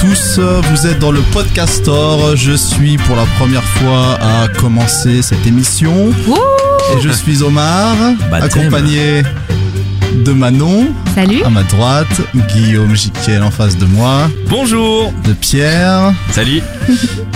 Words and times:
tous, 0.00 0.38
vous 0.38 0.86
êtes 0.86 0.98
dans 0.98 1.10
le 1.12 1.20
Podcastor. 1.32 2.36
Je 2.36 2.52
suis 2.52 2.96
pour 2.98 3.16
la 3.16 3.24
première 3.38 3.64
fois 3.64 4.18
à 4.20 4.48
commencer 4.48 5.22
cette 5.22 5.46
émission. 5.46 6.10
Et 6.10 7.00
je 7.00 7.10
suis 7.10 7.42
Omar, 7.42 7.94
accompagné 8.32 9.22
de 10.24 10.32
Manon 10.32 10.88
Salut. 11.14 11.42
à 11.44 11.50
ma 11.50 11.62
droite, 11.64 12.20
Guillaume 12.54 12.94
Jiquel 12.94 13.42
en 13.42 13.50
face 13.50 13.76
de 13.76 13.84
moi, 13.86 14.28
Bonjour 14.48 15.12
de 15.24 15.32
Pierre. 15.32 16.12
Salut 16.30 16.62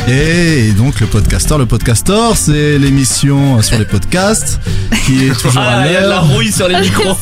Et 0.09 0.73
donc 0.73 1.00
le 1.00 1.07
Podcastor, 1.07 1.58
le 1.58 1.67
Podcastor, 1.67 2.36
c'est 2.36 2.79
l'émission 2.79 3.63
sur 3.63 3.79
les 3.79 3.85
podcasts 3.85 4.61
qui 5.07 5.26
est 5.26 5.32
toujours 5.40 5.63
à 5.63 5.67
Ah, 5.82 5.86
il 5.86 5.93
y 5.93 5.96
a 5.96 6.03
de 6.03 6.09
la 6.09 6.21
rouille 6.21 6.50
sur 6.53 6.68
les 6.68 6.81
micros. 6.81 7.14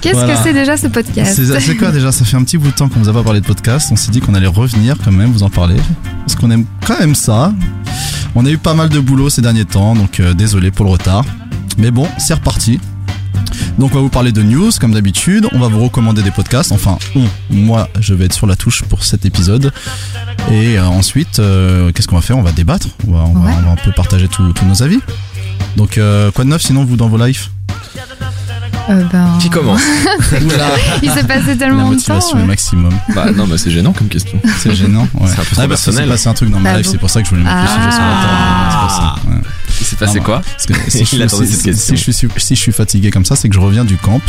Qu'est-ce 0.00 0.14
Voilà. 0.16 0.34
que 0.34 0.42
c'est 0.42 0.52
déjà 0.52 0.76
ce 0.76 0.88
podcast 0.88 1.34
C'est 1.36 1.60
c'est 1.60 1.76
quoi 1.76 1.92
déjà? 1.92 2.10
Ça 2.10 2.24
fait 2.24 2.36
un 2.36 2.42
petit 2.42 2.58
bout 2.58 2.68
de 2.70 2.74
temps 2.74 2.88
qu'on 2.88 2.98
vous 2.98 3.08
a 3.08 3.12
pas 3.12 3.22
parlé 3.22 3.40
de 3.40 3.46
podcast. 3.46 3.88
On 3.92 3.96
s'est 3.96 4.10
dit 4.10 4.20
qu'on 4.20 4.34
allait 4.34 4.48
revenir 4.48 4.96
quand 5.02 5.12
même, 5.12 5.30
vous 5.30 5.44
en 5.44 5.50
parler. 5.50 5.76
Parce 6.26 6.34
qu'on 6.34 6.50
aime 6.50 6.64
quand 6.84 6.98
même 6.98 7.14
ça. 7.14 7.52
On 8.34 8.44
a 8.44 8.50
eu 8.50 8.58
pas 8.58 8.74
mal 8.74 8.88
de 8.88 8.98
boulot 8.98 9.30
ces 9.30 9.42
derniers 9.42 9.64
temps, 9.64 9.94
donc 9.94 10.18
euh, 10.18 10.34
désolé 10.34 10.70
pour 10.72 10.86
le 10.86 10.90
retard. 10.90 11.24
Mais 11.78 11.92
bon, 11.92 12.08
c'est 12.18 12.34
reparti. 12.34 12.80
Donc 13.78 13.92
on 13.92 13.96
va 13.96 14.00
vous 14.02 14.08
parler 14.08 14.32
de 14.32 14.42
news 14.42 14.70
comme 14.80 14.92
d'habitude. 14.92 15.48
On 15.52 15.58
va 15.58 15.68
vous 15.68 15.82
recommander 15.82 16.22
des 16.22 16.30
podcasts. 16.30 16.72
Enfin, 16.72 16.98
on, 17.14 17.24
moi, 17.50 17.88
je 18.00 18.14
vais 18.14 18.26
être 18.26 18.32
sur 18.34 18.46
la 18.46 18.56
touche 18.56 18.82
pour 18.82 19.04
cet 19.04 19.24
épisode. 19.24 19.72
Et 20.50 20.78
euh, 20.78 20.84
ensuite, 20.86 21.38
euh, 21.38 21.92
qu'est-ce 21.92 22.08
qu'on 22.08 22.16
va 22.16 22.22
faire? 22.22 22.38
On 22.38 22.42
va 22.42 22.52
débattre. 22.52 22.88
On 23.06 23.12
va, 23.12 23.18
on 23.24 23.32
va- 23.34 23.40
Ouais. 23.50 23.54
on 23.58 23.62
va 23.66 23.70
un 23.72 23.76
peu 23.76 23.92
partager 23.92 24.28
tous 24.28 24.52
tous 24.52 24.64
nos 24.64 24.82
avis. 24.82 24.98
Donc 25.76 25.96
euh, 25.98 26.30
quoi 26.30 26.44
de 26.44 26.50
neuf 26.50 26.62
sinon 26.62 26.84
vous 26.84 26.96
dans 26.96 27.08
vos 27.08 27.16
lives? 27.24 27.46
Euh, 28.90 29.04
ben, 29.12 29.38
Qui 29.40 29.48
commence? 29.48 29.80
Il 31.02 31.10
s'est 31.10 31.22
passé 31.24 31.46
La 31.50 31.56
tellement 31.56 31.82
de 31.82 31.82
temps. 31.84 31.90
motivation 31.92 32.38
est 32.38 32.40
ouais. 32.42 32.46
maximum. 32.48 32.92
Bah 33.14 33.26
non, 33.32 33.46
bah 33.46 33.56
c'est 33.56 33.70
gênant 33.70 33.92
comme 33.92 34.08
question. 34.08 34.38
C'est 34.58 34.74
gênant. 34.74 35.06
Ouais. 35.14 35.28
C'est 35.32 35.40
un 35.40 35.44
peu 35.44 35.54
trop 35.54 35.62
Ah, 35.62 35.68
parce 35.68 35.80
que 35.82 35.86
personnel. 35.86 36.04
C'est 36.04 36.10
passé 36.10 36.28
un 36.28 36.34
truc 36.34 36.50
dans 36.50 36.58
ma 36.60 36.70
Ah 36.70 36.76
live, 36.78 36.84
bon 36.86 36.90
c'est 36.90 36.98
pour 36.98 37.08
ça 37.10 37.20
que 37.22 37.26
je 37.28 37.30
voulais 37.30 37.44
mettre 37.44 37.56
le 37.62 37.68
sujet 37.68 37.92
sur 37.92 38.02
la 38.02 38.22
table. 38.22 38.70
C'est 38.70 38.78
pour 38.78 38.90
ça. 38.90 39.14
ouais. 39.28 39.40
S'est 39.92 39.96
passé 40.06 40.18
Ah, 40.20 40.24
quoi 40.24 40.40
Parce 40.42 40.66
que 40.66 40.74
si, 40.90 40.98
je, 41.04 41.04
si- 41.04 41.74
si- 41.74 41.96
suis, 41.96 42.12
si 42.38 42.54
je 42.54 42.60
suis 42.60 42.72
fatigué 42.72 43.10
comme 43.10 43.24
ça, 43.24 43.36
c'est 43.36 43.48
que 43.48 43.54
je 43.54 43.60
reviens 43.60 43.84
du 43.84 43.96
camp. 43.96 44.20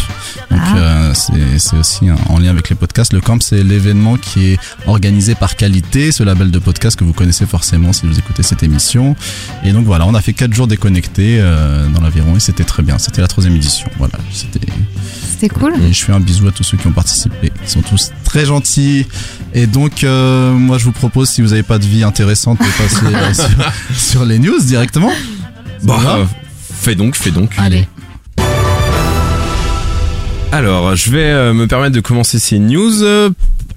Donc 0.52 0.59
Ah. 0.61 0.78
euh, 0.78 1.14
c'est 1.14 1.58
c'est 1.59 1.78
aussi 1.78 2.06
en 2.30 2.38
lien 2.39 2.50
avec 2.50 2.69
les 2.69 2.75
podcasts. 2.75 3.14
Le 3.14 3.22
camp, 3.22 3.42
c'est 3.42 3.64
l'événement 3.64 4.17
qui 4.17 4.52
est 4.53 4.59
organisé 4.88 5.36
par 5.36 5.56
Qualité, 5.56 6.11
ce 6.11 6.23
label 6.23 6.52
de 6.52 6.59
podcast 6.59 6.97
que 7.00 7.03
vous 7.06 7.14
connaissez 7.14 7.45
forcément 7.45 7.94
si 7.94 8.06
vous 8.06 8.17
écoutez 8.19 8.44
cette 8.44 8.64
émission. 8.64 9.16
Et 9.64 9.72
donc 9.72 9.86
voilà, 9.86 10.06
on 10.06 10.14
a 10.16 10.22
fait 10.22 10.34
4 10.34 10.53
jours 10.53 10.67
déconnectés 10.67 11.38
euh, 11.39 11.88
dans 11.89 12.02
l'aviron 12.02 12.36
et 12.36 12.39
c'était 12.39 12.64
très 12.66 12.84
bien. 12.84 12.97
C'était 12.97 13.22
la 13.22 13.28
troisième 13.28 13.56
édition. 13.56 13.89
Voilà, 13.97 14.14
c'était 14.34 14.59
C'était 15.31 15.50
cool. 15.50 15.73
et 15.81 15.94
je 15.94 16.03
fais 16.03 16.11
un 16.14 16.19
bisou 16.19 16.47
à 16.47 16.52
tous 16.52 16.64
ceux 16.64 16.78
qui 16.78 16.88
ont 16.88 16.91
participé. 16.91 17.52
Ils 17.64 17.69
sont 17.69 17.81
tous 17.81 18.11
très 18.23 18.45
gentils. 18.45 19.06
Et 19.53 19.67
donc, 19.67 20.03
euh, 20.03 20.52
moi, 20.53 20.78
je 20.78 20.86
vous 20.86 20.91
propose, 20.91 21.30
si 21.30 21.41
vous 21.41 21.50
n'avez 21.50 21.64
pas 21.64 21.78
de 21.78 21.86
vie 21.86 22.03
intéressante, 22.03 22.59
de 22.59 22.66
passer 22.84 23.06
euh, 23.06 23.34
sur, 23.94 23.97
sur 23.97 24.25
les 24.25 24.39
news 24.39 24.59
directement. 24.61 25.11
Bah, 25.84 26.00
euh, 26.06 26.26
fais 26.73 26.95
donc, 26.95 27.16
fais 27.16 27.31
donc. 27.31 27.52
Allez. 27.58 27.88
Alors, 30.52 30.95
je 30.95 31.12
vais 31.12 31.31
euh, 31.31 31.53
me 31.53 31.67
permettre 31.67 31.95
de 31.95 32.00
commencer 32.00 32.40
ces 32.40 32.59
news 32.59 33.03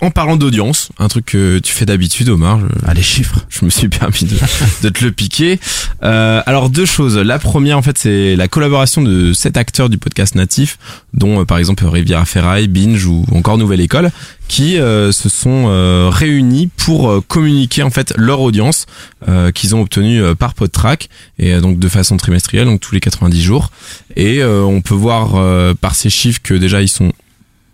en 0.01 0.11
parlant 0.11 0.37
d'audience, 0.37 0.91
un 0.99 1.09
truc 1.09 1.27
que 1.27 1.59
tu 1.59 1.73
fais 1.73 1.87
d'habitude, 1.87 2.29
Omar. 2.29 2.61
Je, 2.61 2.67
Ah, 2.87 2.95
les 2.95 3.03
chiffres. 3.03 3.45
je 3.49 3.65
me 3.65 3.71
suis 3.71 3.89
permis 3.89 4.23
de, 4.25 4.37
de 4.83 4.89
te 4.89 5.05
le 5.05 5.13
piquer. 5.13 5.59
Euh, 6.03 6.43
alors 6.47 6.71
deux 6.71 6.87
choses. 6.87 7.17
La 7.17 7.39
première, 7.39 7.79
en 7.79 7.83
fait, 7.83 7.99
c'est 7.99 8.37
la 8.37 8.49
collaboration 8.49 9.03
de 9.03 9.33
sept 9.33 9.57
acteurs 9.57 9.89
du 9.89 9.99
podcast 9.99 10.35
natif, 10.35 10.79
dont 11.15 11.41
euh, 11.41 11.45
par 11.45 11.59
exemple 11.59 11.85
Riviera 11.87 12.25
Ferraille, 12.25 12.69
Binge 12.69 13.05
ou 13.07 13.25
encore 13.33 13.59
Nouvelle 13.59 13.81
École, 13.81 14.11
qui 14.49 14.79
euh, 14.79 15.11
se 15.13 15.29
sont 15.29 15.65
euh, 15.69 16.09
réunis 16.13 16.69
pour 16.77 17.11
euh, 17.11 17.21
communiquer 17.27 17.83
en 17.83 17.91
fait 17.91 18.13
leur 18.17 18.41
audience 18.41 18.87
euh, 19.29 19.51
qu'ils 19.51 19.75
ont 19.75 19.81
obtenue 19.83 20.23
euh, 20.23 20.35
par 20.35 20.55
PodTrack 20.55 21.09
et 21.39 21.53
euh, 21.55 21.61
donc 21.61 21.79
de 21.79 21.89
façon 21.89 22.17
trimestrielle, 22.17 22.67
donc 22.67 22.81
tous 22.81 22.95
les 22.95 23.01
90 23.01 23.43
jours. 23.43 23.71
Et 24.15 24.43
euh, 24.43 24.63
on 24.63 24.81
peut 24.83 24.95
voir 24.95 25.33
euh, 25.35 25.75
par 25.75 25.95
ces 25.95 26.11
chiffres 26.11 26.41
que 26.43 26.55
déjà 26.55 26.81
ils 26.83 26.89
sont 26.89 27.13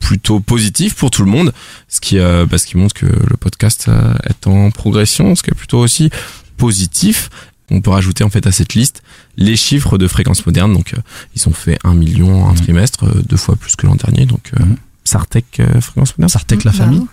plutôt 0.03 0.41
positifs 0.41 0.95
pour 0.95 1.11
tout 1.11 1.25
le 1.25 1.31
monde, 1.31 1.53
ce 1.89 2.01
qui, 2.01 2.19
euh, 2.19 2.45
bah, 2.45 2.59
ce 2.59 2.67
qui 2.67 2.77
montre 2.77 2.95
que 2.95 3.07
le 3.07 3.37
podcast 3.39 3.87
euh, 3.89 4.13
est 4.29 4.47
en 4.47 4.71
progression, 4.71 5.35
ce 5.35 5.43
qui 5.43 5.51
est 5.51 5.55
plutôt 5.55 5.79
aussi 5.79 6.11
positif. 6.57 7.31
On 7.71 7.81
peut 7.81 7.91
rajouter 7.91 8.25
en 8.25 8.29
fait 8.29 8.47
à 8.47 8.53
cette 8.53 8.75
liste 8.75 9.03
les 9.37 9.57
chiffres 9.57 9.97
de 9.99 10.07
fréquence 10.09 10.45
moderne. 10.45 10.73
Donc 10.75 10.93
euh, 10.95 10.99
ils 11.37 11.49
ont 11.49 11.53
fait 11.55 11.79
un 11.85 11.95
million 11.95 12.47
un 12.49 12.53
Mhm. 12.53 12.61
trimestre, 12.61 13.05
euh, 13.05 13.23
deux 13.29 13.37
fois 13.39 13.57
plus 13.57 13.77
que 13.77 13.87
l'an 13.87 13.95
dernier. 13.95 14.27
Donc 14.27 14.51
euh, 14.59 14.65
Mhm. 14.65 14.77
Sartec 15.05 15.47
euh, 15.61 15.81
fréquence 15.81 16.13
moderne. 16.19 16.29
Sartec, 16.29 16.65
la 16.65 16.73
Bravo. 16.73 16.85
famille. 16.85 17.07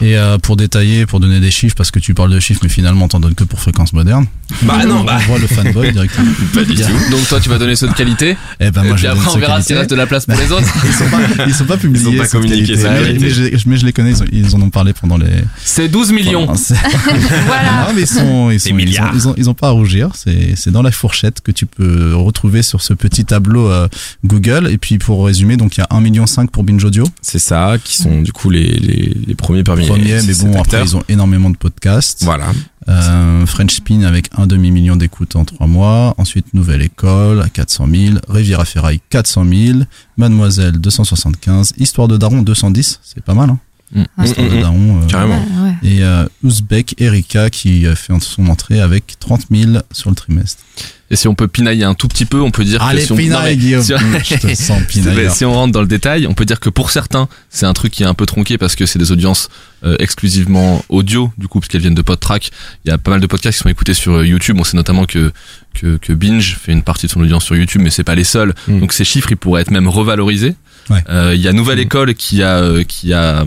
Et 0.00 0.16
euh, 0.18 0.38
pour 0.38 0.56
détailler, 0.56 1.06
pour 1.06 1.20
donner 1.20 1.40
des 1.40 1.50
chiffres, 1.50 1.74
parce 1.76 1.90
que 1.90 1.98
tu 1.98 2.12
parles 2.14 2.30
de 2.30 2.40
chiffres, 2.40 2.60
mais 2.62 2.68
finalement, 2.68 3.08
t'en 3.08 3.18
donnes 3.20 3.34
que 3.34 3.44
pour 3.44 3.60
fréquence 3.60 3.92
moderne. 3.92 4.26
Bah 4.62 4.84
non, 4.86 5.00
on 5.00 5.04
bah 5.04 5.18
voit 5.26 5.38
le 5.38 5.46
fanboy 5.46 5.92
directement. 5.92 6.30
pas 6.54 6.64
du 6.64 6.74
tout. 6.74 7.10
Donc 7.10 7.26
toi 7.28 7.40
tu 7.40 7.48
vas 7.48 7.58
donner 7.58 7.76
ceux 7.76 7.88
de 7.88 7.94
qualité 7.94 8.36
Eh 8.60 8.70
ben, 8.70 8.82
Et 8.82 8.86
moi, 8.86 8.94
puis 8.96 9.04
je 9.04 9.08
après 9.08 9.30
on 9.34 9.38
verra 9.38 9.60
s'il 9.62 9.76
reste 9.76 9.90
de 9.90 9.94
la 9.94 10.06
place 10.06 10.26
pour 10.26 10.38
les 10.38 10.52
autres 10.52 10.66
Ils 10.86 10.92
sont 10.92 11.08
pas, 11.08 11.44
ils 11.46 11.54
sont 11.54 11.64
pas 11.64 11.76
publiés. 11.76 12.04
Ils 12.04 12.08
ont 12.08 12.16
pas 12.18 12.26
ceux 12.28 12.38
de 12.38 12.44
communiqué, 12.44 12.74
qualité. 12.74 12.82
c'est 12.82 12.90
mais, 12.90 13.18
mais 13.18 13.30
je, 13.30 13.68
mais 13.68 13.76
je 13.76 13.86
les 13.86 13.92
connais, 13.92 14.10
ils, 14.10 14.22
ont- 14.22 14.26
ils 14.32 14.54
en 14.56 14.62
ont 14.62 14.70
parlé 14.70 14.92
pendant 14.92 15.16
les. 15.16 15.26
C'est 15.64 15.88
12 15.88 16.12
millions 16.12 16.46
Voilà. 17.46 17.86
Non, 17.88 17.92
mais 17.94 18.02
ils 18.02 18.06
sont, 18.06 18.50
ils 18.50 18.60
sont, 18.60 18.68
ils 18.68 18.72
ont, 18.72 18.76
milliards. 18.76 19.12
ils 19.14 19.28
ont, 19.28 19.34
ils 19.36 19.50
ont 19.50 19.54
pas 19.54 19.68
à 19.68 19.70
rougir. 19.70 20.10
C'est, 20.14 20.54
c'est 20.56 20.70
dans 20.70 20.82
la 20.82 20.90
fourchette 20.92 21.40
que 21.40 21.50
tu 21.52 21.66
peux 21.66 22.14
retrouver 22.14 22.62
sur 22.62 22.82
ce 22.82 22.92
petit 22.94 23.24
tableau 23.24 23.70
euh, 23.70 23.88
Google. 24.24 24.68
Et 24.70 24.78
puis 24.78 24.98
pour 24.98 25.24
résumer, 25.26 25.56
donc 25.56 25.76
il 25.76 25.80
y 25.80 25.82
a 25.82 25.86
1,5 25.96 26.00
million 26.02 26.24
pour 26.52 26.64
Binge 26.64 26.84
Audio. 26.84 27.04
C'est 27.22 27.38
ça, 27.38 27.76
qui 27.82 27.96
sont 27.96 28.22
du 28.22 28.32
coup 28.32 28.50
les, 28.50 28.72
les, 28.72 29.16
les 29.26 29.34
premiers 29.34 29.64
parmi 29.64 29.86
les 29.86 30.22
mais 30.22 30.34
sept 30.34 30.46
bon, 30.46 30.60
après 30.60 30.82
ils 30.82 30.96
ont 30.96 31.02
énormément 31.08 31.50
de 31.50 31.56
podcasts. 31.56 32.22
Voilà. 32.24 32.46
Euh, 32.88 33.46
French 33.46 33.74
Spin 33.74 34.02
avec 34.02 34.28
un 34.36 34.46
demi 34.46 34.70
million 34.70 34.96
d'écoutes 34.96 35.36
en 35.36 35.44
trois 35.44 35.66
mois. 35.66 36.14
Ensuite, 36.18 36.52
Nouvelle 36.54 36.82
École 36.82 37.40
à 37.42 37.48
400 37.48 37.86
000. 37.90 38.14
Riviera 38.28 38.64
Ferraille 38.64 39.00
400 39.10 39.44
000. 39.44 39.78
Mademoiselle 40.16 40.78
275. 40.80 41.74
Histoire 41.78 42.08
de 42.08 42.16
Daron 42.16 42.42
210. 42.42 43.00
C'est 43.02 43.24
pas 43.24 43.34
mal, 43.34 43.50
hein. 43.50 43.58
Mm. 43.94 44.24
Histoire 44.24 44.46
Mm, 44.46 44.56
de 44.56 44.60
Daron. 44.60 45.02
euh, 45.02 45.06
Carrément. 45.06 45.38
Ouais, 45.38 45.70
ouais. 45.82 45.88
Et 45.90 46.02
euh, 46.02 46.26
Ouzbek 46.42 46.96
Erika 47.00 47.48
qui 47.50 47.86
euh, 47.86 47.94
fait 47.94 48.12
son 48.20 48.46
entrée 48.48 48.80
avec 48.80 49.14
30 49.20 49.42
000 49.50 49.72
sur 49.92 50.10
le 50.10 50.16
trimestre. 50.16 50.62
Et 51.10 51.16
si 51.16 51.28
on 51.28 51.34
peut 51.34 51.46
pinailler 51.48 51.84
un 51.84 51.94
tout 51.94 52.08
petit 52.08 52.24
peu 52.24 52.40
on 52.40 52.50
peut 52.50 52.64
dire 52.64 52.80
que 52.90 52.98
si 52.98 53.12
on... 53.12 53.16
non, 53.16 53.38
mais 53.44 53.56
Guillaume. 53.56 53.82
si 53.82 53.92
on- 53.94 53.98
Mmh, 53.98 54.18
Je 54.24 54.34
te 54.36 54.54
sens 54.54 54.78
C'est- 54.80 54.86
pinailleur. 54.86 55.32
Si 55.32 55.44
on 55.44 55.52
rentre 55.52 55.72
dans 55.72 55.80
le 55.82 55.86
détail, 55.86 56.26
on 56.26 56.34
peut 56.34 56.44
dire 56.46 56.58
que 56.60 56.70
pour 56.70 56.90
certains, 56.90 57.28
c'est 57.50 57.66
un 57.66 57.72
truc 57.72 57.92
qui 57.92 58.02
est 58.02 58.06
un 58.06 58.14
peu 58.14 58.26
tronqué 58.26 58.58
parce 58.58 58.74
que 58.74 58.84
c'est 58.86 58.98
des 58.98 59.12
audiences 59.12 59.48
euh, 59.84 59.96
exclusivement 60.00 60.82
audio, 60.88 61.30
du 61.38 61.46
coup, 61.46 61.60
parce 61.60 61.68
qu'elles 61.68 61.82
viennent 61.82 61.94
de 61.94 62.02
PodTrack. 62.02 62.50
Il 62.84 62.88
y 62.88 62.90
a 62.92 62.98
pas 62.98 63.10
mal 63.12 63.20
de 63.20 63.26
podcasts 63.26 63.58
qui 63.58 63.62
sont 63.62 63.68
écoutés 63.68 63.94
sur 63.94 64.24
YouTube. 64.24 64.56
On 64.58 64.64
sait 64.64 64.76
notamment 64.76 65.04
que, 65.04 65.30
que, 65.74 65.98
que 65.98 66.12
Binge 66.14 66.56
fait 66.60 66.72
une 66.72 66.82
partie 66.82 67.06
de 67.06 67.12
son 67.12 67.20
audience 67.20 67.44
sur 67.44 67.54
YouTube, 67.54 67.82
mais 67.84 67.90
c'est 67.90 68.02
pas 68.02 68.14
les 68.16 68.24
seuls. 68.24 68.54
Mm. 68.66 68.80
Donc 68.80 68.92
ces 68.92 69.04
chiffres, 69.04 69.30
ils 69.30 69.36
pourraient 69.36 69.60
être 69.62 69.70
même 69.70 69.88
revalorisés. 69.88 70.56
Ouais. 70.90 71.02
Euh, 71.10 71.32
Il 71.34 71.40
y 71.40 71.48
a 71.48 71.52
Nouvelle 71.52 71.78
École 71.78 72.14
qui 72.14 72.42
a, 72.42 72.56
euh, 72.58 72.82
qui 72.82 73.12
a, 73.12 73.44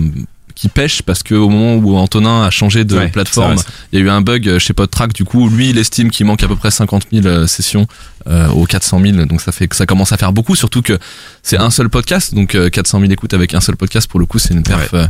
qui 0.57 0.69
pêche 0.69 1.03
parce 1.03 1.21
que 1.21 1.35
au 1.35 1.49
moment 1.49 1.75
où 1.75 1.95
Antonin 1.95 2.43
a 2.43 2.49
changé 2.49 2.83
de 2.83 2.97
Ouais, 2.97 3.09
plateforme, 3.09 3.57
il 3.91 3.99
y 3.99 4.01
a 4.01 4.05
eu 4.05 4.09
un 4.09 4.21
bug 4.21 4.57
chez 4.57 4.73
PodTrack. 4.73 5.13
Du 5.13 5.23
coup, 5.23 5.49
lui, 5.49 5.69
il 5.69 5.77
estime 5.77 6.09
qu'il 6.09 6.25
manque 6.25 6.41
à 6.41 6.47
peu 6.47 6.55
près 6.55 6.71
50 6.71 7.03
000 7.11 7.27
euh, 7.27 7.45
sessions 7.45 7.85
euh, 8.27 8.47
aux 8.49 8.65
400 8.65 9.01
000. 9.01 9.25
Donc 9.25 9.41
ça 9.41 9.51
fait 9.51 9.67
que 9.67 9.75
ça 9.75 9.85
commence 9.85 10.11
à 10.11 10.17
faire 10.17 10.33
beaucoup, 10.33 10.55
surtout 10.55 10.81
que 10.81 10.97
c'est 11.43 11.57
un 11.57 11.69
seul 11.69 11.89
podcast. 11.89 12.33
Donc 12.33 12.55
euh, 12.55 12.69
400 12.69 12.99
000 12.99 13.11
écoutes 13.11 13.33
avec 13.33 13.53
un 13.53 13.61
seul 13.61 13.75
podcast, 13.75 14.09
pour 14.09 14.19
le 14.19 14.25
coup, 14.25 14.39
c'est 14.39 14.53
une 14.53 14.63
perf 14.63 14.93
euh, 14.93 15.05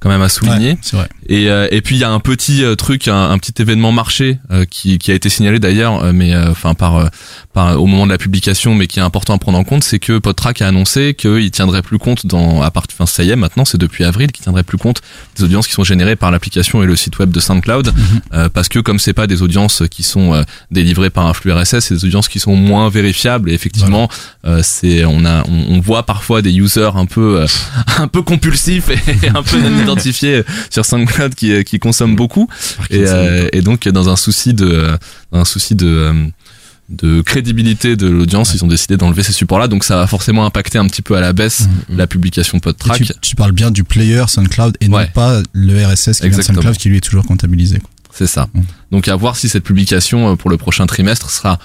quand 0.00 0.08
même 0.08 0.22
à 0.22 0.28
souligner. 0.28 0.70
Ouais, 0.72 0.78
c'est 0.82 0.96
vrai. 0.96 1.08
Et, 1.28 1.50
euh, 1.50 1.68
et 1.70 1.80
puis 1.80 1.96
il 1.96 2.00
y 2.00 2.04
a 2.04 2.10
un 2.10 2.20
petit 2.20 2.64
euh, 2.64 2.74
truc, 2.74 3.08
un, 3.08 3.30
un 3.30 3.38
petit 3.38 3.60
événement 3.60 3.92
marché 3.92 4.38
euh, 4.50 4.64
qui, 4.64 4.98
qui 4.98 5.10
a 5.10 5.14
été 5.14 5.28
signalé 5.28 5.58
d'ailleurs, 5.58 6.02
euh, 6.02 6.12
mais 6.12 6.34
euh, 6.34 6.50
enfin 6.50 6.74
par, 6.74 7.10
par 7.52 7.80
au 7.80 7.86
moment 7.86 8.06
de 8.06 8.12
la 8.12 8.18
publication, 8.18 8.74
mais 8.74 8.86
qui 8.86 8.98
est 8.98 9.02
important 9.02 9.34
à 9.34 9.38
prendre 9.38 9.58
en 9.58 9.64
compte, 9.64 9.84
c'est 9.84 9.98
que 9.98 10.18
PodTrack 10.18 10.62
a 10.62 10.68
annoncé 10.68 11.14
qu'il 11.14 11.50
tiendrait 11.50 11.82
plus 11.82 11.98
compte 11.98 12.26
dans 12.26 12.62
à 12.62 12.70
partir, 12.70 12.96
enfin 12.98 13.06
ça 13.06 13.22
y 13.22 13.30
est 13.30 13.36
maintenant, 13.36 13.64
c'est 13.64 13.78
depuis 13.78 14.04
avril 14.04 14.30
qu'il 14.32 14.42
tiendrait 14.42 14.62
plus 14.62 14.78
compte 14.78 15.02
des 15.36 15.44
audiences 15.44 15.66
qui 15.66 15.72
sont 15.72 15.84
générées 15.84 16.16
par 16.16 16.30
l'application 16.30 16.82
et 16.82 16.86
le 16.86 16.96
site 16.96 17.18
web 17.18 17.30
de 17.30 17.40
SoundCloud, 17.40 17.92
euh, 18.32 18.48
parce 18.48 18.68
que 18.68 18.78
comme 18.78 18.98
c'est 18.98 19.12
pas 19.12 19.26
des 19.26 19.42
audiences 19.42 19.82
qui 19.90 20.02
sont 20.02 20.34
euh, 20.34 20.42
délivrées 20.70 21.10
par 21.10 21.26
un 21.26 21.34
flux 21.34 21.52
RSS, 21.52 21.80
c'est 21.80 21.94
des 21.94 22.04
audiences 22.04 22.28
qui 22.28 22.40
sont 22.40 22.55
moins 22.56 22.88
vérifiables 22.90 23.50
et 23.50 23.54
effectivement 23.54 24.08
euh, 24.44 24.60
c'est 24.64 25.04
on 25.04 25.24
a 25.24 25.44
on, 25.48 25.74
on 25.76 25.80
voit 25.80 26.04
parfois 26.04 26.42
des 26.42 26.52
users 26.56 26.90
un 26.96 27.06
peu 27.06 27.42
euh, 27.42 27.46
un 27.98 28.08
peu 28.08 28.22
compulsifs 28.22 28.88
et 28.90 29.28
un 29.34 29.42
peu 29.42 29.60
non 29.60 29.80
identifiés 29.82 30.42
sur 30.70 30.84
SoundCloud 30.84 31.34
qui 31.34 31.52
euh, 31.52 31.62
qui 31.62 31.78
consomment 31.78 32.16
beaucoup 32.16 32.48
et, 32.90 33.04
euh, 33.06 33.48
et 33.52 33.62
donc 33.62 33.86
dans 33.88 34.08
un 34.08 34.16
souci 34.16 34.54
de 34.54 34.88
dans 35.32 35.40
un 35.40 35.44
souci 35.44 35.74
de 35.74 35.86
euh, 35.86 36.26
de 36.88 37.20
crédibilité 37.20 37.96
de 37.96 38.06
l'audience, 38.06 38.54
ils 38.54 38.64
ont 38.64 38.68
décidé 38.68 38.96
d'enlever 38.96 39.24
ces 39.24 39.32
supports-là, 39.32 39.66
donc 39.66 39.82
ça 39.82 39.96
va 39.96 40.06
forcément 40.06 40.46
impacter 40.46 40.78
un 40.78 40.86
petit 40.86 41.02
peu 41.02 41.16
à 41.16 41.20
la 41.20 41.32
baisse 41.32 41.62
Mhm. 41.88 41.96
la 41.98 42.06
publication 42.06 42.60
PodTrack. 42.60 42.98
tu, 43.02 43.12
tu 43.20 43.34
parles 43.34 43.50
bien 43.50 43.72
du 43.72 43.82
player 43.82 44.22
SoundCloud 44.28 44.76
et 44.80 44.86
non 44.86 44.98
Ouais. 44.98 45.10
pas 45.12 45.42
le 45.52 45.84
RSS 45.84 46.20
qui 46.20 46.28
vient 46.28 46.38
de. 46.38 46.42
SoundCloud 46.44 46.76
qui 46.76 46.88
lui 46.88 46.98
est 46.98 47.00
toujours 47.00 47.24
comptabilisé. 47.26 47.80
C'est 48.12 48.28
ça. 48.28 48.46
Mhm. 48.54 48.62
Donc 48.92 49.08
à 49.08 49.16
voir 49.16 49.34
si 49.36 49.48
cette 49.48 49.64
publication 49.64 50.30
euh, 50.30 50.36
pour 50.36 50.48
le 50.48 50.58
prochain 50.58 50.86
trimestre 50.86 51.28
sera 51.28 51.58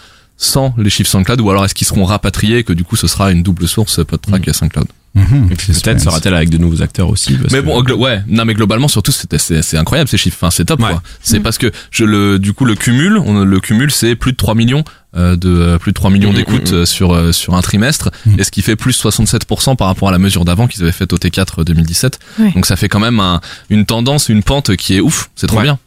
sans 0.43 0.73
les 0.75 0.89
chiffres 0.89 1.09
SoundCloud 1.11 1.39
ou 1.39 1.51
alors 1.51 1.63
est-ce 1.65 1.75
qu'ils 1.75 1.85
seront 1.85 2.03
rapatriés 2.03 2.57
et 2.57 2.63
que 2.63 2.73
du 2.73 2.83
coup 2.83 2.95
ce 2.95 3.05
sera 3.07 3.31
une 3.31 3.43
double 3.43 3.67
source 3.67 3.99
euh, 3.99 4.03
PodTrack 4.05 4.47
et 4.47 4.53
SoundCloud. 4.53 4.88
Puis 5.13 5.73
Peut-être 5.73 5.99
sera-t-elle 5.99 6.33
avec 6.33 6.49
de 6.49 6.57
nouveaux 6.57 6.81
acteurs 6.81 7.09
aussi. 7.09 7.33
parce 7.33 7.51
Mais 7.53 7.61
bon, 7.61 7.83
ouais, 7.83 8.21
non 8.27 8.45
mais 8.45 8.53
globalement 8.53 8.88
surtout 8.88 9.11
c'était 9.11 9.38
c'est 9.38 9.61
c'est 9.61 9.77
incroyable 9.77 10.09
ces 10.09 10.17
chiffres, 10.17 10.38
enfin 10.41 10.49
c'est 10.49 10.63
top 10.65 10.79
Ouais. 10.81 10.89
quoi. 10.89 11.03
C'est 11.21 11.39
Mm. 11.39 11.43
parce 11.43 11.57
que 11.59 11.69
je 11.91 12.05
le 12.05 12.39
du 12.39 12.53
coup 12.53 12.63
le 12.65 12.75
cumul, 12.75 13.17
on, 13.17 13.43
le 13.43 13.59
cumul 13.59 13.91
c'est 13.91 14.15
plus 14.15 14.31
de 14.31 14.38
3 14.38 14.55
millions 14.55 14.83
euh, 15.17 15.35
de 15.35 15.49
euh, 15.49 15.77
plus 15.77 15.91
de 15.91 15.95
3 15.95 16.09
millions 16.09 16.31
Mm, 16.31 16.35
d'écoutes 16.35 16.85
sur 16.85 17.13
euh, 17.13 17.31
sur 17.33 17.53
un 17.55 17.61
trimestre 17.61 18.09
Mm. 18.25 18.39
et 18.39 18.43
ce 18.45 18.51
qui 18.51 18.61
fait 18.63 18.75
plus 18.77 18.93
67% 18.99 19.75
par 19.75 19.88
rapport 19.88 20.07
à 20.09 20.11
la 20.13 20.17
mesure 20.19 20.43
d'avant 20.45 20.67
qu'ils 20.67 20.81
avaient 20.81 20.91
faite 20.93 21.11
au 21.13 21.17
T4 21.17 21.65
2017. 21.65 22.17
Oui. 22.39 22.53
Donc 22.53 22.65
ça 22.65 22.77
fait 22.77 22.88
quand 22.89 22.99
même 23.01 23.19
un, 23.19 23.41
une 23.69 23.85
tendance, 23.85 24.29
une 24.29 24.41
pente 24.43 24.75
qui 24.77 24.95
est 24.95 25.01
ouf, 25.01 25.29
c'est 25.35 25.45
trop 25.47 25.57
Ouais. 25.57 25.63
bien. 25.63 25.77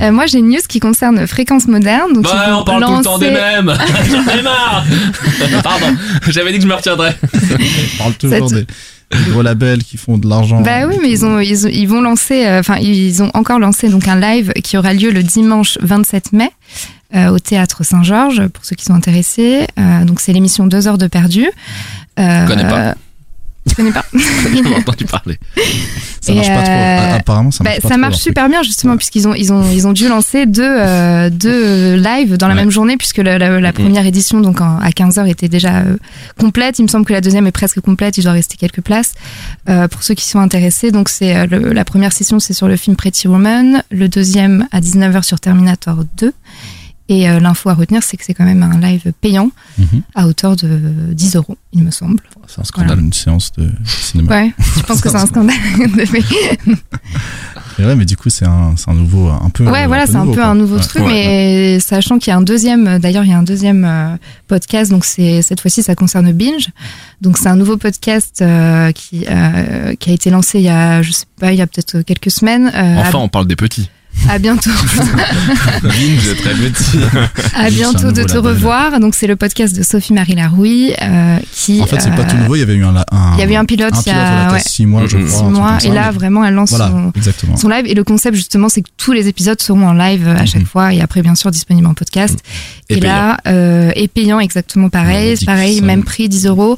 Euh, 0.00 0.10
moi, 0.12 0.26
j'ai 0.26 0.38
une 0.38 0.48
news 0.50 0.58
qui 0.68 0.80
concerne 0.80 1.26
Fréquence 1.26 1.66
Moderne. 1.68 2.12
Donc 2.14 2.26
ils 2.28 2.32
Bah, 2.34 2.56
on 2.58 2.64
parle 2.64 2.84
tout 2.84 2.96
le 2.98 3.02
temps 3.04 3.18
des 3.18 3.30
lancer- 3.30 3.62
mêmes. 3.62 3.74
J'en 4.10 4.38
ai 4.38 4.42
marre. 4.42 4.84
Pardon, 5.62 5.96
j'avais 6.28 6.50
dit 6.52 6.58
que 6.58 6.62
je 6.64 6.68
me 6.68 6.74
retiendrais. 6.74 7.16
On 7.32 7.98
parle 7.98 8.14
toujours 8.14 8.48
Cette- 8.50 8.58
des, 8.58 9.18
des 9.24 9.30
gros 9.30 9.42
labels 9.42 9.82
qui 9.84 9.96
font 9.96 10.18
de 10.18 10.28
l'argent. 10.28 10.60
Bah 10.60 10.86
oui, 10.88 10.96
mais 11.00 11.10
ils 11.10 11.24
ont, 11.24 11.38
ils, 11.40 11.66
ont- 11.66 11.70
ils 11.70 11.86
vont 11.86 12.00
lancer, 12.00 12.44
euh, 12.46 12.60
enfin, 12.60 12.76
ils 12.80 13.22
ont 13.22 13.30
encore 13.34 13.58
lancé 13.58 13.88
donc 13.88 14.08
un 14.08 14.18
live 14.18 14.52
qui 14.62 14.76
aura 14.76 14.92
lieu 14.94 15.10
le 15.10 15.22
dimanche 15.22 15.78
27 15.80 16.32
mai 16.32 16.50
euh, 17.14 17.28
au 17.28 17.38
théâtre 17.38 17.84
Saint-Georges 17.84 18.48
pour 18.48 18.64
ceux 18.64 18.74
qui 18.76 18.84
sont 18.84 18.94
intéressés. 18.94 19.66
Euh, 19.78 20.04
donc 20.04 20.20
c'est 20.20 20.32
l'émission 20.32 20.66
2 20.66 20.88
heures 20.88 20.98
de 20.98 21.06
perdu. 21.06 21.46
Euh, 22.18 22.46
Je 22.46 22.50
connais 22.52 22.68
pas. 22.68 22.94
Tu 23.68 23.74
connais 23.74 23.92
pas 23.92 24.04
J'en 24.12 24.70
ai 24.70 24.74
entendu 24.74 25.04
parler. 25.06 25.38
Ça 26.20 26.34
marche 26.34 26.48
pas 26.48 26.62
trop. 26.62 26.70
euh, 26.72 26.98
Ah, 27.00 27.14
Apparemment, 27.14 27.50
ça 27.50 27.64
Bah, 27.64 27.70
marche 27.70 27.80
pas 27.82 27.88
ça 27.88 27.94
trop, 27.94 28.00
marche 28.00 28.16
super 28.18 28.48
bien 28.48 28.62
justement 28.62 28.96
puisqu'ils 28.96 29.26
ont 29.26 29.34
ils 29.34 29.52
ont 29.52 29.64
ils 29.70 29.86
ont 29.86 29.92
dû 29.92 30.06
lancer 30.08 30.46
deux 30.46 30.62
euh, 30.64 31.30
deux 31.30 31.96
lives 31.96 32.36
dans 32.36 32.48
la 32.48 32.54
Ouais. 32.54 32.60
même 32.60 32.70
journée 32.70 32.96
puisque 32.96 33.18
la, 33.18 33.38
la- 33.38 33.60
la 33.60 33.72
première 33.72 34.04
édition 34.06 34.40
donc 34.40 34.60
en- 34.60 34.78
à 34.78 34.90
15h 34.90 35.26
était 35.28 35.48
déjà 35.48 35.78
euh, 35.78 35.96
complète. 36.38 36.78
Il 36.78 36.82
me 36.82 36.88
semble 36.88 37.06
que 37.06 37.12
la 37.12 37.20
deuxième 37.20 37.46
est 37.46 37.52
presque 37.52 37.80
complète. 37.80 38.18
Il 38.18 38.22
doit 38.24 38.32
rester 38.32 38.56
quelques 38.56 38.82
places 38.82 39.14
Euh, 39.68 39.88
pour 39.88 40.02
ceux 40.02 40.14
qui 40.14 40.28
sont 40.28 40.40
intéressés. 40.40 40.90
Donc 40.90 41.08
c'est 41.08 41.34
euh, 41.36 41.46
la 41.72 41.84
première 41.84 42.12
session 42.12 42.38
c'est 42.40 42.52
sur 42.52 42.68
le 42.68 42.76
film 42.76 42.96
Pretty 42.96 43.28
Woman, 43.28 43.82
le 43.90 44.08
deuxième 44.08 44.66
à 44.72 44.80
19h 44.80 45.22
sur 45.22 45.40
Terminator 45.40 46.04
2. 46.18 46.32
Et 47.10 47.28
euh, 47.28 47.38
l'info 47.38 47.68
à 47.68 47.74
retenir, 47.74 48.02
c'est 48.02 48.16
que 48.16 48.24
c'est 48.24 48.32
quand 48.32 48.44
même 48.46 48.62
un 48.62 48.78
live 48.80 49.12
payant 49.20 49.50
Mhm. 49.78 50.02
à 50.14 50.26
hauteur 50.26 50.56
de 50.56 51.12
10 51.12 51.36
euros, 51.36 51.58
il 51.74 51.82
me 51.82 51.90
semble. 51.90 52.22
C'est 52.46 52.60
un 52.60 52.64
scandale, 52.64 53.00
une 53.00 53.12
séance 53.12 53.52
de 53.58 53.68
cinéma. 53.84 54.30
Ouais, 54.30 54.54
je 54.76 54.82
pense 54.82 55.00
que 55.02 55.10
c'est 55.10 55.16
un 55.16 55.26
scandale. 55.26 55.54
Et 57.78 57.84
ouais, 57.84 57.96
mais 57.96 58.04
du 58.04 58.16
coup, 58.16 58.30
c'est 58.30 58.46
un, 58.46 58.74
nouveau, 58.94 59.28
un 59.28 59.50
peu. 59.50 59.68
Ouais, 59.68 59.86
voilà, 59.88 60.06
c'est 60.06 60.14
un 60.14 60.20
nouveau, 60.20 60.34
peu 60.34 60.40
quoi. 60.42 60.50
un 60.50 60.54
nouveau 60.54 60.76
Ouais. 60.76 60.82
truc, 60.82 61.02
Ouais, 61.02 61.08
mais 61.12 61.80
sachant 61.80 62.18
qu'il 62.18 62.30
y 62.30 62.34
a 62.34 62.36
un 62.36 62.42
deuxième, 62.42 62.98
d'ailleurs, 63.00 63.24
il 63.24 63.30
y 63.30 63.34
a 63.34 63.38
un 63.38 63.42
deuxième 63.42 63.84
euh, 63.84 64.16
podcast, 64.46 64.90
donc 64.92 65.04
c'est 65.04 65.42
cette 65.42 65.60
fois-ci, 65.60 65.82
ça 65.82 65.96
concerne 65.96 66.30
Binge. 66.32 66.68
Donc 67.20 67.36
c'est 67.36 67.48
un 67.48 67.56
nouveau 67.56 67.76
podcast 67.76 68.40
euh, 68.42 68.92
qui 68.92 69.24
euh, 69.28 69.94
qui 69.96 70.10
a 70.10 70.12
été 70.12 70.30
lancé 70.30 70.58
il 70.60 70.64
y 70.66 70.68
a, 70.68 71.02
je 71.02 71.10
sais 71.10 71.24
pas, 71.40 71.52
il 71.52 71.58
y 71.58 71.62
a 71.62 71.66
peut-être 71.66 72.02
quelques 72.02 72.30
semaines. 72.30 72.70
Euh, 72.74 73.00
Enfin, 73.00 73.18
on 73.18 73.28
parle 73.28 73.46
des 73.48 73.56
petits. 73.56 73.90
À, 74.28 74.38
bientôt, 74.38 74.70
Binge, 75.82 76.36
très 76.42 76.54
petit. 76.54 76.98
à 77.54 77.68
bientôt 77.70 78.12
de 78.12 78.22
te 78.24 78.36
revoir. 78.38 78.98
Donc 79.00 79.14
c'est 79.14 79.26
le 79.26 79.36
podcast 79.36 79.76
de 79.76 79.82
Sophie 79.82 80.12
Marie 80.12 80.34
Larouille 80.34 80.94
euh, 81.02 81.36
qui. 81.52 81.80
En 81.82 81.86
fait, 81.86 82.00
c'est 82.00 82.10
pas 82.10 82.22
euh, 82.22 82.30
tout 82.30 82.36
nouveau. 82.36 82.56
Il 82.56 82.60
y 82.60 82.62
avait 82.62 82.74
eu 82.74 82.84
un. 82.84 82.96
un 82.96 83.04
Il 83.34 83.40
y 83.40 83.42
avait 83.42 83.56
un 83.56 83.64
pilote 83.64 83.92
un 83.92 83.96
il 83.96 84.00
y 84.00 84.04
pilote, 84.04 84.18
a 84.18 84.30
voilà, 84.42 84.52
ouais, 84.54 84.60
six 84.64 84.86
mois, 84.86 85.06
je 85.06 85.16
crois. 85.18 85.28
six 85.38 85.44
mois, 85.44 85.78
et 85.84 85.88
là 85.88 86.06
mais- 86.10 86.12
vraiment 86.18 86.44
elle 86.44 86.54
lance 86.54 86.70
Voilà, 86.70 86.90
son, 87.56 87.68
live. 87.68 87.84
Et 87.86 87.94
le 87.94 88.04
concept 88.04 88.36
justement, 88.36 88.68
c'est 88.68 88.82
que 88.82 88.90
tous 88.96 89.12
les 89.12 89.28
épisodes 89.28 89.60
seront 89.60 89.86
en 89.86 89.92
live 89.92 90.26
euh, 90.26 90.36
à 90.36 90.46
chaque 90.46 90.62
Mhm. 90.62 90.66
fois 90.66 90.92
et 90.94 91.00
après 91.00 91.20
bien 91.22 91.34
sûr 91.34 91.50
disponibles 91.50 91.86
en 91.86 91.94
podcast. 91.94 92.38
Et 92.88 92.94
Et, 92.98 93.00
là, 93.00 93.38
euh, 93.46 93.90
et 93.96 94.08
payant 94.08 94.40
exactement 94.40 94.88
pareil, 94.88 95.30
Ouais, 95.38 95.44
pareil, 95.46 95.80
même 95.82 96.02
prix 96.04 96.28
10 96.28 96.46
euros. 96.46 96.76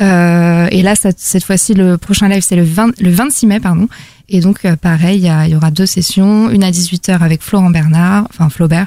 Euh, 0.00 0.66
et 0.70 0.82
là, 0.82 0.94
ça- 0.94 1.10
cette 1.16 1.44
fois-ci, 1.44 1.74
le 1.74 1.98
prochain 1.98 2.28
live, 2.28 2.42
c'est 2.46 2.56
le, 2.56 2.62
20 2.64 2.98
le 3.00 3.10
26 3.10 3.46
mai, 3.46 3.60
pardon. 3.60 3.86
Et 4.30 4.40
donc, 4.40 4.64
euh, 4.64 4.76
pareil, 4.76 5.18
il 5.46 5.50
y, 5.50 5.54
aura 5.56 5.70
deux 5.70 5.86
sessions, 5.86 6.50
une 6.50 6.62
à 6.62 6.70
18h 6.70 7.20
avec 7.20 7.42
Florent 7.42 7.70
Bernard, 7.70 8.26
enfin 8.30 8.48
Flaubert, 8.48 8.86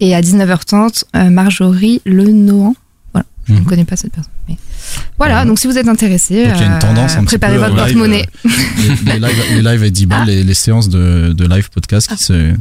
et 0.00 0.14
à 0.14 0.20
19h30, 0.20 1.04
euh, 1.14 1.30
Marjorie 1.30 2.02
Le 2.04 2.24
Nohan. 2.32 2.74
Voilà, 3.14 3.26
je 3.46 3.52
Mhm. 3.52 3.60
ne 3.60 3.64
connais 3.64 3.84
pas 3.84 3.96
cette 3.96 4.12
personne. 4.12 4.32
Mais... 4.48 4.56
Voilà, 5.18 5.40
Ouais. 5.40 5.46
donc 5.46 5.58
si 5.60 5.68
vous 5.68 5.78
êtes 5.78 5.86
intéressé, 5.88 6.46
Donc, 6.46 6.54
il 6.56 6.62
y 6.62 6.64
a 6.64 6.72
une 6.74 6.78
tendance 6.80 7.12
un 7.14 7.20
petit 7.20 7.38
préparez 7.38 7.58
votre 7.58 7.76
porte-monnaie. 7.76 8.26
les, 8.44 9.12
les 9.12 9.18
lives, 9.20 9.42
les 9.52 9.62
lives 9.62 9.82
à 9.84 9.90
10 9.90 10.06
balles, 10.06 10.26
les, 10.26 10.42
les 10.42 10.54
séances 10.54 10.88
de, 10.88 11.32
de 11.32 11.46
live 11.46 11.70
podcast 11.70 12.10
qui 12.16 12.22
se, 12.24 12.52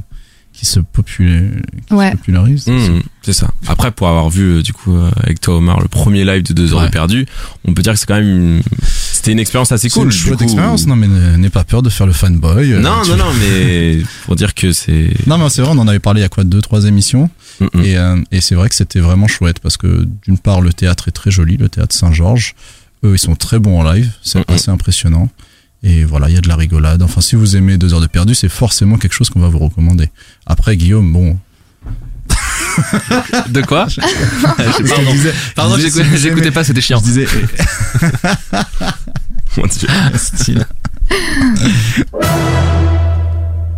qui 0.61 0.67
se, 0.67 0.79
popul- 0.79 1.59
qui 1.59 1.89
se 1.89 1.93
Ouais. 1.95 2.11
popularisent. 2.11 2.67
Mmh, 2.67 2.99
c'est 3.23 3.33
ça. 3.33 3.49
Après, 3.67 3.89
pour 3.91 4.07
avoir 4.07 4.29
vu 4.29 4.43
euh, 4.57 4.61
du 4.61 4.73
coup 4.73 4.95
euh, 4.95 5.09
avec 5.23 5.41
toi 5.41 5.55
Omar 5.57 5.81
le 5.81 5.87
premier 5.87 6.23
live 6.23 6.43
de 6.43 6.53
deux 6.53 6.71
heures 6.73 6.81
Ouais. 6.81 6.85
de 6.85 6.91
perdu, 6.91 7.25
on 7.65 7.73
peut 7.73 7.81
dire 7.81 7.93
que 7.93 7.99
c'est 7.99 8.05
quand 8.05 8.19
même 8.21 8.27
une... 8.29 8.61
c'était 9.11 9.31
une 9.31 9.39
expérience 9.39 9.71
assez 9.71 9.89
C'est 9.89 9.99
cool. 9.99 10.05
une 10.09 10.11
chouette 10.11 10.37
coup. 10.37 10.43
expérience, 10.43 10.85
non 10.85 10.95
mais 10.95 11.07
n'aie 11.07 11.49
pas 11.49 11.63
peur 11.63 11.81
de 11.81 11.89
faire 11.89 12.05
le 12.05 12.13
fanboy. 12.13 12.73
euh, 12.73 12.79
Non, 12.79 13.03
non, 13.07 13.17
non, 13.17 13.33
mais 13.39 14.01
pour 14.25 14.35
dire 14.35 14.53
que 14.53 14.71
c'est. 14.71 15.09
Non 15.25 15.39
mais 15.39 15.49
c'est 15.49 15.63
vrai, 15.63 15.71
on 15.73 15.79
en 15.79 15.87
avait 15.87 15.97
parlé 15.99 16.19
il 16.19 16.23
y 16.23 16.25
a 16.25 16.29
quoi 16.29 16.43
deux 16.43 16.61
trois 16.61 16.85
émissions 16.85 17.29
Mm, 17.59 17.65
mm. 17.73 17.83
et, 17.83 17.97
euh, 17.97 18.21
et 18.31 18.41
c'est 18.41 18.53
vrai 18.55 18.69
que 18.69 18.75
c'était 18.75 18.99
vraiment 18.99 19.27
chouette 19.27 19.59
parce 19.59 19.77
que 19.77 20.07
d'une 20.25 20.37
part 20.37 20.61
le 20.61 20.71
théâtre 20.73 21.07
est 21.07 21.11
très 21.11 21.31
joli, 21.31 21.57
le 21.57 21.69
théâtre 21.69 21.93
Saint-Georges, 21.95 22.53
eux 23.03 23.13
ils 23.13 23.19
sont 23.19 23.35
très 23.35 23.57
bons 23.59 23.79
en 23.81 23.91
live, 23.91 24.11
c'est 24.23 24.39
Mm, 24.39 24.43
mm. 24.47 24.53
assez 24.53 24.69
impressionnant 24.71 25.29
et 25.83 26.03
voilà 26.03 26.29
il 26.29 26.35
y 26.35 26.37
a 26.37 26.41
de 26.41 26.47
la 26.47 26.55
rigolade. 26.55 27.01
Enfin 27.01 27.21
si 27.21 27.35
vous 27.35 27.55
aimez 27.55 27.77
deux 27.77 27.93
heures 27.93 28.01
de 28.01 28.07
perdu, 28.07 28.35
c'est 28.35 28.49
forcément 28.49 28.97
quelque 28.97 29.13
chose 29.13 29.29
qu'on 29.29 29.39
va 29.39 29.47
vous 29.49 29.59
recommander. 29.59 30.09
Après 30.45 30.77
Guillaume, 30.77 31.11
bon, 31.11 31.37
De 33.49 33.61
quoi? 33.61 33.87
Je 33.89 33.99
Pardon, 34.87 35.11
disais, 35.11 35.33
Pardon, 35.55 35.77
je 35.77 35.83
disais, 35.83 36.03
j'écoutais 36.17 36.45
si 36.45 36.51
pas, 36.51 36.63
c'était 36.63 36.81
je 36.81 36.85
chiant. 36.85 37.01
disais 37.01 37.25
Mon 39.57 39.65
Dieu. 39.67 39.87
style. 40.15 40.65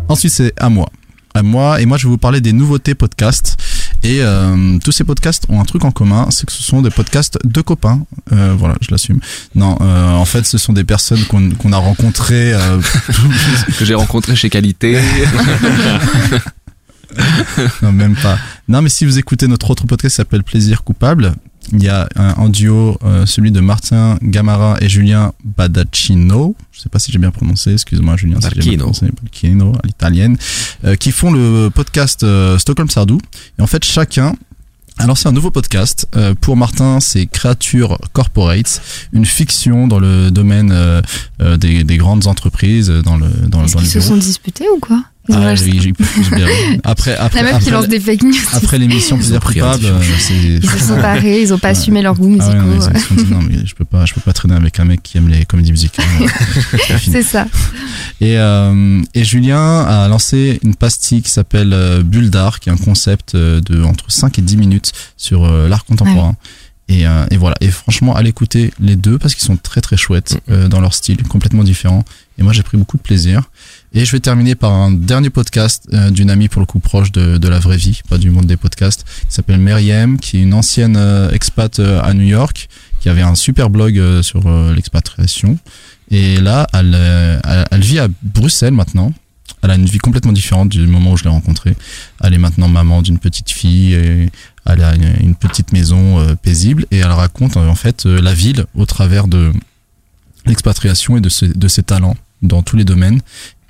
Ensuite, 0.08 0.32
c'est 0.32 0.52
à 0.60 0.68
moi. 0.68 0.88
À 1.34 1.42
moi, 1.42 1.80
et 1.80 1.86
moi, 1.86 1.98
je 1.98 2.06
vais 2.06 2.10
vous 2.10 2.18
parler 2.18 2.40
des 2.40 2.52
nouveautés 2.52 2.94
podcasts. 2.94 3.56
Et 4.04 4.18
euh, 4.20 4.78
tous 4.84 4.92
ces 4.92 5.02
podcasts 5.02 5.44
ont 5.48 5.60
un 5.62 5.64
truc 5.64 5.82
en 5.84 5.90
commun, 5.90 6.26
c'est 6.30 6.44
que 6.44 6.52
ce 6.52 6.62
sont 6.62 6.82
des 6.82 6.90
podcasts 6.90 7.38
de 7.42 7.60
copains. 7.62 8.02
Euh, 8.32 8.54
voilà, 8.56 8.74
je 8.82 8.90
l'assume. 8.90 9.18
Non, 9.54 9.78
euh, 9.80 10.10
en 10.12 10.26
fait, 10.26 10.44
ce 10.44 10.58
sont 10.58 10.74
des 10.74 10.84
personnes 10.84 11.24
qu'on 11.24 11.50
qu'on 11.52 11.72
a 11.72 11.78
rencontrées. 11.78 12.52
euh, 12.52 12.80
Que 13.78 13.84
j'ai 13.86 13.94
rencontré 13.94 14.36
chez 14.36 14.50
Qualité. 14.50 15.00
non, 17.82 17.92
même 17.92 18.14
pas. 18.16 18.38
Non, 18.68 18.82
mais 18.82 18.90
si 18.90 19.06
vous 19.06 19.18
écoutez 19.18 19.48
notre 19.48 19.70
autre 19.70 19.86
podcast 19.86 20.12
qui 20.12 20.16
s'appelle 20.16 20.42
Plaisir 20.44 20.84
coupable, 20.84 21.32
il 21.72 21.82
y 21.82 21.88
a 21.88 22.08
un, 22.16 22.32
en 22.34 22.48
duo 22.48 22.98
euh, 23.04 23.26
celui 23.26 23.50
de 23.50 23.60
Martin 23.60 24.18
Gamara 24.22 24.76
et 24.80 24.88
Julien 24.88 25.32
Badaccino. 25.44 26.54
Je 26.72 26.80
sais 26.80 26.88
pas 26.88 26.98
si 26.98 27.12
j'ai 27.12 27.18
bien 27.18 27.30
prononcé, 27.30 27.72
excuse-moi 27.72 28.16
Julien. 28.16 28.40
si 28.40 28.48
j'ai 28.54 28.70
bien 28.70 28.78
prononcé, 28.78 29.06
à 29.06 29.86
l'italienne. 29.86 30.36
euh, 30.84 30.96
qui 30.96 31.12
font 31.12 31.32
le 31.32 31.70
podcast 31.70 32.22
euh, 32.22 32.58
Stockholm 32.58 32.88
Sardou. 32.88 33.18
Et 33.58 33.62
en 33.62 33.66
fait, 33.66 33.84
chacun 33.84 34.34
alors 34.98 35.18
c'est 35.18 35.28
un 35.28 35.32
nouveau 35.32 35.50
podcast. 35.50 36.06
Euh, 36.14 36.34
pour 36.40 36.56
Martin, 36.56 37.00
c'est 37.00 37.26
Creature 37.26 37.98
Corporate, 38.12 38.80
une 39.12 39.24
fiction 39.26 39.88
dans 39.88 39.98
le 39.98 40.30
domaine 40.30 40.70
euh, 40.72 41.02
des, 41.56 41.82
des 41.82 41.96
grandes 41.96 42.28
entreprises, 42.28 42.90
dans 42.90 43.16
le 43.16 43.26
dans, 43.48 43.64
Est-ce 43.64 43.74
dans 43.74 43.80
qu'ils 43.80 43.90
se 43.90 44.00
sont 44.00 44.16
disputés 44.16 44.66
ou 44.74 44.78
quoi? 44.78 45.02
Ah, 45.32 45.54
j'ai- 45.54 45.72
j'ai- 45.80 45.80
j'ai. 45.80 46.80
Après, 46.84 47.16
après, 47.16 47.42
La 47.42 47.52
meuf 47.52 47.62
qui 47.62 47.68
après- 47.68 47.70
lance 47.70 47.88
des 47.88 47.98
fake 47.98 48.22
news. 48.24 48.34
après 48.52 48.78
l'émission 48.78 49.16
Plaisir 49.18 49.40
coupable, 49.40 49.86
euh, 49.86 50.00
c'est. 50.18 50.34
Ils 50.34 50.68
se 50.70 50.78
sont 50.78 50.96
barrés, 51.00 51.40
ils 51.40 51.52
ont 51.54 51.58
pas 51.58 51.68
Ouais. 51.68 51.78
assumé 51.78 52.02
leurs 52.02 52.14
goûts 52.14 52.36
Ah 52.40 52.48
ouais, 52.50 52.54
musicaux. 52.54 52.66
non, 52.66 52.90
mais 52.90 52.94
ils 52.94 53.00
se 53.00 53.06
sont 53.08 53.14
dit, 53.14 53.24
non, 53.32 53.40
mais 53.42 53.66
je 53.66 53.74
peux 53.74 53.86
pas, 53.86 54.04
je 54.04 54.12
peux 54.12 54.20
pas 54.20 54.34
traîner 54.34 54.54
avec 54.54 54.78
un 54.80 54.84
mec 54.84 55.02
qui 55.02 55.16
aime 55.16 55.28
les 55.28 55.46
comédies 55.46 55.70
musicales. 55.72 56.04
C'est 57.10 57.22
ça. 57.22 57.46
et, 58.20 58.36
euh, 58.38 59.00
et 59.14 59.24
Julien 59.24 59.80
a 59.84 60.08
lancé 60.08 60.58
une 60.62 60.74
pastille 60.74 61.22
qui 61.22 61.30
s'appelle 61.30 61.72
euh, 61.72 62.02
Bulle 62.02 62.28
d'art, 62.30 62.60
qui 62.60 62.68
est 62.68 62.72
un 62.72 62.76
concept 62.76 63.34
euh, 63.34 63.60
de 63.62 63.82
entre 63.82 64.10
5 64.10 64.38
et 64.38 64.42
10 64.42 64.56
minutes 64.58 64.92
sur 65.16 65.44
euh, 65.44 65.68
l'art 65.68 65.84
contemporain. 65.84 66.36
Et, 66.88 67.06
euh, 67.06 67.24
et 67.30 67.38
voilà. 67.38 67.56
Et 67.62 67.70
franchement, 67.70 68.14
allez 68.14 68.28
écouter 68.28 68.70
les 68.78 68.96
deux 68.96 69.16
parce 69.18 69.34
qu'ils 69.34 69.46
sont 69.46 69.56
très 69.56 69.80
très 69.80 69.96
chouettes 69.96 70.38
euh, 70.50 70.68
dans 70.68 70.80
leur 70.80 70.92
style, 70.92 71.16
complètement 71.22 71.64
différents. 71.64 72.04
Et 72.38 72.42
moi, 72.42 72.52
j'ai 72.52 72.62
pris 72.62 72.76
beaucoup 72.76 72.96
de 72.96 73.02
plaisir. 73.02 73.42
Et 73.92 74.04
je 74.04 74.10
vais 74.10 74.18
terminer 74.20 74.56
par 74.56 74.72
un 74.72 74.90
dernier 74.90 75.30
podcast 75.30 75.86
euh, 75.92 76.10
d'une 76.10 76.30
amie 76.30 76.48
pour 76.48 76.60
le 76.60 76.66
coup 76.66 76.80
proche 76.80 77.12
de, 77.12 77.38
de 77.38 77.48
la 77.48 77.60
vraie 77.60 77.76
vie, 77.76 78.00
pas 78.08 78.18
du 78.18 78.30
monde 78.30 78.46
des 78.46 78.56
podcasts, 78.56 79.04
qui 79.04 79.32
s'appelle 79.34 79.60
Meriem, 79.60 80.18
qui 80.18 80.38
est 80.38 80.42
une 80.42 80.54
ancienne 80.54 80.96
euh, 80.96 81.30
expat 81.30 81.78
euh, 81.78 82.02
à 82.02 82.12
New 82.12 82.24
York, 82.24 82.68
qui 83.00 83.08
avait 83.08 83.22
un 83.22 83.36
super 83.36 83.70
blog 83.70 84.00
sur 84.22 84.48
l'expatriation. 84.72 85.58
Et 86.10 86.40
là, 86.40 86.66
elle, 86.72 86.94
elle, 87.70 87.80
vit 87.82 87.98
à 87.98 88.08
Bruxelles 88.22 88.72
maintenant. 88.72 89.12
Elle 89.62 89.70
a 89.70 89.74
une 89.74 89.84
vie 89.84 89.98
complètement 89.98 90.32
différente 90.32 90.70
du 90.70 90.86
moment 90.86 91.12
où 91.12 91.16
je 91.18 91.24
l'ai 91.24 91.28
rencontrée. 91.30 91.76
Elle 92.22 92.32
est 92.32 92.38
maintenant 92.38 92.66
maman 92.68 93.02
d'une 93.02 93.18
petite 93.18 93.50
fille 93.50 93.92
et 93.92 94.30
elle 94.64 94.82
a 94.82 94.94
une, 94.94 95.34
petite 95.34 95.72
maison 95.72 96.34
paisible 96.42 96.86
et 96.90 96.98
elle 96.98 97.12
raconte 97.12 97.58
en 97.58 97.74
fait 97.74 98.06
la 98.06 98.32
ville 98.32 98.64
au 98.74 98.86
travers 98.86 99.28
de 99.28 99.52
l'expatriation 100.46 101.18
et 101.18 101.20
de, 101.20 101.28
ses- 101.28 101.48
de 101.52 101.68
ses 101.68 101.82
talents 101.82 102.16
dans 102.42 102.62
tous 102.62 102.76
les 102.76 102.84
domaines 102.84 103.20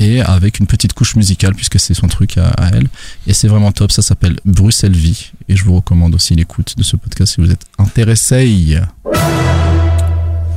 et 0.00 0.20
avec 0.20 0.58
une 0.58 0.66
petite 0.66 0.92
couche 0.92 1.14
musicale 1.16 1.54
puisque 1.54 1.78
c'est 1.78 1.94
son 1.94 2.08
truc 2.08 2.38
à, 2.38 2.48
à 2.48 2.70
elle. 2.70 2.88
Et 3.26 3.32
c'est 3.32 3.48
vraiment 3.48 3.72
top 3.72 3.92
ça 3.92 4.02
s'appelle 4.02 4.36
Bruxelles 4.44 4.96
Vie 4.96 5.30
et 5.48 5.56
je 5.56 5.64
vous 5.64 5.76
recommande 5.76 6.14
aussi 6.14 6.34
l'écoute 6.34 6.74
de 6.76 6.82
ce 6.82 6.96
podcast 6.96 7.34
si 7.34 7.40
vous 7.40 7.50
êtes 7.50 7.64
intéressé 7.78 8.46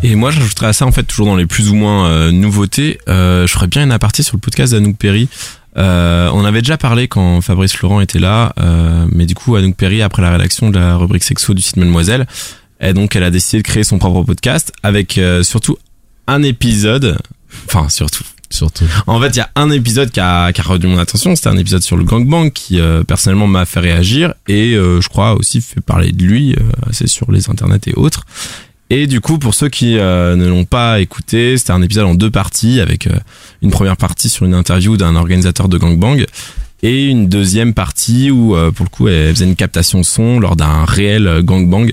Et 0.03 0.15
moi, 0.15 0.29
j'ajouterais 0.29 0.67
à 0.67 0.73
ça, 0.73 0.85
en 0.85 0.91
fait, 0.91 1.03
toujours 1.03 1.25
dans 1.25 1.35
les 1.35 1.47
plus 1.47 1.69
ou 1.69 1.75
moins 1.75 2.07
euh, 2.07 2.31
nouveautés, 2.31 2.99
euh, 3.09 3.47
je 3.47 3.51
ferais 3.53 3.67
bien 3.67 3.83
une 3.83 3.91
aparté 3.91 4.21
sur 4.21 4.35
le 4.35 4.41
podcast 4.41 4.73
d'Anouk 4.73 4.95
Perry. 4.97 5.27
Euh, 5.77 6.29
on 6.33 6.45
avait 6.45 6.61
déjà 6.61 6.77
parlé 6.77 7.07
quand 7.07 7.41
Fabrice 7.41 7.73
Florent 7.73 8.01
était 8.01 8.19
là, 8.19 8.53
euh, 8.59 9.07
mais 9.11 9.25
du 9.25 9.35
coup, 9.35 9.55
Anouk 9.55 9.75
Perry, 9.75 10.01
après 10.01 10.21
la 10.21 10.31
rédaction 10.31 10.69
de 10.69 10.79
la 10.79 10.95
rubrique 10.95 11.23
sexo 11.23 11.53
du 11.53 11.61
site 11.61 11.77
Mademoiselle, 11.77 12.27
et 12.79 12.93
donc 12.93 13.15
elle 13.15 13.23
a 13.23 13.31
décidé 13.31 13.57
de 13.63 13.67
créer 13.67 13.83
son 13.83 13.97
propre 13.97 14.23
podcast 14.23 14.71
avec 14.83 15.17
euh, 15.17 15.43
surtout 15.43 15.77
un 16.27 16.43
épisode, 16.43 17.17
enfin 17.65 17.89
surtout. 17.89 18.23
Surtout. 18.49 18.85
En 19.07 19.19
fait, 19.19 19.27
il 19.35 19.39
y 19.39 19.41
a 19.41 19.49
un 19.55 19.69
épisode 19.71 20.09
qui 20.09 20.21
a, 20.21 20.53
qui 20.53 20.61
a 20.61 20.63
retenu 20.63 20.87
mon 20.87 20.99
attention. 20.99 21.35
C'était 21.35 21.49
un 21.49 21.57
épisode 21.57 21.81
sur 21.81 21.97
le 21.97 22.05
gangbang 22.05 22.49
qui 22.49 22.79
euh, 22.79 23.03
personnellement 23.03 23.45
m'a 23.45 23.65
fait 23.65 23.81
réagir 23.81 24.33
et 24.47 24.73
euh, 24.73 25.01
je 25.01 25.09
crois 25.09 25.33
aussi 25.35 25.59
fait 25.59 25.81
parler 25.81 26.13
de 26.13 26.23
lui 26.23 26.53
euh, 26.53 26.89
assez 26.89 27.07
sur 27.07 27.29
les 27.29 27.49
internets 27.49 27.81
et 27.87 27.93
autres. 27.95 28.25
Et 28.89 29.05
du 29.05 29.19
coup, 29.19 29.37
pour 29.37 29.53
ceux 29.53 29.67
qui 29.67 29.97
euh, 29.97 30.37
ne 30.37 30.47
l'ont 30.47 30.63
pas 30.63 31.01
écouté, 31.01 31.57
c'était 31.57 31.71
un 31.71 31.81
épisode 31.81 32.05
en 32.05 32.15
deux 32.15 32.31
parties 32.31 32.79
avec 32.79 33.07
euh, 33.07 33.17
une 33.61 33.69
première 33.69 33.97
partie 33.97 34.29
sur 34.29 34.45
une 34.45 34.53
interview 34.53 34.95
d'un 34.95 35.17
organisateur 35.17 35.67
de 35.67 35.77
gangbang 35.77 36.23
et 36.83 37.05
une 37.05 37.27
deuxième 37.27 37.73
partie 37.73 38.31
où 38.31 38.55
euh, 38.55 38.71
pour 38.71 38.85
le 38.85 38.89
coup 38.89 39.09
elle 39.09 39.33
faisait 39.35 39.45
une 39.45 39.57
captation 39.57 40.03
son 40.03 40.39
lors 40.39 40.55
d'un 40.55 40.85
réel 40.85 41.41
gangbang. 41.43 41.91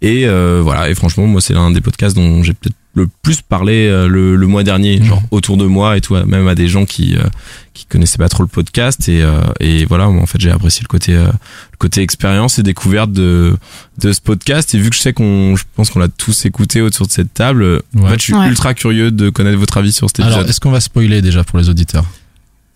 Et 0.00 0.26
euh, 0.26 0.60
voilà, 0.64 0.90
et 0.90 0.94
franchement, 0.96 1.28
moi 1.28 1.40
c'est 1.40 1.54
l'un 1.54 1.70
des 1.70 1.80
podcasts 1.80 2.16
dont 2.16 2.42
j'ai 2.42 2.54
peut-être 2.54 2.74
le 2.94 3.08
plus 3.22 3.40
parlé 3.40 3.86
euh, 3.86 4.06
le, 4.06 4.36
le 4.36 4.46
mois 4.46 4.64
dernier, 4.64 4.98
Mhm. 5.00 5.04
genre 5.06 5.22
autour 5.30 5.56
de 5.56 5.64
moi 5.64 5.96
et 5.96 6.00
tout, 6.02 6.14
même 6.14 6.46
à 6.46 6.54
des 6.54 6.68
gens 6.68 6.84
qui 6.84 7.16
euh, 7.16 7.22
qui 7.72 7.86
connaissaient 7.86 8.18
pas 8.18 8.28
trop 8.28 8.42
le 8.42 8.48
podcast 8.48 9.08
et 9.08 9.22
euh, 9.22 9.40
et 9.60 9.86
voilà, 9.86 10.08
moi 10.08 10.22
en 10.22 10.26
fait 10.26 10.38
j'ai 10.40 10.50
apprécié 10.50 10.82
le 10.82 10.88
côté 10.88 11.14
euh, 11.14 11.26
le 11.26 11.76
côté 11.78 12.02
expérience 12.02 12.58
et 12.58 12.62
découverte 12.62 13.10
de 13.12 13.56
de 13.98 14.12
ce 14.12 14.20
podcast 14.20 14.74
et 14.74 14.78
vu 14.78 14.90
que 14.90 14.96
je 14.96 15.00
sais 15.00 15.14
qu'on 15.14 15.56
je 15.56 15.64
pense 15.74 15.88
qu'on 15.90 16.00
l'a 16.00 16.08
tous 16.08 16.44
écouté 16.44 16.82
autour 16.82 17.06
de 17.06 17.12
cette 17.12 17.32
table, 17.32 17.62
euh, 17.62 17.80
en 17.96 18.02
Ouais. 18.02 18.10
fait 18.10 18.18
je 18.18 18.22
suis 18.24 18.34
Ouais. 18.34 18.48
ultra 18.48 18.74
curieux 18.74 19.10
de 19.10 19.30
connaître 19.30 19.58
votre 19.58 19.78
avis 19.78 19.92
sur 19.92 20.08
cet 20.08 20.20
épisode. 20.20 20.38
Alors, 20.40 20.48
est-ce 20.50 20.60
qu'on 20.60 20.70
va 20.70 20.80
spoiler 20.80 21.22
déjà 21.22 21.44
pour 21.44 21.58
les 21.58 21.70
auditeurs? 21.70 22.04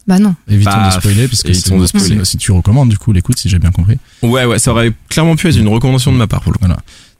Bah 0.06 0.18
non. 0.20 0.34
Évitons 0.48 0.70
Bah, 0.70 0.88
de 0.94 1.00
spoiler, 1.00 1.26
parce 1.28 1.42
que 1.42 1.48
évitons 1.48 1.78
de 1.80 1.86
spoiler. 1.88 2.24
si 2.24 2.36
tu 2.38 2.52
recommandes 2.52 2.88
du 2.88 2.96
coup 2.96 3.12
l'écoute, 3.12 3.38
si 3.38 3.48
j'ai 3.48 3.58
bien 3.58 3.72
compris. 3.72 3.98
ouais 4.22 4.44
ouais, 4.46 4.58
ça 4.60 4.70
aurait 4.70 4.92
clairement 5.08 5.34
pu 5.36 5.48
être 5.48 5.58
une 5.58 5.66
recommandation 5.68 6.12
de 6.12 6.16
ma 6.16 6.26
part 6.28 6.40
pour 6.42 6.52
le 6.52 6.58
coup. 6.58 6.66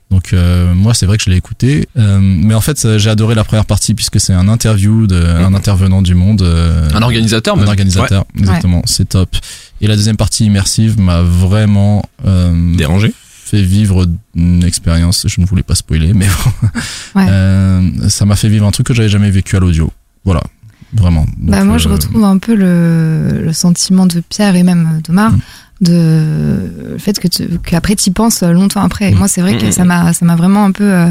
Donc 0.09 0.31
euh, 0.31 0.73
moi 0.73 0.93
c'est 0.93 1.05
vrai 1.05 1.17
que 1.17 1.23
je 1.25 1.29
l'ai 1.29 1.35
écouté, 1.35 1.89
euh, 1.97 2.19
mais 2.21 2.53
en 2.53 2.61
fait 2.61 2.77
ça- 2.77 2.97
j'ai 2.97 3.09
adoré 3.09 3.35
la 3.35 3.43
première 3.43 3.65
partie 3.65 3.93
puisque 3.93 4.19
c'est 4.21 4.31
un 4.33 4.47
interview 4.47 5.05
d'un 5.05 5.53
intervenant 5.53 6.01
du 6.01 6.15
monde, 6.15 6.41
euh, 6.43 6.87
Un 6.93 7.01
organisateur, 7.01 7.55
un 7.55 7.59
même. 7.59 7.67
organisateur, 7.67 8.23
exactement, 8.39 8.81
c'est 8.85 9.09
top. 9.09 9.35
Et 9.81 9.87
la 9.87 9.95
deuxième 9.97 10.15
partie 10.15 10.45
immersive 10.45 10.97
m'a 10.99 11.21
vraiment 11.21 12.03
euh, 12.25 12.75
Dérangé. 12.77 13.13
fait 13.21 13.61
vivre 13.61 14.07
une 14.35 14.63
expérience. 14.63 15.25
Je 15.27 15.39
ne 15.41 15.45
voulais 15.45 15.61
pas 15.63 15.75
spoiler, 15.75 16.13
mais 16.13 16.27
bon. 16.27 16.69
Ouais. 17.19 17.27
Euh, 17.29 17.81
ça 18.09 18.25
m'a 18.25 18.35
fait 18.35 18.47
vivre 18.49 18.65
un 18.65 18.71
truc 18.71 18.87
que 18.87 18.93
j'avais 18.93 19.09
jamais 19.09 19.29
vécu 19.31 19.55
à 19.55 19.59
l'audio. 19.59 19.91
Voilà, 20.23 20.41
vraiment. 20.93 21.21
Donc, 21.37 21.51
bah 21.51 21.63
moi 21.63 21.77
je 21.77 21.87
euh, 21.89 21.93
retrouve 21.93 22.23
un 22.23 22.37
peu 22.37 22.55
le, 22.55 23.41
le 23.43 23.53
sentiment 23.53 24.05
de 24.05 24.21
Pierre 24.21 24.55
et 24.55 24.63
même 24.63 25.01
d'Omar 25.05 25.31
Mm. 25.33 25.39
De 25.81 26.91
le 26.93 26.97
fait 26.97 27.19
que 27.19 27.27
tu- 27.27 27.47
qu'après 27.65 27.95
tu 27.95 28.09
y 28.09 28.13
penses 28.13 28.41
longtemps 28.43 28.81
après. 28.81 29.11
Et 29.11 29.15
moi 29.15 29.27
c'est 29.27 29.41
vrai 29.41 29.57
que 29.57 29.67
mm, 29.67 29.71
ça 29.71 29.83
m'a 29.85 30.13
ça 30.13 30.25
m'a 30.25 30.35
vraiment 30.35 30.65
un 30.65 30.71
peu 30.71 30.83
euh, 30.91 31.09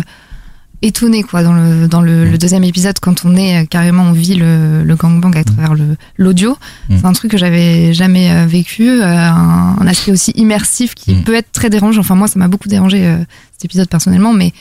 étonné 0.82 1.23
quoi 1.23 1.42
dans 1.42 1.54
le 1.54 1.88
dans 1.88 2.02
le, 2.02 2.25
le 2.25 2.37
deuxième 2.38 2.64
épisode 2.64 2.99
quand 3.00 3.25
on 3.25 3.35
est 3.37 3.62
euh, 3.62 3.64
carrément 3.66 4.02
on 4.04 4.12
vit 4.12 4.35
le, 4.35 4.82
le 4.85 4.94
gangbang 4.96 5.35
à 5.37 5.44
travers 5.44 5.75
le 5.75 5.96
l'audio. 6.16 6.56
C'est 6.90 7.04
un 7.06 7.12
truc 7.12 7.30
que 7.30 7.38
j'avais 7.38 7.92
jamais 7.94 8.30
euh, 8.30 8.46
vécu, 8.46 8.88
euh, 8.90 9.04
un, 9.06 9.76
un 9.80 9.87
aspect 9.87 10.12
aussi 10.12 10.32
immersif 10.32 10.94
qui 10.94 11.14
peut 11.23 11.35
être 11.35 11.50
très 11.52 11.70
dérangeant. 11.70 12.00
Enfin 12.00 12.14
moi 12.14 12.28
ça 12.28 12.38
m'a 12.38 12.49
beaucoup 12.49 12.68
dérangé 12.68 13.06
euh, 13.06 13.16
cet 13.52 13.64
épisode 13.64 13.88
personnellement, 13.88 14.32
mais 14.32 14.52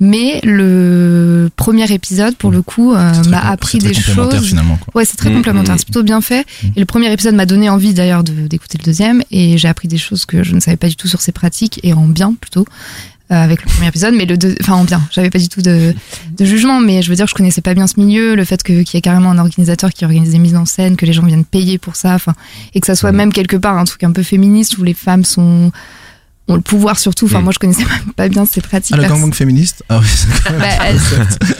mais 0.00 0.40
le 0.42 1.50
premier 1.56 1.90
épisode 1.92 2.36
pour 2.36 2.50
le 2.50 2.62
coup 2.62 2.92
euh, 2.94 3.12
m'a 3.28 3.38
appris 3.40 3.78
des 3.78 3.94
choses. 3.94 4.44
finalement. 4.46 4.76
Quoi. 4.76 4.92
Ouais, 4.96 5.04
c'est 5.04 5.16
très 5.16 5.30
Mm, 5.30 5.34
complémentaire, 5.36 5.74
mm, 5.74 5.78
c'est 5.78 5.84
plutôt 5.86 6.02
bien 6.02 6.20
fait. 6.20 6.44
Mm. 6.62 6.66
Et 6.76 6.80
le 6.80 6.86
premier 6.86 7.12
épisode 7.12 7.34
m'a 7.34 7.46
donné 7.46 7.68
envie 7.70 7.94
d'ailleurs 7.94 8.24
de- 8.24 8.46
d'écouter 8.48 8.78
le 8.78 8.84
deuxième, 8.84 9.22
et 9.30 9.56
j'ai 9.58 9.68
appris 9.68 9.88
des 9.88 9.98
choses 9.98 10.26
que 10.26 10.42
je 10.42 10.54
ne 10.54 10.60
savais 10.60 10.76
pas 10.76 10.88
du 10.88 10.96
tout 10.96 11.08
sur 11.08 11.20
ses 11.20 11.32
pratiques, 11.32 11.80
et 11.82 11.92
en 11.92 12.06
bien 12.06 12.34
plutôt, 12.38 12.66
euh, 13.30 13.34
avec 13.42 13.62
le 13.64 13.70
premier 13.70 13.88
épisode, 13.88 14.14
mais 14.14 14.26
le 14.26 14.36
deux, 14.36 14.54
enfin 14.60 14.74
en 14.74 14.84
bien, 14.84 15.00
j'avais 15.10 15.30
pas 15.30 15.38
du 15.38 15.48
tout 15.48 15.62
de, 15.62 15.94
de 16.36 16.44
jugement, 16.44 16.80
mais 16.80 17.00
je 17.00 17.08
veux 17.08 17.16
dire, 17.16 17.26
je 17.26 17.34
connaissais 17.34 17.62
pas 17.62 17.72
bien 17.74 17.86
ce 17.86 17.98
milieu, 17.98 18.34
le 18.34 18.44
fait 18.44 18.62
que- 18.62 18.82
qu'il 18.82 18.96
y 18.96 18.98
ait 18.98 19.00
carrément 19.00 19.30
un 19.30 19.38
organisateur 19.38 19.90
qui 19.92 20.04
organise 20.04 20.30
des 20.32 20.38
mises 20.38 20.56
en 20.56 20.66
scène, 20.66 20.96
que 20.96 21.06
les 21.06 21.12
gens 21.12 21.24
viennent 21.24 21.44
payer 21.44 21.78
pour 21.78 21.96
ça, 21.96 22.14
enfin, 22.14 22.34
et 22.74 22.80
que 22.80 22.86
ça 22.86 22.94
soit 22.96 23.12
Mm. 23.12 23.16
même 23.16 23.32
quelque 23.32 23.56
part 23.56 23.78
un 23.78 23.84
truc 23.84 24.02
un 24.04 24.12
peu 24.12 24.22
féministe 24.22 24.76
où 24.78 24.82
les 24.84 24.92
femmes 24.94 25.24
sont 25.24 25.72
ont 26.46 26.56
le 26.56 26.60
pouvoir 26.60 26.98
surtout. 26.98 27.24
Enfin, 27.24 27.40
Mm. 27.40 27.44
moi, 27.44 27.52
je 27.54 27.58
connaissais 27.58 27.84
même 27.84 28.12
pas 28.16 28.28
bien 28.28 28.44
ces 28.44 28.60
pratiques. 28.60 28.92
Ah, 28.94 28.96
le 28.98 29.02
perso- 29.04 29.14
gangbang 29.16 29.32
féministe 29.34 29.82
Ah 29.88 29.98
oui, 30.00 30.06
bah, 30.58 30.66
elle, 30.86 30.96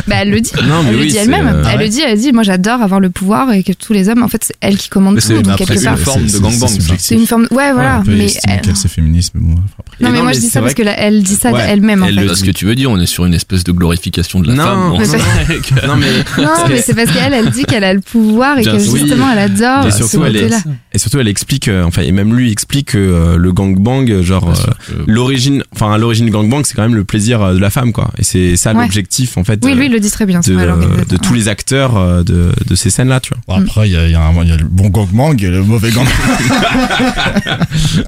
bah, 0.06 0.14
elle 0.20 0.30
le 0.30 0.40
dit. 0.40 0.50
Non, 0.66 0.84
elle 0.86 0.98
le 0.98 1.06
dit 1.06 1.16
elle-même. 1.16 1.46
euh, 1.46 1.60
elle 1.62 1.66
Ah 1.66 1.76
ouais. 1.76 1.84
le 1.84 1.88
dit, 1.88 2.00
elle 2.06 2.18
dit, 2.18 2.32
moi 2.32 2.42
j'adore 2.42 2.82
avoir 2.82 3.00
le 3.00 3.08
pouvoir 3.10 3.50
et 3.52 3.62
que 3.62 3.72
tous 3.72 3.92
les 3.94 4.08
hommes, 4.10 4.22
en 4.22 4.28
fait, 4.28 4.44
c'est 4.44 4.54
elle 4.60 4.76
qui 4.76 4.90
commande 4.90 5.14
Mais 5.14 5.20
tout. 5.22 5.28
donc 5.40 5.48
après, 5.48 5.64
quelque 5.64 5.80
c'est 5.80 5.88
une 5.88 5.96
forme 5.96 6.26
de 6.26 6.38
gangbang, 6.38 6.68
c'est 6.98 7.14
une 7.14 7.26
forme. 7.26 7.46
Ouais, 7.50 7.72
voilà. 7.72 8.02
mais 8.06 8.26
elle- 8.46 8.60
c'est 8.76 8.88
féministe, 8.88 9.32
mais 9.34 9.40
bon, 9.54 9.60
après. 9.78 9.96
Non, 10.04 10.10
mais 10.10 10.18
non, 10.18 10.22
moi 10.24 10.32
mais 10.32 10.34
je 10.34 10.40
dis 10.40 10.48
ça 10.50 10.60
parce 10.60 10.74
que 10.74 10.82
là, 10.82 10.94
elle 10.98 11.22
dit 11.22 11.34
ça 11.36 11.50
Ouais, 11.52 11.66
d'elle-même 11.66 12.02
en 12.02 12.06
elle 12.06 12.18
fait. 12.20 12.26
Parce 12.26 12.42
que 12.42 12.50
tu 12.50 12.66
veux 12.66 12.74
dire, 12.74 12.90
on 12.90 12.98
est 12.98 13.06
sur 13.06 13.24
une 13.24 13.34
espèce 13.34 13.64
de 13.64 13.72
glorification 13.72 14.40
de 14.40 14.48
la 14.48 14.54
Non, 14.54 14.98
femme. 14.98 15.18
Non 15.86 15.96
mais 15.96 16.42
Non, 16.42 16.50
mais 16.68 16.82
c'est 16.82 16.94
parce 16.94 17.10
qu'elle, 17.10 17.32
elle 17.32 17.50
dit 17.50 17.64
qu'elle 17.64 17.84
a 17.84 17.94
le 17.94 18.00
pouvoir 18.00 18.58
et 18.58 18.64
que 18.64 18.78
justement 18.78 19.30
elle 19.32 19.38
adore 19.38 19.86
Et 19.86 19.90
ce 19.90 19.98
surtout, 19.98 20.24
elle 20.26 20.36
est- 20.36 20.40
côté-là. 20.42 20.58
et 20.92 20.98
surtout 20.98 21.18
elle 21.20 21.28
explique 21.28 21.68
euh, 21.68 21.84
enfin 21.84 22.02
et 22.02 22.12
même 22.12 22.34
lui 22.34 22.50
explique 22.50 22.88
que 22.92 22.98
euh, 22.98 23.36
le 23.36 23.52
gangbang 23.52 24.22
genre 24.22 24.52
Euh, 24.90 25.04
l'origine 25.07 25.62
enfin 25.75 25.97
l'origine 25.99 26.26
du 26.26 26.33
gangbang 26.33 26.62
c'est 26.64 26.75
quand 26.75 26.83
même 26.83 26.95
le 26.95 27.04
plaisir 27.04 27.40
euh, 27.43 27.54
de 27.54 27.59
la 27.59 27.71
femme 27.71 27.93
quoi 27.93 28.11
et 28.19 28.25
c'est 28.25 28.57
ça 28.57 28.73
Ouais. 28.75 28.83
l'objectif 28.83 29.37
en 29.38 29.45
fait 29.45 29.61
Oui, 29.64 29.73
euh, 29.73 29.75
lui, 29.76 29.87
il 29.87 29.93
le 29.93 30.00
dit 30.00 30.11
très 30.11 30.26
bien. 30.26 30.40
de, 30.40 31.16
tous 31.16 31.33
les 31.35 31.49
acteurs 31.49 32.25
de, 32.25 32.50
de 32.66 32.75
ces 32.75 32.90
scènes 32.90 33.09
là 33.09 33.21
tu 33.21 33.31
vois 33.47 33.57
Bon, 33.57 33.62
après, 33.64 33.88
il 33.88 33.93
y 33.93 33.97
a, 33.97 34.04
il 34.04 34.11
y, 34.11 34.12
y 34.12 34.52
a 34.52 34.57
le 34.57 34.64
bon 34.64 34.88
gangbang 34.88 35.37
et 35.43 35.49
le 35.50 35.62
mauvais 35.62 35.90
gangbang. 35.90 36.12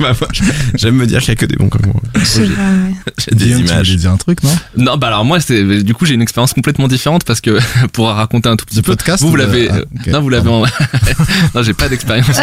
Bah, 0.00 0.12
j'aime 0.74 0.96
me 0.96 1.06
dire 1.06 1.20
qu'il 1.20 1.28
y 1.28 1.32
a 1.32 1.36
que 1.36 1.46
des 1.46 1.54
bons 1.54 1.66
gangbangs 1.68 2.00
j'ai 2.14 2.46
des 3.30 3.44
Guillaume, 3.44 3.62
tu 3.62 3.66
images 3.68 3.86
voulais 3.86 3.98
dire 3.98 4.10
un 4.10 4.16
truc, 4.16 4.42
non? 4.42 4.50
Non, 4.76 4.96
bah 4.96 5.06
alors 5.08 5.24
moi, 5.24 5.38
c'est 5.40 5.82
du 5.84 5.94
coup 5.94 6.04
j'ai 6.04 6.14
une 6.14 6.22
expérience 6.22 6.52
complètement 6.52 6.88
différente 6.88 7.22
parce 7.24 7.40
que 7.40 7.58
pour 7.92 8.08
raconter 8.08 8.48
un 8.48 8.56
tout 8.56 8.64
petit 8.64 8.82
peu. 8.82 8.92
podcast 8.96 9.22
Vous, 9.22 9.30
vous 9.30 9.36
l'avez. 9.36 9.68
ah. 9.70 9.78
Non, 10.10 10.20
vous 10.20 10.30
l'avez. 10.30 10.48
En... 10.48 10.62
non, 11.54 11.62
j'ai 11.62 11.74
pas 11.74 11.88
d'expérience. 11.88 12.40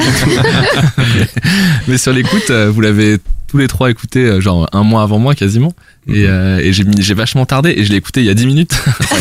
Mais 1.89 1.97
sur 1.97 2.13
l'écoute, 2.13 2.49
vous 2.51 2.79
l'avez 2.81 3.17
tous 3.47 3.57
les 3.57 3.67
trois 3.67 3.89
écouté 3.91 4.19
euh, 4.25 4.41
genre 4.41 4.67
un 4.73 4.83
mois 4.83 5.03
avant 5.03 5.19
moi 5.19 5.35
quasiment. 5.35 5.73
Et, 6.07 6.25
euh, 6.27 6.59
et 6.59 6.71
j'ai 6.71 7.13
vachement 7.15 7.45
tardé 7.47 7.73
et 7.75 7.83
je 7.83 7.89
l'ai 7.89 7.95
écouté 7.97 8.19
il 8.21 8.27
y 8.27 8.29
a 8.29 8.33
10 8.35 8.45
minutes. 8.45 8.73
Enfin, 8.99 9.15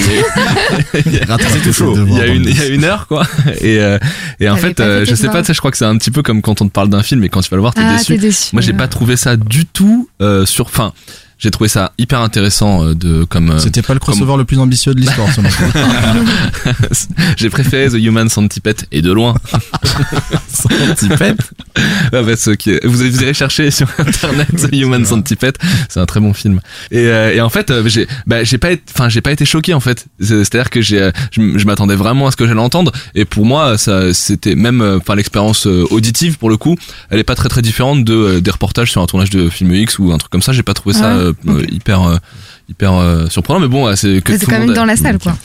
il 1.07 1.13
y 1.15 1.19
a- 1.19 1.25
tout 1.65 1.73
chaud. 1.73 1.95
il 1.97 2.13
y 2.15 2.21
une 2.27 2.43
le 2.45 2.51
il 2.51 2.59
y 2.59 2.63
a 2.63 2.67
une 2.67 2.85
heure 2.85 3.07
quoi 3.07 3.27
et 3.63 3.79
euh, 3.81 3.99
et 4.41 4.49
en 4.49 4.57
fait 4.57 4.81
euh, 4.81 5.05
je 5.07 5.15
sais 5.15 5.23
pas 5.29 5.29
devoirs. 5.29 5.43
tu 5.43 5.47
sais 5.49 5.55
je 5.55 5.59
crois 5.61 5.71
que 5.71 5.77
c'est 5.79 5.85
un 5.87 5.97
petit 5.97 6.11
peu 6.11 6.23
comme 6.23 6.43
quand 6.43 6.61
on 6.61 6.67
te 6.67 6.73
parle 6.73 6.89
d'un 6.91 7.03
film 7.03 7.25
et 7.25 7.29
quand 7.29 7.41
tu 7.41 7.49
vas 7.51 7.57
le 7.57 7.61
voir 7.63 7.73
t'es 7.75 7.81
Ah, 7.85 7.97
déçu 7.97 8.13
t'es 8.15 8.19
déçu. 8.19 8.51
moi 8.53 8.61
j'ai 8.63 8.73
pas 8.75 8.89
trouvé 8.89 9.17
ça 9.17 9.37
du 9.37 9.65
tout 9.67 10.09
euh, 10.21 10.45
sur 10.47 10.71
fin 10.71 10.93
j'ai 11.39 11.51
trouvé 11.51 11.69
ça 11.69 11.93
hyper 11.99 12.21
intéressant 12.21 12.85
euh, 12.85 12.95
de 12.95 13.25
comme 13.25 13.51
euh, 13.51 13.59
C'était 13.59 13.83
pas 13.83 13.95
le 13.95 14.01
crossover 14.01 14.37
le 14.37 14.45
plus 14.45 14.59
ambitieux 14.59 14.95
de 14.95 15.01
l'histoire, 15.01 15.31
selon 15.35 15.49
j'ai 17.37 17.51
préféré 17.51 17.89
The 17.89 17.95
Human 17.95 18.29
Centipede 18.29 18.83
et 18.93 19.03
de 19.03 19.13
loin. 19.13 19.35
Centipede 20.49 21.41
Ah 21.77 22.23
bah, 22.23 22.37
ce 22.37 22.51
qui 22.51 22.71
est- 22.71 22.87
vous, 22.87 22.97
vous 22.97 23.23
irez 23.23 23.35
chercher 23.35 23.71
sur 23.71 23.89
internet 23.99 24.49
The 24.57 24.73
Human 24.73 25.05
Centipede. 25.05 25.57
C'est 25.89 26.01
un 26.01 26.07
très 26.07 26.21
bon 26.21 26.33
film. 26.33 26.61
Et, 26.91 27.07
euh, 27.07 27.35
et 27.35 27.41
en 27.41 27.51
fait 27.51 27.71
euh, 27.71 27.87
j'ai 27.87 28.07
bah, 28.27 28.45
j'ai 28.45 28.59
pas 28.59 28.73
été 28.73 28.83
enfin 28.95 29.09
j'ai 29.09 29.21
pas 29.21 29.33
été 29.33 29.45
choqué 29.45 29.75
en 29.75 29.81
fait. 29.81 30.07
C'est 30.21 30.55
à 30.55 30.59
dire 30.59 30.71
que 30.71 30.81
j'ai 30.81 31.11
je, 31.33 31.65
m'attendais 31.67 31.97
vraiment 31.97 32.29
à 32.29 32.31
ce 32.31 32.37
que 32.37 32.47
j'allais 32.47 32.61
entendre. 32.61 32.93
Et 33.15 33.25
pour 33.25 33.45
moi 33.45 33.77
ça 33.77 34.15
c'était 34.15 34.55
même 34.55 34.81
enfin 35.01 35.15
l'expérience 35.15 35.67
auditive 35.67 36.39
pour 36.39 36.49
le 36.49 36.57
coup 36.57 36.77
elle 37.11 37.19
est 37.19 37.25
pas 37.25 37.35
très 37.35 37.49
très 37.49 37.63
différente 37.63 38.05
de 38.05 38.41
des 38.41 38.51
reportages 38.51 38.91
sur 38.91 39.03
un 39.03 39.07
tournage 39.07 39.31
de 39.31 39.49
film 39.49 39.75
X 39.75 39.99
ou 39.99 40.13
un 40.13 40.19
truc 40.19 40.31
comme 40.31 40.43
ça. 40.43 40.53
J'ai 40.53 40.63
pas 40.63 40.75
trouvé 40.75 40.95
ça 40.95 41.17
ouais, 41.17 41.24
euh, 41.49 41.63
hyper 41.71 42.03
euh, 42.03 42.17
hyper 42.71 42.95
euh, 42.95 43.27
surprenant 43.29 43.61
mais 43.61 43.69
bon 43.69 43.87
ouais, 43.87 43.95
c'est 43.97 44.23
que 44.23 44.33
Mais 44.33 44.39
C'est 44.39 44.47
quand 44.47 44.59
même 44.59 44.71
a- 44.71 44.75
dans 44.75 44.87
la 44.87 44.97
salle, 44.97 45.19
quoi. 45.19 45.37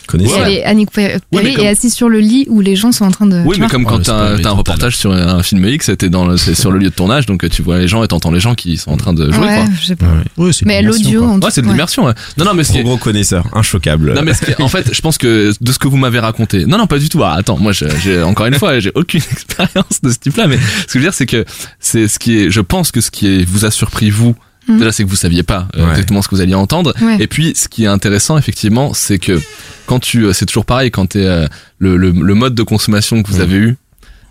est 0.48 0.64
Annick 0.64 0.90
Perry 0.92 1.20
comme- 1.34 1.46
est 1.66 1.68
assise 1.68 1.94
sur 1.94 2.08
le 2.08 2.20
lit 2.20 2.46
où 2.50 2.62
les 2.62 2.76
gens 2.78 2.92
sont 2.94 3.04
en 3.06 3.12
train 3.12 3.26
de. 3.26 3.42
Oui, 3.46 3.58
mais 3.60 3.68
comme 3.68 3.84
Oh, 3.86 3.90
quand 3.90 4.00
t'as 4.04 4.38
un, 4.38 4.52
reportage 4.52 4.96
sur 4.98 5.12
un 5.12 5.44
film 5.44 5.66
X, 5.66 5.88
c'était 5.88 6.08
dans 6.10 6.26
le, 6.26 6.38
c'est 6.38 6.56
sur 6.56 6.72
le 6.72 6.80
lieu 6.80 6.90
de 6.90 6.94
tournage, 6.96 7.26
donc 7.26 7.48
tu 7.50 7.62
vois 7.62 7.78
les 7.80 7.88
gens 7.90 8.04
et 8.04 8.08
t'entends 8.08 8.32
les 8.32 8.40
gens 8.40 8.56
qui 8.56 8.78
sont 8.78 8.92
en 8.92 8.98
train 8.98 9.12
de 9.14 9.30
jouer, 9.32 9.46
Ouais, 9.46 9.56
quoi. 9.56 9.66
je 9.82 9.86
sais 9.86 9.96
pas. 9.98 10.06
C'est 10.54 10.66
Mais 10.66 10.82
l'audio, 10.82 11.24
en 11.26 11.40
tout 11.40 11.46
Ouais, 11.46 11.52
c'est 11.52 11.62
de 11.62 11.68
ouais. 11.68 11.74
l'immersion. 11.74 12.06
Ouais. 12.06 12.14
Non, 12.38 12.46
non, 12.46 12.54
mais 12.54 12.64
ce 12.64 12.70
qui 12.72 12.76
trop 12.80 12.82
est- 12.82 12.84
gros 12.86 12.98
connaisseur 12.98 13.46
inchoquable 13.54 14.14
non 14.14 14.22
mais 14.24 14.34
ce 14.34 14.46
qui 14.46 14.52
est- 14.52 14.62
en 14.62 14.70
fait 14.70 14.94
je 14.94 15.02
pense 15.02 15.18
que 15.18 15.52
de 15.60 15.72
ce 15.72 15.78
que 15.80 15.88
vous 15.90 15.98
m'avez 15.98 16.20
raconté 16.20 16.66
non 16.66 16.78
non 16.78 16.88
pas 16.88 17.00
du 17.00 17.10
tout 17.10 17.22
ah, 17.24 17.34
attends 17.34 17.58
moi 17.58 17.72
j'ai 17.74 17.88
j'ai- 18.02 18.22
encore 18.24 18.46
une 18.46 18.54
fois 18.56 18.80
j'ai 18.80 18.92
aucune 18.96 19.22
expérience 19.32 20.02
de 20.02 20.10
ce 20.12 20.18
type 20.20 20.38
là 20.38 20.48
mais 20.48 20.58
ce 20.58 20.86
que 20.86 20.94
je 20.94 20.98
veux 21.00 21.04
dire 21.04 21.14
c'est 21.14 21.26
que 21.26 21.44
c'est 21.80 22.08
ce 22.08 22.18
qui 22.20 22.38
est 22.38 22.50
je 22.50 22.62
pense 22.62 22.92
que 22.92 23.02
ce 23.02 23.12
qui 23.12 23.28
est, 23.28 23.44
vous 23.46 23.66
a 23.66 23.72
surpris 23.72 24.10
vous 24.10 24.36
Mhm. 24.70 24.78
déjà 24.80 24.92
c'est 24.92 25.04
que 25.04 25.10
vous 25.10 25.16
saviez 25.16 25.44
pas 25.44 25.68
euh, 25.76 25.84
Ouais. 25.84 25.90
exactement 25.92 26.22
ce 26.22 26.28
que 26.28 26.36
vous 26.36 26.42
alliez 26.42 26.54
entendre 26.56 26.94
Ouais. 27.02 27.18
et 27.20 27.28
puis 27.28 27.54
ce 27.56 27.68
qui 27.68 27.84
est 27.84 27.88
intéressant 27.88 28.38
effectivement 28.38 28.94
c'est 28.94 29.18
que 29.20 29.42
quand 29.88 30.00
tu 30.00 30.26
euh, 30.26 30.34
c'est 30.34 30.46
toujours 30.46 30.66
pareil 30.66 30.92
quand 30.92 31.08
t'es 31.08 31.26
euh, 31.26 31.48
le, 31.80 31.98
le, 31.98 32.12
le 32.12 32.34
mode 32.36 32.56
de 32.56 32.64
consommation 32.64 33.22
que 33.24 33.30
vous 33.30 33.38
Mhm. 33.38 33.42
avez 33.44 33.56
eu 33.58 33.78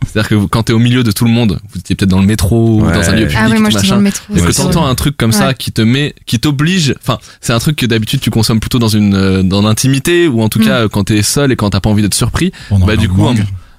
C'est-à-dire 0.07 0.29
que 0.29 0.35
vous- 0.37 0.47
quand 0.47 0.63
t'es 0.63 0.73
au 0.73 0.79
milieu 0.79 1.03
de 1.03 1.11
tout 1.11 1.25
le 1.25 1.31
monde, 1.33 1.59
vous 1.73 1.81
étiez 1.81 1.97
peut-être 1.97 2.09
dans 2.11 2.21
le 2.21 2.27
métro 2.27 2.77
ou 2.79 2.83
dans 2.83 3.11
un 3.11 3.15
lieu 3.17 3.27
public, 3.27 3.37
Ah 3.37 3.49
oui, 3.51 3.59
moi 3.59 3.69
j'étais 3.69 3.83
machin. 3.83 3.89
dans 3.91 3.97
le 3.97 4.03
métro. 4.03 4.25
Et 4.37 4.41
que 4.41 4.53
t'entends 4.53 4.87
un 4.87 4.95
truc 4.95 5.17
comme 5.17 5.33
ça 5.33 5.55
qui 5.55 5.73
te 5.73 5.83
met, 5.83 6.15
qui 6.25 6.39
t'oblige, 6.39 6.95
enfin, 7.03 7.19
c'est 7.41 7.53
un 7.53 7.59
truc 7.59 7.75
que 7.75 7.85
d'habitude 7.85 8.21
tu 8.21 8.31
consommes 8.31 8.61
plutôt 8.61 8.79
dans 8.79 8.87
une, 8.87 9.15
euh, 9.17 9.43
dans 9.43 9.61
l'intimité 9.61 10.29
ou 10.29 10.41
en 10.41 10.49
tout 10.49 10.61
Mm. 10.61 10.65
cas 10.65 10.79
euh, 10.85 10.89
quand 10.89 11.03
t'es 11.03 11.21
seul 11.23 11.51
et 11.51 11.57
quand 11.57 11.71
t'as 11.71 11.81
pas 11.81 11.91
envie 11.91 12.03
d'être 12.03 12.15
surpris. 12.15 12.53
Pendant 12.69 12.87
Bah, 12.87 12.95
du 12.97 13.09
coup. 13.09 13.27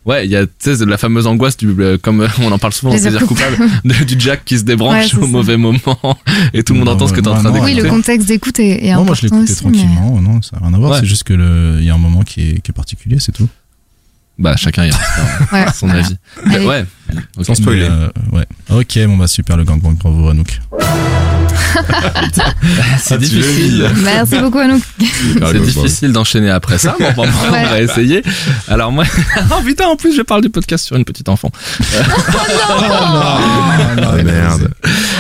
Ouais, 0.06 0.26
il 0.26 0.32
y 0.32 0.36
a, 0.36 0.46
tu 0.48 0.86
la 0.86 0.98
fameuse 0.98 1.28
angoisse 1.28 1.58
du, 1.58 1.68
euh, 1.80 1.98
comme 2.02 2.22
euh, 2.22 2.28
on 2.42 2.52
en 2.52 2.58
parle 2.58 2.74
souvent 2.74 2.94
dans 2.94 3.00
Plaisir 3.00 3.26
coupable, 3.28 3.58
de- 3.86 4.04
du 4.06 4.16
Jack 4.20 4.46
qui 4.46 4.58
se 4.58 4.64
débranche 4.64 5.14
Ouais, 5.14 5.20
au 5.20 5.26
ça. 5.26 5.28
mauvais 5.32 5.58
moment 5.58 5.78
et 6.54 6.64
tout 6.64 6.74
le 6.74 6.80
monde 6.80 6.88
Non, 6.88 6.94
entend 6.96 7.08
ce 7.08 7.14
que 7.14 7.20
t'es 7.22 7.28
en 7.28 7.34
train 7.34 7.50
vraiment, 7.50 7.66
Oui, 7.66 7.72
d'écouter. 7.76 7.90
le 7.90 7.96
contexte 7.96 8.28
d'écoute 8.28 8.60
est, 8.60 8.86
est 8.86 8.94
Non, 8.94 9.02
important 9.02 9.06
moi 9.06 9.16
je 9.16 9.22
l'écoutais 9.24 9.52
mais- 9.52 9.56
tranquillement, 9.56 10.22
non, 10.22 10.42
ça 10.42 10.58
n'a 10.58 10.68
rien 10.68 10.74
à 10.74 10.78
voir, 10.80 10.92
Ouais. 10.92 11.00
c'est 11.02 11.06
juste 11.06 11.24
que 11.24 11.34
le, 11.34 11.78
il 11.80 11.86
y 11.86 11.90
a 11.90 11.94
un 11.96 11.98
moment 12.00 12.24
qui 12.24 12.42
est, 12.50 12.62
qui 12.62 12.72
est 12.72 12.74
particulier, 12.74 13.18
c'est 13.20 13.34
tout. 13.34 13.48
Bah, 14.38 14.56
chacun 14.56 14.86
y 14.86 14.90
a 14.90 14.94
Ouais, 15.52 15.66
son 15.76 15.90
avis. 15.90 16.16
Ouais. 16.66 16.86
Sans 17.42 17.56
spoiler. 17.56 17.88
Euh, 17.92 18.10
ouais. 18.32 18.46
Ok, 18.72 18.98
bon 19.06 19.18
bah 19.18 19.28
super 19.28 19.58
le 19.58 19.66
gangbang, 19.66 19.96
bravo 19.98 20.30
Anouk. 20.30 20.60
C'est 23.00 23.14
Ah, 23.16 23.18
difficile. 23.18 23.90
Merci 24.04 24.38
beaucoup, 24.40 24.60
Anouk. 24.60 24.82
C'est 25.52 25.62
difficile 25.62 26.12
d'enchaîner 26.12 26.50
après 26.50 26.78
ça, 26.78 26.96
mais 27.00 27.08
on 27.18 27.24
va, 27.24 27.30
on 27.48 27.52
va 27.52 27.82
essayer. 27.82 28.24
Alors 28.68 28.92
moi, 28.92 29.04
oh 29.52 29.62
putain, 29.66 29.86
en 29.88 29.96
plus 29.96 30.16
je 30.16 30.22
parle 30.22 30.42
du 30.42 30.50
podcast 30.50 30.86
sur 30.86 30.96
une 30.96 31.06
petite 31.06 31.30
enfant. 31.30 31.52
Ah, 32.82 33.40
merde. 34.24 34.70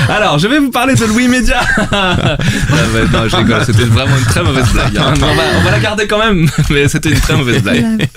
Alors, 0.08 0.39
je 0.39 0.48
vais 0.48 0.60
vous 0.60 0.72
parler 0.72 0.96
de 0.96 1.05
Louis 1.05 1.27
Média. 1.27 1.60
Ah, 1.91 2.38
ouais, 2.93 3.05
non, 3.13 3.27
je 3.27 3.36
rigole, 3.36 3.63
c'était 3.65 3.84
vraiment 3.84 4.17
une 4.17 4.25
très 4.25 4.43
mauvaise 4.43 4.67
blague. 4.74 4.98
hein. 4.98 5.13
On, 5.15 5.36
va, 5.36 5.43
on 5.60 5.63
va 5.63 5.72
la 5.72 5.79
garder 5.79 6.08
quand 6.08 6.17
même, 6.19 6.50
mais 6.69 6.88
c'était 6.88 7.10
une 7.10 7.19
très 7.19 7.36
mauvaise 7.36 7.62
blague. 7.62 8.08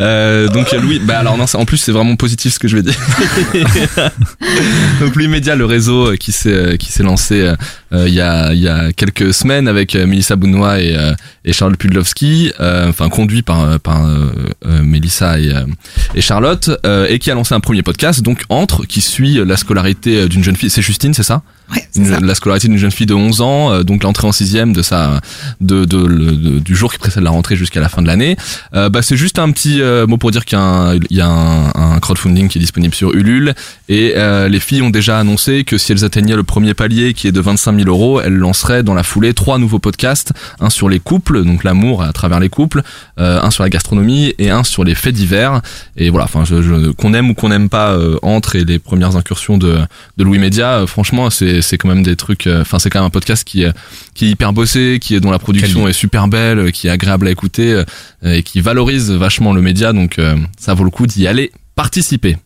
Euh, 0.00 0.48
donc 0.48 0.70
Louis, 0.72 0.98
bah 1.00 1.18
alors 1.18 1.36
non, 1.36 1.46
en 1.54 1.64
plus 1.64 1.76
c'est 1.78 1.92
vraiment 1.92 2.16
positif 2.16 2.54
ce 2.54 2.58
que 2.58 2.68
je 2.68 2.76
vais 2.76 2.82
dire. 2.82 2.94
donc 5.00 5.14
Louis 5.16 5.28
Média, 5.28 5.54
le 5.56 5.64
réseau 5.64 6.12
qui 6.18 6.32
s'est 6.32 6.76
qui 6.78 6.90
s'est 6.92 7.02
lancé 7.02 7.40
euh, 7.40 7.53
il 7.92 8.12
y 8.14 8.20
a 8.20 8.52
il 8.52 8.60
y 8.60 8.68
a 8.68 8.92
quelques 8.92 9.32
semaines 9.34 9.68
avec 9.68 9.94
euh, 9.94 10.06
Mélissa 10.06 10.36
Bounois 10.36 10.80
et 10.80 10.96
euh, 10.96 11.14
et 11.44 11.52
Charles 11.52 11.76
Pudlowski, 11.76 12.52
euh, 12.60 12.88
enfin 12.88 13.08
conduit 13.08 13.42
par 13.42 13.60
euh, 13.62 13.78
par 13.78 14.06
euh, 14.06 14.30
euh, 14.66 14.82
Mélissa 14.82 15.38
et 15.38 15.52
euh, 15.52 15.64
et 16.14 16.20
Charlotte 16.20 16.70
et 17.08 17.18
qui 17.18 17.30
a 17.30 17.34
lancé 17.34 17.54
un 17.54 17.60
premier 17.60 17.82
podcast 17.82 18.22
donc 18.22 18.42
entre 18.48 18.86
qui 18.86 19.00
suit 19.00 19.44
la 19.44 19.56
scolarité 19.56 20.22
euh, 20.22 20.28
d'une 20.28 20.42
jeune 20.44 20.56
fille, 20.56 20.70
c'est 20.70 20.82
Justine, 20.82 21.14
c'est 21.14 21.22
ça? 21.22 21.42
Ouais, 21.72 21.82
une- 21.96 22.26
la 22.26 22.34
scolarité 22.34 22.68
d'une 22.68 22.76
jeune 22.76 22.90
fille 22.90 23.06
de 23.06 23.14
11 23.14 23.40
ans, 23.40 23.72
euh, 23.72 23.82
donc 23.84 24.02
l'entrée 24.02 24.26
en 24.28 24.32
sixième 24.32 24.74
de 24.74 24.82
sa, 24.82 25.20
de, 25.62 25.86
de, 25.86 26.58
du 26.58 26.76
jour 26.76 26.92
qui 26.92 26.98
précède 26.98 27.22
la 27.22 27.30
rentrée 27.30 27.56
jusqu'à 27.56 27.80
la 27.80 27.88
fin 27.88 28.02
de 28.02 28.06
l'année. 28.06 28.36
Euh, 28.74 28.90
bah, 28.90 29.00
c'est 29.00 29.16
juste 29.16 29.38
un 29.38 29.50
petit 29.50 29.80
euh, 29.80 30.06
mot 30.06 30.18
pour 30.18 30.30
dire 30.30 30.44
qu'il 30.44 30.58
y 30.58 30.60
a, 30.60 30.64
un, 30.64 30.94
il 30.96 31.16
y 31.16 31.20
a 31.22 31.26
un, 31.26 31.68
un 31.74 31.98
crowdfunding 32.00 32.48
qui 32.48 32.58
est 32.58 32.60
disponible 32.60 32.94
sur 32.94 33.14
Ulule 33.14 33.54
et 33.88 34.12
euh, 34.16 34.48
les 34.48 34.60
filles 34.60 34.82
ont 34.82 34.90
déjà 34.90 35.18
annoncé 35.18 35.64
que 35.64 35.78
si 35.78 35.92
elles 35.92 36.04
atteignaient 36.04 36.36
le 36.36 36.42
premier 36.42 36.74
palier 36.74 37.14
qui 37.14 37.28
est 37.28 37.32
de 37.32 37.40
25 37.40 37.76
000 37.78 37.88
euros, 37.88 38.20
elles 38.20 38.34
lanceraient 38.36 38.82
dans 38.82 38.94
la 38.94 39.02
foulée 39.02 39.32
trois 39.32 39.58
nouveaux 39.58 39.78
podcasts, 39.78 40.32
un 40.60 40.68
sur 40.70 40.90
les 40.90 41.00
couples, 41.00 41.44
donc 41.44 41.64
l'amour 41.64 42.02
à 42.02 42.12
travers 42.12 42.40
les 42.40 42.50
couples, 42.50 42.82
euh, 43.18 43.40
un 43.42 43.50
sur 43.50 43.62
la 43.62 43.70
gastronomie 43.70 44.34
et 44.38 44.50
un 44.50 44.64
sur 44.64 44.84
les 44.84 44.94
faits 44.94 45.14
divers. 45.14 45.62
Et 45.96 46.10
voilà, 46.10 46.24
enfin, 46.26 46.44
je, 46.44 46.60
je- 46.60 46.90
qu'on 46.90 47.14
aime 47.14 47.30
ou 47.30 47.34
qu'on 47.34 47.48
n'aime 47.48 47.70
pas 47.70 47.92
euh, 47.92 48.18
entre 48.22 48.56
et 48.56 48.64
les 48.64 48.78
premières 48.78 49.16
incursions 49.16 49.56
de 49.56 49.78
de 50.18 50.24
Louis 50.24 50.38
Média, 50.38 50.84
franchement, 50.86 51.30
c'est 51.30 51.53
c'est 51.62 51.78
quand 51.78 51.88
même 51.88 52.02
des 52.02 52.16
trucs. 52.16 52.46
euh, 52.46 52.62
Enfin, 52.62 52.78
c'est 52.78 52.90
quand 52.90 53.00
même 53.00 53.06
un 53.06 53.10
podcast 53.10 53.44
qui 53.44 53.62
est 53.62 53.72
qui 54.14 54.26
est 54.26 54.30
hyper 54.30 54.52
bossé, 54.52 54.98
qui 55.00 55.14
est 55.14 55.20
dont 55.20 55.30
la 55.30 55.38
production 55.38 55.86
est 55.88 55.92
super 55.92 56.28
belle, 56.28 56.58
euh, 56.58 56.70
qui 56.70 56.86
est 56.86 56.90
agréable 56.90 57.26
à 57.28 57.30
écouter 57.30 57.72
euh, 57.72 57.84
et 58.34 58.42
qui 58.42 58.60
valorise 58.60 59.10
vachement 59.10 59.52
le 59.52 59.60
média. 59.62 59.92
Donc, 59.92 60.18
euh, 60.18 60.36
ça 60.58 60.74
vaut 60.74 60.84
le 60.84 60.90
coup 60.90 61.06
d'y 61.06 61.26
aller 61.26 61.50
participer. 61.76 62.36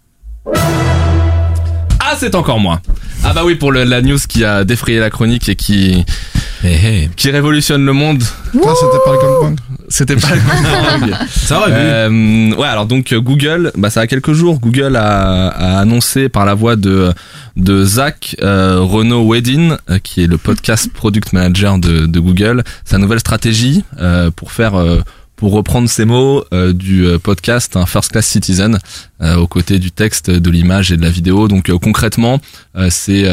Ah, 2.00 2.14
c'est 2.18 2.34
encore 2.34 2.58
moi. 2.60 2.80
Ah 3.24 3.32
bah 3.34 3.42
oui, 3.44 3.54
pour 3.56 3.72
le- 3.72 3.84
la 3.84 4.00
news 4.00 4.18
qui 4.28 4.44
a 4.44 4.64
défrayé 4.64 4.98
la 4.98 5.11
chronique 5.11 5.48
et 5.48 5.56
qui 5.56 6.04
Hey, 6.64 6.74
hey. 6.85 7.11
qui 7.16 7.30
révolutionne 7.30 7.85
le 7.85 7.92
monde. 7.92 8.22
Ah, 8.54 8.72
c'était 8.74 8.98
pas 9.04 9.12
le 9.12 9.18
gangbang 9.18 9.56
C'était 9.88 10.16
pas 10.16 10.35
le 10.35 10.40
gangbang. 11.00 11.18
Ça 11.30 11.59
aurait. 11.61 11.70
Euh, 11.72 12.54
ouais, 12.56 12.66
alors 12.66 12.87
donc 12.87 13.12
euh, 13.12 13.20
Google, 13.20 13.70
bah 13.76 13.90
ça 13.90 14.00
a 14.00 14.06
quelques 14.09 14.33
jours, 14.33 14.59
Google 14.59 14.96
a, 14.96 15.48
a 15.48 15.78
annoncé 15.78 16.28
par 16.28 16.44
la 16.46 16.54
voix 16.54 16.74
de 16.76 17.12
de 17.56 17.84
Zach 17.84 18.37
euh, 18.42 18.80
Renaud 18.80 19.26
Wedin, 19.30 19.78
euh, 19.90 19.98
qui 19.98 20.22
est 20.22 20.26
le 20.26 20.38
podcast 20.38 20.90
product 20.92 21.32
manager 21.32 21.78
de, 21.78 22.06
de 22.06 22.20
Google, 22.20 22.64
sa 22.84 22.98
nouvelle 22.98 23.20
stratégie 23.20 23.84
euh, 23.98 24.30
pour 24.30 24.52
faire 24.52 24.74
euh, 24.74 25.00
pour 25.37 25.52
reprendre 25.52 25.88
ces 25.88 26.04
mots 26.04 26.44
euh, 26.52 26.72
du 26.72 27.06
euh, 27.06 27.18
podcast 27.18 27.76
un 27.76 27.87
first 27.87 28.11
class 28.11 28.26
citizen 28.26 28.78
euh, 29.22 29.37
aux 29.37 29.46
côtés 29.46 29.78
du 29.78 29.92
texte, 29.92 30.30
de 30.30 30.50
l'image 30.50 30.90
et 30.90 30.96
de 30.96 31.02
la 31.02 31.11
vidéo. 31.11 31.46
Donc 31.46 31.70
euh, 31.70 31.78
concrètement, 31.78 32.40
euh, 32.76 32.88
c'est 32.90 33.24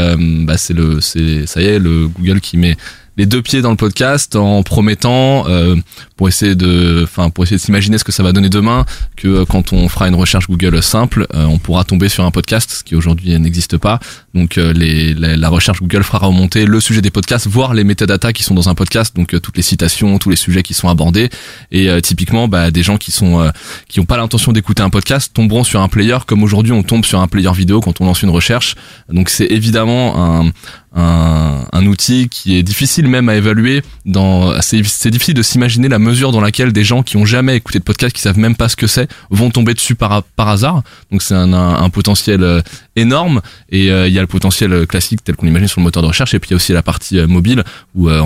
bah, 0.46 0.58
c'est 0.58 0.74
le 0.74 1.02
c'est 1.02 1.48
ça 1.48 1.62
y 1.62 1.66
est 1.66 1.80
le 1.80 2.08
Google 2.08 2.42
qui 2.42 2.58
met 2.58 2.78
les 3.18 3.26
deux 3.26 3.42
pieds 3.42 3.62
dans 3.62 3.72
le 3.72 3.78
podcast 3.78 4.36
en 4.36 4.64
promettant 4.64 5.48
euh, 5.48 5.76
pour 6.18 6.28
essayer 6.28 6.56
de 6.56 7.02
enfin 7.04 7.30
pour 7.30 7.44
essayer 7.44 7.58
de 7.58 7.62
s'imaginer 7.62 7.98
ce 7.98 8.04
que 8.04 8.12
ça 8.12 8.24
va 8.24 8.32
donner 8.32 8.50
demain 8.50 8.86
que 9.16 9.28
euh, 9.28 9.46
quand 9.46 9.74
on 9.74 9.90
fera 9.90 10.08
une 10.08 10.16
recherche 10.16 10.48
Google 10.48 10.82
simple 10.82 11.28
euh, 11.34 11.46
on 11.46 11.58
pourra 11.58 11.84
tomber 11.84 12.10
sur 12.10 12.24
un 12.26 12.32
podcast 12.32 12.72
ce 12.72 12.84
qui 12.84 12.96
aujourd'hui 12.96 13.38
n'existe 13.40 13.78
pas. 13.78 14.00
Donc 14.34 14.58
euh, 14.58 14.74
les, 14.74 15.14
la, 15.14 15.50
recherche 15.50 15.80
Google 15.82 16.04
fera 16.04 16.28
remonter 16.28 16.66
le 16.66 16.80
sujet 16.80 17.02
des 17.02 17.12
podcasts 17.12 17.48
voire 17.48 17.74
les 17.74 17.84
métadatas 17.84 18.34
qui 18.34 18.44
sont 18.44 18.54
dans 18.54 18.70
un 18.70 18.76
podcast 18.76 19.16
donc 19.16 19.34
euh, 19.34 19.40
toutes 19.40 19.58
les 19.58 19.64
citations 19.64 20.18
tous 20.18 20.30
les 20.30 20.36
sujets 20.36 20.64
qui 20.64 20.74
sont 20.74 20.90
abordés. 20.90 21.30
Et 21.72 21.90
typiquement 22.02 22.48
bah, 22.48 22.72
des 22.72 22.84
gens 22.84 22.98
qui 22.98 23.12
sont 23.12 23.52
qui 23.88 24.00
ont 24.00 24.06
pas 24.06 24.18
l'intention 24.18 24.52
d'écouter 24.52 24.82
un 24.82 24.90
podcast 24.90 25.32
tomberont 25.34 25.64
sur 25.64 25.82
un 25.82 25.88
player 25.88 26.18
comme 26.26 26.44
aujourd'hui 26.44 26.72
on 26.72 26.84
tombe 26.84 27.06
sur 27.06 27.20
un 27.20 27.28
player 27.28 27.52
vidéo 27.52 27.82
quand 27.82 28.02
on 28.02 28.06
lance 28.06 28.22
une 28.22 28.30
recherche. 28.30 28.76
Donc 29.10 29.30
c'est 29.30 29.46
évidemment 29.46 30.44
un 30.44 30.52
un, 30.96 31.66
un 31.72 31.86
outil 31.86 32.30
qui 32.30 32.58
est 32.58 32.64
difficile 32.64 33.08
même 33.08 33.30
à 33.30 33.36
évaluer. 33.36 33.84
Dans, 34.06 34.60
c'est, 34.62 34.80
difficile 34.82 35.34
de 35.34 35.42
s'imaginer 35.42 35.90
la 35.90 36.00
mesure 36.00 36.32
dans 36.32 36.42
laquelle 36.42 36.72
des 36.72 36.84
gens 36.84 37.04
qui 37.04 37.18
ont 37.18 37.26
jamais 37.26 37.56
écouté 37.56 37.80
de 37.80 37.84
podcast, 37.84 38.16
qui 38.16 38.22
savent 38.22 38.40
même 38.40 38.56
pas 38.56 38.70
ce 38.70 38.76
que 38.76 38.88
c'est, 38.88 39.10
vont 39.30 39.50
tomber 39.50 39.74
dessus 39.74 39.96
par, 39.96 40.24
par 40.24 40.48
hasard. 40.48 40.84
Donc 41.12 41.22
c'est 41.22 41.36
un, 41.36 41.54
un, 41.54 41.84
un 41.84 41.90
potentiel 41.90 42.44
euh, 42.44 42.62
énorme. 42.96 43.42
Et 43.70 43.92
euh, 43.92 44.08
il 44.08 44.14
y 44.14 44.18
a 44.18 44.22
le 44.22 44.28
potentiel 44.28 44.74
euh, 44.74 44.86
classique 44.86 45.24
tel 45.24 45.36
qu'on 45.36 45.46
l'imagine 45.46 45.68
sur 45.68 45.80
le 45.80 45.84
moteur 45.84 46.02
de 46.04 46.08
recherche. 46.08 46.34
Et 46.34 46.40
puis 46.40 46.50
il 46.50 46.52
y 46.52 46.56
a 46.56 46.58
aussi 46.58 46.74
la 46.74 46.84
partie 46.84 47.20
euh, 47.20 47.28
mobile 47.28 47.64
où, 47.94 48.10
euh, 48.10 48.22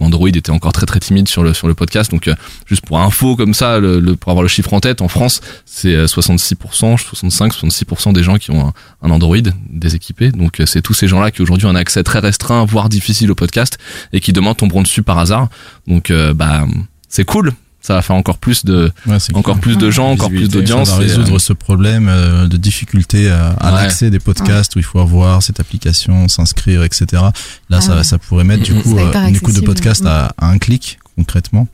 Android 0.00 0.28
était 0.28 0.50
encore 0.50 0.72
très 0.72 0.86
très 0.86 1.00
timide 1.00 1.28
sur 1.28 1.42
le 1.42 1.54
sur 1.54 1.68
le 1.68 1.74
podcast. 1.74 2.10
Donc 2.10 2.30
juste 2.66 2.84
pour 2.84 3.00
info 3.00 3.36
comme 3.36 3.54
ça, 3.54 3.78
pour 4.20 4.30
avoir 4.30 4.42
le 4.42 4.48
chiffre 4.48 4.72
en 4.72 4.80
tête, 4.80 5.02
en 5.02 5.08
France, 5.08 5.40
c'est 5.66 5.94
euh, 5.94 6.06
66%, 6.06 6.98
65, 6.98 7.52
66% 7.52 8.12
des 8.12 8.22
gens 8.22 8.36
qui 8.36 8.50
ont 8.50 8.68
un, 8.68 8.72
un 9.02 9.10
Android 9.10 9.36
déséquipé. 9.70 10.30
Donc 10.30 10.62
c'est 10.66 10.82
tous 10.82 10.94
ces 10.94 11.08
gens-là 11.08 11.30
qui 11.30 11.42
aujourd'hui 11.42 11.66
ont 11.66 11.70
un 11.70 11.76
accès 11.76 12.02
très 12.02 12.18
restreint, 12.18 12.64
voire 12.64 12.88
difficile 12.88 13.30
au 13.30 13.34
podcast, 13.34 13.78
et 14.12 14.20
qui 14.20 14.32
demain 14.32 14.54
tomberont 14.54 14.82
dessus 14.82 15.02
par 15.02 15.18
hasard. 15.18 15.48
Donc 15.86 16.12
bah 16.34 16.66
c'est 17.08 17.24
cool. 17.24 17.52
Ça 17.82 17.94
va 17.94 18.02
faire 18.02 18.14
encore 18.16 18.36
plus 18.36 18.64
de 18.66 18.92
Ouais, 19.06 19.16
encore 19.32 19.54
cool. 19.54 19.60
plus 19.62 19.78
de 19.78 19.90
gens, 19.90 20.10
encore 20.10 20.28
plus 20.28 20.48
d'audience. 20.50 20.90
Ça 20.90 20.96
va 20.96 21.02
et, 21.02 21.06
résoudre 21.06 21.36
euh, 21.36 21.38
ce 21.38 21.52
problème 21.54 22.08
euh, 22.10 22.46
de 22.46 22.56
difficulté 22.58 23.30
à, 23.30 23.50
à 23.52 23.74
Ouais. 23.74 23.82
l'accès 23.82 24.10
des 24.10 24.18
podcasts 24.18 24.76
où 24.76 24.78
il 24.78 24.84
faut 24.84 25.00
avoir 25.00 25.42
cette 25.42 25.60
application, 25.60 26.28
s'inscrire, 26.28 26.82
etc. 26.84 27.06
Là, 27.12 27.30
Ah 27.72 27.80
ça, 27.80 27.96
ouais. 27.96 28.04
ça 28.04 28.18
pourrait 28.18 28.44
mettre 28.44 28.64
du 28.64 28.74
coup 28.74 28.98
euh, 28.98 29.12
une 29.28 29.36
écoute 29.36 29.54
de 29.54 29.60
podcast 29.62 30.02
Mhm. 30.02 30.08
à, 30.08 30.32
à 30.38 30.46
un 30.48 30.58
clic 30.58 30.98
concrètement. 31.16 31.68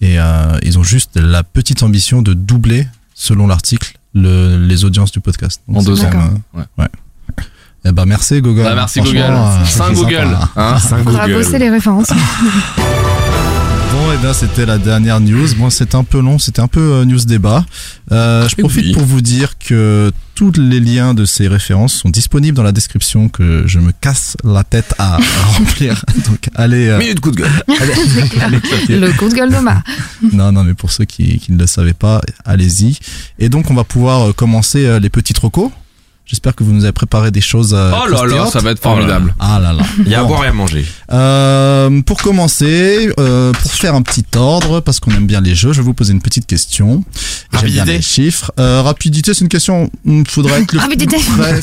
Et 0.00 0.18
euh, 0.18 0.58
ils 0.62 0.76
ont 0.78 0.82
juste 0.82 1.12
la 1.14 1.44
petite 1.44 1.82
ambition 1.84 2.20
de 2.20 2.34
doubler, 2.34 2.86
selon 3.14 3.46
l'article, 3.46 3.94
le, 4.12 4.58
les 4.58 4.84
audiences 4.84 5.12
du 5.12 5.20
podcast. 5.20 5.60
En 5.72 5.82
deux 5.82 6.02
ans. 6.04 6.10
euh, 6.12 6.58
Ouais. 6.58 6.64
ouais. 6.78 6.88
Eh 7.86 7.92
ben 7.92 8.06
merci 8.06 8.40
Google. 8.40 8.62
bah, 8.64 8.74
merci 8.74 9.00
Google. 9.00 9.18
euh, 9.18 9.64
Saint 9.66 9.92
Google. 9.92 10.36
Hein 10.56 10.78
Saint 10.80 10.98
Faudra 11.04 11.26
Google. 11.28 11.44
bosser 11.44 11.58
les 11.58 11.70
références. 11.70 12.08
Et 14.14 14.16
ben 14.22 14.32
c'était 14.32 14.64
la 14.64 14.78
dernière 14.78 15.18
news. 15.18 15.48
Bon, 15.56 15.70
c'était 15.70 15.96
un 15.96 16.04
peu 16.04 16.20
long, 16.20 16.38
c'était 16.38 16.60
un 16.60 16.68
peu 16.68 16.80
euh, 16.80 17.04
news 17.04 17.18
débat. 17.24 17.66
Euh, 18.12 18.48
je 18.48 18.54
Eh 18.58 18.60
profite 18.60 18.84
oui. 18.86 18.92
pour 18.92 19.02
vous 19.02 19.20
dire 19.20 19.58
que 19.58 20.12
tous 20.36 20.52
les 20.56 20.78
liens 20.78 21.14
de 21.14 21.24
ces 21.24 21.48
références 21.48 21.94
sont 21.94 22.10
disponibles 22.10 22.56
dans 22.56 22.62
la 22.62 22.70
description 22.70 23.28
que 23.28 23.64
je 23.66 23.80
me 23.80 23.90
casse 23.90 24.36
la 24.44 24.62
tête 24.62 24.94
à, 24.98 25.16
à 25.16 25.18
remplir. 25.58 26.04
Donc 26.28 26.48
allez, 26.54 26.88
euh, 26.88 26.98
Minute 26.98 27.18
coup 27.18 27.32
de 27.32 27.36
gueule. 27.38 27.50
allez 28.40 28.98
le 29.00 29.12
coup 29.18 29.28
de 29.28 29.34
gueule 29.34 29.50
d'Omar. 29.50 29.82
Non, 30.32 30.52
non, 30.52 30.62
mais 30.62 30.74
pour 30.74 30.92
ceux 30.92 31.04
qui, 31.06 31.38
qui 31.40 31.50
ne 31.52 31.58
le 31.58 31.66
savaient 31.66 31.92
pas, 31.92 32.20
allez-y. 32.44 32.98
Et 33.40 33.48
donc 33.48 33.70
on 33.70 33.74
va 33.74 33.84
pouvoir 33.84 34.32
commencer 34.34 35.00
les 35.00 35.10
petites 35.10 35.38
recos. 35.38 35.70
J'espère 36.26 36.54
que 36.54 36.64
vous 36.64 36.72
nous 36.72 36.84
avez 36.84 36.92
préparé 36.92 37.30
des 37.30 37.42
choses. 37.42 37.74
euh, 37.74 37.92
Oh 37.92 38.08
là 38.08 38.24
là, 38.24 38.46
ça 38.46 38.60
va 38.60 38.70
être 38.70 38.80
formidable. 38.80 39.34
Ah 39.38 39.58
là 39.60 39.74
là. 39.74 39.82
Il 39.98 40.08
y 40.08 40.14
a 40.14 40.20
à 40.20 40.22
Bon. 40.22 40.28
boire 40.28 40.44
et 40.46 40.48
à 40.48 40.52
manger. 40.54 40.84
Euh, 41.12 42.00
pour 42.00 42.22
commencer, 42.22 43.10
euh, 43.20 43.52
pour 43.52 43.70
faire 43.72 43.94
un 43.94 44.00
petit 44.00 44.24
ordre, 44.34 44.80
parce 44.80 45.00
qu'on 45.00 45.10
aime 45.10 45.26
bien 45.26 45.42
les 45.42 45.54
jeux, 45.54 45.72
je 45.74 45.80
vais 45.82 45.84
vous 45.84 45.92
poser 45.92 46.12
une 46.14 46.22
petite 46.22 46.46
question. 46.46 47.04
J'aime 47.52 47.70
bien 47.70 47.80
Rapidité. 47.82 47.92
les 47.98 48.02
chiffres. 48.02 48.50
Euh, 48.58 48.80
rapidité, 48.80 49.34
c'est 49.34 49.42
une 49.42 49.50
question. 49.50 49.90
Il 50.06 50.26
faudrait 50.26 50.62
être 50.62 50.72
le 50.72 50.78
Rapidité. 50.80 51.16
plus 51.18 51.26
près, 51.36 51.60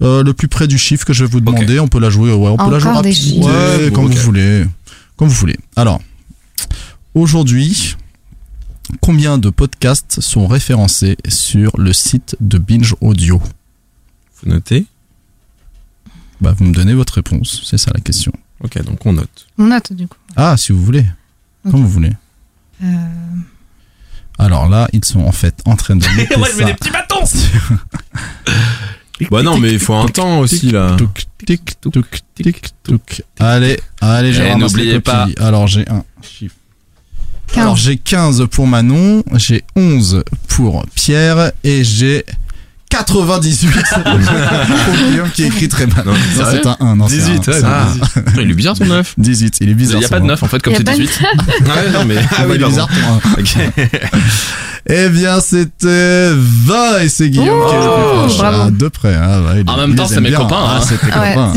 euh, 0.00 0.22
le 0.22 0.32
plus 0.32 0.48
près 0.48 0.66
du 0.66 0.78
chiffre 0.78 1.04
que 1.04 1.12
je 1.12 1.24
vais 1.24 1.30
vous 1.30 1.40
demander. 1.40 1.78
On 1.78 1.88
peut 1.88 2.00
la 2.00 2.08
jouer. 2.08 2.32
Ouais, 2.32 2.48
on 2.48 2.56
peut 2.56 2.70
la 2.72 2.78
jouer. 2.78 2.92
Ouais, 2.92 3.90
vous 3.90 4.08
voulez, 4.22 4.64
comme 5.16 5.28
vous 5.28 5.34
voulez. 5.34 5.56
Alors, 5.76 6.00
aujourd'hui, 7.14 7.96
Combien 9.00 9.38
de 9.38 9.48
podcasts 9.48 10.20
sont 10.20 10.46
référencés 10.46 11.16
sur 11.26 11.70
le 11.78 11.92
site 11.94 12.36
de 12.40 12.58
Binge 12.58 12.94
Audio? 13.00 13.40
Noter. 14.46 14.86
Bah, 16.40 16.54
vous 16.56 16.64
me 16.64 16.74
donnez 16.74 16.94
votre 16.94 17.14
réponse, 17.14 17.62
c'est 17.64 17.78
ça 17.78 17.90
la 17.94 18.00
question. 18.00 18.32
Ok, 18.60 18.80
donc 18.82 19.04
on 19.06 19.12
note. 19.12 19.46
On 19.58 19.66
note 19.66 19.92
du 19.92 20.08
coup. 20.08 20.16
Ah, 20.36 20.56
si 20.56 20.72
vous 20.72 20.82
voulez, 20.84 21.04
Ok. 21.64 21.72
comme 21.72 21.82
vous 21.82 21.88
voulez. 21.88 22.12
Euh, 22.82 22.86
Alors 24.38 24.68
là, 24.68 24.88
ils 24.92 25.04
sont 25.04 25.20
en 25.20 25.32
fait 25.32 25.54
en 25.64 25.76
train 25.76 25.96
de 25.96 26.04
noter 26.16 26.34
ça. 26.52 26.74
petits 26.74 26.90
bâtons 26.90 27.24
Bah 29.30 29.42
non, 29.44 29.56
mais 29.58 29.72
il 29.72 29.78
faut 29.78 29.94
un 29.94 30.06
temps 30.06 30.40
aussi 30.40 30.72
là. 30.72 30.96
Touc, 30.96 31.26
tic, 31.46 31.80
touc, 31.80 32.22
tic, 32.34 32.70
touc. 32.82 33.22
Allez, 33.38 33.78
allez, 34.00 34.32
j'ai 34.32 34.50
Eh, 34.50 34.56
n'oubliez 34.56 35.00
pas. 35.00 35.28
Alors 35.38 35.68
j'ai 35.68 35.88
un 35.88 36.04
chiffre. 36.22 36.56
15. 37.48 37.62
Alors 37.62 37.76
j'ai 37.76 37.98
15 37.98 38.46
pour 38.50 38.66
Manon, 38.66 39.22
j'ai 39.34 39.62
11 39.76 40.24
pour 40.48 40.84
Pierre 40.94 41.52
et 41.62 41.84
j'ai 41.84 42.24
98 42.92 43.70
pour 44.04 44.94
Guillaume 45.08 45.30
qui 45.30 45.44
écrit 45.44 45.68
très 45.68 45.86
mal. 45.86 46.04
Non, 46.06 46.12
c'est 46.50 46.66
un 46.66 46.76
1. 46.78 46.96
Non, 46.96 47.08
c'est 47.08 47.16
18, 47.16 47.48
un- 47.48 47.52
ouais, 47.52 47.58
c'est 47.58 47.64
un 47.64 47.68
Ah, 47.70 47.86
18. 47.92 48.24
il 48.42 48.50
est 48.50 48.54
bien 48.54 48.74
ton 48.74 48.84
9. 48.84 49.14
18, 49.16 49.56
il 49.60 49.68
est 49.68 49.70
Il 49.70 49.76
bizarre. 49.76 49.98
n'y 50.00 50.04
a 50.04 50.08
pas 50.08 50.16
de 50.16 50.22
nom. 50.24 50.28
9 50.28 50.42
en 50.42 50.46
fait, 50.46 50.62
comme 50.62 50.74
c'est 50.76 50.84
pas 50.84 50.92
de 50.92 50.98
18. 51.00 51.20
Ouais, 51.62 51.90
non 51.92 52.04
mais. 52.06 52.16
Ah 52.36 52.42
oui, 52.46 52.56
il 52.56 52.64
a 52.64 52.68
bizarre 52.68 52.88
ton 52.88 53.30
1. 53.30 53.40
Ok. 53.40 53.56
Eh 54.90 55.08
bien, 55.10 55.38
c'était 55.38 56.32
20 56.34 57.02
et 57.04 57.08
c'est 57.08 57.30
Guillaume 57.30 57.68
qui 57.68 57.74
est 57.74 57.78
le 57.78 57.84
plus 57.84 57.90
Oh, 57.92 58.18
proche. 58.24 58.36
bravo. 58.38 58.62
À 58.62 58.70
deux 58.72 58.90
près. 58.90 59.14
hein, 59.14 59.40
ouais, 59.42 59.60
il- 59.64 59.70
En 59.70 59.76
même 59.76 59.90
il 59.90 59.94
temps, 59.96 60.08
c'est 60.08 60.20
mes 60.20 60.30
bien. 60.30 60.38
copains, 60.40 60.56
Ah, 60.58 60.80
hein. 60.82 61.20
Ouais. 61.20 61.34
copains. 61.34 61.52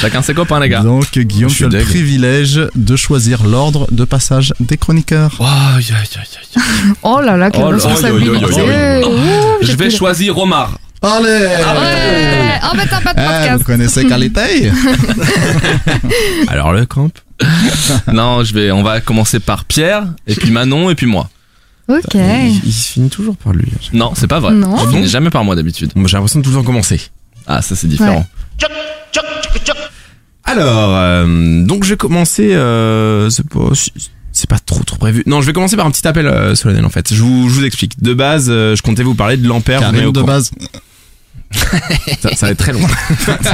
Chacun 0.00 0.22
ses 0.22 0.34
copains, 0.34 0.60
les 0.60 0.68
gars. 0.68 0.82
Donc, 0.82 1.18
Guillaume, 1.18 1.50
tu 1.50 1.64
as 1.64 1.68
le 1.68 1.82
privilège 1.82 2.60
de 2.76 2.94
choisir 2.96 3.42
l'ordre 3.42 3.88
de 3.90 4.04
passage 4.04 4.54
des 4.60 4.76
chroniqueurs. 4.76 5.32
Oh, 5.40 5.44
aïe, 5.44 5.84
aïe, 5.90 6.08
aïe. 6.16 6.62
Oh 7.02 7.20
là 7.20 7.36
là, 7.36 7.50
quelle 7.50 7.64
Oh 7.64 7.68
responsabilité. 7.70 8.38
Je 9.60 9.66
j'ai 9.66 9.74
vais 9.76 9.90
choisir 9.90 10.38
Omar. 10.54 10.78
Allez 11.02 11.26
Ouais, 11.26 12.60
en 12.62 12.74
fait, 12.74 12.86
t'as 12.88 13.00
pas 13.00 13.12
de 13.12 13.20
Eh, 13.20 13.24
podcast. 13.26 13.58
Vous 13.58 13.64
connaissez 13.64 14.06
Qualité 14.06 14.70
Alors 16.48 16.72
le 16.72 16.86
camp. 16.86 17.10
Non, 18.12 18.42
je 18.42 18.54
vais, 18.54 18.70
on 18.70 18.82
va 18.82 19.00
commencer 19.00 19.38
par 19.40 19.64
Pierre, 19.66 20.04
et 20.26 20.34
puis 20.34 20.50
Manon, 20.50 20.88
et 20.90 20.94
puis 20.94 21.06
moi. 21.06 21.28
Ok. 21.88 22.14
Il, 22.14 22.62
il 22.64 22.72
se 22.72 22.92
finit 22.92 23.10
toujours 23.10 23.36
par 23.36 23.52
lui. 23.52 23.70
Non, 23.92 24.12
c'est 24.14 24.26
pas 24.28 24.40
vrai. 24.40 24.52
Non. 24.52 24.76
Je 24.78 24.88
finis 24.88 25.08
jamais 25.08 25.28
par 25.30 25.44
moi 25.44 25.54
d'habitude. 25.56 25.90
Moi 25.94 26.08
j'ai 26.08 26.16
l'impression 26.16 26.40
de 26.40 26.48
temps 26.48 26.62
commencer. 26.62 27.00
Ah, 27.46 27.60
ça 27.60 27.76
c'est 27.76 27.88
différent. 27.88 28.24
Alors, 30.46 30.94
euh, 30.94 31.64
donc 31.64 31.84
je 31.84 31.90
vais 31.90 31.96
commencer. 31.96 32.54
Euh, 32.54 33.28
c'est 33.30 33.46
pas, 33.48 33.70
c'est 34.34 34.50
pas 34.50 34.58
trop 34.58 34.84
trop 34.84 34.96
prévu. 34.96 35.22
Non, 35.26 35.40
je 35.40 35.46
vais 35.46 35.52
commencer 35.52 35.76
par 35.76 35.86
un 35.86 35.90
petit 35.90 36.06
appel 36.06 36.26
euh, 36.26 36.54
solennel 36.54 36.84
en 36.84 36.90
fait. 36.90 37.14
Je 37.14 37.22
vous, 37.22 37.48
je 37.48 37.54
vous 37.54 37.64
explique. 37.64 38.02
De 38.02 38.12
base, 38.12 38.46
euh, 38.50 38.76
je 38.76 38.82
comptais 38.82 39.02
vous 39.02 39.14
parler 39.14 39.36
de 39.36 39.48
l'ampère. 39.48 39.92
de 39.92 40.22
base. 40.22 40.50
Ça, 42.20 42.34
ça 42.34 42.46
va 42.46 42.52
être 42.52 42.58
très 42.58 42.72
long. 42.72 42.80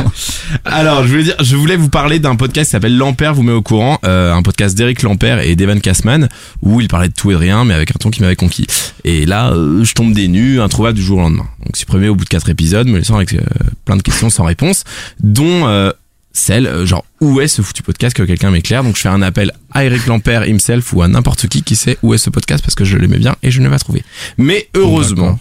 Alors, 0.64 1.02
je 1.02 1.08
voulais 1.08 1.22
dire, 1.24 1.36
je 1.40 1.56
voulais 1.56 1.76
vous 1.76 1.88
parler 1.88 2.18
d'un 2.18 2.36
podcast 2.36 2.68
qui 2.68 2.72
s'appelle 2.72 2.96
L'Ampère 2.96 3.34
vous 3.34 3.42
met 3.42 3.52
au 3.52 3.62
courant, 3.62 3.98
euh, 4.04 4.32
un 4.32 4.42
podcast 4.42 4.76
d'Eric 4.76 5.02
Lampère 5.02 5.40
et 5.40 5.54
d'Evan 5.56 5.80
Kassman, 5.80 6.28
où 6.62 6.80
il 6.80 6.88
parlait 6.88 7.08
de 7.08 7.14
tout 7.14 7.30
et 7.30 7.34
de 7.34 7.38
rien, 7.38 7.64
mais 7.64 7.74
avec 7.74 7.90
un 7.90 7.98
ton 7.98 8.10
qui 8.10 8.22
m'avait 8.22 8.36
conquis. 8.36 8.66
Et 9.04 9.26
là, 9.26 9.50
euh, 9.52 9.84
je 9.84 9.92
tombe 9.92 10.12
des 10.12 10.28
nues, 10.28 10.60
introuvable 10.60 10.96
du 10.96 11.02
jour 11.02 11.18
au 11.18 11.22
lendemain. 11.22 11.46
Donc, 11.64 11.76
supprimé 11.76 12.08
au 12.08 12.14
bout 12.14 12.24
de 12.24 12.28
quatre 12.28 12.48
épisodes, 12.48 12.86
me 12.88 12.98
laissant 12.98 13.16
avec 13.16 13.34
euh, 13.34 13.40
plein 13.84 13.96
de 13.96 14.02
questions 14.02 14.30
sans 14.30 14.44
réponse, 14.44 14.84
dont 15.20 15.66
euh, 15.68 15.90
celle, 16.32 16.66
euh, 16.66 16.86
genre, 16.86 17.04
où 17.20 17.40
est 17.40 17.48
ce 17.48 17.62
foutu 17.62 17.82
podcast 17.82 18.16
que 18.16 18.22
quelqu'un 18.22 18.50
m'éclaire? 18.50 18.84
Donc, 18.84 18.96
je 18.96 19.02
fais 19.02 19.08
un 19.08 19.22
appel 19.22 19.52
à 19.72 19.84
Eric 19.84 20.06
Lampère 20.06 20.46
himself 20.46 20.92
ou 20.92 21.02
à 21.02 21.08
n'importe 21.08 21.48
qui 21.48 21.62
qui 21.62 21.76
sait 21.76 21.98
où 22.02 22.14
est 22.14 22.18
ce 22.18 22.30
podcast 22.30 22.62
parce 22.62 22.74
que 22.74 22.84
je 22.84 22.96
l'aimais 22.96 23.18
bien 23.18 23.36
et 23.42 23.50
je 23.50 23.60
ne 23.60 23.64
l'ai 23.64 23.70
pas 23.70 23.78
trouvé. 23.78 24.04
Mais 24.38 24.68
heureusement. 24.74 25.38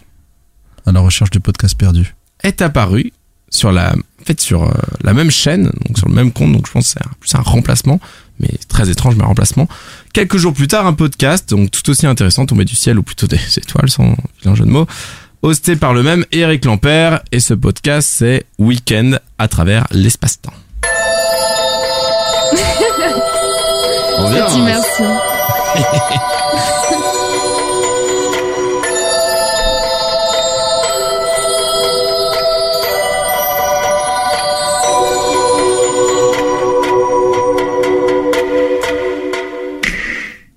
À 0.85 0.91
la 0.91 1.01
recherche 1.01 1.29
du 1.29 1.39
podcast 1.39 1.77
perdu. 1.77 2.15
est 2.41 2.61
apparu 2.61 3.13
sur 3.49 3.71
la, 3.71 3.93
en 3.93 4.25
fait, 4.25 4.39
sur 4.41 4.63
euh, 4.63 4.71
la 5.03 5.13
même 5.13 5.31
chaîne, 5.31 5.65
donc 5.87 5.97
sur 5.97 6.07
le 6.07 6.13
même 6.13 6.31
compte, 6.31 6.51
donc 6.51 6.67
je 6.67 6.71
pense 6.71 6.93
que 6.93 6.99
c'est 6.99 7.05
un, 7.05 7.11
plus 7.19 7.35
un 7.35 7.41
remplacement, 7.41 7.99
mais 8.39 8.49
très 8.67 8.89
étrange, 8.89 9.15
mais 9.15 9.23
un 9.23 9.27
remplacement. 9.27 9.67
Quelques 10.13 10.37
jours 10.37 10.53
plus 10.53 10.67
tard, 10.67 10.85
un 10.87 10.93
podcast, 10.93 11.49
donc 11.49 11.71
tout 11.71 11.87
aussi 11.89 12.05
intéressant, 12.05 12.45
tombé 12.45 12.65
du 12.65 12.75
ciel, 12.75 12.99
ou 12.99 13.03
plutôt 13.03 13.27
des 13.27 13.39
étoiles, 13.57 13.89
sans 13.89 14.15
vilain 14.41 14.55
jeu 14.55 14.65
de 14.65 14.71
mots, 14.71 14.87
hosté 15.41 15.75
par 15.75 15.93
le 15.93 16.03
même 16.03 16.25
Eric 16.31 16.65
Lampère, 16.65 17.21
et 17.31 17.39
ce 17.39 17.53
podcast, 17.53 18.09
c'est 18.11 18.45
Weekend 18.57 19.19
à 19.37 19.47
travers 19.47 19.87
l'espace-temps. 19.91 20.53
On 24.17 24.29
vient, 24.29 24.47
hein. 24.47 24.63
merci. 24.65 25.03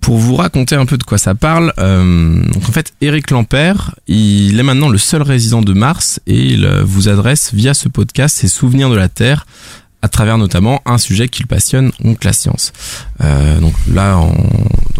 Pour 0.01 0.19
vous 0.19 0.37
raconter 0.37 0.75
un 0.75 0.85
peu 0.85 0.99
de 0.99 1.05
quoi 1.05 1.17
ça 1.19 1.35
parle, 1.35 1.73
euh, 1.79 2.43
donc 2.53 2.69
en 2.69 2.73
fait, 2.73 2.93
Eric 3.01 3.31
Lampère, 3.31 3.95
il 4.09 4.59
est 4.59 4.63
maintenant 4.63 4.89
le 4.89 4.99
seul 4.99 5.23
résident 5.23 5.63
de 5.63 5.73
Mars 5.73 6.21
et 6.27 6.39
il 6.39 6.67
euh, 6.67 6.83
vous 6.85 7.09
adresse 7.09 7.55
via 7.55 7.73
ce 7.73 7.89
podcast 7.89 8.37
ses 8.37 8.49
souvenirs 8.49 8.91
de 8.91 8.97
la 8.97 9.09
Terre 9.09 9.47
à 10.03 10.09
travers 10.09 10.37
notamment 10.37 10.83
un 10.85 10.99
sujet 10.99 11.29
qu'il 11.29 11.47
passionne, 11.47 11.93
donc 12.03 12.25
la 12.25 12.33
science. 12.33 12.73
Euh, 13.23 13.61
donc 13.61 13.75
là, 13.93 14.19
en, 14.19 14.35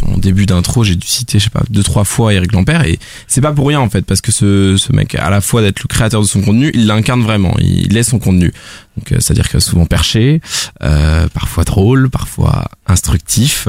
en 0.07 0.17
début 0.17 0.47
d'intro, 0.47 0.85
j'ai 0.85 0.95
dû 0.97 1.07
citer, 1.07 1.39
je 1.39 1.45
sais 1.45 1.51
pas, 1.51 1.63
deux 1.71 1.83
trois 1.83 2.05
fois 2.05 2.33
Eric 2.33 2.53
Lampère 2.53 2.85
et 2.87 2.99
c'est 3.27 3.41
pas 3.41 3.53
pour 3.53 3.67
rien 3.69 3.81
en 3.81 3.91
fait, 3.91 4.03
parce 4.03 4.21
que 4.21 4.33
ce, 4.33 4.77
ce 4.77 4.93
mec, 4.93 5.15
à 5.17 5.31
la 5.31 5.41
fois 5.41 5.61
d'être 5.63 5.83
le 5.83 5.89
créateur 5.89 6.21
de 6.21 6.27
son 6.27 6.41
contenu, 6.41 6.71
il 6.75 6.87
l'incarne 6.87 7.23
vraiment, 7.23 7.55
il 7.59 7.97
est 7.97 8.03
son 8.03 8.19
contenu. 8.19 8.53
Donc 8.97 9.13
euh, 9.13 9.17
c'est-à-dire 9.21 9.49
que 9.49 9.59
souvent 9.59 9.87
perché, 9.87 10.41
euh, 10.83 11.29
parfois 11.29 11.65
drôle, 11.65 12.11
parfois 12.11 12.67
instructif, 12.87 13.69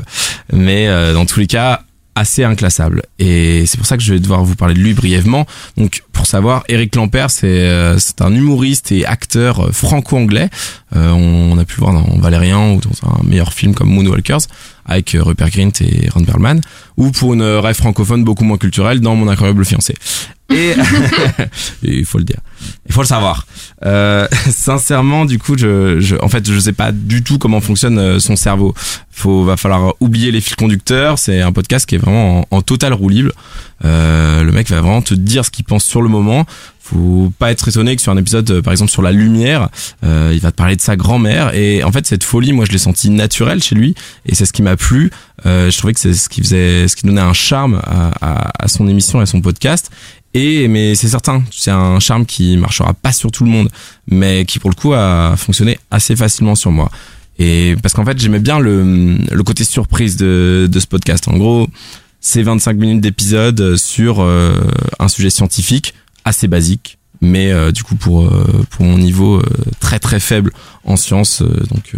mais 0.52 0.88
euh, 0.88 1.14
dans 1.14 1.26
tous 1.26 1.40
les 1.40 1.48
cas 1.48 1.84
assez 2.16 2.44
inclassable. 2.44 3.04
Et 3.20 3.66
c'est 3.66 3.78
pour 3.78 3.88
ça 3.88 3.98
que 3.98 4.04
je 4.04 4.14
vais 4.14 4.20
devoir 4.20 4.44
vous 4.44 4.56
parler 4.56 4.76
de 4.76 4.80
lui 4.80 4.94
brièvement. 4.94 5.46
Donc 5.78 6.04
pour 6.12 6.26
savoir, 6.28 6.64
Eric 6.68 6.96
Lampert, 6.96 7.32
c'est 7.32 7.48
euh, 7.48 7.98
un 8.20 8.34
humoriste 8.34 8.92
et 8.92 9.06
acteur 9.06 9.60
euh, 9.60 9.72
franco-anglais. 9.72 10.50
Euh, 10.96 11.10
on, 11.12 11.54
on 11.54 11.58
a 11.58 11.66
pu 11.66 11.80
le 11.80 11.86
voir 11.86 11.94
dans 11.94 12.20
Valérian 12.20 12.74
ou 12.76 12.82
dans 12.82 13.10
un 13.10 13.24
meilleur 13.24 13.54
film 13.54 13.74
comme 13.74 13.90
Moonwalkers 13.90 14.48
avec 14.86 15.16
euh, 15.16 15.24
Rupert 15.24 15.50
Grint 15.50 15.72
et 15.82 16.10
Ron 16.10 16.24
Perlman, 16.24 16.62
ou 16.98 17.12
pour 17.12 17.34
une 17.34 17.42
euh, 17.42 17.62
rêve 17.62 17.76
francophone 17.76 18.24
beaucoup 18.24 18.44
moins 18.44 18.58
culturelle 18.58 19.00
dans 19.00 19.16
Mon 19.16 19.28
incroyable 19.28 19.66
fiancé. 19.66 19.96
Et 20.54 20.74
il 21.84 22.06
faut 22.06 22.18
le 22.18 22.26
dire, 22.26 22.40
faut 22.94 23.02
le 23.02 23.08
savoir. 23.08 23.46
Euh, 23.86 24.28
sincèrement, 24.50 25.26
du 25.26 25.40
coup, 25.40 25.58
je, 25.58 26.00
je, 26.00 26.16
en 26.22 26.30
fait, 26.30 26.50
je 26.50 26.60
sais 26.60 26.74
pas 26.74 26.92
du 26.92 27.24
tout 27.24 27.38
comment 27.38 27.62
fonctionne 27.62 27.98
euh, 27.98 28.20
son 28.20 28.36
cerveau. 28.36 28.74
Faut, 29.12 29.44
va 29.44 29.58
falloir 29.58 29.94
oublier 30.00 30.32
les 30.32 30.42
fils 30.42 30.56
conducteurs. 30.56 31.20
C'est 31.20 31.42
un 31.42 31.52
podcast 31.52 31.86
qui 31.88 31.96
est 31.96 32.00
vraiment 32.00 32.46
en, 32.50 32.62
total 32.62 32.94
roue 32.94 33.10
libre. 33.10 33.32
Euh, 33.86 34.44
le 34.44 34.52
mec 34.52 34.70
va 34.70 34.82
vraiment 34.82 35.02
te 35.02 35.14
dire 35.14 35.46
ce 35.46 35.52
qu'il 35.52 35.66
pense 35.66 35.84
sur 35.84 36.02
le 36.02 36.10
moment. 36.10 36.46
Faut 36.84 37.32
pas 37.40 37.50
être 37.50 37.70
étonné 37.70 37.96
que 37.96 38.02
sur 38.02 38.12
un 38.12 38.18
épisode, 38.18 38.52
euh, 38.52 38.62
par 38.62 38.74
exemple 38.74 38.92
sur 38.92 39.02
la 39.02 39.14
lumière, 39.14 39.70
euh, 40.04 40.32
il 40.34 40.42
va 40.42 40.52
te 40.52 40.58
parler 40.58 40.76
de 40.76 40.82
sa 40.82 40.98
grand-mère. 40.98 41.56
Et 41.56 41.82
en 41.82 41.94
fait, 41.94 42.06
cette 42.06 42.26
folie, 42.26 42.52
moi, 42.52 42.66
je 42.66 42.74
l'ai 42.74 42.78
senti 42.78 43.10
naturelle 43.10 43.64
chez 43.64 43.74
lui, 43.74 43.96
et 44.26 44.36
c'est 44.36 44.46
ce 44.46 44.52
qui 44.52 44.62
m'a 44.62 44.76
plu. 44.76 45.10
Euh, 45.46 45.72
je 45.72 45.78
trouvais 45.78 45.94
que 45.94 46.02
c'est 46.02 46.14
ce 46.14 46.28
qui 46.28 46.42
faisait, 46.42 46.90
ce 46.90 46.98
qui 46.98 47.06
donnait 47.06 47.22
un 47.22 47.32
charme 47.32 47.80
à, 47.86 48.12
à, 48.20 48.52
à 48.66 48.68
son 48.68 48.90
émission 48.90 49.20
et 49.20 49.24
à 49.24 49.26
son 49.26 49.40
podcast. 49.40 49.92
Et 50.34 50.68
mais 50.68 50.96
c'est 50.96 51.10
certain, 51.10 51.44
c'est 51.52 51.72
un 51.72 52.00
charme 52.00 52.26
qui 52.26 52.58
marchera 52.58 52.94
pas 52.94 53.12
sur 53.12 53.32
tout 53.32 53.44
le 53.44 53.52
monde, 53.52 53.70
mais 54.08 54.46
qui 54.46 54.60
pour 54.60 54.70
le 54.70 54.76
coup 54.76 54.94
a 54.94 55.36
fonctionné 55.38 55.78
assez 55.92 56.16
facilement 56.16 56.56
sur 56.56 56.72
moi. 56.72 56.90
Et 57.40 57.76
parce 57.82 57.94
qu'en 57.94 58.06
fait, 58.06 58.20
j'aimais 58.20 58.40
bien 58.40 58.60
le, 58.60 59.18
le 59.32 59.44
côté 59.44 59.64
surprise 59.64 60.18
de, 60.18 60.68
de 60.72 60.80
ce 60.80 60.88
podcast. 60.88 61.28
En 61.28 61.38
gros, 61.38 61.68
c'est 62.20 62.42
25 62.42 62.78
minutes 62.78 63.02
d'épisode 63.02 63.76
sur 63.76 64.22
euh, 64.22 64.54
un 65.00 65.08
sujet 65.08 65.30
scientifique 65.30 65.94
assez 66.26 66.48
basique, 66.48 66.98
mais 67.22 67.52
euh, 67.52 67.72
du 67.72 67.84
coup 67.84 67.96
pour 67.96 68.26
euh, 68.26 68.66
pour 68.70 68.86
mon 68.86 68.98
niveau 68.98 69.38
euh, 69.38 69.44
très 69.80 70.00
très 70.00 70.20
faible 70.20 70.52
en 70.84 70.96
sciences, 70.96 71.42
donc 71.42 71.96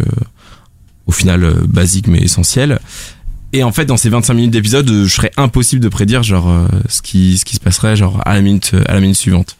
au 1.06 1.12
final 1.12 1.54
basique 1.66 2.06
mais 2.08 2.18
essentiel. 2.18 2.78
Et 3.56 3.62
en 3.62 3.72
fait, 3.72 3.86
dans 3.86 3.96
ces 3.96 4.10
25 4.10 4.34
minutes 4.34 4.50
d'épisode, 4.50 4.90
euh, 4.90 5.06
je 5.06 5.14
serais 5.14 5.30
impossible 5.38 5.80
de 5.80 5.88
prédire 5.88 6.22
genre 6.22 6.50
euh, 6.50 6.66
ce 6.90 7.00
qui 7.00 7.38
ce 7.38 7.44
qui 7.46 7.54
se 7.54 7.60
passerait 7.60 7.96
genre 7.96 8.20
à 8.26 8.34
la 8.34 8.42
minute 8.42 8.72
à 8.86 8.92
la 8.92 9.00
minute 9.00 9.16
suivante. 9.16 9.56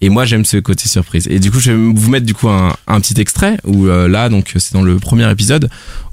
Et 0.00 0.08
moi, 0.08 0.24
j'aime 0.24 0.46
ce 0.46 0.56
côté 0.56 0.88
surprise. 0.88 1.26
Et 1.28 1.38
du 1.38 1.50
coup, 1.50 1.60
je 1.60 1.72
vais 1.72 1.76
vous 1.76 2.10
mettre 2.10 2.24
du 2.24 2.32
coup 2.34 2.48
un, 2.48 2.74
un 2.86 3.00
petit 3.00 3.20
extrait 3.20 3.58
où 3.64 3.86
euh, 3.86 4.08
là, 4.08 4.30
donc 4.30 4.54
c'est 4.56 4.72
dans 4.72 4.82
le 4.82 4.98
premier 4.98 5.30
épisode 5.30 5.68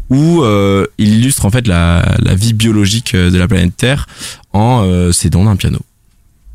où 0.10 0.44
euh, 0.44 0.86
il 0.98 1.14
illustre 1.16 1.46
en 1.46 1.52
fait 1.52 1.68
la, 1.68 2.18
la 2.20 2.36
vie 2.36 2.52
biologique 2.52 3.16
euh, 3.16 3.32
de 3.32 3.38
la 3.38 3.48
planète 3.48 3.78
Terre 3.78 4.08
en 4.52 4.84
euh, 4.84 5.14
s'aidant 5.14 5.46
d'un 5.46 5.56
piano. 5.56 5.80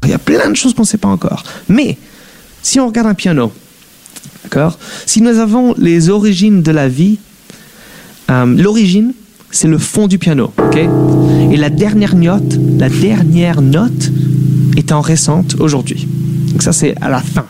Il 0.04 0.10
y 0.10 0.14
a 0.14 0.18
plein 0.18 0.50
de 0.50 0.56
choses 0.56 0.74
qu'on 0.74 0.82
ne 0.82 0.86
sait 0.86 0.98
pas 0.98 1.08
encore. 1.08 1.42
Mais 1.70 1.96
si 2.62 2.78
on 2.80 2.86
regarde 2.86 3.08
un 3.08 3.14
piano, 3.14 3.50
d'accord? 4.42 4.78
Si 5.06 5.22
nous 5.22 5.38
avons 5.38 5.74
les 5.78 6.10
origines 6.10 6.62
de 6.62 6.70
la 6.70 6.86
vie, 6.88 7.18
euh, 8.30 8.44
l'origine, 8.46 9.14
c'est 9.56 9.68
le 9.68 9.78
fond 9.78 10.06
du 10.06 10.18
piano, 10.18 10.52
Et 11.50 11.56
la 11.56 11.70
dernière 11.70 12.14
note, 12.14 12.58
la 12.78 12.88
dernière 12.88 13.62
note 13.62 14.10
est 14.76 14.92
en 14.92 15.00
récente 15.00 15.56
aujourd'hui. 15.58 16.06
Donc 16.52 16.62
ça, 16.62 16.72
c'est 16.72 16.94
à 17.00 17.08
la 17.08 17.20
fin. 17.20 17.46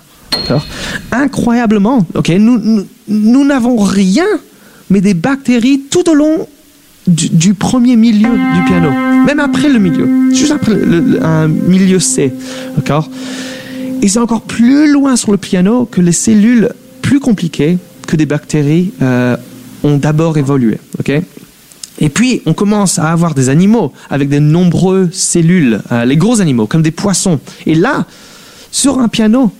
Incroyablement, 1.10 2.06
ok? 2.14 2.28
Nous 3.08 3.44
n'avons 3.44 3.76
rien, 3.78 4.26
mais 4.90 5.00
des 5.00 5.14
bactéries 5.14 5.80
tout 5.90 6.08
au 6.08 6.14
long 6.14 6.46
du, 7.08 7.54
premier 7.54 7.96
milieu 7.96 8.30
du 8.30 8.62
piano, 8.66 8.90
même 9.26 9.40
après 9.40 9.68
le 9.68 9.78
milieu, 9.78 10.08
juste 10.32 10.50
après 10.52 10.74
le- 10.74 11.24
un 11.24 11.46
milieu 11.48 11.98
C, 12.00 12.32
d'accord? 12.76 13.08
Et 14.02 14.08
c'est 14.08 14.18
encore 14.18 14.42
plus 14.42 14.90
loin 14.92 15.16
sur 15.16 15.30
le 15.32 15.38
piano 15.38 15.86
que 15.86 16.00
les 16.00 16.12
cellules 16.12 16.68
plus 17.02 17.20
compliquées 17.20 17.78
que 18.06 18.16
des 18.16 18.26
bactéries 18.26 18.92
euh, 19.02 19.36
ont 19.84 19.96
d'abord 19.98 20.36
évolué, 20.36 20.78
ok? 21.00 21.22
Et 21.98 22.08
puis, 22.08 22.42
on 22.46 22.52
commence 22.54 22.98
à 22.98 23.10
avoir 23.10 23.34
des 23.34 23.48
animaux 23.48 23.92
avec 24.10 24.28
de 24.28 24.38
nombreuses 24.38 25.12
cellules, 25.14 25.80
euh, 25.92 26.04
les 26.04 26.16
gros 26.16 26.40
animaux, 26.40 26.66
comme 26.66 26.82
des 26.82 26.90
poissons. 26.90 27.40
Et 27.64 27.74
là, 27.74 28.04
sur 28.70 28.98
un 28.98 29.08
piano, 29.08 29.52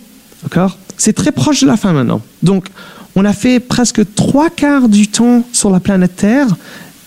d'accord, 0.43 0.77
c'est 0.97 1.13
très 1.13 1.31
proche 1.31 1.61
de 1.61 1.67
la 1.67 1.77
fin 1.77 1.93
maintenant. 1.93 2.21
Donc, 2.43 2.67
on 3.15 3.25
a 3.25 3.33
fait 3.33 3.59
presque 3.59 4.01
trois 4.15 4.49
quarts 4.51 4.89
du 4.89 5.07
temps 5.07 5.43
sur 5.51 5.71
la 5.71 5.79
planète 5.79 6.15
Terre, 6.15 6.47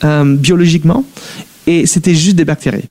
euh, 0.03 0.37
biologiquement, 0.37 1.05
et 1.69 1.87
c'était 1.87 2.15
juste 2.15 2.35
des 2.37 2.45
bactéries. 2.45 2.85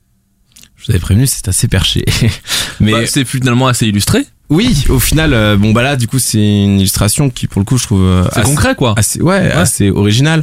Je 0.76 0.86
vous 0.86 0.92
avais 0.92 1.00
prévenu, 1.00 1.26
c'est 1.26 1.46
assez 1.48 1.68
perché. 1.68 2.04
Mais 2.80 2.92
Bah, 2.92 3.06
c'est 3.06 3.26
finalement 3.26 3.66
assez 3.66 3.86
illustré. 3.86 4.24
oui, 4.48 4.84
au 4.88 4.98
final, 4.98 5.34
euh, 5.34 5.58
bon 5.58 5.72
bah 5.72 5.82
là, 5.82 5.96
du 5.96 6.08
coup, 6.08 6.18
c'est 6.18 6.38
une 6.38 6.78
illustration 6.80 7.28
qui, 7.28 7.46
pour 7.46 7.60
le 7.60 7.66
coup, 7.66 7.76
je 7.76 7.84
trouve 7.84 8.02
euh, 8.02 8.24
C'est 8.32 8.40
assez- 8.40 8.48
concret 8.48 8.74
quoi. 8.74 8.94
assez 8.96 9.20
ouais, 9.20 9.52
assez 9.52 9.90
original. 9.90 10.42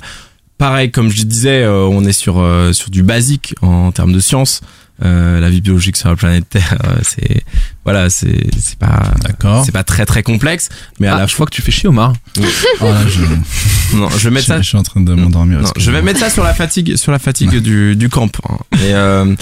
Pareil, 0.58 0.90
comme 0.92 1.10
je 1.10 1.22
disais, 1.24 1.62
euh, 1.64 1.84
on 1.86 2.04
est 2.06 2.14
sur 2.14 2.40
euh, 2.40 2.74
sur 2.74 2.90
du 2.90 3.04
basique 3.04 3.54
en 3.62 3.92
termes 3.92 4.14
de 4.14 4.20
science. 4.20 4.62
Euh, 5.06 5.40
la 5.40 5.52
vie 5.52 5.62
biologique 5.62 5.96
sur 5.96 6.10
la 6.10 6.16
planète 6.16 6.50
Terre, 6.50 6.76
euh, 6.86 6.96
c'est 7.04 7.44
voilà, 7.84 8.10
c'est 8.10 8.48
c'est 8.60 8.80
pas 8.80 9.14
D'accord. 9.22 9.64
c'est 9.64 9.72
pas 9.72 9.84
très 9.84 10.08
très 10.08 10.24
complexe, 10.24 10.70
mais 11.00 11.06
à 11.06 11.14
Ah, 11.14 11.20
la 11.20 11.28
je 11.28 11.36
vois 11.36 11.46
que 11.46 11.52
tu 11.52 11.62
fais 11.62 11.72
chier 11.72 11.88
Omar. 11.88 12.14
Oh 12.40 12.86
là, 12.86 13.02
je, 13.08 13.96
non, 13.96 14.10
je 14.10 14.18
vais 14.24 14.32
mettre 14.32 14.48
je- 14.48 14.54
ça 14.54 14.58
je 14.60 14.68
suis 14.68 14.78
en 14.78 14.82
train 14.82 15.02
de 15.02 15.14
m'endormir. 15.14 15.60
Non, 15.60 15.66
je 15.66 15.68
vais 15.68 15.72
excusez-moi. 15.76 16.02
mettre 16.02 16.20
ça 16.20 16.32
sur 16.32 16.44
la 16.44 16.56
fatigue, 16.56 16.96
sur 16.96 17.12
la 17.12 17.20
fatigue 17.20 17.58
du, 17.58 17.96
du 17.96 18.10
camp. 18.10 18.32
hein. 18.50 18.58
Et, 18.74 18.96
euh, 18.96 19.36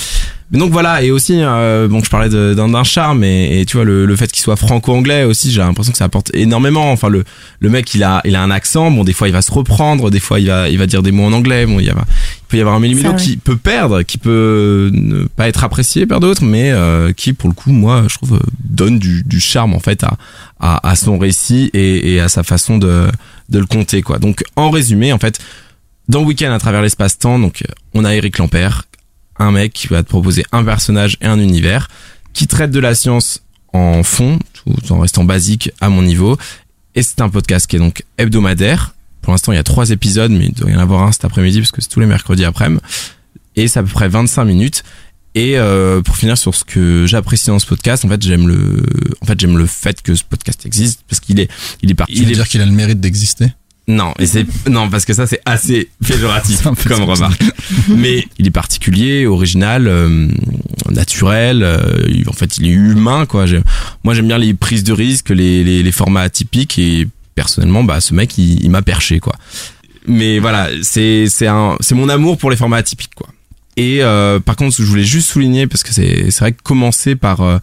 mais 0.52 0.60
donc 0.60 0.72
voilà, 0.72 1.02
et 1.02 1.10
aussi, 1.12 1.40
euh, 1.42 1.88
bon, 1.88 2.04
je 2.04 2.10
parlais 2.10 2.30
d'un 2.30 2.84
charme, 2.84 3.24
et, 3.24 3.62
et 3.62 3.66
tu 3.66 3.78
vois 3.78 3.86
le, 3.86 4.06
le 4.06 4.16
fait 4.16 4.32
qu'il 4.32 4.44
soit 4.44 4.56
franco-anglais 4.56 5.24
aussi, 5.24 5.52
j'ai 5.52 5.62
l'impression 5.62 5.92
que 5.92 5.98
ça 5.98 6.06
apporte 6.06 6.30
énormément. 6.36 6.92
Enfin, 6.92 7.10
le 7.10 7.24
le 7.60 7.70
mec, 7.70 7.94
il 7.96 8.04
a 8.04 8.22
il 8.26 8.36
a 8.36 8.44
un 8.44 8.52
accent. 8.52 8.92
Bon, 8.92 9.04
des 9.04 9.14
fois, 9.14 9.28
il 9.28 9.32
va 9.32 9.42
se 9.42 9.52
reprendre, 9.52 10.12
des 10.12 10.20
fois, 10.20 10.40
il 10.40 10.48
va 10.48 10.70
il 10.70 10.78
va 10.78 10.86
dire 10.86 11.02
des 11.02 11.12
mots 11.12 11.26
en 11.26 11.34
anglais. 11.34 11.66
Bon, 11.66 11.80
il 11.80 11.86
y 11.86 11.90
a 11.90 11.96
il 11.96 12.48
peut 12.48 12.58
y 12.58 12.62
avoir 12.62 12.76
un 12.76 12.80
millimélo 12.80 13.16
qui 13.16 13.38
peut 13.38 13.58
perdre, 13.58 14.04
qui 14.04 14.20
peut 14.20 14.92
ne 14.94 15.24
pas 15.24 15.48
être 15.48 15.64
apprécié 15.64 16.06
par 16.06 16.20
d'autres, 16.20 16.44
mais 16.44 16.72
euh, 16.72 17.12
qui, 17.12 17.34
pour 17.34 17.50
le 17.50 17.56
coup, 17.56 17.72
moi, 17.72 18.04
je 18.08 18.16
trouve, 18.16 18.40
donne 18.64 19.00
du, 19.00 19.24
du 19.24 19.40
charme 19.40 19.74
en 19.74 19.80
fait 19.80 20.04
à, 20.04 20.16
à, 20.60 20.88
à 20.88 20.96
son 20.96 21.18
récit 21.18 21.72
et, 21.74 22.14
et 22.14 22.20
à 22.20 22.28
sa 22.30 22.44
façon 22.44 22.78
de, 22.78 23.08
de 23.50 23.60
le 23.60 23.66
compter, 23.66 24.04
quoi. 24.04 24.20
Donc, 24.20 24.44
en 24.56 24.70
résumé, 24.70 25.12
en 25.12 25.18
fait, 25.18 25.40
dans 26.08 26.22
Week-end 26.22 26.52
à 26.52 26.60
travers 26.60 26.84
l'espace-temps, 26.84 27.40
donc 27.40 27.64
on 27.96 28.06
a 28.06 28.14
Eric 28.14 28.38
Lampert, 28.38 28.84
un 29.38 29.52
mec 29.52 29.74
qui 29.74 29.88
va 29.88 30.04
te 30.04 30.10
proposer 30.10 30.46
un 30.52 30.64
personnage 30.64 31.18
et 31.22 31.26
un 31.26 31.40
univers, 31.40 31.90
qui 32.34 32.48
traite 32.48 32.72
de 32.72 32.80
la 32.80 32.96
science 32.96 33.42
en 33.74 34.04
fond, 34.04 34.40
tout 34.54 34.74
en 34.92 35.00
restant 35.00 35.24
basique 35.24 35.72
à 35.82 35.90
mon 35.90 36.02
niveau. 36.02 36.38
Et 36.96 37.04
c'est 37.04 37.22
un 37.22 37.30
podcast 37.30 37.68
qui 37.68 37.76
est 37.76 37.80
donc 37.80 38.04
hebdomadaire. 38.18 38.96
Pour 39.22 39.32
l'instant, 39.32 39.52
il 39.52 39.56
y 39.56 39.60
a 39.60 39.64
trois 39.64 39.90
épisodes, 39.90 40.32
mais 40.32 40.46
il 40.46 40.54
doit 40.54 40.70
y 40.70 40.76
en 40.76 40.80
avoir 40.80 41.04
un 41.04 41.12
cet 41.12 41.26
après-midi 41.26 41.60
parce 41.60 41.72
que 41.72 41.82
c'est 41.82 41.90
tous 41.90 42.00
les 42.00 42.06
mercredis 42.06 42.46
après-midi. 42.46 42.82
Et 43.56 43.68
c'est 43.68 43.80
à 43.80 43.84
peu 43.84 43.90
près 43.90 44.08
25 44.08 44.46
minutes. 44.46 44.84
Et 45.34 45.58
euh, 45.58 46.02
pour 46.02 46.16
finir 46.16 46.38
sur 46.38 46.56
ce 46.56 46.64
que 46.64 47.06
j'apprécie 47.06 47.48
dans 47.48 47.60
ce 47.60 47.66
podcast, 47.66 48.06
en 48.06 48.08
fait, 48.08 48.22
j'aime 48.22 48.48
le, 48.48 48.82
en 49.22 49.26
fait, 49.26 49.38
j'aime 49.38 49.58
le 49.58 49.66
fait 49.66 50.02
que 50.02 50.16
ce 50.16 50.24
podcast 50.24 50.66
existe 50.66 51.02
parce 51.10 51.20
qu'il 51.20 51.42
est, 51.42 51.52
il 51.82 51.92
est 51.92 51.96
parti. 51.96 52.14
Tu 52.14 52.24
veux 52.24 52.34
dire 52.34 52.48
qu'il 52.48 52.62
a 52.62 52.66
le 52.66 52.72
mérite 52.72 53.02
d'exister? 53.02 53.48
Non, 53.88 54.14
et 54.18 54.26
c'est 54.26 54.48
non 54.68 54.90
parce 54.90 55.06
que 55.06 55.14
ça 55.14 55.28
c'est 55.28 55.42
assez 55.46 55.90
péjoratif 56.06 56.64
comme 56.88 57.04
remarque. 57.04 57.44
Mais 57.90 58.26
il 58.40 58.48
est 58.48 58.52
particulier, 58.52 59.28
original, 59.28 59.88
euh, 59.88 60.28
naturel. 60.90 61.62
euh, 61.62 62.08
en 62.28 62.34
fait, 62.34 62.58
il 62.58 62.66
est 62.66 62.72
humain 62.72 63.26
quoi. 63.28 63.46
Moi, 64.04 64.14
j'aime 64.16 64.28
bien 64.28 64.40
les 64.40 64.54
prises 64.56 64.84
de 64.84 64.92
risques, 64.94 65.30
les, 65.30 65.64
les, 65.64 65.84
les 65.84 65.92
formats 65.92 66.22
atypiques 66.22 66.80
et 66.80 67.08
personnellement, 67.36 67.84
bah 67.84 68.02
ce 68.02 68.14
mec, 68.16 68.38
il, 68.40 68.64
il 68.64 68.70
m'a 68.72 68.82
perché 68.82 69.20
quoi. 69.20 69.36
Mais 70.08 70.40
voilà, 70.40 70.70
c'est 70.82 71.28
c'est 71.30 71.48
un 71.48 71.78
c'est 71.80 71.96
mon 71.96 72.10
amour 72.10 72.38
pour 72.38 72.50
les 72.50 72.58
formats 72.58 72.78
atypiques 72.78 73.14
quoi. 73.16 73.28
Et 73.78 74.02
euh, 74.02 74.40
par 74.40 74.56
contre, 74.56 74.76
je 74.78 74.84
voulais 74.84 75.04
juste 75.04 75.30
souligner 75.30 75.68
parce 75.68 75.84
que 75.84 75.94
c'est 75.94 76.32
c'est 76.32 76.40
vrai 76.40 76.52
que 76.54 76.62
commencer 76.64 77.16
par 77.16 77.42
euh, 77.42 77.58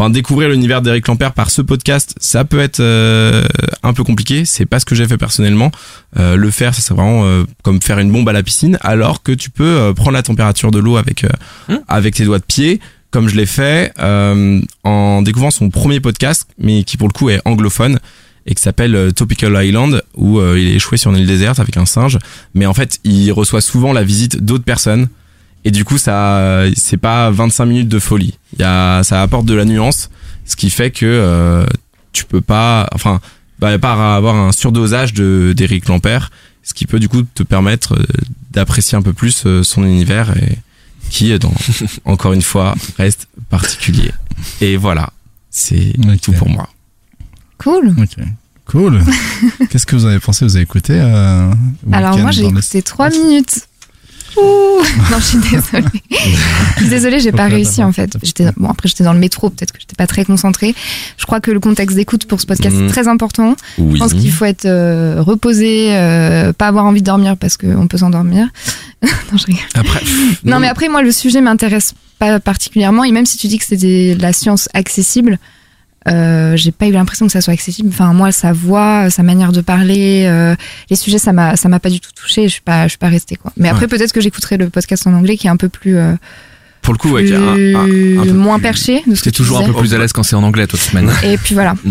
Enfin, 0.00 0.08
découvrir 0.08 0.48
l'univers 0.48 0.80
d'Eric 0.80 1.06
Lampert 1.08 1.34
par 1.34 1.50
ce 1.50 1.60
podcast, 1.60 2.14
ça 2.18 2.46
peut 2.46 2.60
être 2.60 2.80
euh, 2.80 3.44
un 3.82 3.92
peu 3.92 4.02
compliqué. 4.02 4.46
C'est 4.46 4.64
pas 4.64 4.80
ce 4.80 4.86
que 4.86 4.94
j'ai 4.94 5.06
fait 5.06 5.18
personnellement. 5.18 5.70
Euh, 6.18 6.36
le 6.36 6.50
faire, 6.50 6.74
ça 6.74 6.80
c'est 6.80 6.94
vraiment 6.94 7.26
euh, 7.26 7.44
comme 7.62 7.82
faire 7.82 7.98
une 7.98 8.10
bombe 8.10 8.26
à 8.26 8.32
la 8.32 8.42
piscine, 8.42 8.78
alors 8.80 9.22
que 9.22 9.30
tu 9.30 9.50
peux 9.50 9.92
prendre 9.94 10.12
la 10.12 10.22
température 10.22 10.70
de 10.70 10.78
l'eau 10.78 10.96
avec 10.96 11.24
euh, 11.24 11.28
Hmm. 11.68 11.80
avec 11.86 12.14
tes 12.14 12.24
doigts 12.24 12.38
de 12.38 12.44
pied, 12.44 12.80
comme 13.10 13.28
je 13.28 13.36
l'ai 13.36 13.44
fait 13.44 13.92
euh, 13.98 14.62
en 14.84 15.20
découvrant 15.20 15.50
son 15.50 15.68
premier 15.68 16.00
podcast, 16.00 16.48
mais 16.58 16.82
qui 16.82 16.96
pour 16.96 17.06
le 17.06 17.12
coup 17.12 17.28
est 17.28 17.42
anglophone 17.44 17.98
et 18.46 18.54
qui 18.54 18.62
s'appelle 18.62 19.12
Topical 19.14 19.62
Island, 19.62 20.02
où 20.16 20.40
il 20.40 20.66
est 20.66 20.76
échoué 20.76 20.96
sur 20.96 21.10
une 21.10 21.18
île 21.18 21.26
déserte 21.26 21.60
avec 21.60 21.76
un 21.76 21.84
singe. 21.84 22.16
Mais 22.54 22.64
en 22.64 22.72
fait, 22.72 23.00
il 23.04 23.30
reçoit 23.32 23.60
souvent 23.60 23.92
la 23.92 24.02
visite 24.02 24.42
d'autres 24.42 24.64
personnes. 24.64 25.08
Et 25.64 25.70
du 25.70 25.84
coup, 25.84 25.98
ça, 25.98 26.64
c'est 26.74 26.96
pas 26.96 27.30
25 27.30 27.66
minutes 27.66 27.88
de 27.88 27.98
folie. 27.98 28.38
Il 28.54 28.60
y 28.60 28.64
a, 28.64 29.02
ça 29.02 29.22
apporte 29.22 29.44
de 29.46 29.54
la 29.54 29.64
nuance, 29.64 30.10
ce 30.46 30.56
qui 30.56 30.70
fait 30.70 30.90
que 30.90 31.06
euh, 31.06 31.66
tu 32.12 32.24
peux 32.24 32.40
pas, 32.40 32.88
enfin, 32.92 33.20
bah, 33.58 33.78
pas 33.78 34.16
avoir 34.16 34.36
un 34.36 34.52
surdosage 34.52 35.12
de 35.12 35.52
d'Éric 35.56 35.86
Lampert, 35.88 36.30
ce 36.62 36.74
qui 36.74 36.86
peut 36.86 36.98
du 36.98 37.08
coup 37.08 37.22
te 37.22 37.42
permettre 37.42 37.94
euh, 37.94 38.06
d'apprécier 38.50 38.96
un 38.96 39.02
peu 39.02 39.12
plus 39.12 39.44
euh, 39.46 39.62
son 39.62 39.84
univers 39.84 40.36
et 40.36 40.58
qui, 41.10 41.36
dans, 41.38 41.52
encore 42.04 42.32
une 42.32 42.42
fois, 42.42 42.74
reste 42.96 43.28
particulier. 43.48 44.12
Et 44.60 44.76
voilà, 44.76 45.12
c'est 45.50 45.92
tout 46.22 46.32
pour 46.32 46.48
moi. 46.48 46.68
Cool. 47.58 47.94
Ok. 48.00 48.24
Cool. 48.66 49.02
Qu'est-ce 49.70 49.86
que 49.86 49.96
vous 49.96 50.06
avez 50.06 50.20
pensé? 50.20 50.44
Vous 50.44 50.54
avez 50.56 50.62
écouté 50.62 50.94
euh, 50.94 51.52
Alors 51.92 52.18
moi 52.18 52.30
j'ai 52.30 52.46
écouté 52.46 52.82
trois 52.82 53.10
minutes. 53.10 53.66
Ouh 54.36 54.70
non, 55.10 55.18
je 55.18 55.24
suis 55.24 55.38
désolée. 55.38 55.86
je 56.10 56.80
suis 56.80 56.88
désolée, 56.88 57.20
j'ai 57.20 57.32
pas 57.32 57.46
réussi 57.46 57.82
en 57.82 57.92
fait. 57.92 58.16
J'étais 58.22 58.46
bon 58.56 58.68
après 58.68 58.88
j'étais 58.88 59.04
dans 59.04 59.12
le 59.12 59.18
métro, 59.18 59.50
peut-être 59.50 59.72
que 59.72 59.80
j'étais 59.80 59.96
pas 59.96 60.06
très 60.06 60.24
concentrée. 60.24 60.74
Je 61.16 61.26
crois 61.26 61.40
que 61.40 61.50
le 61.50 61.60
contexte 61.60 61.96
d'écoute 61.96 62.26
pour 62.26 62.40
ce 62.40 62.46
podcast 62.46 62.76
est 62.76 62.88
très 62.88 63.08
important. 63.08 63.56
Oui. 63.78 63.94
Je 63.94 63.98
pense 63.98 64.14
qu'il 64.14 64.32
faut 64.32 64.44
être 64.44 64.66
euh, 64.66 65.22
reposé, 65.22 65.94
euh, 65.96 66.52
pas 66.52 66.68
avoir 66.68 66.84
envie 66.86 67.00
de 67.00 67.06
dormir 67.06 67.36
parce 67.36 67.56
qu'on 67.56 67.86
peut 67.86 67.98
s'endormir. 67.98 68.48
non, 69.02 69.38
je 69.38 69.46
rigole. 69.46 69.62
Après, 69.74 70.00
Non, 70.44 70.60
mais 70.60 70.68
après, 70.68 70.88
moi, 70.88 71.02
le 71.02 71.12
sujet 71.12 71.40
m'intéresse 71.40 71.94
pas 72.18 72.40
particulièrement. 72.40 73.04
Et 73.04 73.12
même 73.12 73.26
si 73.26 73.38
tu 73.38 73.48
dis 73.48 73.58
que 73.58 73.64
c'était 73.64 74.14
de 74.14 74.22
la 74.22 74.32
science 74.32 74.68
accessible, 74.74 75.38
euh, 76.08 76.56
j'ai 76.56 76.72
pas 76.72 76.86
eu 76.86 76.92
l'impression 76.92 77.26
que 77.26 77.32
ça 77.32 77.40
soit 77.40 77.52
accessible. 77.52 77.88
Enfin, 77.92 78.12
moi, 78.14 78.32
sa 78.32 78.52
voix, 78.52 79.10
sa 79.10 79.22
manière 79.22 79.52
de 79.52 79.60
parler, 79.60 80.24
euh, 80.26 80.54
les 80.88 80.96
sujets, 80.96 81.18
ça 81.18 81.32
m'a, 81.32 81.56
ça 81.56 81.68
m'a 81.68 81.78
pas 81.80 81.90
du 81.90 82.00
tout 82.00 82.10
touché. 82.14 82.44
Je 82.44 82.52
suis 82.52 82.60
pas, 82.62 82.84
je 82.84 82.90
suis 82.90 82.98
pas 82.98 83.08
restée 83.08 83.36
quoi. 83.36 83.52
Mais 83.56 83.68
après, 83.68 83.86
peut-être 83.88 84.12
que 84.12 84.20
j'écouterai 84.20 84.56
le 84.56 84.70
podcast 84.70 85.06
en 85.06 85.12
anglais 85.14 85.36
qui 85.36 85.46
est 85.46 85.50
un 85.50 85.56
peu 85.56 85.68
plus, 85.68 85.96
euh, 85.96 86.14
pour 86.82 86.94
le 86.94 86.98
coup, 86.98 87.10
ouais, 87.10 87.22
plus 87.22 87.28
qui 87.30 87.34
est 87.34 87.36
un- 87.36 88.18
un- 88.18 88.22
un 88.22 88.24
peu 88.24 88.32
moins 88.32 88.56
plus- 88.56 88.62
perché. 88.62 89.02
De 89.06 89.14
ce 89.14 89.20
que 89.20 89.24
T'es 89.24 89.30
tu 89.32 89.36
toujours 89.42 89.60
un 89.60 89.64
peu 89.64 89.74
plus 89.74 89.92
à 89.94 89.98
l'aise 89.98 90.12
quand 90.12 90.22
c'est 90.22 90.36
en 90.36 90.42
anglais, 90.42 90.66
toi, 90.66 90.78
cette 90.78 90.90
semaine. 90.92 91.10
Et 91.22 91.36
puis 91.36 91.54
voilà. 91.54 91.74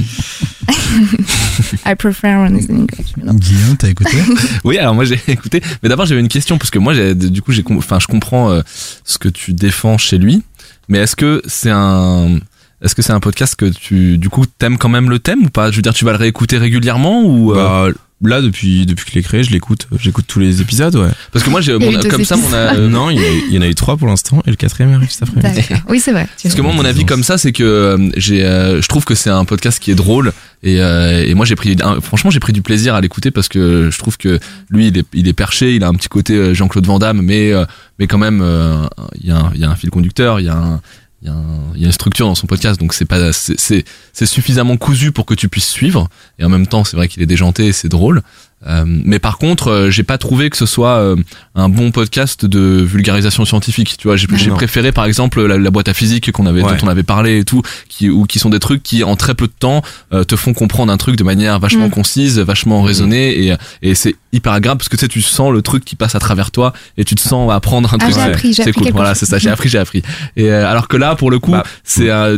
I 1.85 1.95
prefer 1.95 2.35
when 2.41 2.57
it's 2.57 2.69
in 2.69 2.75
English. 2.77 3.13
Guillaume, 3.17 3.77
t'as 3.77 3.89
écouté? 3.89 4.17
Oui, 4.63 4.77
alors 4.77 4.95
moi 4.95 5.05
j'ai 5.05 5.19
écouté, 5.27 5.61
mais 5.83 5.89
d'abord 5.89 6.05
j'avais 6.05 6.21
une 6.21 6.27
question 6.27 6.57
parce 6.57 6.69
que 6.71 6.79
moi 6.79 6.93
j'ai 6.93 7.15
du 7.15 7.41
coup 7.41 7.51
j'ai 7.51 7.63
com- 7.63 7.77
enfin 7.77 7.99
je 7.99 8.07
comprends 8.07 8.49
euh, 8.51 8.61
ce 9.03 9.17
que 9.17 9.29
tu 9.29 9.53
défends 9.53 9.97
chez 9.97 10.17
lui, 10.17 10.43
mais 10.87 10.99
est-ce 10.99 11.15
que 11.15 11.41
c'est 11.47 11.71
un 11.71 12.39
est-ce 12.81 12.95
que 12.95 13.01
c'est 13.01 13.13
un 13.13 13.19
podcast 13.19 13.55
que 13.55 13.65
tu 13.65 14.17
du 14.17 14.29
coup 14.29 14.45
t'aimes 14.57 14.77
quand 14.77 14.89
même 14.89 15.09
le 15.09 15.19
thème 15.19 15.45
ou 15.45 15.49
pas? 15.49 15.71
Je 15.71 15.75
veux 15.75 15.81
dire 15.81 15.93
tu 15.93 16.05
vas 16.05 16.11
le 16.11 16.17
réécouter 16.17 16.57
régulièrement 16.57 17.23
ou 17.23 17.51
euh, 17.53 17.91
Bah, 17.91 17.97
là, 18.21 18.41
depuis, 18.41 18.85
depuis 18.85 19.05
qu'il 19.05 19.17
est 19.17 19.23
créé, 19.23 19.43
je 19.43 19.51
l'écoute, 19.51 19.87
j'écoute 19.97 20.25
tous 20.27 20.39
les 20.41 20.59
épisodes, 20.61 20.93
ouais. 20.97 21.07
parce 21.31 21.45
que 21.45 21.49
moi 21.49 21.61
j'ai 21.61 21.77
mon- 21.77 21.97
comme 22.09 22.25
ça 22.25 22.35
mon 22.35 22.51
euh, 22.53 22.89
non, 22.89 23.09
il 23.09 23.15
y, 23.17 23.19
en 23.19 23.23
a 23.23 23.29
eu- 23.29 23.43
il 23.49 23.55
y 23.55 23.57
en 23.57 23.61
a 23.61 23.67
eu 23.67 23.75
trois 23.75 23.95
pour 23.95 24.07
l'instant, 24.07 24.41
et 24.45 24.49
le 24.49 24.57
quatrième 24.57 24.93
arrive 24.93 25.09
cet 25.09 25.23
après-midi. 25.29 25.61
Oui, 25.87 26.01
c'est 26.01 26.11
vrai. 26.11 26.27
Parce 26.43 26.53
que 26.53 26.61
moi, 26.61 26.73
mon 26.73 26.83
avis 26.83 27.05
comme 27.05 27.23
ça, 27.23 27.37
c'est 27.37 27.53
que 27.53 27.63
euh, 27.63 28.09
j'ai, 28.17 28.43
euh, 28.43 28.81
je 28.81 28.87
trouve 28.89 29.05
que 29.05 29.15
c'est 29.15 29.29
un 29.29 29.45
podcast 29.45 29.79
qui 29.79 29.89
est 29.91 29.95
drôle 29.95 30.33
et, 30.63 30.81
euh, 30.81 31.23
et 31.25 31.33
moi 31.33 31.45
j'ai 31.45 31.55
pris, 31.55 31.77
un- 31.81 32.01
franchement, 32.01 32.29
j'ai 32.29 32.41
pris 32.41 32.51
du 32.51 32.61
plaisir 32.61 32.93
à 32.93 32.99
l'écouter 32.99 33.31
parce 33.31 33.47
que 33.47 33.89
je 33.89 33.97
trouve 33.97 34.17
que 34.17 34.37
lui, 34.69 34.87
il 34.89 34.97
est, 34.97 35.05
il 35.13 35.29
est 35.29 35.33
perché, 35.33 35.75
il 35.75 35.83
a 35.85 35.87
un 35.87 35.93
petit 35.93 36.09
côté 36.09 36.33
euh, 36.35 36.53
Jean-Claude 36.53 36.85
Van 36.87 36.99
Damme, 36.99 37.21
mais 37.21 37.53
euh, 37.53 37.63
mais 37.99 38.07
quand 38.07 38.17
même, 38.17 38.41
euh, 38.43 38.85
il 39.21 39.27
y 39.29 39.31
a, 39.31 39.37
un, 39.37 39.51
il 39.55 39.61
y 39.61 39.63
a 39.63 39.69
un 39.69 39.75
fil 39.77 39.91
conducteur, 39.91 40.41
il 40.41 40.45
y 40.47 40.49
a 40.49 40.57
un 40.57 40.81
il 41.21 41.27
y, 41.27 41.31
a 41.31 41.35
y 41.75 41.83
a 41.83 41.87
une 41.87 41.91
structure 41.91 42.27
dans 42.27 42.35
son 42.35 42.47
podcast, 42.47 42.79
donc 42.79 42.93
c'est 42.93 43.05
pas 43.05 43.33
c'est 43.33 44.25
suffisamment 44.25 44.77
cousu 44.77 45.11
pour 45.11 45.25
que 45.25 45.33
tu 45.33 45.49
puisses 45.49 45.69
suivre. 45.69 46.07
Et 46.37 46.45
en 46.45 46.49
même 46.49 46.67
temps, 46.67 46.83
c'est 46.83 46.95
vrai 46.95 47.07
qu'il 47.07 47.21
est 47.21 47.27
déjanté 47.27 47.67
et 47.67 47.73
c'est 47.73 47.89
drôle. 47.89 48.21
Euh, 48.67 48.83
mais 48.85 49.19
par 49.19 49.37
contre, 49.37 49.69
euh, 49.69 49.89
j'ai 49.89 50.03
pas 50.03 50.17
trouvé 50.17 50.49
que 50.49 50.57
ce 50.57 50.65
soit 50.65 50.97
euh, 50.97 51.15
un 51.55 51.69
bon 51.69 51.91
podcast 51.91 52.45
de 52.45 52.59
vulgarisation 52.81 53.45
scientifique. 53.45 53.95
Tu 53.97 54.07
vois, 54.07 54.17
j'ai 54.17 54.27
préféré 54.27 54.91
par 54.91 55.05
exemple 55.05 55.41
la, 55.45 55.57
la 55.57 55.71
boîte 55.71 55.87
à 55.87 55.93
physique 55.93 56.31
qu'on 56.31 56.45
avait, 56.45 56.61
Ouais. 56.61 56.71
dont 56.75 56.85
on 56.85 56.89
avait 56.89 57.03
parlé 57.03 57.39
et 57.39 57.45
tout, 57.45 57.61
qui 57.87 58.09
ou 58.09 58.25
qui 58.25 58.37
sont 58.39 58.49
des 58.49 58.59
trucs 58.59 58.83
qui 58.83 59.03
en 59.03 59.15
très 59.15 59.33
peu 59.33 59.47
de 59.47 59.53
temps 59.57 59.81
euh, 60.13 60.23
te 60.25 60.35
font 60.35 60.53
comprendre 60.53 60.91
un 60.91 60.97
truc 60.97 61.15
de 61.15 61.23
manière 61.23 61.57
vachement 61.59 61.87
Mm. 61.87 61.91
concise, 61.91 62.39
vachement 62.39 62.81
raisonnée 62.81 63.45
et 63.47 63.55
et 63.81 63.95
c'est 63.95 64.15
hyper 64.33 64.51
agréable 64.51 64.77
parce 64.79 64.89
que 64.89 64.95
tu 64.97 65.01
sais, 65.01 65.07
tu 65.07 65.21
sens 65.21 65.51
le 65.53 65.61
truc 65.61 65.85
qui 65.85 65.95
passe 65.95 66.15
à 66.15 66.19
travers 66.19 66.51
toi 66.51 66.73
et 66.97 67.05
tu 67.05 67.15
te 67.15 67.21
sens 67.21 67.51
apprendre 67.51 67.93
un 67.93 67.97
Ah, 67.99 68.03
truc. 68.05 68.13
j'ai 68.15 68.21
appris, 68.21 68.47
j'ai 68.53 68.63
C'est 68.63 68.69
appris 68.71 68.81
cool. 68.85 68.91
Voilà, 68.91 69.15
c'est 69.15 69.25
ça. 69.25 69.39
J'ai 69.39 69.49
appris, 69.49 69.69
j'ai 69.69 69.77
appris. 69.79 70.03
Et 70.35 70.51
euh, 70.51 70.69
alors 70.69 70.87
que 70.87 70.97
là, 70.97 71.15
pour 71.15 71.31
le 71.31 71.39
coup, 71.39 71.51
Bah, 71.51 71.63
c'est 71.83 72.09
euh, 72.09 72.37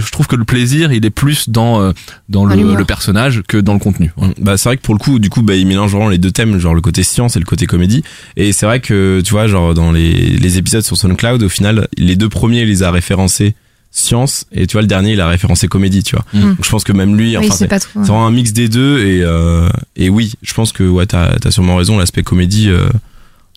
je 0.00 0.10
trouve 0.10 0.26
que 0.26 0.36
le 0.36 0.44
plaisir, 0.44 0.92
il 0.92 1.06
est 1.06 1.10
plus 1.10 1.48
dans 1.48 1.80
euh, 1.80 1.92
dans 2.28 2.44
le, 2.44 2.84
personnage 2.84 3.42
que 3.46 3.56
dans 3.56 3.72
le 3.72 3.78
contenu. 3.78 4.12
Bah 4.38 4.56
c'est 4.56 4.68
vrai 4.68 4.76
que 4.76 4.82
pour 4.82 4.94
le 4.94 4.98
coup, 4.98 5.18
du 5.18 5.30
coup, 5.30 5.42
bah 5.42 5.54
il 5.60 5.66
mélange 5.66 5.92
vraiment 5.92 6.08
les 6.08 6.18
deux 6.18 6.32
thèmes, 6.32 6.58
genre 6.58 6.74
le 6.74 6.80
côté 6.80 7.02
science 7.02 7.36
et 7.36 7.38
le 7.38 7.44
côté 7.44 7.66
comédie. 7.66 8.02
Et 8.36 8.52
c'est 8.52 8.66
vrai 8.66 8.80
que 8.80 9.20
tu 9.24 9.30
vois, 9.32 9.46
genre 9.46 9.74
dans 9.74 9.92
les, 9.92 10.12
les 10.12 10.58
épisodes 10.58 10.82
sur 10.82 10.96
SoundCloud, 10.96 11.42
au 11.42 11.48
final, 11.48 11.88
les 11.96 12.16
deux 12.16 12.28
premiers, 12.28 12.62
il 12.62 12.68
les 12.68 12.82
a 12.82 12.90
référencés 12.90 13.54
science 13.92 14.46
et 14.52 14.68
tu 14.68 14.74
vois 14.74 14.82
le 14.82 14.86
dernier, 14.86 15.14
il 15.14 15.20
a 15.20 15.26
référencé 15.28 15.66
comédie, 15.66 16.02
tu 16.04 16.14
vois. 16.14 16.24
Mm. 16.32 16.54
Donc 16.54 16.64
je 16.64 16.70
pense 16.70 16.84
que 16.84 16.92
même 16.92 17.16
lui, 17.16 17.36
oui, 17.36 17.44
enfin 17.48 17.56
c'est 17.56 17.68
c'est 17.68 17.98
vraiment 17.98 18.26
un 18.26 18.30
mix 18.30 18.52
des 18.52 18.68
deux 18.68 19.00
et 19.04 19.22
euh, 19.24 19.68
et 19.96 20.08
oui, 20.08 20.34
je 20.42 20.54
pense 20.54 20.70
que 20.72 20.84
ouais, 20.84 21.06
t'as 21.06 21.34
as 21.44 21.50
sûrement 21.50 21.74
raison, 21.76 21.98
l'aspect 21.98 22.22
comédie, 22.22 22.68
euh, 22.68 22.88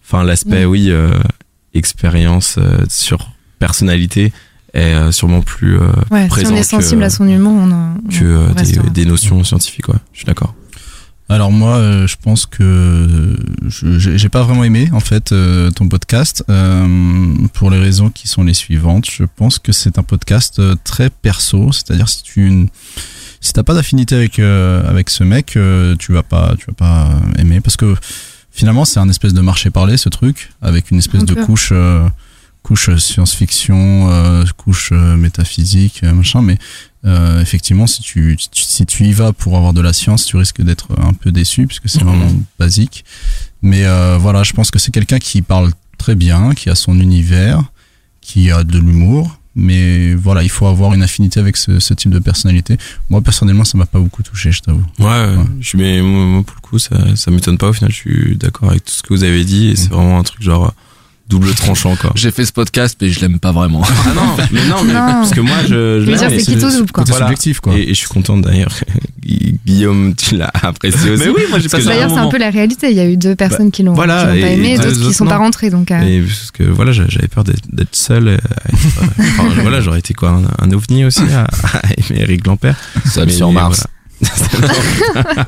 enfin 0.04 0.24
l'aspect 0.24 0.66
Mm. 0.66 0.70
oui 0.70 0.88
euh, 0.90 1.12
expérience 1.76 2.58
sur 2.90 3.30
personnalité 3.60 4.34
est 4.74 5.12
sûrement 5.12 5.42
plus 5.42 5.78
Ouais, 6.10 6.24
si 6.24 6.28
présent 6.30 6.54
on 6.54 6.58
est 6.58 6.64
sensible 6.64 7.02
que, 7.02 7.06
à 7.06 7.10
son 7.12 7.28
humour, 7.28 7.54
on 7.54 7.72
en. 7.72 7.94
que 8.10 8.50
on 8.50 8.54
restera. 8.56 8.84
des, 8.86 8.90
des 8.90 9.06
notions 9.06 9.44
scientifiques. 9.44 9.88
Ouais, 9.90 10.00
je 10.14 10.18
suis 10.20 10.26
d'accord. 10.26 10.56
Alors 11.34 11.52
moi, 11.52 11.78
euh, 11.78 12.06
je 12.08 12.16
pense 12.22 12.46
que 12.46 13.36
je- 13.68 14.00
j'ai 14.18 14.30
pas 14.30 14.44
vraiment 14.44 14.64
aimé 14.64 14.90
en 14.94 15.00
fait 15.00 15.32
euh, 15.32 15.72
ton 15.72 15.88
podcast 15.88 16.44
euh, 16.50 17.36
pour 17.54 17.72
les 17.72 17.80
raisons 17.80 18.10
qui 18.10 18.28
sont 18.28 18.44
les 18.44 18.54
suivantes. 18.54 19.06
Je 19.10 19.24
pense 19.36 19.58
que 19.60 19.72
c'est 19.72 19.98
un 19.98 20.04
podcast 20.04 20.60
euh, 20.60 20.76
très 20.84 21.10
perso, 21.10 21.72
c'est-à-dire 21.72 22.08
si 22.08 22.22
tu 22.24 22.68
si 23.42 23.52
t'as 23.52 23.64
pas 23.64 23.74
d'affinité 23.74 24.16
avec 24.16 24.38
euh, 24.40 24.88
avec 24.88 25.10
ce 25.10 25.24
mec, 25.24 25.58
euh, 25.58 25.96
tu 25.98 26.14
vas 26.14 26.24
pas 26.24 26.56
tu 26.60 26.66
vas 26.68 26.74
pas 26.74 27.10
aimer 27.40 27.62
parce 27.62 27.78
que 27.78 27.96
finalement 28.52 28.86
c'est 28.86 29.00
un 29.00 29.10
espèce 29.10 29.34
de 29.34 29.42
marché 29.42 29.70
parlé 29.72 29.98
ce 29.98 30.10
truc 30.10 30.52
avec 30.62 30.92
une 30.92 31.00
espèce 31.00 31.26
de 31.26 31.34
couche 31.46 31.70
euh, 31.72 32.08
couche 32.64 32.90
science-fiction, 32.96 34.10
euh, 34.10 34.46
couche 34.58 34.90
euh, 34.94 35.16
métaphysique, 35.18 36.02
euh, 36.04 36.14
machin, 36.14 36.42
mais 36.42 36.58
euh, 37.06 37.42
effectivement, 37.42 37.86
si 37.88 38.02
tu, 38.02 38.38
si 38.54 38.86
tu- 38.86 39.04
y 39.06 39.12
vas 39.14 39.34
pour 39.34 39.58
avoir 39.58 39.74
de 39.74 39.82
la 39.82 39.92
science, 39.94 40.26
tu 40.26 40.38
risques 40.38 40.62
d'être 40.62 40.88
un 41.00 41.14
peu 41.14 41.32
déçu 41.32 41.68
puisque 41.68 41.90
c'est 41.90 42.04
vraiment 42.04 42.32
basique. 42.60 43.04
Mais 43.62 43.84
euh, 43.86 44.18
voilà, 44.18 44.44
je 44.44 44.54
pense 44.54 44.72
que 44.72 44.80
c'est 44.80 44.92
quelqu'un 44.92 45.20
qui 45.20 45.42
parle 45.42 45.72
très 45.98 46.16
bien, 46.16 46.54
qui 46.54 46.70
a 46.70 46.76
son 46.76 47.00
univers, 47.00 47.62
qui 48.22 48.52
a 48.52 48.64
de 48.64 48.78
l'humour. 48.80 49.40
Mais 49.56 50.16
voilà, 50.16 50.42
il 50.42 50.50
faut 50.50 50.66
avoir 50.66 50.94
une 50.96 51.04
affinité 51.04 51.40
avec 51.40 51.58
ce, 51.58 51.80
ce 51.80 51.94
type 51.94 52.10
de 52.12 52.18
personnalité. 52.18 52.78
Moi, 53.12 53.22
personnellement, 53.22 53.66
ça 53.66 53.78
m'a 53.78 53.86
pas 53.86 54.00
beaucoup 54.00 54.24
touché, 54.24 54.52
je 54.52 54.62
t'avoue. 54.62 54.84
Ouais, 54.98 55.06
ouais. 55.06 55.46
je 55.60 55.78
mais 55.78 56.02
moi, 56.02 56.26
moi, 56.26 56.44
pour 56.44 56.56
le 56.56 56.62
coup 56.62 56.80
ça 56.80 57.16
ça 57.16 57.30
m'étonne 57.30 57.60
pas 57.60 57.68
au 57.70 57.74
final, 57.74 57.92
je 57.92 57.96
suis 57.98 58.36
d'accord 58.38 58.72
avec 58.72 58.84
tout 58.86 58.94
ce 58.94 59.04
que 59.04 59.14
vous 59.14 59.24
avez 59.24 59.46
dit 59.46 59.68
et 59.70 59.76
c'est 59.76 59.90
vraiment 59.92 60.18
un 60.18 60.24
truc 60.24 60.42
genre 60.42 60.66
euh, 60.66 60.72
double 61.30 61.54
tranchant 61.56 61.96
quoi. 61.96 62.12
J'ai 62.16 62.32
fait 62.32 62.46
ce 62.46 62.52
podcast, 62.52 62.98
mais 63.02 63.10
je 63.10 63.20
l'aime 63.22 63.40
pas 63.40 63.52
vraiment. 63.52 63.82
Ah 63.84 64.14
non, 64.16 64.36
mais 64.52 64.66
non, 64.66 64.84
mais 64.84 64.94
Non. 64.94 65.00
parce 65.00 65.32
que 65.32 65.40
moi 65.42 65.56
je, 65.64 65.68
Je 65.70 66.06
veux 66.06 66.12
non, 66.12 66.18
dire, 66.18 66.30
mais 66.30 66.40
c'est 66.40 66.54
qui 66.54 66.58
tout 66.60 66.70
double, 66.70 66.92
quoi. 66.92 67.04
Côté 67.04 67.12
Voilà. 67.12 67.28
subjectif, 67.28 67.60
quoi. 67.60 67.76
Et, 67.76 67.84
et 67.84 67.88
je 67.90 67.94
suis 67.94 68.08
content 68.08 68.38
d'ailleurs. 68.38 68.72
Gu- 69.26 69.58
Guillaume, 69.66 70.14
tu 70.16 70.36
l'as 70.36 70.52
apprécié 70.62 71.12
aussi. 71.12 71.24
Mais 71.24 71.30
oui, 71.30 71.44
moi 71.50 71.58
j'ai 71.60 71.70
Parce 71.70 71.84
que 71.84 71.88
passé 71.90 71.98
D'ailleurs, 71.98 72.12
c'est 72.12 72.18
un 72.20 72.28
peu 72.30 72.38
la 72.38 72.50
réalité. 72.50 72.90
Il 72.92 72.98
y 72.98 73.00
a 73.00 73.08
eu 73.08 73.16
deux 73.18 73.36
personnes 73.36 73.72
qui 73.72 73.82
l'ont 73.84 73.94
voilà, 73.94 74.26
pas 74.26 74.36
aimé, 74.36 74.74
et 74.74 74.78
d'autres 74.78 75.08
qui 75.08 75.14
sont 75.14 75.26
pas 75.26 75.38
non. 75.38 75.46
rentrés. 75.46 75.70
Donc, 75.70 75.90
euh, 75.92 76.02
Et 76.02 76.22
parce 76.22 76.52
que 76.52 76.64
voilà, 76.64 76.92
j'a- 76.92 77.08
j'avais 77.08 77.28
peur 77.30 77.44
d'être 77.46 77.96
seul. 77.96 78.28
euh, 78.28 78.38
euh, 78.38 78.76
enfin, 79.40 79.44
voilà, 79.62 79.80
j'aurais 79.82 80.00
été 80.00 80.14
quoi, 80.14 80.30
un, 80.32 80.44
un 80.66 80.72
ovni 80.72 81.06
aussi 81.06 81.22
à, 81.34 81.44
à 81.46 81.82
aimer 81.98 82.22
Eric 82.22 82.46
Lampert. 82.46 82.76
Ça 83.06 83.26
Mais 83.26 83.32
sur 83.32 83.52
Mars. 83.52 83.88
voilà. 84.52 85.46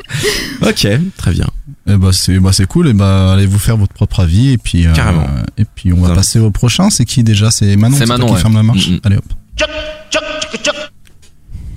ok, 0.62 0.88
très 1.18 1.32
bien. 1.32 1.48
Eh 1.88 1.98
bah, 1.98 2.10
c'est 2.12 2.39
bah, 2.39 2.52
c'est 2.52 2.65
cool. 2.65 2.88
Et 2.88 2.93
bah, 2.93 3.34
allez 3.34 3.45
vous 3.45 3.60
faire 3.60 3.78
votre 3.78 3.93
propre 3.93 4.21
avis. 4.21 4.52
Et 4.52 4.58
puis, 4.58 4.88
euh, 4.88 4.93
Carrément. 4.93 5.28
et 5.58 5.65
puis 5.65 5.93
on 5.93 6.02
va 6.02 6.15
passer 6.15 6.39
au 6.39 6.52
prochain. 6.52 6.89
C'est 6.89 7.06
qui 7.06 7.24
déjà? 7.24 7.52
C'est 7.52 7.76
Manon 7.76 7.95
C'est 7.95 8.06
toi 8.06 8.17
Manon, 8.17 8.28
qui 8.28 8.34
ouais. 8.34 8.39
ferme 8.39 8.56
la 8.56 8.63
marche. 8.63 8.89
Mm, 8.89 8.93
mm. 8.93 9.00
Allez 9.04 9.17
hop. 9.17 9.26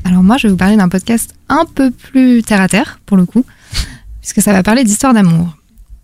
Alors 0.05 0.23
moi, 0.23 0.38
je 0.38 0.47
vais 0.47 0.51
vous 0.51 0.57
parler 0.57 0.77
d'un 0.77 0.88
podcast 0.88 1.35
un 1.51 1.64
peu 1.66 1.90
plus 1.90 2.42
terre 2.42 2.62
à 2.62 2.68
terre, 2.68 2.99
pour 3.05 3.16
le 3.18 3.27
coup, 3.27 3.44
puisque 4.23 4.40
ça 4.40 4.53
va 4.53 4.62
parler 4.62 4.85
d'histoires 4.85 5.12
d'amour. 5.12 5.57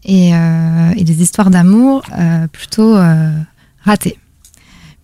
Et, 0.05 0.35
euh, 0.35 0.91
et 0.97 1.05
des 1.05 1.23
histoires 1.23 1.49
d'amour 1.49 2.03
euh, 2.19 2.47
plutôt 2.49 2.95
euh, 2.95 3.31
ratées. 3.83 4.19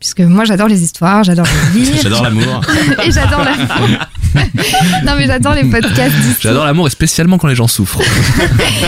Puisque 0.01 0.21
moi, 0.21 0.45
j'adore 0.45 0.67
les 0.69 0.83
histoires, 0.83 1.23
j'adore 1.25 1.47
les 1.75 1.81
lire, 1.85 1.95
J'adore 2.03 2.23
l'amour. 2.23 2.63
et 3.05 3.11
j'adore 3.13 3.45
l'amour. 3.45 3.67
non, 5.05 5.13
mais 5.19 5.27
j'adore 5.27 5.55
les 5.55 5.65
podcasts. 5.65 6.15
J'adore 6.41 6.65
l'amour 6.65 6.87
et 6.87 6.91
spécialement 6.91 7.37
quand 7.37 7.49
les 7.49 7.55
gens 7.55 7.69
souffrent. 7.69 8.01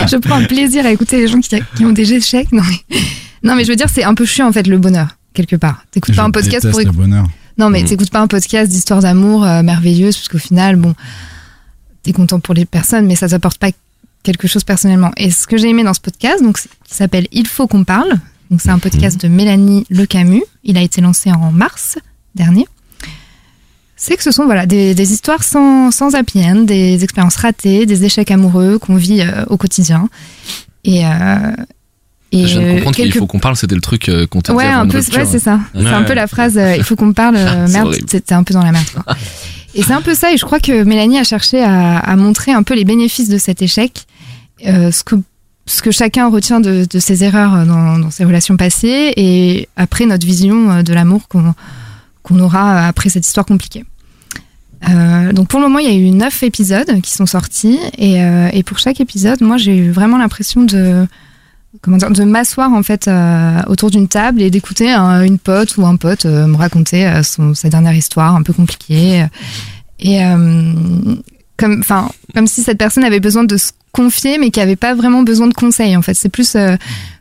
Je 0.09 0.17
prends 0.17 0.35
un 0.37 0.45
plaisir 0.45 0.85
à 0.85 0.91
écouter 0.91 1.17
les 1.17 1.27
gens 1.27 1.39
qui, 1.39 1.55
qui 1.75 1.85
ont 1.85 1.91
des 1.91 2.13
échecs. 2.13 2.51
Non 2.51 2.63
mais, 2.67 2.97
non, 3.43 3.55
mais 3.55 3.63
je 3.63 3.69
veux 3.69 3.75
dire, 3.75 3.89
c'est 3.93 4.03
un 4.03 4.15
peu 4.15 4.25
chiant, 4.25 4.47
en 4.47 4.51
fait, 4.51 4.65
le 4.67 4.77
bonheur, 4.79 5.09
quelque 5.33 5.55
part. 5.55 5.83
T'écoutes 5.91 6.15
pas 6.15 6.23
un 6.23 6.31
podcast 6.31 6.67
pour 6.69 6.79
le 6.79 6.91
bonheur. 6.91 7.25
Non, 7.59 7.69
mais 7.69 7.83
Mm. 7.83 7.85
t'écoutes 7.85 8.09
pas 8.09 8.19
un 8.21 8.27
podcast 8.27 8.71
d'histoires 8.71 9.01
d'amour 9.01 9.45
euh, 9.45 9.61
merveilleuses, 9.61 10.15
parce 10.17 10.27
qu'au 10.29 10.39
final, 10.39 10.75
bon, 10.77 10.95
t'es 12.01 12.11
content 12.11 12.39
pour 12.39 12.55
les 12.55 12.65
personnes, 12.65 13.05
mais 13.05 13.15
ça 13.15 13.29
t'apporte 13.29 13.59
pas 13.59 13.69
quelque 14.23 14.47
chose 14.47 14.63
personnellement. 14.63 15.11
Et 15.17 15.29
ce 15.29 15.45
que 15.45 15.57
j'ai 15.57 15.69
aimé 15.69 15.83
dans 15.83 15.93
ce 15.93 15.99
podcast, 16.01 16.41
donc, 16.41 16.57
qui 16.59 16.95
s'appelle 16.95 17.27
Il 17.31 17.45
faut 17.45 17.67
qu'on 17.67 17.83
parle. 17.83 18.13
Donc, 18.53 18.61
c'est 18.61 18.69
un 18.69 18.77
podcast 18.77 19.19
de 19.19 19.27
Mélanie 19.27 19.83
Le 19.89 20.05
Camus. 20.05 20.43
Il 20.63 20.77
a 20.77 20.81
été 20.83 21.01
lancé 21.01 21.31
en 21.31 21.51
mars 21.51 21.97
dernier. 22.35 22.67
C'est 23.95 24.15
que 24.15 24.21
ce 24.21 24.29
sont 24.29 24.45
voilà 24.45 24.67
des, 24.67 24.93
des 24.93 25.11
histoires 25.11 25.43
sans, 25.43 25.89
sans 25.89 26.13
happy 26.13 26.45
end, 26.45 26.57
des 26.57 27.03
expériences 27.03 27.37
ratées, 27.37 27.87
des 27.87 28.05
échecs 28.05 28.29
amoureux 28.29 28.77
qu'on 28.77 28.95
vit 28.95 29.21
euh, 29.21 29.43
au 29.47 29.57
quotidien. 29.57 30.07
Et, 30.83 31.03
euh, 31.03 31.09
et 32.31 32.45
je 32.45 32.59
viens 32.59 32.67
de 32.67 32.73
comprendre 32.75 32.95
qu'il 32.95 33.11
faut 33.13 33.25
qu'on 33.25 33.39
parle, 33.39 33.55
c'était 33.55 33.73
le 33.73 33.81
truc 33.81 34.07
euh, 34.07 34.27
qu'on 34.27 34.41
t'a 34.41 34.53
dit 34.53 34.57
Ouais, 34.59 34.67
un 34.67 34.85
peu, 34.85 34.99
ouais, 34.99 35.25
c'est 35.25 35.39
ça. 35.39 35.59
C'est 35.73 35.87
un 35.87 36.03
peu 36.03 36.13
la 36.13 36.27
phrase 36.27 36.55
euh, 36.55 36.75
il 36.77 36.83
faut 36.83 36.95
qu'on 36.95 37.11
parle, 37.11 37.35
euh, 37.39 37.67
merde, 37.67 37.95
c'était 38.07 38.35
un 38.35 38.43
peu 38.43 38.53
dans 38.53 38.61
la 38.61 38.71
merde. 38.71 38.85
Quoi. 38.93 39.15
Et 39.73 39.81
c'est 39.81 39.93
un 39.93 40.03
peu 40.03 40.13
ça, 40.13 40.31
et 40.31 40.37
je 40.37 40.45
crois 40.45 40.59
que 40.59 40.83
Mélanie 40.83 41.17
a 41.17 41.23
cherché 41.23 41.59
à, 41.59 41.97
à 41.97 42.15
montrer 42.15 42.51
un 42.51 42.61
peu 42.61 42.75
les 42.75 42.85
bénéfices 42.85 43.29
de 43.29 43.39
cet 43.39 43.63
échec, 43.63 44.05
euh, 44.67 44.91
ce, 44.91 45.03
que, 45.03 45.15
ce 45.65 45.81
que 45.81 45.91
chacun 45.91 46.29
retient 46.29 46.59
de, 46.59 46.85
ses 46.99 47.23
erreurs 47.23 47.65
dans, 47.65 47.97
dans 47.99 48.11
ses 48.11 48.25
relations 48.25 48.57
passées, 48.57 49.13
et 49.15 49.69
après 49.77 50.05
notre 50.05 50.25
vision 50.25 50.69
euh, 50.71 50.83
de 50.83 50.93
l'amour 50.93 51.27
qu'on 51.29 52.39
aura 52.39 52.85
après 52.87 53.09
cette 53.09 53.25
histoire 53.25 53.45
compliquée. 53.45 53.85
Euh, 54.89 55.31
donc 55.31 55.47
pour 55.47 55.61
le 55.61 55.67
moment, 55.67 55.79
il 55.79 55.87
y 55.87 55.91
a 55.91 55.95
eu 55.97 56.11
neuf 56.11 56.43
épisodes 56.43 56.99
qui 57.01 57.11
sont 57.11 57.25
sortis, 57.25 57.79
et, 57.97 58.21
euh, 58.21 58.49
pour 58.65 58.79
chaque 58.79 58.99
épisode, 58.99 59.41
moi 59.41 59.55
j'ai 59.57 59.75
eu 59.77 59.91
vraiment 59.91 60.17
l'impression 60.17 60.63
de 60.63 61.07
comment 61.81 61.97
dire, 61.97 62.11
de 62.11 62.23
m'asseoir 62.23 62.71
en 62.73 62.83
fait 62.83 63.07
euh, 63.07 63.61
autour 63.67 63.89
d'une 63.89 64.07
table 64.07 64.41
et 64.41 64.51
d'écouter 64.51 64.91
un- 64.91 65.23
une 65.23 65.39
pote 65.39 65.77
ou 65.77 65.85
un 65.85 65.95
pote 65.95 66.25
euh, 66.25 66.45
me 66.45 66.55
raconter 66.57 67.07
euh, 67.07 67.23
son, 67.23 67.53
sa 67.55 67.69
dernière 67.69 67.95
histoire 67.95 68.35
un 68.35 68.43
peu 68.43 68.53
compliquée 68.53 69.25
et 69.99 70.23
euh, 70.23 70.73
comme 71.63 71.79
enfin 71.79 72.09
comme 72.35 72.45
si 72.45 72.61
cette 72.61 72.77
personne 72.77 73.05
avait 73.05 73.21
besoin 73.21 73.45
de 73.45 73.55
se 73.55 73.71
confier 73.93 74.37
mais 74.37 74.51
qui 74.51 74.59
avait 74.59 74.75
pas 74.75 74.95
vraiment 74.95 75.23
besoin 75.23 75.47
de 75.47 75.53
conseils 75.53 75.95
en 75.95 76.01
fait. 76.01 76.13
C'est 76.13 76.27
plus 76.27 76.55
euh, 76.55 76.75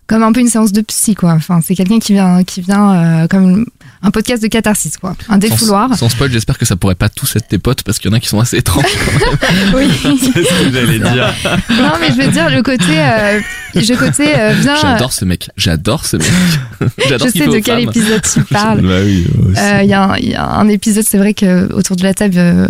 comme 0.08 0.24
un 0.24 0.32
peu 0.32 0.40
une 0.40 0.48
séance 0.48 0.72
de 0.72 0.80
psy 0.80 1.14
quoi. 1.14 1.32
Enfin 1.34 1.60
c'est 1.62 1.76
quelqu'un 1.76 2.00
qui 2.00 2.14
vient 2.14 2.42
qui 2.42 2.60
vient 2.60 2.94
euh, 3.22 3.28
comme 3.28 3.66
un 4.02 4.10
podcast 4.10 4.42
de 4.42 4.48
catharsis 4.48 4.96
quoi 4.96 5.14
un 5.28 5.38
défouloir 5.38 5.88
Sans, 5.90 5.96
sans 5.96 6.08
spoil, 6.08 6.30
j'espère 6.32 6.58
que 6.58 6.64
ça 6.64 6.76
pourrait 6.76 6.94
pas 6.94 7.08
tous 7.08 7.36
être 7.36 7.48
tes 7.48 7.58
potes 7.58 7.82
parce 7.82 7.98
qu'il 7.98 8.10
y 8.10 8.14
en 8.14 8.16
a 8.16 8.20
qui 8.20 8.28
sont 8.28 8.40
assez 8.40 8.56
étranges. 8.58 8.84
oui 9.74 9.88
C'est 10.02 10.42
ce 10.44 10.64
que 10.64 10.72
j'allais 10.72 10.98
dire. 10.98 11.34
non 11.70 11.92
mais 12.00 12.08
je 12.08 12.20
veux 12.22 12.30
dire 12.32 12.50
le 12.50 12.62
côté 12.62 12.84
euh, 12.98 13.40
le 13.74 13.96
côté 13.96 14.34
euh, 14.36 14.52
viens 14.60 14.76
J'adore 14.76 15.12
ce 15.12 15.24
mec. 15.24 15.48
J'adore 15.56 16.04
ce 16.04 16.16
mec. 16.16 16.26
J'adore 17.08 17.28
je 17.28 17.32
sais 17.38 17.46
de 17.46 17.52
quel 17.58 17.62
femmes. 17.62 17.88
épisode 17.88 18.22
tu 18.22 18.40
parles 18.44 18.80
Bah 18.82 18.98
oui. 19.04 19.26
Euh, 19.56 19.80
Il 19.82 19.88
y, 19.88 19.94
a 19.94 20.02
un- 20.02 20.16
il 20.18 20.28
y 20.30 20.34
a 20.34 20.44
un 20.46 20.68
épisode, 20.68 21.04
c'est 21.08 21.18
vrai 21.18 21.32
que 21.34 21.72
autour 21.72 21.96
de 21.96 22.02
la 22.02 22.12
table, 22.14 22.34
euh, 22.36 22.66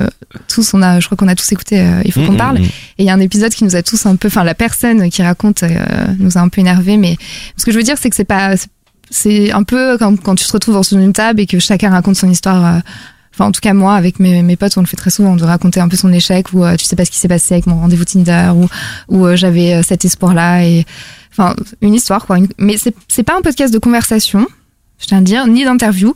tous, 0.48 0.74
on 0.74 0.82
a, 0.82 1.00
je 1.00 1.06
crois 1.06 1.16
qu'on 1.16 1.28
a 1.28 1.34
tous 1.34 1.50
écouté. 1.52 1.80
euh, 1.80 2.02
il 2.04 2.12
faut 2.12 2.20
qu'on 2.24 2.32
Mm, 2.32 2.36
parle. 2.36 2.58
mm, 2.58 2.62
mm. 2.62 2.66
Et 2.98 3.02
il 3.02 3.06
y 3.06 3.10
a 3.10 3.14
un 3.14 3.20
épisode 3.20 3.52
qui 3.52 3.64
nous 3.64 3.74
a 3.74 3.82
tous 3.82 4.06
un 4.06 4.16
peu, 4.16 4.28
enfin 4.28 4.44
la 4.44 4.54
personne 4.54 5.10
qui 5.10 5.22
raconte 5.22 5.62
euh, 5.64 5.74
nous 6.18 6.38
a 6.38 6.40
un 6.40 6.48
peu 6.48 6.60
énervé. 6.60 6.96
Mais 6.96 7.16
ce 7.56 7.64
que 7.64 7.72
je 7.72 7.76
veux 7.78 7.82
dire, 7.82 7.96
c'est 8.00 8.10
que 8.10 8.16
c'est 8.16 8.24
pas, 8.24 8.54
c'est 9.12 9.52
un 9.52 9.62
peu 9.62 9.96
comme 9.98 10.18
quand 10.18 10.34
tu 10.34 10.46
te 10.46 10.52
retrouves 10.52 10.74
dans 10.74 10.82
une 10.82 11.12
table 11.12 11.40
et 11.40 11.46
que 11.46 11.58
chacun 11.58 11.90
raconte 11.90 12.16
son 12.16 12.28
histoire. 12.30 12.64
euh, 12.66 12.80
Enfin, 13.34 13.46
en 13.46 13.52
tout 13.52 13.62
cas, 13.62 13.72
moi, 13.72 13.94
avec 13.94 14.20
mes, 14.20 14.42
mes 14.42 14.56
potes, 14.56 14.76
on 14.76 14.82
le 14.82 14.86
fait 14.86 14.96
très 14.98 15.08
souvent, 15.08 15.36
de 15.36 15.44
raconter 15.44 15.80
un 15.80 15.88
peu 15.88 15.96
son 15.96 16.12
échec 16.12 16.52
ou 16.52 16.64
euh, 16.64 16.76
tu 16.76 16.84
sais 16.84 16.96
pas 16.96 17.06
ce 17.06 17.10
qui 17.10 17.16
s'est 17.16 17.28
passé 17.28 17.54
avec 17.54 17.66
mon 17.66 17.76
rendez-vous 17.76 18.04
Tinder 18.04 18.50
ou 18.54 18.68
où 19.08 19.24
euh, 19.24 19.36
j'avais 19.36 19.82
cet 19.82 20.04
espoir-là 20.04 20.64
et 20.66 20.84
enfin 21.30 21.56
une 21.80 21.94
histoire 21.94 22.26
quoi. 22.26 22.36
Mais 22.58 22.76
c'est 22.76 22.94
c'est 23.08 23.22
pas 23.22 23.34
un 23.34 23.40
podcast 23.40 23.72
de 23.72 23.78
conversation, 23.78 24.46
je 25.00 25.06
tiens 25.06 25.18
à 25.18 25.22
dire, 25.22 25.46
ni 25.46 25.64
d'interview. 25.64 26.14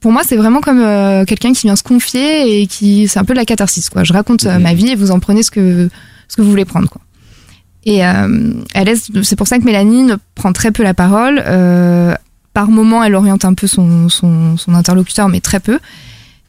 Pour 0.00 0.12
moi, 0.12 0.22
c'est 0.26 0.36
vraiment 0.36 0.60
comme 0.60 0.80
euh, 0.80 1.24
quelqu'un 1.24 1.52
qui 1.52 1.66
vient 1.66 1.74
se 1.74 1.82
confier 1.82 2.60
et 2.60 2.66
qui 2.66 3.08
c'est 3.08 3.18
un 3.18 3.24
peu 3.24 3.32
de 3.32 3.38
la 3.38 3.46
catharsis 3.46 3.88
quoi. 3.88 4.04
Je 4.04 4.12
raconte 4.12 4.44
euh, 4.44 4.58
ma 4.58 4.74
vie 4.74 4.90
et 4.90 4.94
vous 4.94 5.10
en 5.10 5.20
prenez 5.20 5.42
ce 5.42 5.50
que 5.50 5.88
ce 6.28 6.36
que 6.36 6.42
vous 6.42 6.50
voulez 6.50 6.66
prendre 6.66 6.88
quoi. 6.88 7.00
Et 7.84 8.04
euh, 8.04 8.52
c'est 9.22 9.36
pour 9.36 9.48
ça 9.48 9.58
que 9.58 9.64
Mélanie 9.64 10.02
ne 10.02 10.16
prend 10.34 10.52
très 10.52 10.70
peu 10.70 10.82
la 10.82 10.92
parole. 10.92 11.42
Par 12.58 12.72
moment, 12.72 13.04
elle 13.04 13.14
oriente 13.14 13.44
un 13.44 13.54
peu 13.54 13.68
son, 13.68 14.08
son, 14.08 14.56
son 14.56 14.74
interlocuteur, 14.74 15.28
mais 15.28 15.38
très 15.38 15.60
peu. 15.60 15.78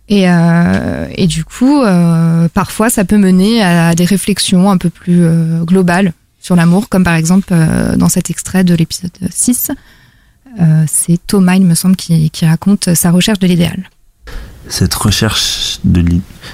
Et, 0.08 0.28
euh, 0.28 1.06
du 1.28 1.46
coup, 1.46 1.84
euh, 1.84 2.48
parfois, 2.52 2.90
ça 2.90 3.06
peut 3.06 3.20
mener 3.20 3.62
à 3.62 3.94
des 3.94 4.06
réflexions 4.06 4.72
un 4.72 4.80
peu 4.80 4.90
plus 4.90 5.22
euh, 5.22 5.64
globales 5.66 6.14
sur 6.42 6.56
l'amour, 6.56 6.90
comme 6.90 7.04
par 7.04 7.14
exemple 7.14 7.54
dans 7.96 8.10
cet 8.10 8.32
extrait 8.32 8.64
de 8.64 8.74
l'épisode 8.74 9.12
6. 9.30 9.70
Euh, 10.60 10.84
c'est 10.88 11.20
Thomas, 11.28 11.58
il 11.58 11.66
me 11.68 11.76
semble, 11.76 11.96
qui, 11.96 12.32
raconte 12.42 12.96
sa 12.96 13.12
recherche 13.12 13.38
de 13.38 13.46
l'idéal. 13.46 13.88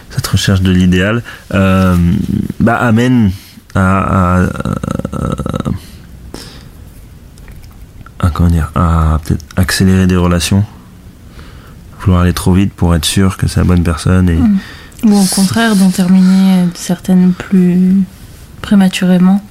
cette 0.09 0.27
recherche 0.27 0.59
de 0.63 0.71
l'idéal 0.73 1.23
bah, 1.49 2.75
amène 2.75 3.31
à, 3.73 3.99
à, 3.99 4.43
à- 4.43 4.49
à- 8.19 8.29
comment 8.29 8.49
dire 8.49 8.71
à 8.75 9.19
peut-être 9.23 9.45
accélérer 9.55 10.07
des 10.07 10.15
relations 10.15 10.63
vouloir 12.01 12.21
aller 12.21 12.33
trop 12.33 12.53
vite 12.53 12.73
pour 12.73 12.93
être 12.95 13.05
sûr 13.05 13.35
que 13.37 13.47
c'est 13.47 13.59
la 13.59 13.65
bonne 13.65 13.83
personne 13.83 14.29
et 14.29 14.35
Mm. 14.35 14.59
Ou 15.03 15.17
au 15.19 15.25
contraire, 15.25 15.75
d'en 15.75 15.91
terminer 15.91 16.65
certaines 16.73 17.33
plus 17.33 17.97
prématurément. 18.61 19.43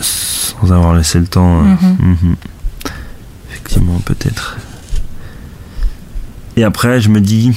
sans 0.00 0.72
avoir 0.72 0.94
laissé 0.94 1.18
le 1.20 1.26
temps 1.26 1.60
euh, 1.60 1.64
Mhm. 2.00 2.16
mhm. 2.22 2.36
effectivement 3.50 3.98
peut-être 4.00 4.56
et 6.56 6.64
après 6.64 7.00
je 7.00 7.08
me 7.10 7.20
dis 7.20 7.52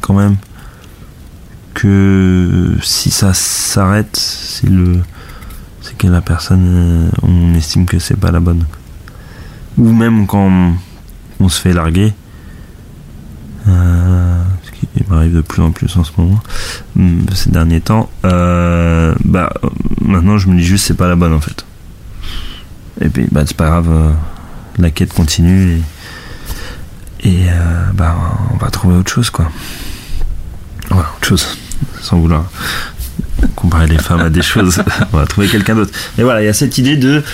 quand 0.00 0.14
même 0.14 0.36
que 1.74 2.76
si 2.82 3.10
ça 3.10 3.34
s'arrête 3.34 4.16
c'est 4.16 4.68
le 4.68 5.00
c'est 5.82 5.96
que 5.96 6.06
la 6.06 6.20
personne 6.20 6.64
euh, 6.66 7.10
on 7.22 7.54
estime 7.54 7.86
que 7.86 7.98
c'est 7.98 8.16
pas 8.18 8.30
la 8.30 8.40
bonne 8.40 8.64
ou 9.78 9.92
même 9.92 10.26
quand 10.26 10.74
on 11.40 11.48
se 11.48 11.60
fait 11.60 11.72
larguer. 11.72 12.12
Euh, 13.68 14.42
ce 14.62 14.70
qui 14.70 14.86
m'arrive 15.08 15.34
de 15.34 15.40
plus 15.40 15.60
en 15.60 15.72
plus 15.72 15.96
en 15.96 16.04
ce 16.04 16.12
moment 16.16 16.40
hum, 16.96 17.26
ces 17.34 17.50
derniers 17.50 17.80
temps. 17.80 18.08
Euh, 18.24 19.12
bah 19.24 19.52
maintenant 20.00 20.38
je 20.38 20.48
me 20.48 20.56
dis 20.56 20.64
juste 20.64 20.86
c'est 20.86 20.94
pas 20.94 21.08
la 21.08 21.16
bonne 21.16 21.32
en 21.32 21.40
fait. 21.40 21.64
Et 23.00 23.08
puis 23.08 23.26
bah 23.30 23.42
c'est 23.44 23.56
pas 23.56 23.66
grave 23.66 23.88
euh, 23.90 24.12
la 24.78 24.90
quête 24.90 25.12
continue 25.12 25.80
et, 27.24 27.28
et 27.28 27.46
bah 27.94 28.14
on 28.54 28.56
va 28.56 28.70
trouver 28.70 28.96
autre 28.96 29.10
chose 29.10 29.30
quoi. 29.30 29.50
Ouais 30.92 30.98
autre 30.98 31.26
chose 31.26 31.58
sans 32.00 32.18
vouloir 32.18 32.44
comparer 33.56 33.88
les 33.88 33.98
femmes 33.98 34.20
à 34.20 34.30
des 34.30 34.42
choses. 34.54 34.80
On 35.12 35.16
va 35.16 35.26
trouver 35.26 35.48
quelqu'un 35.48 35.74
d'autre. 35.74 35.92
Mais 36.16 36.24
voilà 36.24 36.40
il 36.42 36.46
y 36.46 36.48
a 36.48 36.52
cette 36.54 36.78
idée 36.78 36.96
de 36.96 37.24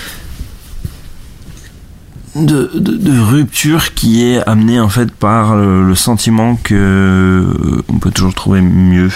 de, 2.34 2.70
de, 2.74 2.96
de 2.96 3.18
rupture 3.20 3.94
qui 3.94 4.24
est 4.24 4.42
amenée 4.48 4.80
en 4.80 4.88
fait 4.88 5.10
par 5.10 5.54
le, 5.56 5.86
le 5.86 5.94
sentiment 5.94 6.56
que 6.56 6.74
euh, 6.74 7.82
on 7.88 7.98
peut 7.98 8.10
toujours 8.10 8.34
trouver 8.34 8.60
mieux 8.62 9.10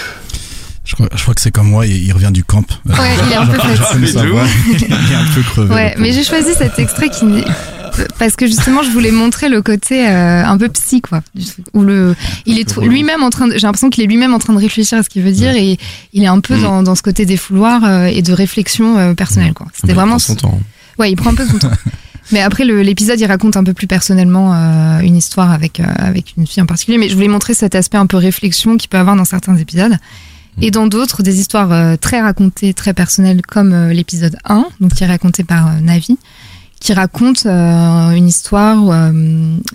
Je 0.85 0.93
crois, 0.93 1.09
je 1.15 1.21
crois 1.21 1.33
que 1.33 1.41
c'est 1.41 1.51
comme 1.51 1.67
moi, 1.69 1.85
il, 1.87 2.03
il 2.03 2.13
revient 2.13 2.31
du 2.31 2.43
camp. 2.43 2.63
Euh, 2.89 2.93
Ouais, 2.93 3.09
il 3.27 3.33
est 3.33 3.35
un 3.35 3.45
peu 3.47 3.57
fatigué. 3.59 4.07
il 4.69 4.83
est 5.11 5.15
un 5.15 5.25
peu 5.33 5.41
crevé. 5.41 5.73
Ouais, 5.73 5.95
mais 5.97 6.11
j'ai 6.13 6.23
choisi 6.23 6.53
cet 6.57 6.77
extrait 6.79 7.09
qui 7.09 7.25
parce 8.19 8.35
que 8.35 8.45
justement 8.45 8.83
je 8.83 8.91
voulais 8.91 9.09
montrer 9.09 9.49
le 9.49 9.63
côté 9.63 10.07
euh, 10.07 10.45
un 10.45 10.55
peu 10.59 10.69
psy 10.69 11.01
quoi 11.01 11.21
où 11.73 11.81
le 11.81 12.15
il 12.45 12.59
est 12.59 12.77
lui-même 12.77 13.23
en 13.23 13.31
train 13.31 13.47
de, 13.47 13.53
j'ai 13.53 13.61
l'impression 13.65 13.89
qu'il 13.89 14.03
est 14.03 14.07
lui-même 14.07 14.35
en 14.35 14.39
train 14.39 14.53
de 14.53 14.59
réfléchir 14.59 14.99
à 14.99 15.03
ce 15.03 15.09
qu'il 15.09 15.23
veut 15.23 15.31
dire 15.31 15.55
et 15.55 15.79
il 16.13 16.23
est 16.23 16.27
un 16.27 16.39
peu 16.39 16.57
Mm. 16.57 16.61
dans, 16.61 16.83
dans 16.83 16.93
ce 16.95 17.01
côté 17.01 17.25
défouloir 17.25 17.83
euh, 17.85 18.05
et 18.05 18.21
de 18.21 18.33
réflexion 18.33 18.99
euh, 18.99 19.13
personnelle 19.15 19.53
quoi 19.53 19.65
c'était 19.73 19.93
il 19.93 19.95
vraiment 19.95 20.11
prend 20.17 20.19
son 20.19 20.35
temps. 20.35 20.59
ouais 20.99 21.09
il 21.11 21.15
prend 21.15 21.31
un 21.31 21.35
peu 21.35 21.47
son 21.47 21.57
temps 21.57 21.71
mais 22.31 22.41
après 22.41 22.65
l'épisode 22.65 23.19
il 23.19 23.25
raconte 23.25 23.57
un 23.57 23.63
peu 23.63 23.73
plus 23.73 23.87
personnellement 23.87 24.53
euh, 24.53 24.99
une 24.99 25.15
histoire 25.15 25.51
avec 25.51 25.79
euh, 25.79 25.85
avec 25.97 26.33
une 26.37 26.47
fille 26.47 26.61
en 26.61 26.65
particulier. 26.65 26.97
Mais 26.97 27.09
je 27.09 27.15
voulais 27.15 27.27
montrer 27.27 27.53
cet 27.53 27.75
aspect 27.75 27.97
un 27.97 28.05
peu 28.07 28.17
réflexion 28.17 28.77
qu'il 28.77 28.89
peut 28.89 28.97
avoir 28.97 29.15
dans 29.15 29.25
certains 29.25 29.55
épisodes. 29.57 29.97
Et 30.59 30.71
dans 30.71 30.87
d'autres 30.87 31.21
des 31.21 31.39
histoires 31.39 31.71
euh, 31.71 31.95
très 31.97 32.19
racontées 32.19 32.73
très 32.73 32.93
personnelles 32.93 33.41
comme 33.43 33.89
l'épisode 33.89 34.37
1 34.45 34.65
donc 34.79 34.93
qui 34.93 35.03
est 35.03 35.07
raconté 35.07 35.43
par 35.43 35.79
Navi 35.81 36.17
qui 36.79 36.93
raconte 36.93 37.47
une 37.47 38.27
histoire 38.27 39.11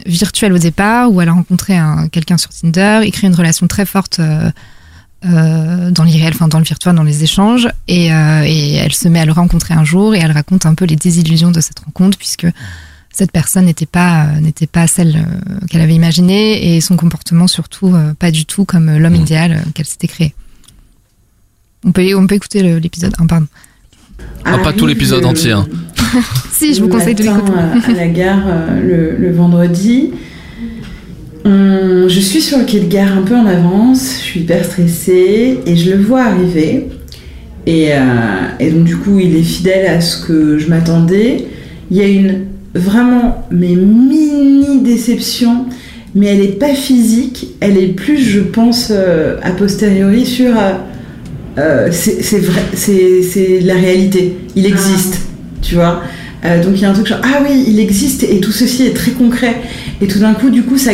virtuelle 0.06 0.52
au 0.52 0.58
départ 0.58 1.10
où 1.10 1.20
elle 1.20 1.28
a 1.28 1.32
rencontré 1.32 1.76
un, 1.76 2.06
quelqu'un 2.06 2.38
sur 2.38 2.50
Tinder, 2.50 3.00
il 3.04 3.10
crée 3.10 3.26
une 3.26 3.34
relation 3.34 3.66
très 3.66 3.86
forte 3.86 4.20
euh, 5.24 5.90
dans 5.90 6.04
l'irréel, 6.04 6.32
enfin 6.34 6.48
dans 6.48 6.58
le 6.58 6.64
virtuel, 6.64 6.94
dans 6.94 7.02
les 7.02 7.22
échanges, 7.24 7.68
et, 7.88 8.12
euh, 8.12 8.42
et 8.44 8.74
elle 8.74 8.92
se 8.92 9.08
met 9.08 9.20
à 9.20 9.24
le 9.24 9.32
rencontrer 9.32 9.74
un 9.74 9.84
jour 9.84 10.14
et 10.14 10.18
elle 10.18 10.32
raconte 10.32 10.66
un 10.66 10.74
peu 10.74 10.84
les 10.84 10.96
désillusions 10.96 11.50
de 11.50 11.60
cette 11.60 11.78
rencontre 11.80 12.18
puisque 12.18 12.46
cette 13.12 13.30
personne 13.30 13.66
n'était 13.66 13.86
pas 13.86 14.24
euh, 14.24 14.40
n'était 14.40 14.66
pas 14.66 14.86
celle 14.86 15.16
euh, 15.16 15.66
qu'elle 15.68 15.82
avait 15.82 15.94
imaginée 15.94 16.74
et 16.76 16.80
son 16.80 16.96
comportement 16.96 17.46
surtout 17.46 17.94
euh, 17.94 18.14
pas 18.18 18.30
du 18.30 18.46
tout 18.46 18.64
comme 18.64 18.96
l'homme 18.98 19.12
Mm. 19.12 19.20
idéal 19.20 19.52
euh, 19.52 19.70
qu'elle 19.74 19.86
s'était 19.86 20.08
créé. 20.08 20.34
On 21.84 21.92
peut 21.92 22.14
on 22.16 22.26
peut 22.26 22.36
écouter 22.36 22.62
l'épisode 22.80 23.14
1 23.18 23.26
pardon. 23.26 23.46
Ah, 24.44 24.58
pas 24.58 24.72
tout 24.72 24.86
l'épisode 24.86 25.24
entier, 25.24 25.52
hein. 25.52 25.66
Si 26.52 26.74
je 26.74 26.80
vous 26.80 26.88
le 26.88 26.92
conseille 26.94 27.14
de 27.14 27.22
l'écouter. 27.24 27.52
à 27.88 27.92
la 27.92 28.08
gare 28.08 28.42
euh, 28.46 28.80
le, 28.80 29.16
le 29.18 29.32
vendredi. 29.34 30.12
On- 31.44 32.08
je 32.08 32.20
suis 32.20 32.40
sur 32.40 32.58
le 32.58 32.64
quai 32.64 32.80
de 32.80 32.86
gare 32.88 33.16
un 33.16 33.22
peu 33.22 33.34
en 33.34 33.46
avance, 33.46 34.16
je 34.18 34.24
suis 34.24 34.40
hyper 34.40 34.64
stressée 34.64 35.58
et 35.66 35.76
je 35.76 35.90
le 35.90 35.96
vois 36.02 36.22
arriver. 36.22 36.88
Et, 37.66 37.88
euh, 37.92 37.98
et 38.60 38.70
donc 38.70 38.84
du 38.84 38.96
coup, 38.96 39.18
il 39.20 39.36
est 39.36 39.42
fidèle 39.42 39.86
à 39.86 40.00
ce 40.00 40.24
que 40.26 40.58
je 40.58 40.68
m'attendais. 40.68 41.46
Il 41.90 41.96
y 41.96 42.00
a 42.00 42.08
une 42.08 42.46
vraiment 42.74 43.46
mais 43.50 43.74
mini 43.74 44.80
déception, 44.82 45.66
mais 46.14 46.26
elle 46.26 46.40
est 46.40 46.58
pas 46.58 46.74
physique, 46.74 47.48
elle 47.60 47.76
est 47.76 47.88
plus, 47.88 48.18
je 48.18 48.40
pense, 48.40 48.88
euh, 48.90 49.36
a 49.42 49.50
posteriori 49.50 50.26
sur 50.26 50.52
euh, 51.58 51.88
c'est 51.92 52.38
vrai, 52.38 52.62
c'est 52.74 53.60
la 53.60 53.74
réalité. 53.74 54.36
Il 54.56 54.64
existe, 54.66 55.18
tu 55.60 55.74
vois. 55.74 56.02
Euh, 56.44 56.60
donc 56.62 56.72
il 56.74 56.82
y 56.82 56.84
a 56.84 56.90
un 56.90 56.92
truc 56.92 57.06
genre 57.06 57.20
ah 57.22 57.40
oui, 57.44 57.64
il 57.68 57.78
existe 57.78 58.24
et 58.24 58.40
tout 58.40 58.50
ceci 58.50 58.86
est 58.86 58.94
très 58.94 59.12
concret. 59.12 59.56
Et 60.02 60.06
tout 60.08 60.18
d'un 60.18 60.34
coup, 60.34 60.50
du 60.50 60.62
coup, 60.64 60.76
ça 60.76 60.90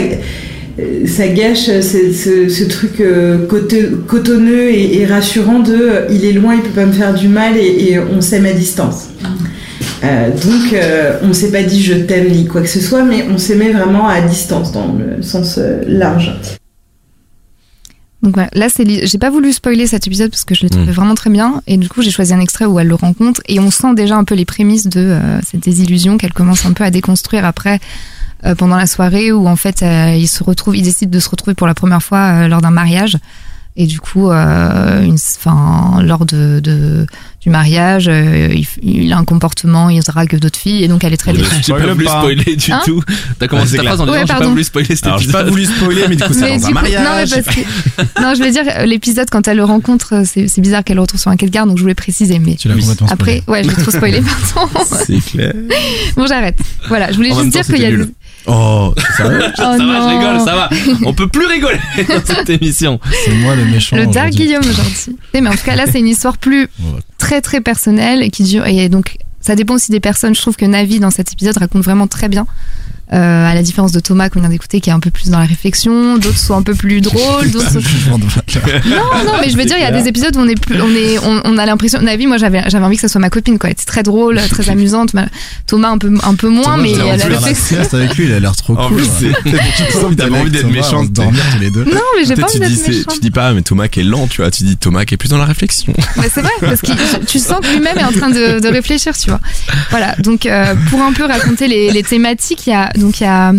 ça 1.06 1.26
gâche 1.26 1.66
ce, 1.66 2.12
ce- 2.12 2.48
ce 2.48 2.64
truc 2.64 3.00
euh, 3.00 3.48
cotonneux 4.06 4.70
et, 4.70 4.98
et 5.00 5.06
rassurant 5.06 5.58
de 5.58 5.74
euh, 5.74 6.06
il 6.08 6.24
est 6.24 6.32
loin, 6.32 6.54
il 6.54 6.60
peut 6.62 6.68
pas 6.68 6.86
me 6.86 6.92
faire 6.92 7.14
du 7.14 7.26
mal 7.26 7.56
et, 7.56 7.90
et 7.90 7.98
on 7.98 8.20
s'aime 8.20 8.46
à 8.46 8.52
distance. 8.52 9.08
Euh, 10.04 10.30
donc 10.30 10.72
euh, 10.72 11.18
on 11.24 11.32
s'est 11.32 11.50
pas 11.50 11.64
dit 11.64 11.82
je 11.82 11.94
t'aime 11.94 12.28
ni 12.30 12.46
quoi 12.46 12.60
que 12.60 12.68
ce 12.68 12.78
soit, 12.80 13.02
mais 13.02 13.26
on 13.28 13.38
s'aimait 13.38 13.72
vraiment 13.72 14.06
à 14.08 14.20
distance 14.20 14.70
dans 14.70 14.92
le 14.92 15.20
sens 15.20 15.56
euh, 15.58 15.80
large. 15.88 16.32
Donc 18.22 18.34
voilà, 18.34 18.50
là 18.54 18.68
c'est 18.68 18.84
li- 18.84 19.00
j'ai 19.06 19.18
pas 19.18 19.30
voulu 19.30 19.52
spoiler 19.52 19.86
cet 19.88 20.06
épisode 20.06 20.30
parce 20.30 20.44
que 20.44 20.54
je 20.54 20.62
l'ai 20.62 20.70
trouvé 20.70 20.86
Mm. 20.86 20.94
vraiment 20.94 21.14
très 21.14 21.30
bien 21.30 21.62
et 21.68 21.76
du 21.76 21.88
coup 21.88 22.02
j'ai 22.02 22.10
choisi 22.10 22.32
un 22.34 22.40
extrait 22.40 22.64
où 22.64 22.78
elle 22.80 22.88
le 22.88 22.94
rencontre 22.96 23.40
et 23.48 23.60
on 23.60 23.70
sent 23.70 23.94
déjà 23.96 24.16
un 24.16 24.24
peu 24.24 24.34
les 24.36 24.44
prémices 24.44 24.86
de 24.88 25.00
euh, 25.00 25.20
cette 25.48 25.60
désillusion 25.62 26.18
qu'elle 26.18 26.32
commence 26.32 26.66
un 26.66 26.72
peu 26.72 26.82
à 26.84 26.90
déconstruire 26.90 27.44
après 27.44 27.78
euh, 28.44 28.54
pendant 28.54 28.76
la 28.76 28.86
soirée 28.86 29.32
où 29.32 29.48
en 29.48 29.56
fait 29.56 29.82
euh, 29.82 30.14
il 30.16 30.28
se 30.28 30.42
retrouve 30.44 30.76
il 30.76 30.82
décide 30.82 31.10
de 31.10 31.18
se 31.20 31.28
retrouver 31.28 31.54
pour 31.54 31.66
la 31.66 31.74
première 31.74 32.02
fois 32.02 32.18
euh, 32.44 32.48
lors 32.48 32.60
d'un 32.60 32.70
mariage 32.70 33.16
et 33.76 33.86
du 33.86 34.00
coup 34.00 34.30
euh, 34.30 35.02
une 35.04 35.14
enfin 35.14 36.00
lors 36.02 36.24
de, 36.26 36.58
de 36.60 37.06
du 37.40 37.50
mariage 37.50 38.08
euh, 38.08 38.52
il, 38.82 39.12
a 39.12 39.16
un 39.18 39.24
comportement 39.24 39.88
il 39.88 40.02
drague 40.02 40.36
d'autres 40.40 40.58
filles 40.58 40.82
et 40.82 40.88
donc 40.88 41.04
elle 41.04 41.12
est 41.12 41.16
très 41.16 41.32
Ne 41.32 41.38
déçue. 41.38 41.54
J'ai 41.64 41.72
pas 41.72 41.86
voulu 41.92 42.04
pas. 42.04 42.18
spoiler 42.18 42.56
du 42.56 42.72
Hein 42.72 42.80
tout. 42.84 43.00
T'as 43.38 43.46
commencé 43.46 43.76
ta 43.76 43.84
phrase 43.84 44.00
en 44.00 44.04
disant 44.06 44.12
Ouais, 44.16 44.20
j'ai 44.22 44.26
pas 44.26 44.34
pardon. 44.34 44.50
voulu 44.50 44.64
spoiler 44.64 44.96
cet 44.96 45.06
Alors 45.06 45.18
j'ai 45.20 45.30
pas 45.30 45.42
épisode. 45.42 45.50
voulu 45.50 45.64
spoiler, 45.66 46.04
mais 46.08 46.16
du 46.16 46.24
coup 46.24 46.32
c'est 46.34 46.40
Mais 46.40 46.58
dans 46.58 46.66
un 46.66 46.68
coup- 46.70 46.74
non, 46.74 46.80
mais 46.82 46.90
mariage. 47.04 47.30
parce 47.30 47.56
que- 47.56 48.20
non, 48.20 48.34
je 48.34 48.42
veux 48.42 48.50
dire, 48.50 48.64
l'épisode 48.86 49.30
quand 49.30 49.46
elle 49.46 49.58
le 49.58 49.64
rencontre, 49.64 50.22
c'est 50.26 50.60
bizarre 50.60 50.82
qu'elle 50.82 50.96
le 50.96 51.02
retrouve 51.02 51.20
sur 51.20 51.30
un 51.30 51.36
quai 51.36 51.46
de 51.46 51.52
gare, 51.52 51.66
donc 51.68 51.76
je 51.76 51.82
voulais 51.82 51.94
préciser. 51.94 52.40
Mais 52.40 52.56
Tu 52.56 52.66
l'as 52.66 52.74
complètement 52.74 53.06
après, 53.08 53.38
spoilé. 53.38 53.62
ouais, 53.62 53.70
je 53.72 53.76
l'ai 53.76 53.82
trop 53.82 53.92
spoilé, 53.92 54.20
pardon. 54.54 54.70
C'est 55.06 55.20
clair. 55.24 55.52
bon, 56.16 56.26
j'arrête. 56.26 56.56
Voilà, 56.88 57.12
je 57.12 57.16
voulais 57.16 57.30
En 57.32 57.40
juste 57.42 57.52
dire 57.52 57.64
qu'il 57.64 57.78
y 57.80 57.86
a. 57.86 57.90
Oh, 58.46 58.94
sérieux 59.16 59.40
Oh 59.44 59.52
ça 59.56 59.66
va, 59.66 59.76
je 59.78 60.08
rigole, 60.16 60.40
ça 60.40 60.54
va. 60.56 60.70
On 61.04 61.12
peut 61.12 61.28
plus 61.28 61.46
rigoler 61.46 61.78
dans 62.08 62.24
cette 62.24 62.50
émission. 62.50 63.00
C'est 63.24 63.32
moi 63.32 63.54
le 63.54 63.64
méchant. 63.64 63.96
Le 63.96 64.06
Dark. 64.06 64.30
Guillaume 64.30 64.64
aujourd'hui. 64.64 65.16
Eh, 65.34 65.40
Mais 65.40 65.48
en 65.48 65.52
tout 65.52 65.64
cas, 65.64 65.76
là, 65.76 65.84
c'est 65.90 65.98
une 65.98 66.08
histoire 66.08 66.38
plus 66.38 66.68
très 67.18 67.40
très 67.40 67.60
personnelle 67.60 68.22
et 68.22 68.30
qui 68.30 68.44
dure. 68.44 68.66
Et 68.66 68.88
donc, 68.88 69.16
ça 69.40 69.54
dépend 69.54 69.74
aussi 69.74 69.90
des 69.90 70.00
personnes. 70.00 70.34
Je 70.34 70.40
trouve 70.40 70.56
que 70.56 70.64
Navi 70.66 71.00
dans 71.00 71.10
cet 71.10 71.32
épisode 71.32 71.58
raconte 71.58 71.82
vraiment 71.84 72.06
très 72.06 72.28
bien. 72.28 72.46
Euh, 73.10 73.46
à 73.46 73.54
la 73.54 73.62
différence 73.62 73.92
de 73.92 74.00
Thomas 74.00 74.28
qu'on 74.28 74.40
vient 74.40 74.50
d'écouter, 74.50 74.80
qui 74.82 74.90
est 74.90 74.92
un 74.92 75.00
peu 75.00 75.10
plus 75.10 75.30
dans 75.30 75.38
la 75.38 75.46
réflexion, 75.46 76.18
d'autres 76.18 76.38
sont 76.38 76.54
un 76.54 76.62
peu 76.62 76.74
plus 76.74 77.00
drôles, 77.00 77.50
d'autres 77.50 77.70
sont... 77.72 77.78
Non, 78.86 79.24
non, 79.24 79.32
mais 79.40 79.48
je 79.48 79.56
veux 79.56 79.64
dire, 79.64 79.76
il 79.78 79.82
y 79.82 79.86
a 79.86 79.90
des 79.90 80.08
épisodes 80.08 80.36
où 80.36 80.40
on 80.40 80.46
est 80.48 80.60
plus, 80.60 80.80
on 80.80 80.90
est, 80.90 81.18
on, 81.18 81.40
on 81.44 81.56
a 81.58 81.64
l'impression, 81.64 82.02
Navi, 82.02 82.26
moi 82.26 82.36
j'avais, 82.36 82.62
j'avais 82.68 82.84
envie 82.84 82.96
que 82.96 83.00
ça 83.00 83.08
soit 83.08 83.20
ma 83.20 83.30
copine, 83.30 83.58
quoi. 83.58 83.70
Elle 83.70 83.72
était 83.72 83.86
très 83.86 84.02
drôle, 84.02 84.38
très 84.50 84.68
amusante. 84.70 85.14
Ma- 85.14 85.26
Thomas 85.66 85.88
un 85.88 85.96
peu, 85.98 86.12
un 86.22 86.34
peu 86.34 86.48
moins, 86.48 86.76
mais 86.76 86.92
elle 86.92 87.20
a 87.22 87.28
la 87.28 87.38
réflexion. 87.38 87.78
avec 87.92 88.14
lui, 88.16 88.26
il 88.26 88.32
a 88.34 88.40
l'air 88.40 88.54
trop 88.56 88.76
En 88.76 88.88
cool. 88.88 89.02
t'avais 90.16 90.36
envie 90.38 90.50
d'être 90.50 90.62
Thomas, 90.62 90.72
méchante. 90.74 91.10
dormir 91.10 91.42
tous 91.54 91.60
les 91.60 91.70
deux. 91.70 91.84
Non, 91.84 92.00
mais 92.18 92.26
j'ai 92.26 92.34
pas 92.34 92.44
envie 92.44 92.58
d'être 92.60 92.88
méchante. 92.88 93.14
tu 93.14 93.20
dis 93.20 93.30
pas, 93.30 93.52
mais 93.54 93.62
Thomas 93.62 93.88
qui 93.88 94.00
est 94.00 94.04
lent, 94.04 94.26
tu 94.26 94.42
vois. 94.42 94.50
Tu 94.50 94.64
dis 94.64 94.76
Thomas 94.76 95.04
qui 95.06 95.14
est 95.14 95.16
plus 95.16 95.30
dans 95.30 95.38
la 95.38 95.46
réflexion. 95.46 95.94
Mais 96.18 96.28
c'est 96.32 96.42
vrai, 96.42 96.50
parce 96.60 96.82
que 96.82 97.24
tu 97.24 97.38
sens 97.38 97.60
que 97.62 97.72
lui-même 97.72 97.98
est 97.98 98.04
en 98.04 98.12
train 98.12 98.28
de, 98.30 98.60
de 98.60 98.68
réfléchir, 98.68 99.16
tu 99.16 99.30
vois. 99.30 99.40
Voilà, 99.90 100.14
donc 100.18 100.44
euh, 100.44 100.74
pour 100.90 101.00
un 101.02 101.12
peu 101.14 101.24
raconter 101.24 101.68
les, 101.68 101.90
les 101.90 102.02
thématiques, 102.02 102.66
il 102.66 102.70
y 102.70 102.74
a 102.74 102.90
donc 102.98 103.20
il 103.20 103.24
y 103.24 103.26
a 103.26 103.52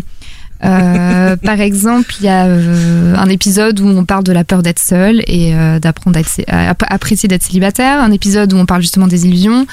euh, 0.64 1.36
par 1.44 1.62
exemple 1.62 2.14
il 2.20 2.26
y 2.26 2.30
a 2.30 2.46
euh, 2.46 3.16
un 3.16 3.30
épisode 3.30 3.80
où 3.80 3.88
on 3.88 4.04
parle 4.04 4.26
de 4.26 4.34
la 4.34 4.44
peur 4.44 4.62
d'être 4.62 4.80
seul 4.80 5.24
et 5.26 5.56
euh, 5.56 5.80
d'apprendre 5.80 6.20
à, 6.48 6.76
apprécier 6.88 7.30
d'être 7.30 7.44
célibataire, 7.44 8.02
un 8.02 8.12
épisode 8.12 8.52
où 8.54 8.58
on 8.58 8.66
parle 8.66 8.82
justement 8.82 9.08
des 9.08 9.26
illusions. 9.26 9.66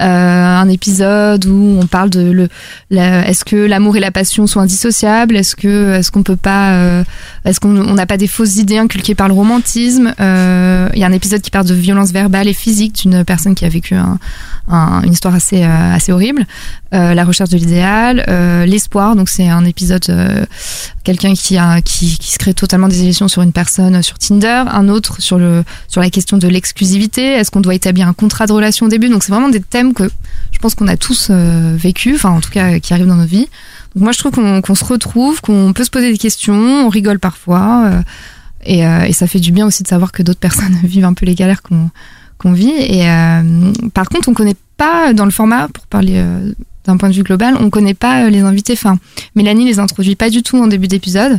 Euh, 0.00 0.04
un 0.04 0.68
épisode 0.70 1.44
où 1.44 1.78
on 1.80 1.86
parle 1.86 2.08
de 2.08 2.30
le, 2.30 2.48
est-ce 2.90 3.44
que 3.44 3.56
l'amour 3.56 3.96
et 3.96 4.00
la 4.00 4.10
passion 4.10 4.46
sont 4.46 4.60
indissociables? 4.60 5.36
Est-ce 5.36 5.54
que 5.54 5.92
est-ce 5.92 6.10
qu'on 6.10 6.22
peut 6.22 6.36
pas 6.36 6.72
euh, 6.72 7.04
est-ce 7.44 7.60
qu'on 7.60 7.76
on 7.76 7.94
n'a 7.94 8.06
pas 8.06 8.16
des 8.16 8.26
fausses 8.26 8.56
idées 8.56 8.78
inculquées 8.78 9.14
par 9.14 9.28
le 9.28 9.34
romantisme? 9.34 10.14
Euh, 10.18 10.88
Il 10.94 10.98
y 11.00 11.04
a 11.04 11.06
un 11.06 11.12
épisode 11.12 11.42
qui 11.42 11.50
parle 11.50 11.66
de 11.66 11.74
violence 11.74 12.10
verbale 12.10 12.48
et 12.48 12.54
physique 12.54 13.02
d'une 13.02 13.22
personne 13.24 13.54
qui 13.54 13.66
a 13.66 13.68
vécu 13.68 13.94
un- 13.94 14.18
un- 14.68 15.02
une 15.02 15.12
histoire 15.12 15.34
assez 15.34 15.62
euh, 15.62 15.94
assez 15.94 16.10
horrible. 16.10 16.46
Euh, 16.94 17.14
la 17.14 17.24
recherche 17.24 17.50
de 17.50 17.56
l'idéal, 17.58 18.24
euh, 18.28 18.64
l'espoir. 18.66 19.14
Donc 19.14 19.28
c'est 19.28 19.48
un 19.48 19.64
épisode 19.64 20.04
euh, 20.08 20.44
quelqu'un 21.04 21.34
qui 21.34 21.58
a 21.58 21.80
qui, 21.82 22.16
qui 22.18 22.32
se 22.32 22.38
crée 22.38 22.54
totalement 22.54 22.88
des 22.88 23.02
illusions 23.02 23.28
sur 23.28 23.42
une 23.42 23.52
personne 23.52 24.02
sur 24.02 24.18
Tinder. 24.18 24.64
Un 24.68 24.88
autre 24.88 25.20
sur 25.20 25.38
le 25.38 25.64
sur 25.88 26.00
la 26.00 26.08
question 26.10 26.38
de 26.38 26.48
l'exclusivité. 26.48 27.34
Est-ce 27.34 27.50
qu'on 27.50 27.60
doit 27.60 27.74
établir 27.74 28.08
un 28.08 28.14
contrat 28.14 28.46
de 28.46 28.52
relation 28.52 28.86
au 28.86 28.88
début? 28.88 29.08
Donc 29.10 29.22
c'est 29.22 29.32
vraiment 29.32 29.48
des 29.50 29.60
thèmes 29.60 29.81
que 29.92 30.10
je 30.52 30.58
pense 30.58 30.74
qu'on 30.74 30.86
a 30.86 30.96
tous 30.96 31.28
euh, 31.30 31.74
vécu, 31.76 32.14
enfin 32.14 32.30
en 32.30 32.40
tout 32.40 32.50
cas 32.50 32.78
qui 32.78 32.94
arrivent 32.94 33.08
dans 33.08 33.16
nos 33.16 33.26
vies. 33.26 33.48
Donc 33.94 34.04
moi 34.04 34.12
je 34.12 34.18
trouve 34.18 34.32
qu'on 34.32 34.74
se 34.74 34.84
retrouve, 34.84 35.40
qu'on 35.40 35.72
peut 35.72 35.84
se 35.84 35.90
poser 35.90 36.12
des 36.12 36.18
questions, 36.18 36.54
on 36.54 36.88
rigole 36.88 37.18
parfois. 37.18 37.86
euh, 37.86 38.02
et, 38.64 38.86
euh, 38.86 39.02
et 39.02 39.12
ça 39.12 39.26
fait 39.26 39.40
du 39.40 39.50
bien 39.50 39.66
aussi 39.66 39.82
de 39.82 39.88
savoir 39.88 40.12
que 40.12 40.22
d'autres 40.22 40.38
personnes 40.48 40.76
vivent 40.84 41.04
un 41.04 41.14
peu 41.14 41.26
les 41.26 41.34
galères 41.34 41.62
qu'on 41.62 42.52
vit. 42.52 42.70
Et 42.70 43.06
par 43.92 44.08
contre, 44.08 44.28
on 44.28 44.34
connaît 44.34 44.56
pas 44.76 45.12
dans 45.12 45.24
le 45.24 45.30
format, 45.30 45.68
pour 45.68 45.86
parler 45.86 46.24
d'un 46.84 46.96
point 46.96 47.08
de 47.08 47.14
vue 47.14 47.24
global, 47.24 47.56
on 47.58 47.70
connaît 47.70 47.94
pas 47.94 48.30
les 48.30 48.40
invités. 48.40 48.74
Enfin, 48.74 48.98
Mélanie 49.34 49.64
les 49.64 49.78
introduit 49.80 50.16
pas 50.16 50.30
du 50.30 50.42
tout 50.42 50.58
en 50.58 50.68
début 50.68 50.88
d'épisode. 50.88 51.38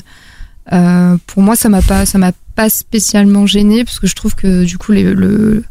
Pour 0.70 1.44
moi, 1.44 1.56
ça 1.56 1.70
m'a 1.70 1.82
pas, 1.82 2.06
ça 2.06 2.18
m'a 2.18 2.34
pas 2.56 2.70
spécialement 2.70 3.46
gêné 3.46 3.86
parce 3.86 4.00
que 4.00 4.08
je 4.08 4.16
trouve 4.16 4.36
que 4.36 4.66
du 4.66 4.78
coup 4.78 4.92
le 4.92 5.64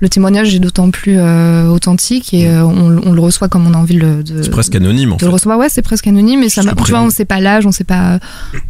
le 0.00 0.08
témoignage 0.10 0.54
est 0.54 0.58
d'autant 0.58 0.90
plus 0.90 1.16
euh, 1.18 1.68
authentique 1.68 2.34
et 2.34 2.48
euh, 2.48 2.62
on, 2.64 3.00
on 3.08 3.12
le 3.12 3.20
reçoit 3.20 3.48
comme 3.48 3.66
on 3.66 3.72
a 3.72 3.78
envie 3.78 3.94
de, 3.94 4.00
le- 4.00 4.22
de, 4.22 4.42
C'est 4.42 4.50
presque 4.50 4.74
anonyme, 4.74 5.12
en 5.12 5.16
de 5.16 5.20
fait. 5.20 5.26
le 5.26 5.32
recevoir. 5.32 5.58
Ouais, 5.58 5.68
c'est 5.70 5.80
presque 5.82 6.06
anonyme, 6.06 6.40
mais 6.40 6.48
ça, 6.50 6.62
tu 6.62 6.90
vois, 6.90 7.00
on 7.00 7.08
sait 7.10 7.24
pas 7.24 7.40
l'âge, 7.40 7.64
on 7.66 7.72
sait 7.72 7.84
pas, 7.84 8.18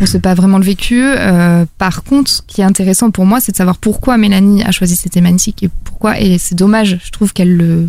on 0.00 0.06
sait 0.06 0.20
pas 0.20 0.34
vraiment 0.34 0.58
le 0.58 0.64
vécu. 0.64 1.02
Euh, 1.04 1.64
par 1.78 2.04
contre, 2.04 2.30
ce 2.30 2.42
qui 2.46 2.60
est 2.60 2.64
intéressant 2.64 3.10
pour 3.10 3.26
moi, 3.26 3.40
c'est 3.40 3.50
de 3.52 3.56
savoir 3.56 3.78
pourquoi 3.78 4.16
Mélanie 4.18 4.62
a 4.62 4.70
choisi 4.70 4.94
ces 4.94 5.08
thématiques 5.08 5.62
et 5.64 5.70
pourquoi. 5.84 6.20
Et 6.20 6.38
c'est 6.38 6.54
dommage, 6.54 6.98
je 7.04 7.10
trouve 7.10 7.32
qu'elle 7.32 7.56
le, 7.56 7.88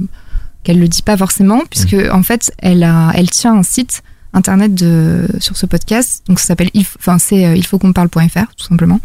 qu'elle 0.64 0.80
le 0.80 0.88
dit 0.88 1.04
pas 1.04 1.16
forcément, 1.18 1.62
puisque 1.70 1.96
en 2.12 2.24
fait, 2.24 2.52
elle 2.58 2.84
a, 2.84 3.12
elle 3.14 3.30
tient 3.30 3.54
un 3.56 3.64
site 3.64 4.02
internet 4.34 4.76
de 4.76 5.28
sur 5.40 5.58
ce 5.58 5.66
podcast, 5.66 6.24
donc 6.28 6.40
ça 6.40 6.48
s'appelle, 6.48 6.70
enfin 7.00 7.18
c'est 7.18 7.46
euh, 7.46 7.56
il 7.56 7.66
faut 7.66 7.80
qu'on 7.80 7.94
parle.fr 7.94 8.18
tout 8.58 8.66
simplement. 8.68 9.00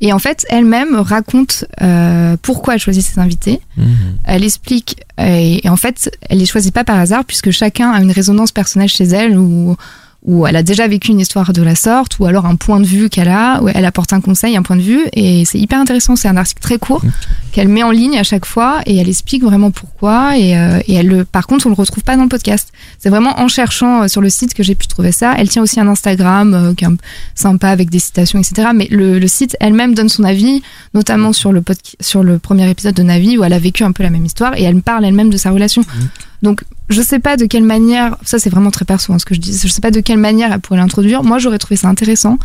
Et 0.00 0.12
en 0.12 0.18
fait, 0.18 0.46
elle-même 0.48 0.96
raconte 0.96 1.64
euh, 1.82 2.36
pourquoi 2.40 2.74
elle 2.74 2.80
choisit 2.80 3.04
ses 3.04 3.18
invités. 3.18 3.60
Mhm. 3.76 4.18
Elle 4.24 4.44
explique, 4.44 5.00
euh, 5.18 5.24
et, 5.26 5.66
et 5.66 5.68
en 5.68 5.76
fait, 5.76 6.16
elle 6.28 6.38
les 6.38 6.46
choisit 6.46 6.72
pas 6.72 6.84
par 6.84 6.98
hasard, 6.98 7.24
puisque 7.24 7.50
chacun 7.50 7.90
a 7.90 8.00
une 8.00 8.12
résonance 8.12 8.52
personnelle 8.52 8.88
chez 8.88 9.04
elle, 9.04 9.38
ou 9.38 9.76
où 10.28 10.46
elle 10.46 10.56
a 10.56 10.62
déjà 10.62 10.86
vécu 10.86 11.10
une 11.10 11.20
histoire 11.20 11.52
de 11.54 11.62
la 11.62 11.74
sorte, 11.74 12.18
ou 12.18 12.26
alors 12.26 12.44
un 12.44 12.54
point 12.54 12.80
de 12.80 12.86
vue 12.86 13.08
qu'elle 13.08 13.28
a, 13.30 13.62
où 13.62 13.68
elle 13.68 13.84
apporte 13.86 14.12
un 14.12 14.20
conseil, 14.20 14.56
un 14.58 14.62
point 14.62 14.76
de 14.76 14.82
vue, 14.82 15.00
et 15.14 15.44
c'est 15.46 15.58
hyper 15.58 15.80
intéressant. 15.80 16.16
C'est 16.16 16.28
un 16.28 16.36
article 16.36 16.60
très 16.60 16.76
court 16.78 17.00
qu'elle 17.52 17.68
met 17.68 17.82
en 17.82 17.90
ligne 17.90 18.18
à 18.18 18.22
chaque 18.24 18.44
fois, 18.44 18.80
et 18.84 18.98
elle 18.98 19.08
explique 19.08 19.42
vraiment 19.42 19.70
pourquoi. 19.70 20.36
Et, 20.36 20.54
euh, 20.56 20.80
et 20.86 20.94
elle, 20.94 21.06
le- 21.08 21.24
par 21.24 21.46
contre, 21.46 21.66
on 21.66 21.70
le 21.70 21.74
retrouve 21.74 22.04
pas 22.04 22.14
dans 22.16 22.24
le 22.24 22.28
podcast. 22.28 22.68
C'est 22.98 23.08
vraiment 23.08 23.40
en 23.40 23.48
cherchant 23.48 24.02
euh, 24.02 24.08
sur 24.08 24.20
le 24.20 24.28
site 24.28 24.52
que 24.52 24.62
j'ai 24.62 24.74
pu 24.74 24.86
trouver 24.86 25.12
ça. 25.12 25.34
Elle 25.38 25.48
tient 25.48 25.62
aussi 25.62 25.80
un 25.80 25.88
Instagram 25.88 26.52
euh, 26.54 26.74
qui 26.74 26.84
est 26.84 26.88
sympa 27.34 27.68
avec 27.70 27.88
des 27.88 27.98
citations, 27.98 28.38
etc. 28.38 28.68
Mais 28.74 28.86
le, 28.90 29.18
le 29.18 29.28
site 29.28 29.56
elle-même 29.60 29.94
donne 29.94 30.10
son 30.10 30.24
avis, 30.24 30.62
notamment 30.92 31.32
sur 31.32 31.52
le 31.52 31.62
podca- 31.62 31.94
sur 32.00 32.22
le 32.22 32.38
premier 32.38 32.68
épisode 32.68 32.94
de 32.94 33.02
Navi 33.02 33.38
où 33.38 33.44
elle 33.44 33.54
a 33.54 33.58
vécu 33.58 33.82
un 33.82 33.92
peu 33.92 34.02
la 34.02 34.10
même 34.10 34.26
histoire 34.26 34.56
et 34.58 34.62
elle 34.64 34.74
me 34.74 34.82
parle 34.82 35.06
elle-même 35.06 35.30
de 35.30 35.38
sa 35.38 35.50
relation. 35.52 35.82
Donc 36.42 36.62
je 36.88 37.02
sais 37.02 37.18
pas 37.18 37.36
de 37.36 37.46
quelle 37.46 37.64
manière, 37.64 38.16
ça 38.24 38.38
c'est 38.38 38.50
vraiment 38.50 38.70
très 38.70 38.84
perso 38.84 39.12
hein, 39.12 39.18
ce 39.18 39.24
que 39.24 39.34
je 39.34 39.40
dis, 39.40 39.58
je 39.60 39.68
sais 39.68 39.80
pas 39.80 39.90
de 39.90 40.00
quelle 40.00 40.18
manière 40.18 40.52
elle 40.52 40.60
pourrait 40.60 40.78
l'introduire. 40.78 41.22
Moi 41.22 41.38
j'aurais 41.38 41.58
trouvé 41.58 41.76
ça 41.76 41.88
intéressant 41.88 42.38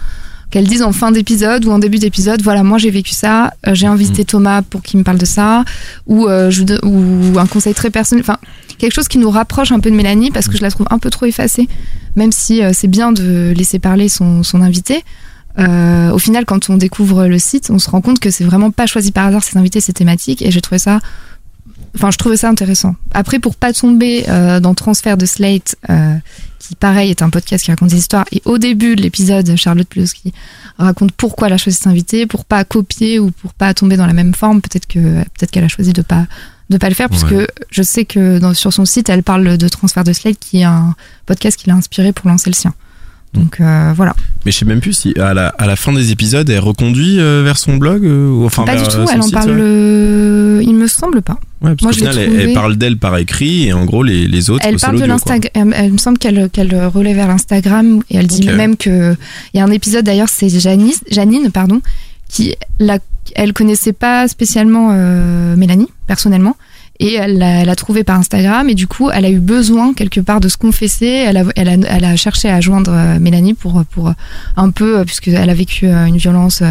qu'elle 0.54 0.68
dise 0.68 0.84
en 0.84 0.91
fin 0.91 1.12
d'épisode 1.12 1.66
ou 1.66 1.72
en 1.72 1.80
début 1.80 1.98
d'épisode, 1.98 2.44
voilà 2.44 2.62
moi 2.62 2.78
j'ai 2.78 2.91
vécu 2.91 3.14
ça, 3.14 3.54
euh, 3.68 3.74
j'ai 3.74 3.88
invité 3.88 4.24
Thomas 4.24 4.62
pour 4.62 4.84
qu'il 4.84 5.00
me 5.00 5.04
parle 5.04 5.18
de 5.18 5.26
ça, 5.26 5.66
ou 6.06 6.28
euh, 6.28 6.52
je, 6.52 6.64
ou 6.86 7.39
un 7.39 7.48
conseil 7.48 7.74
très 7.74 7.89
personnel, 7.89 8.24
enfin 8.24 8.38
quelque 8.78 8.94
chose 8.94 9.08
qui 9.08 9.18
nous 9.18 9.32
rapproche 9.32 9.72
un 9.72 9.80
peu 9.80 9.89
de 9.89 9.96
Mélanie 9.96 10.30
parce 10.30 10.48
que 10.48 10.56
je 10.56 10.62
la 10.62 10.70
trouve 10.70 10.86
un 10.91 11.00
peu 11.00 11.10
trop 11.10 11.26
effacée, 11.26 11.68
même 12.16 12.32
si 12.32 12.62
euh, 12.62 12.70
c'est 12.72 12.88
bien 12.88 13.12
de 13.12 13.52
laisser 13.58 13.80
parler 13.80 14.10
son, 14.10 14.44
son 14.44 14.62
invité. 14.62 15.04
Au 15.58 16.18
final, 16.18 16.46
quand 16.46 16.72
on 16.72 16.78
découvre 16.78 17.28
le 17.28 17.38
site, 17.38 17.70
on 17.70 17.78
se 17.78 17.88
rend 17.89 18.02
compte 18.02 18.20
que 18.20 18.32
c'est 18.32 18.44
vraiment 18.44 18.72
pas 18.72 18.88
choisi 18.88 19.12
par 19.12 19.28
hasard 19.28 19.44
ces 19.44 19.58
invités, 19.58 19.82
ces 19.82 19.94
thématiques, 19.94 20.41
et 20.41 20.50
j'ai 20.50 20.62
trouvé 20.62 20.80
ça, 20.80 21.00
enfin, 21.96 22.12
je 22.12 22.18
trouvais 22.18 22.38
ça 22.38 22.50
intéressant. 22.50 22.96
Après, 23.14 23.39
pour 23.39 23.56
pas 23.56 23.74
tomber 23.74 24.26
euh, 24.28 24.60
dans 24.60 24.74
Transfert 24.74 25.18
de 25.18 25.26
Slate, 25.26 25.76
euh, 25.89 26.16
qui 26.60 26.76
pareil 26.76 27.10
est 27.10 27.22
un 27.22 27.30
podcast 27.30 27.66
qui 27.66 27.72
raconte 27.72 27.89
des 27.89 27.98
histoires, 27.98 28.26
et 28.32 28.41
au 28.46 28.58
début 28.58 28.96
de 28.96 29.02
l'épisode, 29.02 29.56
Charlotte 29.56 29.88
Plowski 29.88 30.34
raconte 30.78 31.12
pourquoi 31.12 31.48
elle 31.48 31.54
a 31.54 31.58
choisi 31.58 31.80
invité, 31.86 32.26
pour 32.26 32.46
pas 32.46 32.64
copier 32.64 33.20
ou 33.20 33.32
pour 33.32 33.54
pas 33.54 33.74
tomber 33.74 33.98
dans 33.98 34.08
la 34.08 34.14
même 34.14 34.34
forme. 34.34 34.62
Peut-être 34.62 34.88
que 34.88 35.00
peut-être 35.00 35.52
qu'elle 35.52 35.66
a 35.66 35.70
choisi 35.70 35.94
de 35.94 36.02
pas 36.02 36.26
de 36.70 36.78
pas 36.78 36.89
le 36.89 36.96
faire, 36.96 37.10
puisque 37.10 37.36
je 37.70 37.84
sais 37.84 38.06
que 38.06 38.39
dans, 38.39 38.54
sur 38.54 38.72
son 38.74 38.86
site, 38.86 39.10
elle 39.10 39.22
parle 39.22 39.58
de 39.58 39.68
Transfert 39.68 40.04
de 40.04 40.14
Slate, 40.14 40.39
qui 40.39 40.60
est 40.60 40.64
un 40.64 40.96
podcast 41.26 41.60
qui 41.60 41.68
l'a 41.68 41.76
inspiré 41.76 42.14
pour 42.14 42.30
lancer 42.30 42.50
le 42.50 42.56
sien. 42.56 42.74
Donc 43.34 43.60
euh, 43.60 43.94
voilà. 43.96 44.16
Mais 44.46 44.52
je 44.52 44.58
sais 44.60 44.66
même 44.66 44.80
plus 44.80 44.94
si 44.94 45.14
à 45.20 45.34
la, 45.34 45.48
à 45.48 45.66
la 45.66 45.76
fin 45.76 45.92
des 45.92 46.12
épisodes, 46.12 46.48
elle 46.50 46.60
reconduit 46.60 47.20
euh, 47.20 47.42
vers 47.44 47.58
son 47.58 47.78
blog 47.78 48.06
euh, 48.06 48.30
ou 48.30 48.46
enfin 48.46 48.64
pas 48.64 48.76
vers, 48.76 48.84
du 48.84 48.90
tout, 48.90 49.02
euh, 49.02 49.06
elle 49.12 49.20
en 49.20 49.24
site, 49.24 49.34
parle. 49.34 49.50
ouais. 49.52 50.66
Il 50.66 50.76
me 50.76 50.88
semble 50.88 51.22
pas. 51.22 51.40
Ouais, 51.62 51.72
parce 51.76 51.82
Moi, 51.82 51.92
l'ai 51.92 51.98
final, 51.98 52.18
elle, 52.20 52.28
trouvé- 52.28 52.44
elle 52.44 52.54
parle 52.54 52.76
d'elle 52.76 52.98
par 52.98 53.18
écrit 53.18 53.68
et 53.68 53.74
en 53.74 53.86
gros, 53.86 54.04
les, 54.04 54.28
les 54.28 54.50
autres, 54.50 54.64
Elle 54.68 54.78
parle 54.78 55.00
de 55.00 55.06
l'Instagram. 55.06 55.74
Elle, 55.76 55.94
me 55.94 55.98
semble 55.98 56.18
qu'elle 56.20 56.50
qu'elle 56.52 56.76
relaie 56.88 57.14
vers 57.14 57.28
l'Instagram 57.28 58.04
et 58.12 58.18
elle 58.18 58.28
dit 58.28 58.46
même 58.48 58.78
que 58.78 59.16
il 59.54 59.58
y 59.58 59.60
a 59.62 59.64
un 59.64 59.72
épisode 59.72 60.06
d'ailleurs, 60.06 60.30
c'est 60.30 60.50
Janice, 60.50 61.04
Janine, 61.10 61.50
pardon, 61.52 61.82
qui 62.30 62.56
la, 62.80 63.00
elle 63.36 63.54
connaissait 63.54 63.94
pas 63.94 64.28
spécialement 64.28 64.92
Mélanie 65.56 65.90
personnellement. 66.06 66.56
Et 67.06 67.16
elle 67.16 67.38
l'a 67.38 67.76
trouvé 67.76 68.06
par 68.06 68.18
Instagram 68.18 68.70
et 68.70 68.76
du 68.76 68.88
coup 68.88 69.10
elle 69.12 69.26
a 69.26 69.30
eu 69.30 69.39
besoin 69.39 69.93
quelque 69.93 70.22
part 70.22 70.39
de 70.39 70.47
se 70.47 70.56
confesser. 70.58 71.06
Elle 71.28 71.36
a, 71.38 71.43
elle 71.58 71.68
a, 71.68 71.74
elle 71.74 72.06
a 72.06 72.16
cherché 72.16 72.49
à 72.49 72.62
joindre 72.62 72.91
euh, 72.93 73.20
Mélanie 73.20 73.54
pour, 73.56 73.84
pour 73.91 74.14
un 74.56 74.70
peu, 74.70 74.99
euh, 74.99 75.04
puisqu'elle 75.04 75.49
a 75.49 75.54
vécu 75.54 75.88
euh, 75.88 76.06
une 76.06 76.16
violence 76.18 76.64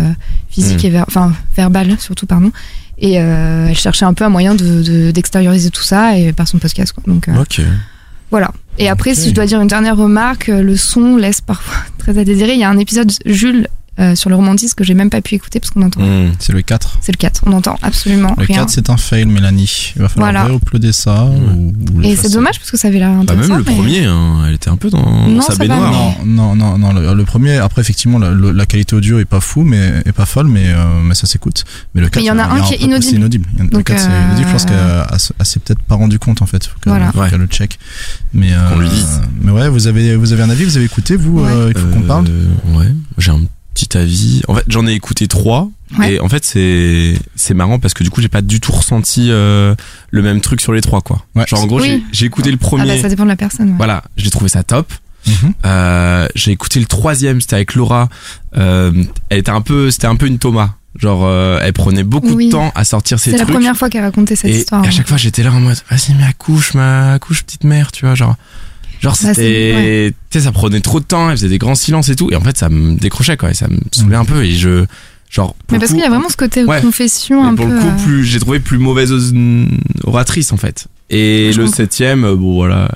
physique 0.49 0.85
Mm. 0.85 0.87
et 0.87 0.91
ver- 0.91 1.05
enfin 1.09 1.33
verbale 1.57 1.97
surtout 1.99 2.24
pardon. 2.26 2.51
Et 2.99 3.20
euh, 3.20 3.66
elle 3.68 3.76
cherchait 3.76 4.05
un 4.07 4.14
peu 4.14 4.24
un 4.24 4.30
moyen 4.30 4.55
de 4.55 4.83
de- 4.83 5.11
d'extérioriser 5.11 5.68
tout 5.70 5.83
ça 5.83 6.16
et 6.16 6.33
par 6.33 6.49
son 6.49 6.59
podcast. 6.59 6.93
Quoi. 6.95 7.03
Donc 7.07 7.28
voilà. 8.30 8.51
Et 8.78 8.89
après, 8.89 9.14
si 9.14 9.28
je 9.28 9.35
dois 9.35 9.45
dire 9.45 9.61
une 9.61 9.68
dernière 9.68 9.97
remarque, 9.99 10.47
le 10.47 10.76
son 10.76 11.16
laisse 11.18 11.43
parfois 11.43 11.76
très 11.99 12.16
à 12.16 12.24
désirer. 12.24 12.55
Il 12.55 12.59
y 12.61 12.64
a 12.64 12.70
un 12.70 12.78
épisode 12.78 13.11
Jules 13.26 13.66
euh, 14.01 14.14
sur 14.14 14.30
le 14.30 14.36
romantisme 14.36 14.74
que 14.74 14.84
j'ai 14.84 14.95
même 14.95 15.11
pas 15.11 15.20
pu 15.20 15.34
écouter 15.34 15.61
parce 15.61 15.70
qu'on 15.70 15.82
entend. 15.82 16.01
Hmm. 16.01 16.32
C'est 16.38 16.53
le 16.55 16.62
4. 16.62 16.99
C'est 17.03 17.12
le 17.12 17.18
4. 17.18 17.43
On 17.47 17.53
entend 17.53 17.76
absolument 17.82 18.34
Le 18.38 18.45
rien. 18.47 18.57
4, 18.61 18.70
c'est 18.70 18.88
un 18.90 18.97
fail, 18.97 19.26
Mélanie. 19.26 19.93
Il 19.97 20.03
va 20.03 20.09
falloir 20.09 20.32
Voilà. 20.32 20.45
réuploader 20.47 20.93
ça. 20.93 21.24
ou- 21.26 21.74
ou 21.95 22.03
Et 22.03 22.16
c'est 22.16 22.30
dommage 22.32 22.59
parce 22.59 22.70
que 22.70 22.78
ça 22.78 22.88
avait 22.88 22.99
l'air 22.99 23.11
Bah, 23.12 23.20
intéressant. 23.20 23.49
même 23.51 23.59
le 23.59 23.64
mais- 23.64 23.74
premier, 23.74 24.05
hein, 24.07 24.45
elle 24.49 24.55
était 24.55 24.70
un 24.70 24.76
peu 24.76 24.88
dans 24.88 25.28
Non, 25.28 25.43
sa 25.43 25.57
baignoire. 25.57 25.93
mais- 26.24 26.24
Non, 26.32 26.55
non, 26.57 26.78
non, 26.78 26.78
non. 26.78 26.93
Le, 27.01 27.14
le 27.14 27.24
premier, 27.24 27.57
après, 27.59 27.82
effectivement, 27.82 28.18
la, 28.18 28.30
le- 28.30 28.51
la 28.53 28.64
qualité 28.66 28.97
audio 28.97 29.18
est 29.18 29.24
pas 29.26 29.40
fou, 29.40 29.62
mais 29.62 30.03
est 30.07 30.12
pas 30.12 30.24
folle, 30.26 30.47
mais, 30.49 30.64
euh, 30.68 31.01
mais 31.05 31.14
ça 31.14 31.26
s'écoute. 31.26 31.64
Mais 31.95 32.01
le 32.01 32.09
4, 32.09 32.22
il 32.22 32.26
y 32.26 32.30
en 32.30 32.38
a 32.38 32.45
un 32.45 32.61
qui 32.62 32.74
est 32.74 32.78
inaudible. 32.78 33.03
C'est 33.05 33.16
inaudible. 33.16 33.47
Le 33.59 33.68
Donc, 33.68 33.84
4, 33.84 33.99
c'est 34.01 34.07
euh, 34.09 34.26
inaudible. 34.28 34.49
Je 34.49 34.53
pense 34.53 34.64
qu'elle 34.64 35.47
s'est 35.47 35.61
peut-être 35.61 35.82
pas 35.82 35.97
rendu 35.97 36.18
compte, 36.18 36.40
en 36.40 36.47
fait. 36.47 36.64
Faut 36.66 36.78
qu'elle 36.82 36.93
Voilà. 37.12 37.36
le 37.36 37.47
check. 37.47 37.78
Mais, 38.32 38.53
Qu'on 38.72 38.78
lui 38.80 38.88
dise. 38.88 39.20
Mais 39.43 39.51
ouais, 39.53 39.68
vous 39.68 39.86
avez, 39.86 40.16
vous 40.16 40.32
avez 40.32 40.43
un 40.43 40.51
avis, 40.51 40.64
vous 40.64 40.76
avez 40.78 40.86
écouté, 40.86 41.16
vous, 41.16 41.45
il 41.68 41.78
faut 41.78 41.88
qu'on 41.88 42.01
parle? 42.03 42.26
Ouais, 42.74 42.86
j'ai 43.18 43.30
un 43.32 43.40
petit 43.75 43.97
avis. 43.97 44.43
En 44.49 44.55
fait, 44.55 44.64
j'en 44.68 44.87
ai 44.87 44.93
écouté 44.93 45.29
trois. 45.29 45.68
Ouais. 45.99 46.14
Et 46.14 46.20
en 46.20 46.29
fait, 46.29 46.45
c'est 46.45 47.14
c'est 47.37 47.55
marrant 47.55 47.79
parce 47.79 47.93
que 47.95 48.03
du 48.05 48.11
coup, 48.11 48.20
j'ai 48.23 48.29
pas 48.29 48.41
du 48.43 48.61
tout 48.61 48.73
ressenti 48.73 49.29
euh, 49.31 49.75
le 50.11 50.23
même 50.23 50.41
truc 50.41 50.61
sur 50.61 50.73
les 50.73 50.81
trois, 50.81 51.01
quoi. 51.03 51.25
Ouais. 51.35 51.45
Genre, 51.47 51.61
en 51.61 51.66
gros, 51.66 51.81
Oui. 51.81 51.89
j'ai- 51.89 52.03
j'ai 52.12 52.27
écouté 52.27 52.51
le 52.51 52.59
Ah 52.61 52.64
premier. 52.64 52.87
bah, 52.87 53.01
ça 53.03 53.09
dépend 53.09 53.25
de 53.25 53.29
la 53.29 53.37
personne. 53.37 53.68
ouais. 53.70 53.77
Voilà, 53.77 54.03
j'ai 54.16 54.31
trouvé 54.31 54.49
ça 54.49 54.62
top. 54.62 54.91
Mhm. 55.27 55.53
Euh, 55.66 56.27
j'ai 56.35 56.51
écouté 56.51 56.81
le 56.81 56.87
troisième, 56.87 57.41
c'était 57.41 57.55
avec 57.57 57.75
Laura. 57.75 58.09
Euh, 58.57 59.05
elle 59.29 59.39
était 59.39 59.51
un 59.51 59.61
peu, 59.61 59.91
c'était 59.91 60.07
un 60.09 60.16
peu 60.16 60.27
une 60.27 60.39
Thomas. 60.39 60.70
Genre, 60.99 61.23
euh, 61.25 61.59
elle 61.62 61.73
prenait 61.73 62.03
beaucoup 62.05 62.35
Oui. 62.35 62.47
de 62.47 62.53
temps 62.53 62.70
à 62.75 62.85
sortir 62.85 63.18
ses 63.18 63.31
C'est 63.31 63.39
la 63.39 63.45
trucs. 63.45 63.55
première 63.55 63.77
fois 63.77 63.89
qu'elle 63.89 64.03
racontait 64.05 64.37
cette 64.37 64.51
et 64.51 64.59
histoire. 64.59 64.83
à 64.83 64.91
chaque 64.91 65.09
fois, 65.09 65.16
j'étais 65.16 65.43
là 65.43 65.51
en 65.53 65.61
mode, 65.61 65.79
vas-y, 65.91 66.14
mais 66.18 66.25
accouche, 66.25 66.75
ma 66.75 67.12
accouche, 67.14 67.45
petite 67.45 67.64
mère, 67.64 67.93
tu 67.93 68.05
vois, 68.05 68.14
genre. 68.14 68.37
Genre, 69.03 69.17
Bah, 69.23 69.35
c'était, 69.35 70.15
tu 70.31 70.39
sais, 70.39 70.45
ça 70.45 70.53
prenait 70.53 70.81
trop 70.81 71.01
de 71.01 71.05
temps, 71.05 71.29
elle 71.29 71.37
faisait 71.37 71.49
des 71.49 71.59
grands 71.59 71.75
silences 71.75 72.09
et 72.09 72.15
tout. 72.17 72.31
Et 72.31 72.37
en 72.37 72.41
fait, 72.41 72.57
ça 72.57 72.69
me 72.69 72.95
décrochait, 72.95 73.37
quoi. 73.37 73.51
Et 73.51 73.55
ça 73.55 73.67
me 73.69 73.77
saoulait 73.91 74.15
un 74.17 74.25
peu. 74.25 74.45
Et 74.45 74.53
je, 74.53 74.85
genre, 75.29 75.55
pour 75.55 75.73
Mais 75.73 75.79
parce 75.81 75.91
qu'il 75.91 76.01
y 76.01 76.05
a 76.05 76.09
vraiment 76.09 76.29
ce 76.29 76.37
côté 76.37 76.65
Ouais. 76.65 76.81
confession 76.81 77.45
un 77.45 77.55
pour 77.57 77.67
peu. 77.67 77.73
le 77.75 77.81
coup, 77.81 77.87
euh, 77.89 78.05
plus, 78.05 78.25
j'ai 78.25 78.39
trouvé 78.39 78.61
plus 78.61 78.79
mauvaise 78.79 79.13
oratrice, 80.05 80.53
en 80.53 80.57
fait. 80.57 80.87
Et 81.11 81.51
Je 81.53 81.59
le 81.59 81.65
comprends. 81.65 81.77
septième, 81.79 82.25
euh, 82.25 82.37
bon, 82.37 82.55
voilà. 82.55 82.91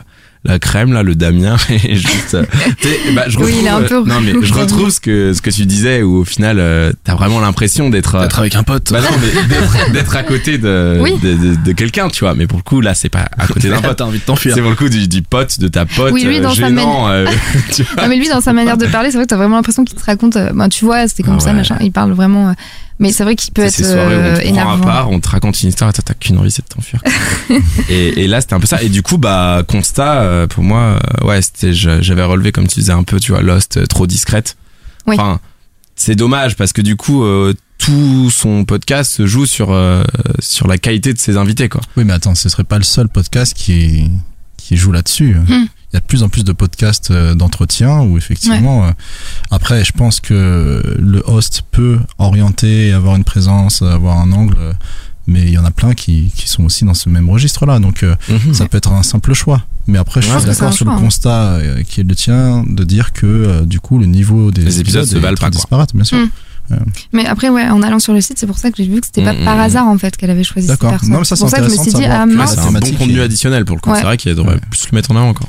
La 0.47 0.59
crème, 0.61 0.92
là, 0.92 1.03
le 1.03 1.14
Damien, 1.16 1.57
et 1.70 1.97
juste, 1.97 2.34
euh, 2.34 2.44
tu 2.80 2.88
sais, 2.88 2.99
bah, 3.14 3.24
je 3.26 3.36
Oui, 3.38 3.44
retrouve, 3.47 3.61
il 3.62 3.66
est 3.66 3.68
un 3.68 3.82
peu 3.82 3.97
euh, 3.97 4.05
non, 4.05 4.20
mais 4.20 4.32
je 4.42 4.55
retrouve 4.55 4.90
ce 4.90 5.01
que, 5.01 5.32
ce 5.32 5.42
que 5.42 5.51
tu 5.51 5.66
disais, 5.66 6.03
où 6.03 6.18
au 6.18 6.24
final, 6.24 6.59
euh, 6.61 6.92
t'as 7.05 7.14
vraiment 7.16 7.40
l'impression 7.40 7.90
d'être, 7.90 8.14
euh, 8.14 8.22
D'être 8.22 8.38
avec 8.38 8.55
un 8.55 8.62
pote. 8.62 8.92
bah 8.92 9.01
non, 9.01 9.09
mais 9.20 9.92
d'être, 9.92 10.14
à 10.14 10.22
côté 10.22 10.59
de, 10.59 10.99
Oui. 11.01 11.18
de, 11.20 11.34
de, 11.34 11.55
de 11.57 11.72
quelqu'un, 11.72 12.09
tu 12.09 12.20
vois. 12.20 12.34
Mais 12.34 12.47
pour 12.47 12.59
le 12.59 12.62
coup, 12.62 12.80
là, 12.80 12.94
c'est 12.94 13.09
pas 13.09 13.26
à 13.36 13.47
côté 13.49 13.68
d'un 13.68 13.80
pote. 13.80 13.97
T'as 13.97 14.05
envie 14.05 14.18
de 14.20 14.24
t'enfuir. 14.24 14.55
C'est 14.55 14.61
pour 14.61 14.70
le 14.70 14.76
coup 14.76 14.88
du, 14.88 15.09
du 15.09 15.22
pote, 15.22 15.59
de 15.59 15.66
ta 15.68 15.84
pote, 15.84 16.12
Oui, 16.12 16.22
lui, 16.24 16.38
euh, 16.38 16.42
dans 16.42 16.51
sa 16.55 16.55
gênant, 16.68 17.09
euh, 17.09 17.26
tu 17.74 17.82
vois. 17.82 18.05
Non, 18.05 18.09
mais 18.09 18.16
lui, 18.16 18.28
dans 18.28 18.40
sa 18.40 18.53
manière 18.53 18.76
de 18.76 18.86
parler, 18.86 19.11
c'est 19.11 19.16
vrai 19.16 19.24
que 19.24 19.30
t'as 19.30 19.36
vraiment 19.36 19.57
l'impression 19.57 19.84
qu'il 19.84 19.99
te 19.99 20.05
raconte. 20.05 20.36
euh, 20.36 20.53
ben, 20.55 20.68
tu 20.68 20.84
vois, 20.84 21.09
c'était 21.09 21.24
comme 21.24 21.36
Ah 21.38 21.40
ça, 21.40 21.51
ouais. 21.51 21.57
machin. 21.57 21.76
Il 21.80 21.90
parle 21.92 22.12
vraiment. 22.12 22.55
Mais 22.99 23.12
c'est 23.12 23.24
vrai 23.24 23.36
qu'il 23.36 23.53
peut 23.53 23.62
être 23.62 23.80
on 23.80 23.84
euh, 23.84 24.36
te 24.36 24.40
prend 24.40 24.40
à 24.40 24.42
énervant. 24.44 24.84
part, 24.84 25.11
on 25.11 25.20
te 25.20 25.28
raconte 25.28 25.62
une 25.62 25.68
histoire 25.68 25.90
et 25.90 25.92
t'as 25.92 26.14
qu'une 26.14 26.38
envie, 26.38 26.51
c'est 26.51 26.62
de 26.62 26.68
t'enfuir. 26.68 27.03
et, 27.90 28.24
et 28.24 28.26
là, 28.26 28.40
c'était 28.40 28.55
un 28.55 28.61
peu 28.61 28.66
ça. 28.66 28.82
Et 28.82 28.88
du 28.88 29.03
coup, 29.03 29.18
bah, 29.18 29.62
constat, 29.66 30.22
euh, 30.22 30.47
pour 30.47 30.64
moi, 30.64 30.99
euh, 31.22 31.26
ouais, 31.26 31.42
c'était, 31.42 31.72
j'avais 31.74 32.24
relevé, 32.24 32.53
comme 32.53 32.66
tu 32.66 32.80
disais, 32.80 32.92
un 32.92 33.03
peu, 33.03 33.20
tu 33.20 33.32
vois, 33.32 33.42
Lost, 33.42 33.76
euh, 33.76 33.86
trop 33.86 34.07
discrète. 34.07 34.57
Oui. 35.07 35.16
Enfin, 35.18 35.40
c'est 35.94 36.14
dommage 36.14 36.57
parce 36.57 36.72
que 36.72 36.82
du 36.82 36.97
coup, 36.97 37.24
euh, 37.24 37.55
tout 37.78 38.30
son 38.30 38.64
podcast 38.64 39.12
se 39.12 39.26
joue 39.26 39.47
sur, 39.47 39.72
euh, 39.72 40.03
sur 40.38 40.66
la 40.66 40.78
qualité 40.78 41.12
de 41.12 41.18
ses 41.18 41.36
invités, 41.36 41.68
quoi. 41.68 41.80
Oui, 41.97 42.05
mais 42.05 42.12
attends, 42.12 42.34
ce 42.34 42.49
serait 42.49 42.64
pas 42.64 42.78
le 42.78 42.84
seul 42.84 43.09
podcast 43.09 43.55
qui, 43.55 44.11
qui 44.57 44.76
joue 44.76 44.92
là-dessus. 44.92 45.34
Hmm. 45.34 45.66
Il 45.93 45.95
y 45.95 45.99
a 45.99 46.01
de 46.01 46.05
plus 46.07 46.22
en 46.22 46.28
plus 46.28 46.45
de 46.45 46.53
podcasts 46.53 47.11
euh, 47.11 47.34
d'entretien 47.34 48.01
où 48.01 48.18
effectivement, 48.18 48.87
euh, 48.87 48.91
après, 49.51 49.84
je 49.84 49.93
pense 49.93 50.20
que 50.20 50.82
le 50.99 51.22
host 51.26 51.62
peut 51.70 51.99
orienter, 52.18 52.93
avoir 52.93 53.14
une 53.16 53.24
présence, 53.24 53.82
avoir 53.82 54.18
un 54.18 54.32
angle, 54.32 54.57
euh, 54.59 54.72
mais 55.28 55.43
il 55.43 55.51
y 55.51 55.59
en 55.59 55.64
a 55.64 55.70
plein 55.70 55.95
qui, 55.95 56.30
qui 56.37 56.49
sont 56.49 56.64
aussi 56.64 56.84
dans 56.84 56.95
ce 56.95 57.09
même 57.09 57.30
registre-là. 57.30 57.78
Donc, 57.78 58.03
euh, 58.03 58.14
ça 58.53 58.66
peut 58.68 58.78
être 58.78 58.93
un 58.93 59.03
simple 59.03 59.32
choix. 59.32 59.62
Mais 59.87 59.99
après, 59.99 60.20
je 60.20 60.30
Ouais, 60.32 60.39
suis 60.41 60.47
d'accord 60.49 60.72
sur 60.72 60.84
le 60.84 60.91
choix, 60.91 60.99
hein. 60.99 61.05
constat 61.05 61.45
euh, 61.55 61.82
qui 61.84 62.01
est 62.01 62.05
le 62.05 62.14
tien 62.16 62.64
de 62.68 62.82
dire 62.84 63.12
que 63.12 63.26
euh, 63.26 63.64
du 63.64 63.78
coup, 63.80 63.99
le 64.01 64.07
niveau 64.07 64.51
des 64.51 64.62
Les 64.62 64.80
épisodes 64.80 65.05
se 65.07 65.18
valent 65.18 65.37
pas, 65.37 65.51
bien 65.95 66.05
sûr. 66.05 66.18
Hmm. 66.18 66.28
Mais 67.12 67.27
après, 67.27 67.49
ouais, 67.49 67.69
en 67.69 67.83
allant 67.83 67.99
sur 67.99 68.12
le 68.12 68.21
site, 68.21 68.39
c'est 68.39 68.47
pour 68.47 68.59
ça 68.59 68.71
que 68.71 68.77
j'ai 68.79 68.87
vu 68.89 69.01
que 69.01 69.07
c'était 69.07 69.23
pas 69.25 69.33
Mm, 69.33 69.45
par 69.45 69.57
mm, 69.57 69.61
hasard 69.61 69.87
en 69.89 69.99
fait 69.99 70.17
qu'elle 70.17 70.31
avait 70.31 70.45
choisi 70.45 70.67
cette 70.69 70.81
personne. 70.81 71.11
Non, 71.11 71.19
mais 71.19 71.25
ça, 71.25 71.37
c'est 71.37 71.41
pour 71.41 71.51
ça 71.51 71.59
que 71.61 71.64
je 71.69 71.71
me 71.71 71.77
suis 71.83 71.93
dit, 71.93 72.05
ah 72.05 72.25
Ouais, 72.27 72.35
mince. 72.35 72.55
c'est 72.55 72.61
un 72.61 72.73
bon 72.73 72.93
contenu 72.93 73.21
additionnel 73.21 73.64
pour 73.64 73.77
le 73.77 73.81
coup. 73.81 73.91
Ouais. 73.91 73.97
C'est 73.99 74.03
vrai 74.05 74.17
qu'il 74.17 74.35
devrait 74.35 74.55
Ouais. 74.55 74.61
plus 74.71 74.87
le 74.91 74.97
mettre 74.97 75.11
en 75.11 75.17
avant 75.17 75.29
encore. 75.29 75.49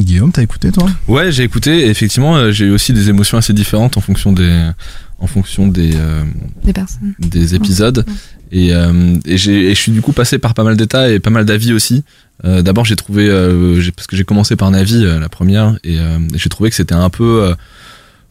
Guillaume, 0.00 0.30
t'as 0.30 0.42
écouté 0.42 0.70
toi? 0.70 0.88
Ouais, 1.08 1.32
j'ai 1.32 1.42
écouté. 1.42 1.80
Et 1.86 1.88
effectivement, 1.88 2.36
euh, 2.36 2.52
j'ai 2.52 2.66
eu 2.66 2.70
aussi 2.70 2.92
des 2.92 3.08
émotions 3.08 3.36
assez 3.36 3.52
différentes 3.52 3.96
en 3.96 4.00
fonction 4.00 4.32
des, 4.32 4.70
en 5.18 5.26
fonction 5.26 5.66
des, 5.66 5.90
euh, 5.96 6.22
Des 6.62 6.72
personnes. 6.72 7.14
des 7.18 7.56
épisodes. 7.56 8.06
Et, 8.52 8.72
euh, 8.72 9.16
et, 9.26 9.36
j'ai, 9.36 9.70
et 9.70 9.74
je 9.74 9.80
suis 9.80 9.90
du 9.90 10.00
coup 10.00 10.12
passé 10.12 10.38
par 10.38 10.54
pas 10.54 10.62
mal 10.62 10.76
d'états 10.76 11.10
et 11.10 11.18
pas 11.18 11.30
mal 11.30 11.44
d'avis 11.44 11.72
aussi. 11.72 12.04
Euh, 12.44 12.62
d'abord, 12.62 12.84
j'ai 12.84 12.94
trouvé, 12.94 13.28
euh, 13.28 13.80
j'ai- 13.80 13.90
parce 13.90 14.06
que 14.06 14.16
j'ai 14.16 14.22
commencé 14.22 14.54
par 14.54 14.70
Navi, 14.70 15.04
euh, 15.04 15.18
la 15.18 15.28
première, 15.28 15.76
et, 15.82 15.98
euh, 15.98 16.18
et 16.32 16.38
j'ai 16.38 16.48
trouvé 16.48 16.70
que 16.70 16.76
c'était 16.76 16.94
un 16.94 17.10
peu. 17.10 17.54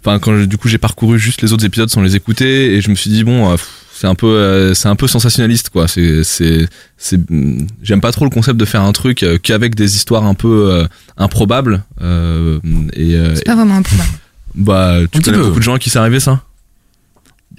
Enfin, 0.07 0.19
quand 0.19 0.37
je- 0.37 0.45
du 0.45 0.57
coup 0.57 0.67
j'ai 0.69 0.77
parcouru 0.77 1.19
juste 1.19 1.41
les 1.41 1.51
autres 1.53 1.65
épisodes 1.65 1.89
sans 1.89 2.01
les 2.01 2.15
écouter, 2.15 2.75
et 2.75 2.81
je 2.81 2.89
me 2.89 2.95
suis 2.95 3.09
dit 3.09 3.23
bon, 3.25 3.51
euh, 3.51 3.55
c'est 3.93 4.07
un 4.07 4.15
peu, 4.15 4.27
euh, 4.27 4.73
c'est 4.73 4.87
un 4.87 4.95
peu 4.95 5.07
sensationnaliste 5.07 5.69
quoi. 5.69 5.87
C'est, 5.87 6.23
c'est, 6.23 6.67
c'est, 6.97 7.17
mm, 7.29 7.67
j'aime 7.83 7.99
pas 7.99 8.11
trop 8.11 8.23
le 8.25 8.29
concept 8.31 8.57
de 8.59 8.65
faire 8.65 8.81
un 8.83 8.93
truc 8.93 9.23
euh, 9.23 9.37
qu'avec 9.41 9.75
des 9.75 9.95
histoires 9.95 10.23
un 10.25 10.33
peu 10.33 10.71
euh, 10.71 10.87
improbables. 11.17 11.83
Euh, 12.01 12.59
et 12.93 13.15
euh, 13.15 13.35
C'est 13.35 13.45
pas 13.45 13.55
vraiment 13.55 13.75
un 13.75 13.81
problème. 13.81 14.07
bah, 14.55 14.99
tu 15.11 15.19
connais 15.21 15.37
beaucoup 15.39 15.59
de 15.59 15.63
gens 15.63 15.73
à 15.73 15.79
qui 15.79 15.89
c'est 15.89 15.99
arrivé 15.99 16.19
ça? 16.19 16.41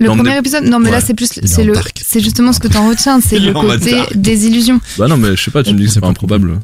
Le 0.00 0.06
Dans 0.06 0.14
premier 0.16 0.30
des- 0.32 0.38
épisode, 0.38 0.64
non, 0.64 0.78
mais 0.78 0.92
là 0.92 1.00
c'est 1.00 1.14
plus, 1.14 1.28
c'est 1.42 1.64
le, 1.64 1.72
c'est 2.00 2.20
justement 2.20 2.52
ce 2.52 2.60
que 2.60 2.68
t'en 2.68 2.88
retiens, 2.88 3.20
c'est 3.20 3.40
le 3.40 3.52
côté 3.52 3.96
des 4.14 4.46
illusions. 4.46 4.80
Bah 4.96 5.08
non, 5.08 5.16
mais 5.16 5.34
je 5.34 5.42
sais 5.42 5.50
pas, 5.50 5.64
tu 5.64 5.72
me 5.74 5.78
dis 5.78 5.86
que 5.86 5.90
c'est 5.90 6.00
pas 6.00 6.06
improbable. 6.08 6.60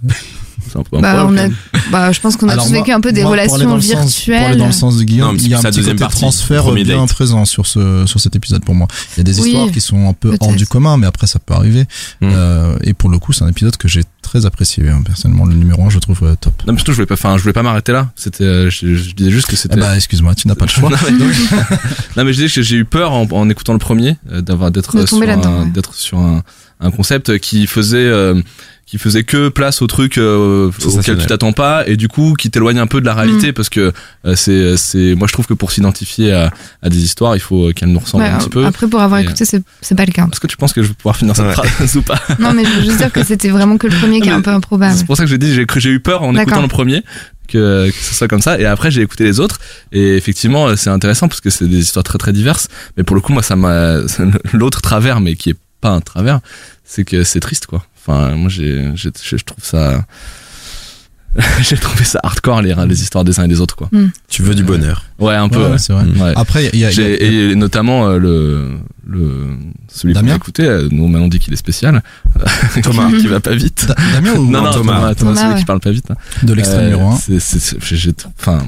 C'est. 0.74 1.00
Bah, 1.00 1.26
on 1.28 1.36
a, 1.36 1.48
bah, 1.90 2.12
je 2.12 2.20
pense 2.20 2.36
qu'on 2.36 2.48
a 2.48 2.56
tous 2.56 2.70
vécu 2.70 2.92
un 2.92 3.00
peu 3.00 3.12
des 3.12 3.22
moi, 3.22 3.32
relations 3.32 3.74
le 3.74 3.80
sens- 3.80 3.86
pour 3.88 3.98
aller 3.98 4.04
virtuelles. 4.06 4.58
dans 4.58 4.66
le 4.66 4.72
sens 4.72 4.96
de 4.98 5.04
Guillaume, 5.04 5.36
il 5.38 5.48
y 5.48 5.54
a 5.54 5.58
un 5.58 5.62
petit 5.62 5.80
côté 5.80 5.94
partie, 5.94 6.20
transfert 6.20 6.72
bien 6.72 6.98
date. 6.98 7.08
présent 7.10 7.44
sur 7.44 7.66
ce 7.66 8.04
sur 8.06 8.20
cet 8.20 8.36
épisode 8.36 8.64
pour 8.64 8.74
moi. 8.74 8.88
Il 9.16 9.18
y 9.18 9.20
a 9.20 9.24
des 9.24 9.40
Oui, 9.40 9.48
histoires 9.48 9.70
qui 9.70 9.80
sont 9.80 10.08
un 10.08 10.12
peu 10.12 10.36
hors 10.40 10.54
du 10.54 10.66
commun, 10.66 10.96
mais 10.96 11.06
après 11.06 11.26
ça 11.26 11.38
peut 11.38 11.54
arriver. 11.54 11.82
Mm. 12.20 12.30
Euh, 12.32 12.76
et 12.82 12.94
pour 12.94 13.10
le 13.10 13.18
coup, 13.18 13.32
c'est 13.32 13.44
un 13.44 13.48
épisode 13.48 13.76
que 13.76 13.88
j'ai 13.88 14.02
très 14.24 14.46
apprécié. 14.46 14.88
hein. 14.88 15.02
Personnellement, 15.04 15.44
le 15.46 15.54
numéro 15.54 15.84
1 15.86 15.90
je 15.90 15.94
le 15.96 16.00
trouve 16.00 16.20
euh, 16.24 16.34
top. 16.40 16.54
Non, 16.66 16.72
mais 16.72 16.78
surtout, 16.78 16.92
je 16.92 16.96
voulais 16.96 17.06
pas, 17.06 17.14
enfin, 17.14 17.36
je 17.36 17.42
voulais 17.42 17.52
pas 17.52 17.62
m'arrêter 17.62 17.92
là. 17.92 18.10
C'était, 18.16 18.44
euh, 18.44 18.70
je, 18.70 18.94
je 18.96 19.14
disais 19.14 19.30
juste 19.30 19.46
que 19.46 19.52
Eh 19.54 19.56
c'était. 19.56 19.76
bah, 19.76 19.94
excuse-moi, 19.94 20.34
tu 20.34 20.48
n'as 20.48 20.54
pas 20.56 20.64
le 20.64 20.70
choix. 20.70 20.90
non, 20.90 20.96
mais, 21.04 21.10
non, 22.16 22.24
mais 22.24 22.32
je 22.32 22.42
disais 22.42 22.52
que 22.54 22.62
j'ai 22.62 22.76
eu 22.76 22.84
peur 22.84 23.12
en, 23.12 23.26
en 23.30 23.48
écoutant 23.48 23.72
le 23.74 23.78
premier 23.78 24.16
euh, 24.32 24.40
d'avoir 24.40 24.70
d'être 24.70 25.06
sur 25.06 25.16
un, 25.22 25.36
ouais. 25.36 25.70
d'être 25.72 25.94
sur 25.94 26.18
un, 26.18 26.42
un 26.80 26.90
concept 26.90 27.38
qui 27.38 27.66
faisait 27.66 27.98
euh, 27.98 28.40
qui 28.86 28.98
faisait 28.98 29.24
que 29.24 29.48
place 29.48 29.80
au 29.80 29.86
truc 29.86 30.18
euh, 30.18 30.70
auquel 30.84 31.16
tu 31.16 31.26
t'attends 31.26 31.52
pas 31.54 31.88
et 31.88 31.96
du 31.96 32.06
coup 32.08 32.34
qui 32.38 32.50
t'éloigne 32.50 32.78
un 32.78 32.86
peu 32.86 33.00
de 33.00 33.06
la 33.06 33.14
réalité 33.14 33.50
Mm. 33.50 33.52
parce 33.54 33.70
que 33.70 33.92
euh, 34.26 34.36
c'est 34.36 34.76
c'est 34.76 35.14
moi 35.14 35.26
je 35.26 35.32
trouve 35.32 35.46
que 35.46 35.54
pour 35.54 35.72
s'identifier 35.72 36.32
à, 36.32 36.50
à 36.82 36.90
des 36.90 37.02
histoires 37.02 37.34
il 37.34 37.40
faut 37.40 37.72
qu'elles 37.74 37.88
nous 37.88 37.98
ressemblent 37.98 38.24
Ouais, 38.24 38.30
un 38.30 38.36
petit 38.38 38.50
peu. 38.50 38.64
Après, 38.66 38.86
pour 38.86 39.00
avoir 39.00 39.20
Et, 39.20 39.24
écouté, 39.24 39.46
c'est 39.46 39.62
c'est 39.80 39.94
pas 39.94 40.04
le 40.04 40.12
cas. 40.12 40.26
Est-ce 40.30 40.38
que 40.38 40.46
tu 40.46 40.58
penses 40.58 40.74
que 40.74 40.82
je 40.82 40.88
vais 40.88 40.94
pouvoir 40.94 41.16
finir 41.16 41.34
cette 41.34 41.46
Ouais. 41.46 41.52
phrase 41.54 41.96
ou 41.96 42.02
pas 42.02 42.20
Non, 42.38 42.52
mais 42.52 42.64
je 42.66 42.70
veux 42.70 42.82
juste 42.84 42.98
dire 42.98 43.10
que 43.10 43.24
c'était 43.24 43.48
vraiment 43.48 43.78
que 43.78 43.86
le 43.86 43.96
premier 43.96 44.13
qui 44.20 44.28
est 44.28 44.32
Mais 44.32 44.36
un 44.36 44.42
peu 44.42 44.50
improbable. 44.50 44.96
C'est 44.96 45.06
pour 45.06 45.16
ça 45.16 45.24
que 45.24 45.30
j'ai 45.30 45.38
dit 45.38 45.54
j'ai 45.54 45.90
eu 45.90 46.00
peur 46.00 46.22
en 46.22 46.34
écoutant 46.34 46.62
le 46.62 46.68
premier 46.68 47.02
que, 47.48 47.90
que 47.90 47.96
ce 47.96 48.14
soit 48.14 48.28
comme 48.28 48.40
ça. 48.40 48.58
Et 48.58 48.66
après 48.66 48.90
j'ai 48.90 49.02
écouté 49.02 49.24
les 49.24 49.40
autres. 49.40 49.58
Et 49.92 50.16
effectivement 50.16 50.68
euh, 50.68 50.76
c'est 50.76 50.90
intéressant 50.90 51.28
parce 51.28 51.40
que 51.40 51.50
c'est 51.50 51.66
des 51.66 51.78
histoires 51.78 52.04
très 52.04 52.18
très 52.18 52.32
diverses. 52.32 52.68
Mais 52.96 53.04
pour 53.04 53.16
le 53.16 53.22
coup 53.22 53.32
moi 53.32 53.42
ça 53.42 53.56
m'a 53.56 53.98
l'autre 54.52 54.80
travers 54.80 55.20
mais 55.20 55.34
qui 55.34 55.50
est 55.50 55.56
pas 55.80 55.90
un 55.90 56.00
travers 56.00 56.40
c'est 56.84 57.04
que 57.04 57.24
c'est 57.24 57.40
triste 57.40 57.66
quoi. 57.66 57.84
Enfin 58.00 58.34
moi 58.36 58.48
j'ai 58.48 58.92
je 58.94 59.36
trouve 59.36 59.64
ça 59.64 60.04
j'ai 61.62 61.76
trouvé 61.76 62.04
ça 62.04 62.20
hardcore 62.22 62.62
les 62.62 62.74
les 62.88 63.02
histoires 63.02 63.24
des 63.24 63.40
uns 63.40 63.44
et 63.44 63.48
des 63.48 63.60
autres 63.60 63.76
quoi. 63.76 63.90
Tu 64.28 64.42
veux 64.42 64.54
du 64.54 64.62
bonheur. 64.62 65.04
Ouais 65.18 65.34
un 65.34 65.48
peu. 65.48 65.58
Ouais, 65.64 65.70
ouais. 65.72 65.78
c'est 65.78 65.92
vrai. 65.92 66.04
Ouais. 66.04 66.32
Après, 66.36 66.70
il 66.72 66.78
y 66.78 66.84
a, 66.84 66.90
il 66.90 66.98
y 67.00 67.02
a- 67.04 67.50
et 67.50 67.54
notamment 67.56 68.06
euh, 68.08 68.18
le 68.18 68.70
le 69.06 69.48
celui 69.88 70.14
qu'on 70.14 70.20
Damien 70.20 70.32
a 70.32 70.36
écouté 70.36 70.64
euh, 70.64 70.88
nous 70.90 71.04
on 71.04 71.28
dit 71.28 71.38
qu'il 71.38 71.52
est 71.52 71.56
spécial 71.56 72.02
Thomas 72.82 73.10
qui 73.10 73.26
va 73.26 73.40
pas 73.40 73.54
vite 73.54 73.86
Da- 73.86 73.94
Damien 74.14 74.32
ou 74.34 74.50
non 74.50 74.62
non 74.62 74.72
Thomas. 74.72 74.72
Thomas, 74.72 74.94
Thomas, 75.00 75.14
Thomas, 75.14 75.34
celui 75.36 75.52
ouais. 75.54 75.58
qui 75.58 75.64
parle 75.66 75.80
pas 75.80 75.90
vite 75.90 76.10
hein. 76.10 76.14
de 76.42 76.52
l'extrême 76.54 76.80
Euh, 76.80 76.90
numéro 76.90 77.08
1 77.10 77.16
c'est- 77.16 77.38
c'est- 77.40 77.58
c'est- 77.58 77.76
j'ai- 77.84 77.96
j'ai- 77.96 78.12
Enfin, 78.40 78.66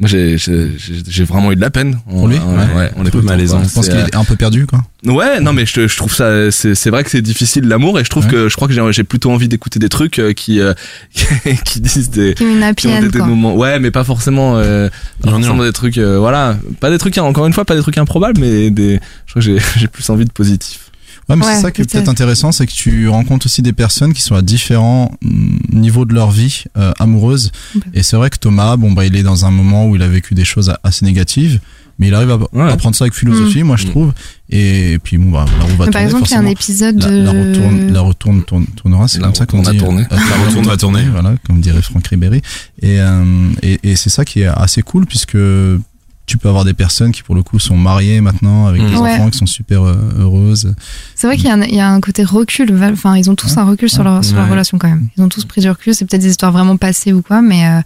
moi 0.00 0.08
j'ai 0.08 0.36
j'ai 0.38 0.70
j'ai- 0.76 1.02
j'ai 1.06 1.24
vraiment 1.24 1.52
eu 1.52 1.56
de 1.56 1.60
la 1.60 1.70
peine. 1.70 1.98
Pour 2.10 2.26
lui 2.28 2.38
en- 2.38 2.54
Ouais. 2.56 2.74
ouais, 2.76 2.90
on 2.96 3.02
Un 3.02 3.06
est 3.06 3.10
peu 3.10 3.20
malaisant. 3.22 3.62
Je 3.62 3.72
pense 3.72 3.88
qu'il 3.88 3.98
est 3.98 4.16
un 4.16 4.24
peu 4.24 4.34
perdu, 4.36 4.66
quoi. 4.66 4.80
euh, 5.06 5.10
Ouais, 5.12 5.40
non 5.40 5.52
mais 5.52 5.66
je, 5.66 5.86
je 5.86 5.96
trouve 5.96 6.12
ça 6.14 6.50
c'est 6.50 6.74
c'est 6.74 6.90
vrai 6.90 7.04
que 7.04 7.10
c'est 7.10 7.22
difficile 7.22 7.68
l'amour 7.68 8.00
et 8.00 8.04
je 8.04 8.10
trouve 8.10 8.24
Ouais. 8.24 8.30
que 8.30 8.48
je 8.48 8.56
crois 8.56 8.66
que 8.68 8.74
j'ai 8.74 8.82
j'ai 8.92 9.04
plutôt 9.04 9.30
envie 9.30 9.48
d'écouter 9.48 9.78
des 9.78 9.88
trucs 9.88 10.18
euh, 10.18 10.32
qui 10.32 10.60
euh, 10.60 10.72
qui 11.64 11.80
disent 11.80 12.10
des 12.10 12.34
Qui 12.34 12.86
ont 12.88 13.00
des, 13.00 13.08
des 13.08 13.18
moments 13.18 13.54
ouais 13.54 13.78
mais 13.78 13.90
pas 13.90 14.04
forcément 14.04 14.56
euh, 14.56 14.88
pas 15.22 15.30
forcément 15.30 15.62
des 15.64 15.72
trucs 15.72 15.98
euh, 15.98 16.18
voilà 16.18 16.56
pas 16.80 16.90
des 16.90 16.98
trucs 16.98 17.16
encore 17.18 17.46
une 17.46 17.52
fois 17.52 17.64
pas 17.64 17.76
des 17.76 17.82
trucs 17.82 17.98
improbables 17.98 18.40
mais 18.40 18.70
des 18.70 19.00
je 19.26 19.32
crois 19.32 19.42
que 19.42 19.46
j'ai 19.46 19.58
j'ai 19.78 19.88
plus 19.88 20.08
envie 20.10 20.24
de 20.24 20.32
positif 20.32 20.83
Ouais, 21.28 21.36
mais 21.36 21.44
Ouais, 21.46 21.54
c'est 21.54 21.62
ça 21.62 21.70
qui 21.70 21.80
est 21.80 21.90
peut-être. 21.90 22.08
intéressant, 22.08 22.52
c'est 22.52 22.66
que 22.66 22.72
tu 22.72 23.08
rencontres 23.08 23.46
aussi 23.46 23.62
des 23.62 23.72
personnes 23.72 24.12
qui 24.12 24.20
sont 24.20 24.34
à 24.34 24.42
différents 24.42 25.10
mm, 25.22 25.56
niveaux 25.72 26.04
de 26.04 26.12
leur 26.14 26.30
vie 26.30 26.64
euh, 26.76 26.92
amoureuse. 26.98 27.50
Et 27.94 28.02
c'est 28.02 28.16
vrai 28.16 28.28
que 28.30 28.36
Thomas, 28.38 28.76
bon 28.76 28.92
bah 28.92 29.06
il 29.06 29.16
est 29.16 29.22
dans 29.22 29.44
un 29.46 29.50
moment 29.50 29.86
où 29.88 29.96
il 29.96 30.02
a 30.02 30.08
vécu 30.08 30.34
des 30.34 30.44
choses 30.44 30.74
assez 30.82 31.04
négatives, 31.06 31.60
mais 31.98 32.08
il 32.08 32.14
arrive 32.14 32.30
à, 32.32 32.36
Ouais. 32.52 32.70
à 32.70 32.76
prendre 32.76 32.94
ça 32.94 33.04
avec 33.04 33.14
philosophie, 33.14 33.62
moi 33.62 33.76
je 33.76 33.86
Mm. 33.86 33.90
trouve. 33.90 34.12
Et, 34.50 34.98
puis 35.02 35.16
bon 35.16 35.30
bah 35.30 35.46
la 35.58 35.64
roue 35.64 35.70
va 35.70 35.76
tourner 35.76 35.90
par 35.92 36.02
exemple, 36.02 36.24
il 36.26 36.32
y 36.32 36.34
a 36.34 36.40
un 36.40 36.46
épisode 36.46 37.02
La, 37.02 37.08
de. 37.10 37.16
la 37.22 37.30
retourne, 37.30 37.92
la 37.92 38.00
retourne 38.02 38.42
tourne- 38.44 38.66
tournera, 38.76 39.08
c'est 39.08 39.20
comme 39.20 39.34
ça 39.34 39.46
qu'on 39.46 39.62
dit. 39.62 39.64
va 39.70 39.74
tourner. 39.82 40.02
euh, 40.02 40.16
la 40.16 40.46
retourne 40.46 40.66
va 40.66 40.76
tourner. 40.76 41.04
Voilà, 41.10 41.34
comme 41.46 41.60
dirait 41.60 41.80
Franck 41.80 42.06
Ribéry. 42.08 42.42
Et, 42.82 43.00
euh, 43.00 43.24
et, 43.62 43.80
et 43.82 43.96
c'est 43.96 44.10
ça 44.10 44.26
qui 44.26 44.40
est 44.42 44.46
assez 44.46 44.82
cool 44.82 45.06
puisque 45.06 45.38
tu 46.26 46.38
peux 46.38 46.48
avoir 46.48 46.64
des 46.64 46.72
personnes 46.74 47.12
qui 47.12 47.22
pour 47.22 47.34
le 47.34 47.42
coup 47.42 47.58
sont 47.58 47.76
mariées 47.76 48.20
maintenant 48.20 48.66
avec 48.66 48.80
Mm. 48.82 48.90
des 48.90 48.96
Ouais. 48.96 49.12
enfants 49.14 49.30
qui 49.30 49.38
sont 49.38 49.46
super 49.46 49.82
euh, 49.82 49.94
heureuses. 50.18 50.74
C'est 51.14 51.26
vrai 51.26 51.36
qu'il 51.36 51.46
y, 51.46 51.50
a 51.50 51.54
un- 51.54 51.62
il 51.62 51.74
y 51.74 51.80
a 51.80 51.88
un 51.90 52.00
côté 52.00 52.24
recul. 52.24 52.74
Enfin, 52.92 53.16
ils 53.16 53.28
ont 53.30 53.34
tous 53.34 53.56
un 53.58 53.64
recul 53.64 53.90
sur 53.90 54.02
leur, 54.04 54.24
sur 54.24 54.36
leur 54.36 54.48
relation 54.48 54.78
quand 54.78 54.88
même. 54.88 55.06
Ils 55.16 55.22
ont 55.22 55.28
tous 55.28 55.44
pris 55.44 55.60
du 55.60 55.68
recul. 55.68 55.94
C'est 55.94 56.04
peut-être 56.06 56.22
des 56.22 56.30
histoires 56.30 56.52
vraiment 56.52 56.76
passées 56.78 57.12
ou 57.12 57.20
quoi, 57.22 57.42
mais 57.42 57.66
euh, 57.68 57.80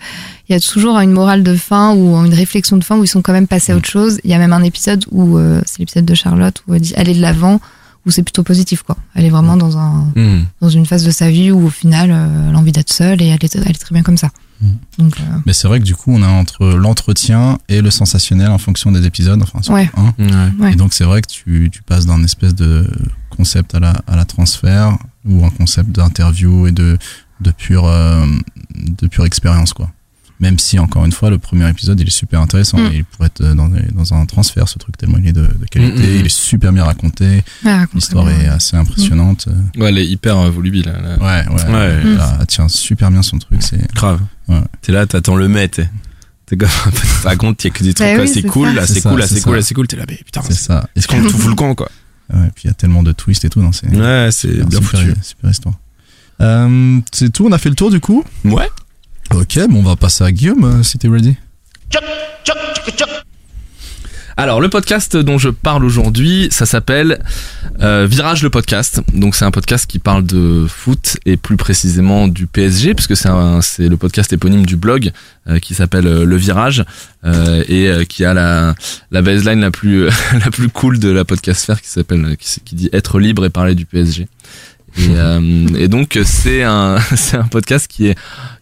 il 0.48 0.52
y 0.52 0.56
a 0.56 0.60
toujours 0.60 0.98
une 1.00 1.10
morale 1.12 1.42
de 1.42 1.56
fin 1.56 1.94
ou 1.94 2.14
une 2.24 2.32
réflexion 2.34 2.76
de 2.76 2.84
fin 2.84 2.96
où 2.96 3.04
ils 3.04 3.08
sont 3.08 3.22
quand 3.22 3.32
même 3.32 3.48
passés 3.48 3.72
à 3.72 3.76
autre 3.76 3.88
chose. 3.88 4.20
Il 4.24 4.30
y 4.30 4.34
a 4.34 4.38
même 4.38 4.52
un 4.52 4.62
épisode 4.62 5.04
où 5.10 5.36
euh, 5.36 5.60
c'est 5.66 5.80
l'épisode 5.80 6.04
de 6.04 6.14
Charlotte 6.14 6.62
où 6.68 6.74
elle 6.74 6.80
dit 6.80 6.94
aller 6.94 7.14
de 7.14 7.20
l'avant, 7.20 7.60
où 8.06 8.10
c'est 8.10 8.22
plutôt 8.22 8.42
positif 8.42 8.82
quoi. 8.82 8.96
Elle 9.14 9.24
est 9.24 9.30
vraiment 9.30 9.56
dans 9.56 9.76
un 9.78 10.12
Hmm. 10.16 10.44
dans 10.60 10.68
une 10.68 10.86
phase 10.86 11.04
de 11.04 11.10
sa 11.10 11.30
vie 11.30 11.50
où 11.50 11.66
au 11.66 11.70
final 11.70 12.10
euh, 12.10 12.48
elle 12.48 12.54
a 12.54 12.58
envie 12.58 12.72
d'être 12.72 12.92
seule 12.92 13.20
et 13.22 13.26
elle 13.26 13.44
est, 13.44 13.54
elle 13.56 13.70
est 13.70 13.74
très 13.80 13.92
bien 13.94 14.02
comme 14.02 14.16
ça. 14.18 14.30
Donc, 14.98 15.14
euh, 15.20 15.22
Mais 15.46 15.52
c'est 15.52 15.68
vrai 15.68 15.78
que 15.78 15.84
du 15.84 15.94
coup, 15.94 16.10
on 16.12 16.20
a 16.20 16.26
entre 16.26 16.66
l'entretien 16.66 17.58
et 17.68 17.80
le 17.80 17.92
sensationnel 17.92 18.48
en 18.50 18.58
fonction 18.58 18.90
des 18.90 19.06
épisodes. 19.06 19.40
Enfin, 19.40 19.62
sur 19.62 19.72
Ouais. 19.74 19.88
un. 19.96 20.12
Ouais. 20.58 20.72
Et 20.72 20.74
donc, 20.74 20.94
c'est 20.94 21.04
vrai 21.04 21.20
que 21.20 21.28
tu, 21.28 21.70
tu 21.72 21.80
passes 21.84 22.06
d'un 22.06 22.24
espèce 22.24 22.56
de 22.56 22.84
concept 23.30 23.76
à 23.76 23.78
la, 23.80 23.92
à 24.08 24.16
la 24.16 24.24
transfert 24.24 24.98
ou 25.24 25.44
un 25.44 25.50
concept 25.50 25.90
d'interview 25.90 26.66
et 26.66 26.72
de, 26.72 26.98
de 27.40 27.50
pure, 27.52 27.86
euh, 27.86 28.26
de 28.74 29.06
pure 29.06 29.26
expérience, 29.26 29.72
quoi. 29.74 29.92
Même 30.40 30.58
si, 30.58 30.78
encore 30.78 31.04
une 31.04 31.10
fois, 31.12 31.30
le 31.30 31.38
premier 31.38 31.68
épisode, 31.68 31.98
il 32.00 32.06
est 32.06 32.10
super 32.10 32.40
intéressant. 32.40 32.78
Mm. 32.78 32.90
Il 32.94 33.04
pourrait 33.04 33.26
être 33.26 33.42
dans, 33.54 33.68
des- 33.68 33.82
dans 33.92 34.14
un 34.14 34.24
transfert, 34.24 34.68
ce 34.68 34.78
truc, 34.78 34.96
tellement 34.96 35.18
il 35.18 35.26
est 35.28 35.32
de, 35.32 35.42
de 35.42 35.66
qualité. 35.68 35.98
Mm, 35.98 36.10
mm. 36.12 36.16
Il 36.20 36.26
est 36.26 36.28
super 36.34 36.72
bien 36.72 36.84
raconté. 36.84 37.42
raconte 37.64 37.94
L'histoire 37.94 38.30
est 38.30 38.46
assez 38.46 38.76
impressionnante. 38.76 39.48
Ouais, 39.76 39.88
elle 39.88 39.98
est 39.98 40.06
hyper 40.06 40.38
euh, 40.38 40.50
volubile. 40.50 40.84
là. 40.86 41.16
Ouais, 41.18 41.54
ouais. 41.54 41.70
Ouais. 41.72 42.02
Elle 42.40 42.46
tient 42.46 42.68
super 42.68 43.10
bien 43.10 43.22
son 43.22 43.38
truc. 43.38 43.60
C'est 43.62 43.92
Grave. 43.94 44.20
Ouais. 44.46 44.60
T'es 44.82 44.92
là, 44.92 45.06
t'attends 45.06 45.34
le 45.36 45.48
mai, 45.48 45.68
t'es. 45.68 45.88
T'es 46.46 46.56
comme, 46.56 46.68
il 46.86 47.24
y 47.26 47.28
a 47.28 47.70
que 47.70 47.82
des 47.84 47.92
trucs, 47.92 48.08
Bah 48.16 48.22
oui, 48.22 48.28
c'est 48.32 48.42
cool, 48.42 48.68
là, 48.74 48.86
C'est 48.86 48.94
c'est 48.94 49.00
ça, 49.00 49.10
cool, 49.10 49.18
là, 49.20 49.26
c'est 49.26 49.40
cool, 49.42 49.56
là, 49.56 49.62
c'est 49.62 49.74
cool, 49.74 49.86
t'es 49.86 49.96
là, 49.96 50.04
mais 50.08 50.16
putain, 50.24 50.40
c'est 50.42 50.54
ça. 50.54 50.88
est-ce 50.96 51.06
qu'on 51.06 51.20
tout 51.22 51.36
fout 51.36 51.50
le 51.50 51.54
camp, 51.54 51.74
quoi? 51.74 51.90
Ouais, 52.32 52.48
puis 52.54 52.62
il 52.64 52.68
y 52.68 52.70
a 52.70 52.74
tellement 52.74 53.02
de 53.02 53.12
twists 53.12 53.44
et 53.44 53.50
tout. 53.50 53.60
non, 53.60 53.72
c'est 53.72 53.86
Ouais, 53.88 54.28
c'est 54.32 54.48
c'est 54.48 54.64
bien 54.64 54.80
super, 54.80 55.00
foutu. 55.00 55.14
super 55.22 55.50
histoire. 55.50 55.74
Euh, 56.40 57.00
c'est 57.12 57.30
tout, 57.32 57.46
on 57.46 57.52
a 57.52 57.58
fait 57.58 57.68
le 57.68 57.74
tour 57.74 57.90
du 57.90 58.00
coup? 58.00 58.24
Ouais. 58.44 58.68
Ok, 59.34 59.58
bon, 59.68 59.80
on 59.80 59.82
va 59.82 59.96
passer 59.96 60.24
à 60.24 60.32
Guillaume 60.32 60.64
euh, 60.64 60.82
si 60.82 60.98
t'es 60.98 61.08
ready. 61.08 61.36
Alors 64.36 64.60
le 64.60 64.68
podcast 64.68 65.16
dont 65.16 65.36
je 65.36 65.48
parle 65.48 65.84
aujourd'hui, 65.84 66.46
ça 66.52 66.64
s'appelle 66.64 67.20
euh, 67.80 68.06
Virage 68.08 68.44
le 68.44 68.50
podcast. 68.50 69.02
Donc 69.12 69.34
c'est 69.34 69.44
un 69.44 69.50
podcast 69.50 69.86
qui 69.90 69.98
parle 69.98 70.24
de 70.24 70.64
foot 70.68 71.16
et 71.26 71.36
plus 71.36 71.56
précisément 71.56 72.28
du 72.28 72.46
PSG 72.46 72.94
puisque 72.94 73.16
c'est 73.16 73.28
un- 73.28 73.60
c'est 73.62 73.88
le 73.88 73.96
podcast 73.96 74.32
éponyme 74.32 74.64
du 74.64 74.76
blog 74.76 75.10
euh, 75.48 75.58
qui 75.58 75.74
s'appelle 75.74 76.06
euh, 76.06 76.24
Le 76.24 76.36
Virage 76.36 76.84
euh, 77.24 77.64
et 77.66 77.88
euh, 77.88 78.04
qui 78.04 78.24
a 78.24 78.32
la 78.32 78.76
la 79.10 79.22
baseline 79.22 79.58
la 79.60 79.72
plus 79.72 80.04
la 80.44 80.50
plus 80.52 80.68
cool 80.68 81.00
de 81.00 81.10
la 81.10 81.24
podcastphère 81.24 81.80
qui 81.82 81.88
s'appelle 81.88 82.36
qui, 82.38 82.60
qui 82.64 82.76
dit 82.76 82.90
être 82.92 83.18
libre 83.18 83.44
et 83.44 83.50
parler 83.50 83.74
du 83.74 83.86
PSG. 83.86 84.28
Et, 84.98 85.00
euh, 85.16 85.66
et 85.76 85.88
donc 85.88 86.16
c'est 86.24 86.62
un 86.62 86.98
c'est 87.16 87.36
un 87.36 87.48
podcast 87.48 87.88
qui 87.88 88.06
est 88.06 88.16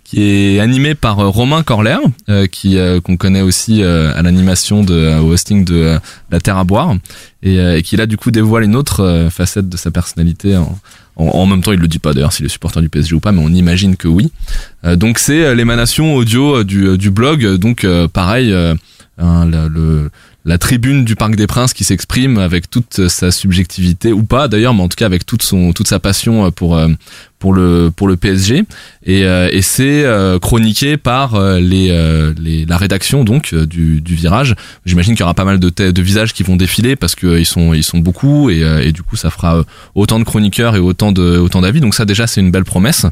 qui 0.06 0.22
est 0.22 0.60
animé 0.60 0.94
par 0.94 1.18
euh, 1.18 1.28
Romain 1.28 1.62
Corler, 1.64 1.96
euh, 2.28 2.46
qui 2.46 2.78
euh, 2.78 3.00
qu'on 3.00 3.16
connaît 3.16 3.40
aussi 3.42 3.82
euh, 3.82 4.14
à 4.16 4.22
l'animation 4.22 4.84
de 4.84 4.94
euh, 4.94 5.18
au 5.20 5.32
hosting 5.32 5.64
de 5.64 5.74
euh, 5.74 5.98
La 6.30 6.38
Terre 6.40 6.58
à 6.58 6.64
boire, 6.64 6.94
et, 7.42 7.56
et 7.56 7.82
qui 7.82 7.96
là 7.96 8.06
du 8.06 8.16
coup 8.16 8.30
dévoile 8.30 8.62
une 8.64 8.76
autre 8.76 9.28
facette 9.30 9.68
de 9.68 9.76
sa 9.76 9.90
personnalité. 9.90 10.56
En, 10.56 10.78
en, 11.16 11.24
en 11.26 11.46
même 11.46 11.60
temps, 11.62 11.72
il 11.72 11.80
le 11.80 11.88
dit 11.88 11.98
pas 11.98 12.12
d'ailleurs 12.12 12.32
s'il 12.32 12.46
est 12.46 12.50
supporter 12.50 12.80
du 12.80 12.88
PSG 12.88 13.14
ou 13.16 13.20
pas, 13.20 13.32
mais 13.32 13.40
on 13.42 13.48
imagine 13.48 13.96
que 13.96 14.06
oui. 14.06 14.30
Donc 14.84 15.18
c'est 15.18 15.54
l'émanation 15.54 16.14
audio 16.14 16.62
du, 16.62 16.96
du 16.98 17.10
blog, 17.10 17.56
donc 17.56 17.86
pareil, 18.12 18.52
hein, 19.18 19.44
le, 19.46 19.68
le- 19.68 20.10
la 20.46 20.58
tribune 20.58 21.04
du 21.04 21.16
Parc 21.16 21.34
des 21.34 21.48
Princes 21.48 21.74
qui 21.74 21.82
s'exprime 21.82 22.38
avec 22.38 22.70
toute 22.70 23.08
sa 23.08 23.32
subjectivité 23.32 24.12
ou 24.12 24.22
pas 24.22 24.46
d'ailleurs, 24.46 24.74
mais 24.74 24.82
en 24.82 24.88
tout 24.88 24.96
cas 24.96 25.04
avec 25.04 25.26
toute 25.26 25.42
son 25.42 25.72
toute 25.72 25.88
sa 25.88 25.98
passion 25.98 26.46
euh, 26.46 26.50
pour 26.50 26.76
euh, 26.76 26.88
pour 27.40 27.52
le 27.52 27.90
pour 27.94 28.06
le 28.06 28.16
PSG 28.16 28.62
et, 29.04 29.24
euh, 29.24 29.48
et 29.50 29.60
c'est 29.60 30.04
chroniqué 30.40 30.96
par 30.96 31.38
les, 31.58 32.32
les 32.38 32.64
la 32.64 32.76
rédaction 32.76 33.24
donc 33.24 33.54
du, 33.54 34.00
du 34.00 34.14
virage. 34.14 34.54
J'imagine 34.86 35.14
qu'il 35.14 35.20
y 35.20 35.24
aura 35.24 35.34
pas 35.34 35.44
mal 35.44 35.58
de 35.58 35.68
de 35.68 36.02
visages 36.02 36.32
qui 36.32 36.44
vont 36.44 36.56
défiler 36.56 36.94
parce 36.94 37.16
que 37.16 37.38
ils 37.38 37.44
sont 37.44 37.74
ils 37.74 37.84
sont 37.84 37.98
beaucoup 37.98 38.48
et, 38.48 38.60
et 38.60 38.92
du 38.92 39.02
coup 39.02 39.16
ça 39.16 39.30
fera 39.30 39.64
autant 39.94 40.18
de 40.20 40.24
chroniqueurs 40.24 40.76
et 40.76 40.80
autant 40.80 41.10
de 41.10 41.38
autant 41.38 41.60
d'avis. 41.60 41.80
Donc 41.80 41.94
ça 41.94 42.04
déjà 42.04 42.26
c'est 42.28 42.40
une 42.40 42.52
belle 42.52 42.64
promesse. 42.64 43.06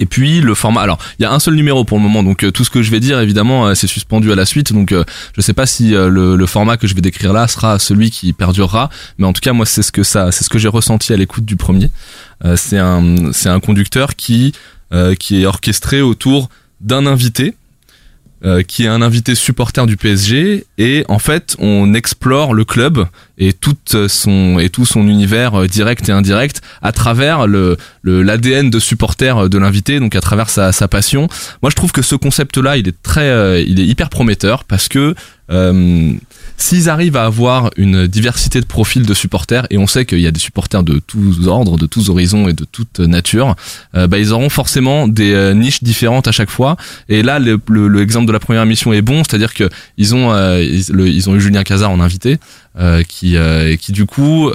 Et 0.00 0.06
puis 0.06 0.40
le 0.40 0.54
format. 0.54 0.80
Alors, 0.80 0.98
il 1.18 1.22
y 1.22 1.26
a 1.26 1.32
un 1.32 1.38
seul 1.38 1.54
numéro 1.54 1.84
pour 1.84 1.98
le 1.98 2.02
moment, 2.02 2.22
donc 2.22 2.42
euh, 2.42 2.50
tout 2.50 2.64
ce 2.64 2.70
que 2.70 2.82
je 2.82 2.90
vais 2.90 3.00
dire, 3.00 3.20
évidemment, 3.20 3.66
euh, 3.66 3.74
c'est 3.74 3.86
suspendu 3.86 4.32
à 4.32 4.34
la 4.34 4.46
suite. 4.46 4.72
Donc, 4.72 4.92
euh, 4.92 5.04
je 5.36 5.42
sais 5.42 5.52
pas 5.52 5.66
si 5.66 5.90
le, 5.90 6.46
format 6.46 6.78
que 6.78 6.86
je 6.86 6.94
vais 6.94 7.02
décrire 7.02 7.32
là 7.32 7.46
sera 7.46 7.78
celui 7.78 8.10
qui 8.10 8.32
perdurera, 8.32 8.88
mais 9.18 9.26
en 9.26 9.32
tout 9.32 9.42
cas, 9.42 9.52
moi, 9.52 9.66
c'est 9.66 9.82
ce 9.82 9.92
que 9.92 10.02
ça, 10.02 10.32
c'est 10.32 10.42
ce 10.42 10.48
que 10.48 10.58
j'ai 10.58 10.68
ressenti 10.68 11.12
à 11.12 11.16
l'écoute 11.16 11.44
du 11.44 11.54
premier. 11.54 11.90
C'est 12.56 12.78
un, 12.78 13.32
c'est 13.32 13.50
un 13.50 13.60
conducteur 13.60 14.16
qui, 14.16 14.52
qui 15.18 15.42
est 15.42 15.46
orchestré 15.46 16.00
autour 16.00 16.48
d'un 16.80 17.06
invité. 17.06 17.54
Euh, 18.42 18.62
qui 18.62 18.84
est 18.84 18.88
un 18.88 19.02
invité 19.02 19.34
supporter 19.34 19.84
du 19.84 19.98
PSG 19.98 20.64
et 20.78 21.04
en 21.08 21.18
fait 21.18 21.56
on 21.58 21.92
explore 21.92 22.54
le 22.54 22.64
club 22.64 23.06
et 23.36 23.52
tout 23.52 23.76
son 24.08 24.58
et 24.58 24.70
tout 24.70 24.86
son 24.86 25.06
univers 25.08 25.60
euh, 25.60 25.66
direct 25.66 26.08
et 26.08 26.12
indirect 26.12 26.62
à 26.80 26.92
travers 26.92 27.46
le 27.46 27.76
l'ADN 28.02 28.70
de 28.70 28.78
supporter 28.78 29.50
de 29.50 29.58
l'invité 29.58 30.00
donc 30.00 30.16
à 30.16 30.22
travers 30.22 30.48
sa, 30.48 30.72
sa 30.72 30.88
passion. 30.88 31.28
Moi 31.62 31.70
je 31.70 31.76
trouve 31.76 31.92
que 31.92 32.00
ce 32.00 32.14
concept 32.14 32.56
là 32.56 32.78
il 32.78 32.88
est 32.88 33.02
très 33.02 33.28
euh, 33.28 33.60
il 33.60 33.78
est 33.78 33.86
hyper 33.86 34.08
prometteur 34.08 34.64
parce 34.64 34.88
que 34.88 35.14
euh, 35.50 36.12
s'ils 36.60 36.88
arrivent 36.90 37.16
à 37.16 37.24
avoir 37.24 37.70
une 37.76 38.06
diversité 38.06 38.60
de 38.60 38.66
profils 38.66 39.04
de 39.04 39.14
supporters 39.14 39.66
et 39.70 39.78
on 39.78 39.86
sait 39.86 40.04
qu'il 40.04 40.20
y 40.20 40.26
a 40.26 40.30
des 40.30 40.40
supporters 40.40 40.82
de 40.82 41.00
tous 41.04 41.48
ordres 41.48 41.78
de 41.78 41.86
tous 41.86 42.10
horizons 42.10 42.48
et 42.48 42.52
de 42.52 42.64
toute 42.64 43.00
nature 43.00 43.56
euh, 43.94 44.06
bah 44.06 44.18
ils 44.18 44.32
auront 44.32 44.50
forcément 44.50 45.08
des 45.08 45.32
euh, 45.32 45.54
niches 45.54 45.82
différentes 45.82 46.28
à 46.28 46.32
chaque 46.32 46.50
fois. 46.50 46.76
Et 47.08 47.22
là 47.22 47.38
le, 47.38 47.58
le, 47.68 48.06
de 48.06 48.32
la 48.32 48.38
première 48.38 48.62
émission 48.62 48.92
est 48.92 49.02
bon 49.02 49.22
c'est 49.24 49.34
à 49.34 49.38
dire 49.38 49.54
que 49.54 49.68
ils 49.96 50.14
ont 50.14 50.32
euh, 50.32 50.62
ont 50.92 51.34
eu 51.34 51.40
Julien 51.40 51.62
Cazard 51.64 51.90
en 51.90 52.00
invité 52.00 52.38
qui 53.08 53.36
qui 53.80 53.92
du 53.92 54.06
coup 54.06 54.50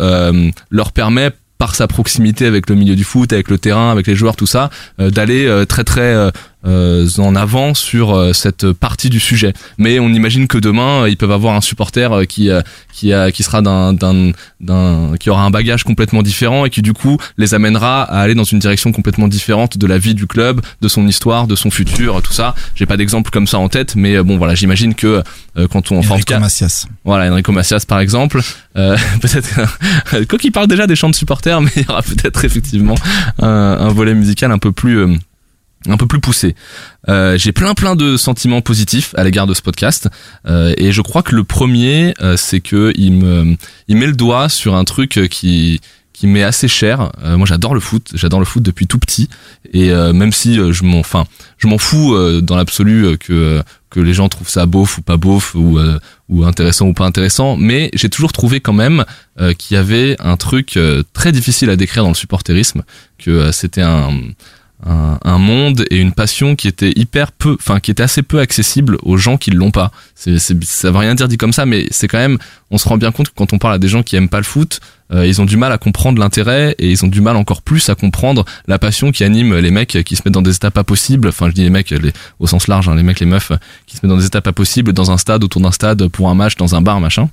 leur 0.70 0.92
permet 0.92 1.32
par 1.58 1.74
sa 1.74 1.88
proximité 1.88 2.46
avec 2.46 2.70
le 2.70 2.76
milieu 2.76 2.96
du 2.96 3.04
foot, 3.04 3.32
avec 3.32 3.50
le 3.50 3.58
terrain, 3.58 3.92
avec 3.92 4.08
les 4.08 4.16
joueurs, 4.16 4.36
tout 4.36 4.46
ça, 4.46 4.70
d'aller 5.00 5.64
très 5.68 5.84
très 5.84 6.32
euh, 6.66 7.08
en 7.18 7.36
avant 7.36 7.74
sur 7.74 8.16
euh, 8.16 8.34
cette 8.34 8.72
partie 8.72 9.10
du 9.10 9.20
sujet. 9.20 9.54
Mais 9.78 10.00
on 10.00 10.10
imagine 10.10 10.48
que 10.48 10.58
demain 10.58 11.04
euh, 11.04 11.10
ils 11.10 11.18
peuvent 11.18 11.32
avoir 11.32 11.56
un 11.56 11.62
supporter 11.62 12.12
euh, 12.12 12.26
qui 12.26 12.50
euh, 12.50 12.62
qui 12.94 13.14
a, 13.14 13.32
qui 13.32 13.44
sera 13.44 13.62
d'un 13.62 13.94
d'un 13.94 14.32
d'un 14.60 15.12
qui 15.20 15.30
aura 15.30 15.44
un 15.44 15.52
bagage 15.52 15.84
complètement 15.84 16.24
différent 16.24 16.66
et 16.66 16.70
qui 16.70 16.82
du 16.82 16.94
coup 16.94 17.18
les 17.38 17.54
amènera 17.54 18.04
à 18.04 18.20
aller 18.22 18.36
dans 18.36 18.44
une 18.44 18.60
direction 18.60 18.92
complètement 18.92 19.28
différente 19.28 19.78
de 19.78 19.88
la 19.88 19.98
vie 19.98 20.14
du 20.14 20.28
club, 20.28 20.62
de 20.82 20.88
son 20.88 21.08
histoire, 21.08 21.48
de 21.48 21.56
son 21.56 21.70
futur, 21.70 22.22
tout 22.22 22.34
ça. 22.34 22.56
J'ai 22.76 22.86
pas 22.86 22.98
d'exemple 22.98 23.30
comme 23.32 23.48
ça 23.48 23.60
en 23.60 23.70
tête, 23.70 23.96
mais 23.96 24.22
bon 24.24 24.38
voilà, 24.38 24.56
j'imagine 24.56 24.96
que 24.96 25.24
euh, 25.58 25.68
quand 25.68 25.92
on 25.92 26.00
Enrico 26.00 26.26
cas, 26.26 26.40
Macias. 26.40 26.88
voilà, 27.04 27.32
Enrico 27.32 27.52
Macias 27.52 27.86
par 27.88 28.00
exemple. 28.00 28.42
Euh, 28.78 28.98
peut-être 29.22 30.28
quoi 30.28 30.40
qu'il 30.40 30.52
parle 30.52 30.68
déjà 30.68 30.88
des 30.88 30.96
chants 30.96 31.10
de 31.10 31.16
supporters, 31.16 31.62
mais 31.62 31.72
il 31.76 31.84
y 31.84 31.90
aura 31.90 32.02
peut-être 32.02 32.44
effectivement 32.44 32.96
un, 33.42 33.48
un 33.48 33.90
volet 33.90 34.14
musical 34.14 34.52
un 34.52 34.58
peu 34.58 34.72
plus 34.72 35.00
euh, 35.00 35.16
un 35.92 35.98
peu 35.98 36.08
plus 36.08 36.20
poussé. 36.20 36.56
Euh, 37.10 37.38
j'ai 37.38 37.52
plein 37.52 37.74
plein 37.74 37.96
de 37.96 38.18
sentiments 38.18 38.62
positifs 38.62 39.14
à 39.16 39.24
l'égard 39.24 39.48
de 39.48 39.54
ce 39.54 39.62
podcast 39.62 40.10
euh, 40.48 40.74
et 40.78 40.92
je 40.92 41.02
crois 41.02 41.24
que 41.24 41.36
le 41.36 41.44
premier 41.44 42.14
euh, 42.22 42.38
c'est 42.38 42.62
que 42.62 42.92
il 42.96 43.14
me 43.14 43.56
il 43.88 43.98
met 43.98 44.08
le 44.08 44.14
doigt 44.16 44.50
sur 44.50 44.76
un 44.76 44.84
truc 44.84 45.18
euh, 45.18 45.28
qui 45.28 45.82
qui 46.14 46.28
m'est 46.28 46.44
assez 46.44 46.70
cher. 46.70 47.12
Euh, 47.24 47.36
moi 47.36 47.46
j'adore 47.46 47.74
le 47.74 47.82
foot, 47.82 48.12
j'adore 48.14 48.40
le 48.40 48.46
foot 48.46 48.64
depuis 48.64 48.88
tout 48.88 49.00
petit 49.00 49.30
et 49.74 49.92
euh, 49.92 50.14
même 50.14 50.32
si 50.32 50.56
je 50.56 50.84
m'en 50.84 51.00
enfin 51.00 51.26
je 51.58 51.68
m'en 51.68 51.78
fous 51.78 52.16
dans 52.42 52.56
l'absolu 52.56 53.18
que 53.18 53.62
que 53.90 54.00
les 54.00 54.14
gens 54.14 54.28
trouvent 54.30 54.50
ça 54.50 54.66
beauf 54.66 54.98
ou 54.98 55.02
pas 55.02 55.18
beauf 55.18 55.56
ou 55.56 55.78
ou 56.28 56.44
intéressant 56.44 56.88
ou 56.88 56.94
pas 56.94 57.06
intéressant, 57.06 57.56
mais 57.56 57.92
j'ai 57.94 58.10
toujours 58.10 58.34
trouvé 58.34 58.60
quand 58.60 58.74
même 58.74 59.06
qu'il 59.58 59.76
y 59.76 59.78
avait 59.78 60.16
un 60.20 60.38
truc 60.38 60.78
très 61.14 61.32
difficile 61.32 61.70
à 61.70 61.76
décrire 61.76 62.04
dans 62.04 62.10
le 62.10 62.16
supporterisme, 62.16 62.84
que 63.18 63.52
c'était 63.52 63.84
un, 63.84 64.12
un 64.84 65.38
monde 65.38 65.86
et 65.90 65.98
une 65.98 66.12
passion 66.12 66.56
qui 66.56 66.68
était 66.68 66.92
hyper 66.96 67.32
peu, 67.32 67.56
enfin 67.60 67.80
qui 67.80 67.92
était 67.92 68.04
assez 68.04 68.22
peu 68.22 68.40
accessible 68.40 68.98
aux 69.04 69.18
gens 69.18 69.38
qui 69.38 69.52
l'ont 69.52 69.72
pas. 69.72 69.92
C'est, 70.16 70.38
ça 70.40 70.92
veut 70.92 70.98
rien 70.98 71.16
dire 71.16 71.28
dit 71.28 71.38
comme 71.38 71.54
ça, 71.54 71.66
mais 71.66 71.88
c'est 71.92 72.08
quand 72.08 72.20
même, 72.20 72.38
on 72.76 72.78
se 72.78 72.90
rend 72.90 72.98
bien 72.98 73.14
compte 73.14 73.30
que 73.30 73.34
quand 73.36 73.54
on 73.54 73.58
parle 73.58 73.74
à 73.74 73.78
des 73.80 73.88
gens 73.88 74.04
qui 74.04 74.18
aiment 74.18 74.28
pas 74.28 74.40
le 74.40 74.44
foot, 74.44 74.82
euh, 75.14 75.26
ils 75.26 75.42
ont 75.42 75.46
du 75.46 75.56
mal 75.56 75.72
à 75.72 75.78
comprendre 75.78 76.20
l'intérêt 76.20 76.76
et 76.78 76.92
ils 76.92 77.06
ont 77.06 77.08
du 77.08 77.22
mal 77.22 77.38
encore 77.38 77.62
plus 77.62 77.88
à 77.88 77.96
comprendre 77.96 78.44
la 78.68 78.78
passion 78.80 79.12
qui 79.12 79.24
anime 79.24 79.56
les 79.56 79.72
mecs 79.72 79.98
qui 80.04 80.16
se 80.18 80.24
mettent 80.26 80.34
dans 80.34 80.42
des 80.42 80.56
états 80.56 80.72
pas 80.72 80.84
possibles. 80.84 81.30
Enfin, 81.30 81.48
je 81.48 81.54
dis 81.54 81.64
les 81.64 81.70
mecs 81.70 81.94
au 82.40 82.48
sens 82.48 82.68
large, 82.68 82.90
hein, 82.90 82.96
les 82.96 83.04
mecs, 83.04 83.22
les 83.22 83.26
meufs 83.26 83.54
qui 83.88 83.96
se 83.96 84.02
mettent 84.04 84.10
dans 84.10 84.18
des 84.18 84.26
états 84.26 84.42
pas 84.42 84.52
possibles 84.52 84.92
dans 84.92 85.10
un 85.10 85.18
stade, 85.18 85.46
autour 85.46 85.62
d'un 85.62 85.72
stade, 85.72 86.06
pour 86.10 86.30
un 86.30 86.36
match, 86.36 86.58
dans 86.58 86.76
un 86.76 86.82
bar, 86.82 87.00
machin. 87.00 87.30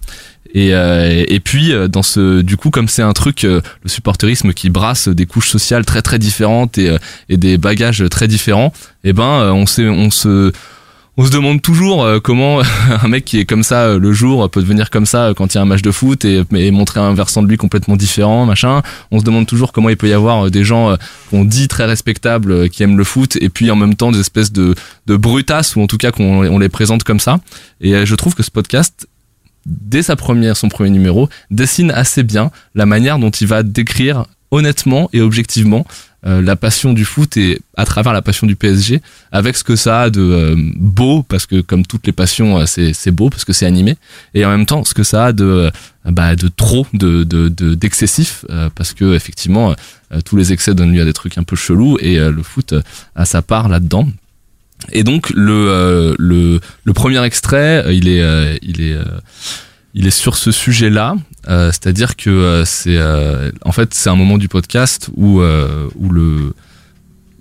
Et, 0.55 0.74
euh, 0.74 1.24
et 1.26 1.40
puis 1.40 1.72
euh, 1.72 1.88
dans 1.88 2.05
ce, 2.05 2.43
du 2.43 2.57
coup, 2.57 2.70
comme 2.70 2.86
c'est 2.86 3.03
un 3.03 3.12
truc, 3.12 3.43
euh, 3.43 3.61
le 3.82 3.88
supporterisme 3.88 4.53
qui 4.53 4.70
brasse 4.70 5.09
des 5.09 5.26
couches 5.26 5.49
sociales 5.49 5.84
très 5.84 6.03
très 6.03 6.20
différentes 6.20 6.78
et, 6.78 6.99
des 7.28 7.59
bagages 7.59 8.05
très 8.11 8.28
différents, 8.28 8.72
et 9.03 9.12
ben 9.12 9.51
on 9.53 9.66
sait, 9.66 9.88
on 9.88 10.11
se 10.11 10.53
on 11.17 11.27
se 11.27 11.31
demande 11.31 11.61
toujours 11.61 12.05
euh, 12.05 12.21
comment 12.21 12.61
un 13.03 13.09
mec 13.09 13.25
qui 13.25 13.39
est 13.39 13.45
comme 13.45 13.63
ça 13.63 13.83
euh, 13.83 13.99
le 13.99 14.13
jour 14.13 14.49
peut 14.51 14.63
devenir 14.63 14.91
comme 14.91 15.07
ça 15.07 15.27
euh, 15.27 15.35
quand 15.35 15.53
il 15.53 15.57
y 15.57 15.59
a 15.59 15.63
un 15.63 15.67
match 15.67 15.83
de 15.83 15.91
foot 15.91 16.25
et, 16.25 16.45
montrer 16.71 17.01
un 17.01 17.15
versant 17.15 17.43
de 17.43 17.49
lui 17.49 17.57
complètement 17.57 17.97
différent, 17.97 18.47
machin. 18.47 18.83
On 19.11 19.19
se 19.19 19.25
demande 19.25 19.47
toujours 19.47 19.73
comment 19.73 19.89
il 19.89 19.97
peut 19.97 20.09
y 20.09 20.13
avoir 20.13 20.47
euh, 20.47 20.51
des 20.51 20.65
gens 20.65 20.91
euh, 20.91 20.97
qu'on 21.31 21.45
dit 21.45 21.69
très 21.69 21.85
respectables 21.85 22.53
euh, 22.53 22.69
qui 22.69 22.83
aiment 22.83 22.97
le 22.97 23.05
foot 23.05 23.37
et 23.41 23.49
puis 23.49 23.71
en 23.71 23.77
même 23.77 23.95
temps 23.95 24.11
des 24.11 24.21
espèces 24.21 24.53
de, 24.53 24.75
de 25.07 25.17
brutasses 25.17 25.77
ou 25.77 25.83
en 25.83 25.87
tout 25.87 25.99
cas 25.99 26.13
qu'on 26.13 26.47
on 26.47 26.59
les 26.59 26.69
présente 26.69 27.05
comme 27.05 27.21
ça. 27.21 27.41
Et 27.81 27.95
euh, 27.95 28.07
je 28.07 28.15
trouve 28.15 28.35
que 28.35 28.43
ce 28.43 28.51
podcast 28.51 29.07
dès 29.67 30.03
sa 30.03 30.17
première, 30.17 30.57
son 30.57 30.69
premier 30.69 30.91
numéro, 30.91 31.29
dessine 31.51 31.91
assez 31.91 32.23
bien 32.23 32.51
la 32.75 32.87
manière 32.87 33.19
dont 33.19 33.31
il 33.31 33.47
va 33.47 33.63
décrire 33.63 34.25
honnêtement 34.51 35.09
et 35.13 35.21
objectivement 35.21 35.87
euh, 35.87 36.12
la 36.25 36.55
passion 36.57 36.93
du 36.93 37.05
foot 37.05 37.37
et 37.37 37.61
à 37.77 37.85
travers 37.85 38.12
la 38.12 38.23
passion 38.23 38.47
du 38.47 38.55
PSG, 38.55 39.01
avec 39.33 39.57
ce 39.57 39.64
que 39.64 39.75
ça 39.75 40.03
a 40.03 40.11
de 40.11 40.20
euh, 40.20 40.55
beau, 40.77 41.23
parce 41.25 41.47
que 41.47 41.61
comme 41.61 41.85
toutes 41.85 42.07
les 42.07 42.12
passions, 42.12 42.59
euh, 42.61 42.64
c'est 42.66 43.11
beau 43.11 43.29
parce 43.29 43.45
que 43.45 43.53
c'est 43.53 43.66
animé, 43.66 43.97
et 44.35 44.45
en 44.45 44.51
même 44.51 44.66
temps 44.66 44.85
ce 44.85 44.95
que 44.95 45.03
ça 45.03 45.27
a 45.27 45.33
de 45.33 45.45
euh, 45.45 45.70
bah, 46.05 46.37
de 46.37 46.49
trop, 46.49 46.87
de 46.95 47.25
de 47.25 47.49
de- 47.49 47.75
d'excessif, 47.75 48.45
euh, 48.51 48.70
parce 48.75 48.93
que 48.93 49.14
effectivement 49.14 49.75
euh, 50.12 50.20
tous 50.25 50.37
les 50.37 50.53
excès 50.53 50.75
donnent 50.75 50.93
lieu 50.95 51.03
à 51.03 51.05
des 51.05 51.12
trucs 51.12 51.39
un 51.39 51.43
peu 51.45 51.57
chelous 51.57 51.99
et 52.01 52.18
euh, 52.18 52.31
le 52.31 52.43
foot 52.45 52.73
euh, 52.73 52.83
a 53.16 53.25
sa 53.25 53.43
part 53.43 53.68
là-dedans. 53.68 54.09
Et 54.93 55.05
donc 55.05 55.31
le 55.31 55.53
euh, 55.70 56.14
le 56.18 56.61
le 56.85 56.93
premier 56.93 57.23
extrait, 57.25 57.85
euh, 57.87 57.93
il 57.93 58.09
est 58.09 58.23
euh, 58.23 58.57
il 58.62 58.81
est 58.81 58.95
euh, 58.95 59.05
il 59.95 60.07
est 60.07 60.11
sur 60.11 60.36
ce 60.36 60.51
sujet-là, 60.53 61.16
euh, 61.49 61.66
c'est-à-dire 61.70 62.16
que 62.16 62.30
euh, 62.30 62.64
c'est 62.64 62.97
euh, 62.97 63.51
en 63.64 63.72
fait 63.72 63.93
c'est 63.95 64.09
un 64.11 64.16
moment 64.16 64.38
du 64.38 64.49
podcast 64.49 65.11
où 65.16 65.40
euh, 65.40 65.88
où 65.97 66.09
le 66.11 66.55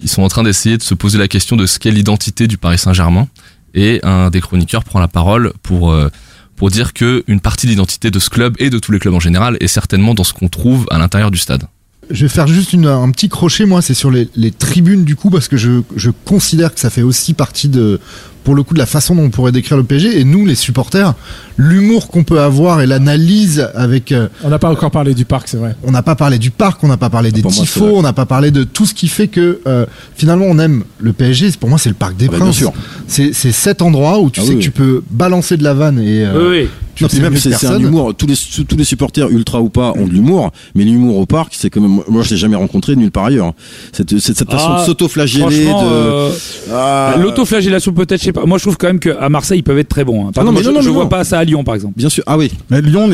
ils 0.02 0.10
sont 0.10 0.24
en 0.24 0.28
train 0.30 0.44
d'essayer 0.44 0.78
de 0.78 0.84
se 0.84 0.94
poser 0.96 1.18
la 1.20 1.28
question 1.28 1.56
de 1.56 1.66
ce 1.66 1.78
qu'est 1.80 1.92
l'identité 1.92 2.48
du 2.48 2.58
Paris 2.58 2.80
Saint-Germain 2.80 3.28
et 3.74 4.00
un 4.04 4.30
des 4.30 4.42
chroniqueurs 4.42 4.84
prend 4.84 5.00
la 5.00 5.08
parole 5.08 5.54
pour 5.64 5.92
euh, 5.92 6.10
pour 6.56 6.70
dire 6.70 6.94
que 6.94 7.24
une 7.28 7.40
partie 7.40 7.68
de 7.68 7.72
l'identité 7.72 8.12
de 8.12 8.20
ce 8.20 8.30
club 8.30 8.56
et 8.60 8.70
de 8.70 8.80
tous 8.80 8.92
les 8.92 9.00
clubs 9.00 9.14
en 9.14 9.20
général 9.20 9.58
est 9.62 9.68
certainement 9.68 10.14
dans 10.14 10.24
ce 10.24 10.34
qu'on 10.34 10.50
trouve 10.50 10.86
à 10.92 10.98
l'intérieur 10.98 11.32
du 11.32 11.38
stade. 11.38 11.64
Je 12.10 12.26
vais 12.26 12.30
faire 12.30 12.48
juste 12.48 12.74
une- 12.74 12.88
un 12.88 13.10
petit 13.12 13.30
crochet, 13.30 13.66
moi, 13.66 13.82
c'est 13.82 13.94
sur 13.94 14.12
les, 14.12 14.28
les 14.36 14.52
tribunes 14.52 15.06
du 15.06 15.16
coup, 15.16 15.30
parce 15.30 15.48
que 15.48 15.56
je, 15.56 15.82
je 15.96 16.10
considère 16.26 16.74
que 16.74 16.80
ça 16.80 16.90
fait 16.90 17.04
aussi 17.04 17.34
partie 17.34 17.70
de, 17.70 18.02
pour 18.44 18.56
le 18.56 18.64
coup, 18.64 18.74
de 18.74 18.80
la 18.80 18.86
façon 18.86 19.16
dont 19.16 19.24
on 19.24 19.30
pourrait 19.30 19.52
décrire 19.52 19.78
le 19.78 19.84
PSG. 19.84 20.20
Et 20.20 20.24
nous, 20.24 20.46
les 20.46 20.56
supporters, 20.56 21.14
l'humour 21.58 22.08
qu'on 22.08 22.24
peut 22.24 22.40
avoir 22.42 22.82
et 22.82 22.88
l'analyse 22.88 23.68
avec. 23.76 24.12
euh, 24.12 24.28
On 24.44 24.50
n'a 24.50 24.60
pas 24.60 24.70
encore 24.70 24.92
parlé 24.92 25.14
du 25.14 25.26
parc, 25.26 25.48
c'est 25.48 25.58
vrai. 25.58 25.76
on 25.84 25.92
n'a 25.92 26.02
pas 26.02 26.16
parlé 26.16 26.40
du 26.40 26.52
parc, 26.52 26.84
on 26.84 26.88
n'a 26.88 26.98
pas 26.98 27.10
parlé 27.10 27.32
des 27.32 27.42
moi, 27.42 27.52
c'est 27.52 27.62
tifos, 27.62 27.92
on 27.98 28.02
n'a 28.02 28.14
pas 28.14 28.26
parlé 28.26 28.52
de 28.52 28.64
tout 28.64 28.86
ce 28.86 28.94
qui 28.94 29.08
fait 29.08 29.28
que 29.28 29.60
euh, 29.68 29.86
finalement 30.16 30.46
on 30.48 30.58
aime 30.60 30.84
le 31.00 31.14
PSG. 31.14 31.52
Pour 31.60 31.70
moi, 31.70 31.78
c'est 31.78 31.90
le 31.90 31.96
Parc 31.96 32.16
des 32.18 32.26
Ah 32.28 32.32
bah, 32.32 32.38
bien 32.38 32.46
Princes. 32.46 32.58
sûr. 32.58 32.74
C'est 33.08 33.34
c'est 33.34 33.52
cet 33.52 33.82
endroit 33.82 34.20
où 34.20 34.30
tu 34.30 34.40
Ah 34.40 34.44
sais 34.44 34.50
oui, 34.52 34.56
que 34.58 34.62
tu 34.64 34.72
peux 34.72 35.04
balancer 35.12 35.58
de 35.58 35.64
la 35.64 35.74
vanne 35.74 36.00
et 36.00 36.26
euh, 36.26 36.50
oui. 36.52 36.70
tu 36.96 37.06
c'est 37.38 37.66
un 37.68 37.80
humour. 37.80 38.14
Tous 38.16 38.28
les 38.28 38.36
tous 38.66 38.76
les 38.78 38.84
supporters 38.84 39.30
ultra 39.30 39.62
ou 39.62 39.70
pas 39.70 39.94
ont 39.98 40.06
de 40.08 40.12
l'humour, 40.12 40.52
mais 40.76 40.84
l'humour 40.84 41.18
au 41.18 41.26
parc, 41.26 41.54
c'est 41.58 41.70
quand 41.70 41.82
même. 41.82 42.00
Moi, 42.08 42.22
je 42.24 42.32
l'ai 42.32 42.38
jamais 42.38 42.56
rencontré 42.56 42.96
nulle 42.96 43.12
part 43.12 43.26
ailleurs. 43.26 43.54
Cette 43.92 44.18
cette, 44.20 44.38
cette 44.38 44.52
façon 44.52 44.68
Ah, 44.70 44.82
de 44.82 44.86
s'auto-flageller, 44.86 45.42
Franchement, 45.66 45.84
de 45.84 45.88
euh, 45.90 46.30
Ah, 46.72 47.16
l'autoflagellation 47.20 47.92
peut-être, 47.94 48.22
sais 48.34 48.40
pas. 48.42 48.46
Moi, 48.46 48.58
je 48.58 48.64
trouve 48.64 48.78
quand 48.78 48.88
même 48.88 49.00
qu'à 49.00 49.30
Marseille, 49.30 49.60
ils 49.60 49.64
peuvent 49.64 49.78
être 49.80 49.90
très 49.90 50.04
bons. 50.04 50.28
hein. 50.28 50.32
Par 50.32 50.44
Ah 50.44 50.46
non, 50.46 50.52
exemple, 50.52 50.60
mais 50.60 50.64
non, 50.64 50.70
je, 50.72 50.76
non, 50.76 50.82
je 50.82 50.88
mais 50.90 50.94
vois 50.96 51.04
non. 51.04 51.10
pas 51.10 51.24
ça 51.24 51.40
à 51.40 51.44
Lyon, 51.44 51.64
par 51.64 51.76
exemple. 51.76 51.94
bien 51.98 52.10
sûr. 52.10 52.24
Ah 52.28 52.38
oui. 52.38 52.52
Mais 52.70 52.82
Lyon 52.82 53.08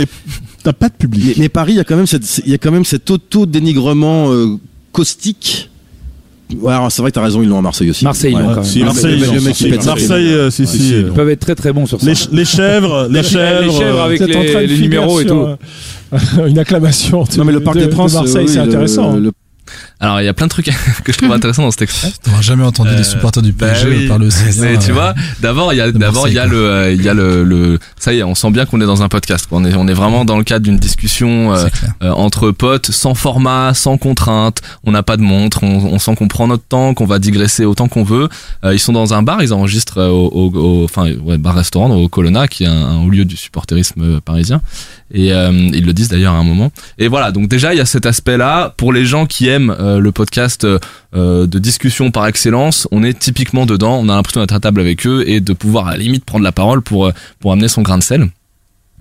n'a 0.66 0.74
pas 0.74 0.90
de 0.90 0.94
public. 0.96 1.24
Mais, 1.26 1.34
mais 1.44 1.50
Paris, 1.50 1.74
il 1.74 1.78
y 1.78 1.80
a 1.80 1.84
quand 1.84 1.96
même 1.98 2.08
cette, 2.08 2.42
il 2.46 2.52
y 2.52 2.54
a 2.54 2.58
quand 2.58 2.72
même 2.72 2.86
cet 2.86 3.10
auto-dénigrement 3.10 4.32
euh, 4.32 4.56
caustique. 4.92 5.70
Ouais, 6.62 6.72
alors, 6.74 6.90
c'est 6.92 7.02
vrai 7.02 7.12
que 7.12 7.16
t'as 7.16 7.22
raison, 7.24 7.42
ils 7.42 7.50
l'ont 7.50 7.58
à 7.58 7.62
Marseille 7.62 7.90
aussi. 7.90 8.06
Marseille, 8.06 8.34
Ouais. 8.34 8.42
quand 8.42 8.56
même. 8.56 8.64
Si, 8.64 8.80
Le 8.80 8.86
Marseille, 8.86 9.20
Marseille, 9.20 9.98
fille. 10.08 10.34
euh, 10.34 10.50
si, 10.50 10.66
si, 10.66 10.94
euh, 10.94 11.04
Ils 11.08 11.14
peuvent 11.14 11.30
être 11.30 11.42
très 11.42 11.56
très 11.56 11.74
bons 11.74 11.86
sur 11.86 12.00
ça. 12.00 12.08
Les, 12.08 12.14
les 12.32 12.46
chèvres, 12.46 13.08
les 13.12 13.22
chèvres, 13.24 13.62
les 13.66 13.72
chèvres 13.72 14.02
avec 14.02 14.20
les, 14.22 14.28
de 14.28 14.60
les 14.60 14.78
numéros 14.80 15.20
et 15.20 15.26
tout. 15.26 15.46
une 16.48 16.58
acclamation. 16.58 17.26
Non, 17.38 17.44
mais 17.44 17.52
le 17.52 17.60
Parc 17.60 17.76
de- 17.76 17.82
des 17.82 17.88
de 17.88 17.92
Princes, 17.92 18.14
Marseille, 18.14 18.46
euh, 18.46 18.48
c'est 18.48 18.56
le- 18.60 18.62
intéressant. 18.64 19.18
le- 19.18 19.32
Alors 20.00 20.22
il 20.22 20.26
y 20.26 20.28
a 20.28 20.34
plein 20.34 20.46
de 20.46 20.52
trucs 20.52 20.66
que 21.04 21.12
je 21.12 21.18
trouve 21.18 21.32
intéressants 21.32 21.64
dans 21.64 21.72
ce 21.72 21.78
texte. 21.78 22.20
T'auras 22.24 22.42
jamais 22.42 22.64
entendu 22.64 22.90
Euh, 22.92 22.96
des 22.96 23.04
supporters 23.04 23.42
du 23.42 23.52
bah 23.52 23.70
PSG 23.70 23.88
oui. 23.90 24.08
parler 24.08 24.28
aussi. 24.28 24.44
Mais 24.60 24.78
tu 24.78 24.92
euh, 24.92 24.94
vois, 24.94 25.16
d'abord 25.42 25.74
il 25.74 25.78
y 25.78 25.82
a 25.82 25.92
d'abord 25.92 26.28
il 26.28 26.36
y 26.36 26.40
a 26.40 26.46
le 26.46 26.58
euh, 26.58 26.92
il 26.94 27.02
y 27.04 27.10
a 27.10 27.14
le, 27.16 27.44
le 27.44 27.80
ça 28.00 28.14
y 28.14 28.20
est, 28.20 28.24
on 28.24 28.36
sent 28.36 28.52
bien 28.52 28.66
qu'on 28.66 28.80
est 28.80 28.86
dans 28.86 29.02
un 29.02 29.10
podcast. 29.10 29.48
On 29.52 29.66
est 29.66 29.74
on 29.76 29.88
est 29.88 29.94
vraiment 29.94 30.24
dans 30.24 30.38
le 30.38 30.44
cadre 30.44 30.66
d'une 30.66 30.78
discussion 30.78 31.54
euh, 31.56 31.68
euh, 32.04 32.12
entre 32.12 32.52
potes, 32.52 32.92
sans 32.92 33.16
format, 33.16 33.74
sans 33.74 33.98
contrainte. 33.98 34.62
On 34.84 34.92
n'a 34.92 35.02
pas 35.04 35.18
de 35.18 35.24
montre, 35.24 35.64
on, 35.64 35.86
on 35.94 35.98
sent 36.00 36.16
qu'on 36.16 36.28
prend 36.28 36.48
notre 36.48 36.64
temps, 36.66 36.94
qu'on 36.94 37.06
va 37.06 37.18
digresser 37.18 37.66
autant 37.66 37.88
qu'on 37.88 38.04
veut. 38.04 38.30
Euh, 38.64 38.74
ils 38.76 38.80
sont 38.80 38.94
dans 38.94 39.14
un 39.16 39.24
bar, 39.24 39.42
ils 39.42 39.52
enregistrent 39.54 39.98
euh, 39.98 40.10
au, 40.10 40.28
au, 40.28 40.58
au- 40.60 40.84
enfin 40.84 41.12
ouais, 41.24 41.38
bar 41.40 41.56
restaurant 41.56 41.90
au 41.96 42.08
Colonna, 42.08 42.48
qui 42.48 42.66
est 42.66 42.68
un, 42.68 42.72
un 42.86 43.04
haut 43.04 43.10
lieu 43.10 43.26
du 43.26 43.36
supporterisme 43.36 44.02
euh, 44.04 44.20
parisien. 44.24 44.62
Et 45.14 45.32
euh, 45.34 45.52
ils 45.74 45.86
le 45.86 45.94
disent 45.94 46.10
d'ailleurs 46.10 46.34
à 46.34 46.38
un 46.38 46.44
moment. 46.44 46.72
Et 47.00 47.08
voilà, 47.08 47.32
donc 47.32 47.48
déjà 47.48 47.74
il 47.74 47.78
y 47.78 47.82
a 47.82 47.86
cet 47.86 48.06
aspect-là 48.06 48.74
pour 48.78 48.92
les 48.94 49.06
gens 49.06 49.26
qui 49.26 49.48
aiment 49.48 49.74
euh, 49.88 50.00
le 50.00 50.12
podcast 50.12 50.66
euh, 50.66 51.48
de 51.48 51.60
discussion 51.60 52.12
par 52.12 52.28
excellence. 52.28 52.88
On 52.92 53.04
est 53.04 53.18
typiquement 53.18 53.66
dedans. 53.66 54.00
On 54.00 54.10
a 54.10 54.16
l'impression 54.16 54.42
d'être 54.42 54.54
à 54.54 54.60
table 54.60 54.82
avec 54.82 55.08
eux 55.08 55.24
et 55.28 55.40
de 55.40 55.54
pouvoir 55.54 55.88
à 55.88 55.92
la 55.92 55.98
limite 55.98 56.26
prendre 56.26 56.44
la 56.44 56.52
parole 56.52 56.82
pour 56.82 57.08
euh, 57.08 57.14
pour 57.40 57.52
amener 57.52 57.68
son 57.68 57.82
grain 57.82 57.98
de 57.98 58.04
sel. 58.04 58.30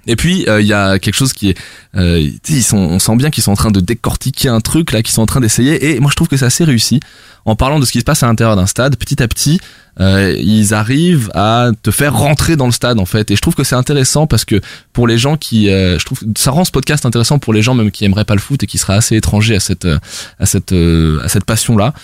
Et 0.07 0.17
puis 0.17 0.49
euh, 0.49 0.61
il 0.61 0.67
y 0.67 0.73
a 0.73 0.99
quelque 0.99 1.15
chose 1.15 1.33
qui 1.33 1.51
est, 1.51 1.59
euh, 1.97 2.31
ils 2.49 2.63
sont, 2.63 2.77
on 2.77 2.99
sent 2.99 3.17
bien 3.17 3.31
qu'ils 3.31 3.43
sont 3.43 3.53
en 3.53 3.57
train 3.57 3.71
de 3.71 3.81
décortiquer 3.81 4.49
un 4.49 4.61
truc 4.61 4.93
là, 4.93 5.03
qu'ils 5.03 5.13
sont 5.13 5.23
en 5.23 5.27
train 5.27 5.41
d'essayer. 5.41 5.91
Et 5.91 6.01
moi 6.01 6.11
je 6.11 6.17
trouve 6.17 6.29
que 6.29 6.37
c'est 6.37 6.45
assez 6.45 6.65
réussi. 6.65 7.01
En 7.47 7.57
parlant 7.57 7.81
de 7.81 7.87
ce 7.87 7.93
qui 7.93 8.01
se 8.01 8.05
passe 8.05 8.23
à 8.23 8.27
l'intérieur 8.27 8.57
d'un 8.57 8.67
stade, 8.67 8.97
petit 8.97 9.23
à 9.23 9.29
petit, 9.29 9.61
euh, 9.99 10.37
ils 10.39 10.75
arrivent 10.75 11.31
à 11.35 11.71
te 11.83 11.91
faire 11.91 12.15
rentrer 12.15 12.57
dans 12.57 12.67
le 12.67 12.73
stade 12.73 12.99
en 12.99 13.07
fait. 13.07 13.31
Et 13.31 13.37
je 13.37 13.41
trouve 13.41 13.55
que 13.55 13.65
c'est 13.65 13.77
intéressant 13.77 14.27
parce 14.27 14.45
que 14.45 14.61
pour 14.93 15.07
les 15.07 15.17
gens 15.17 15.37
qui, 15.39 15.71
euh, 15.71 15.99
je 15.99 16.05
trouve, 16.05 16.21
ça 16.37 16.51
rend 16.51 16.65
ce 16.65 16.71
podcast 16.71 17.07
intéressant 17.07 17.39
pour 17.39 17.55
les 17.55 17.63
gens 17.63 17.75
même 17.75 17.91
qui 17.91 18.05
aimeraient 18.05 18.25
pas 18.27 18.35
le 18.35 18.41
foot 18.41 18.63
et 18.63 18.67
qui 18.67 18.77
seraient 18.77 18.97
assez 18.97 19.17
étrangers 19.17 19.57
à 19.57 19.61
cette, 19.61 19.87
euh, 19.87 19.99
à 20.39 20.45
cette, 20.45 20.73
euh, 20.73 21.21
à 21.25 21.29
cette 21.29 21.45
passion 21.45 21.77
là, 21.77 21.95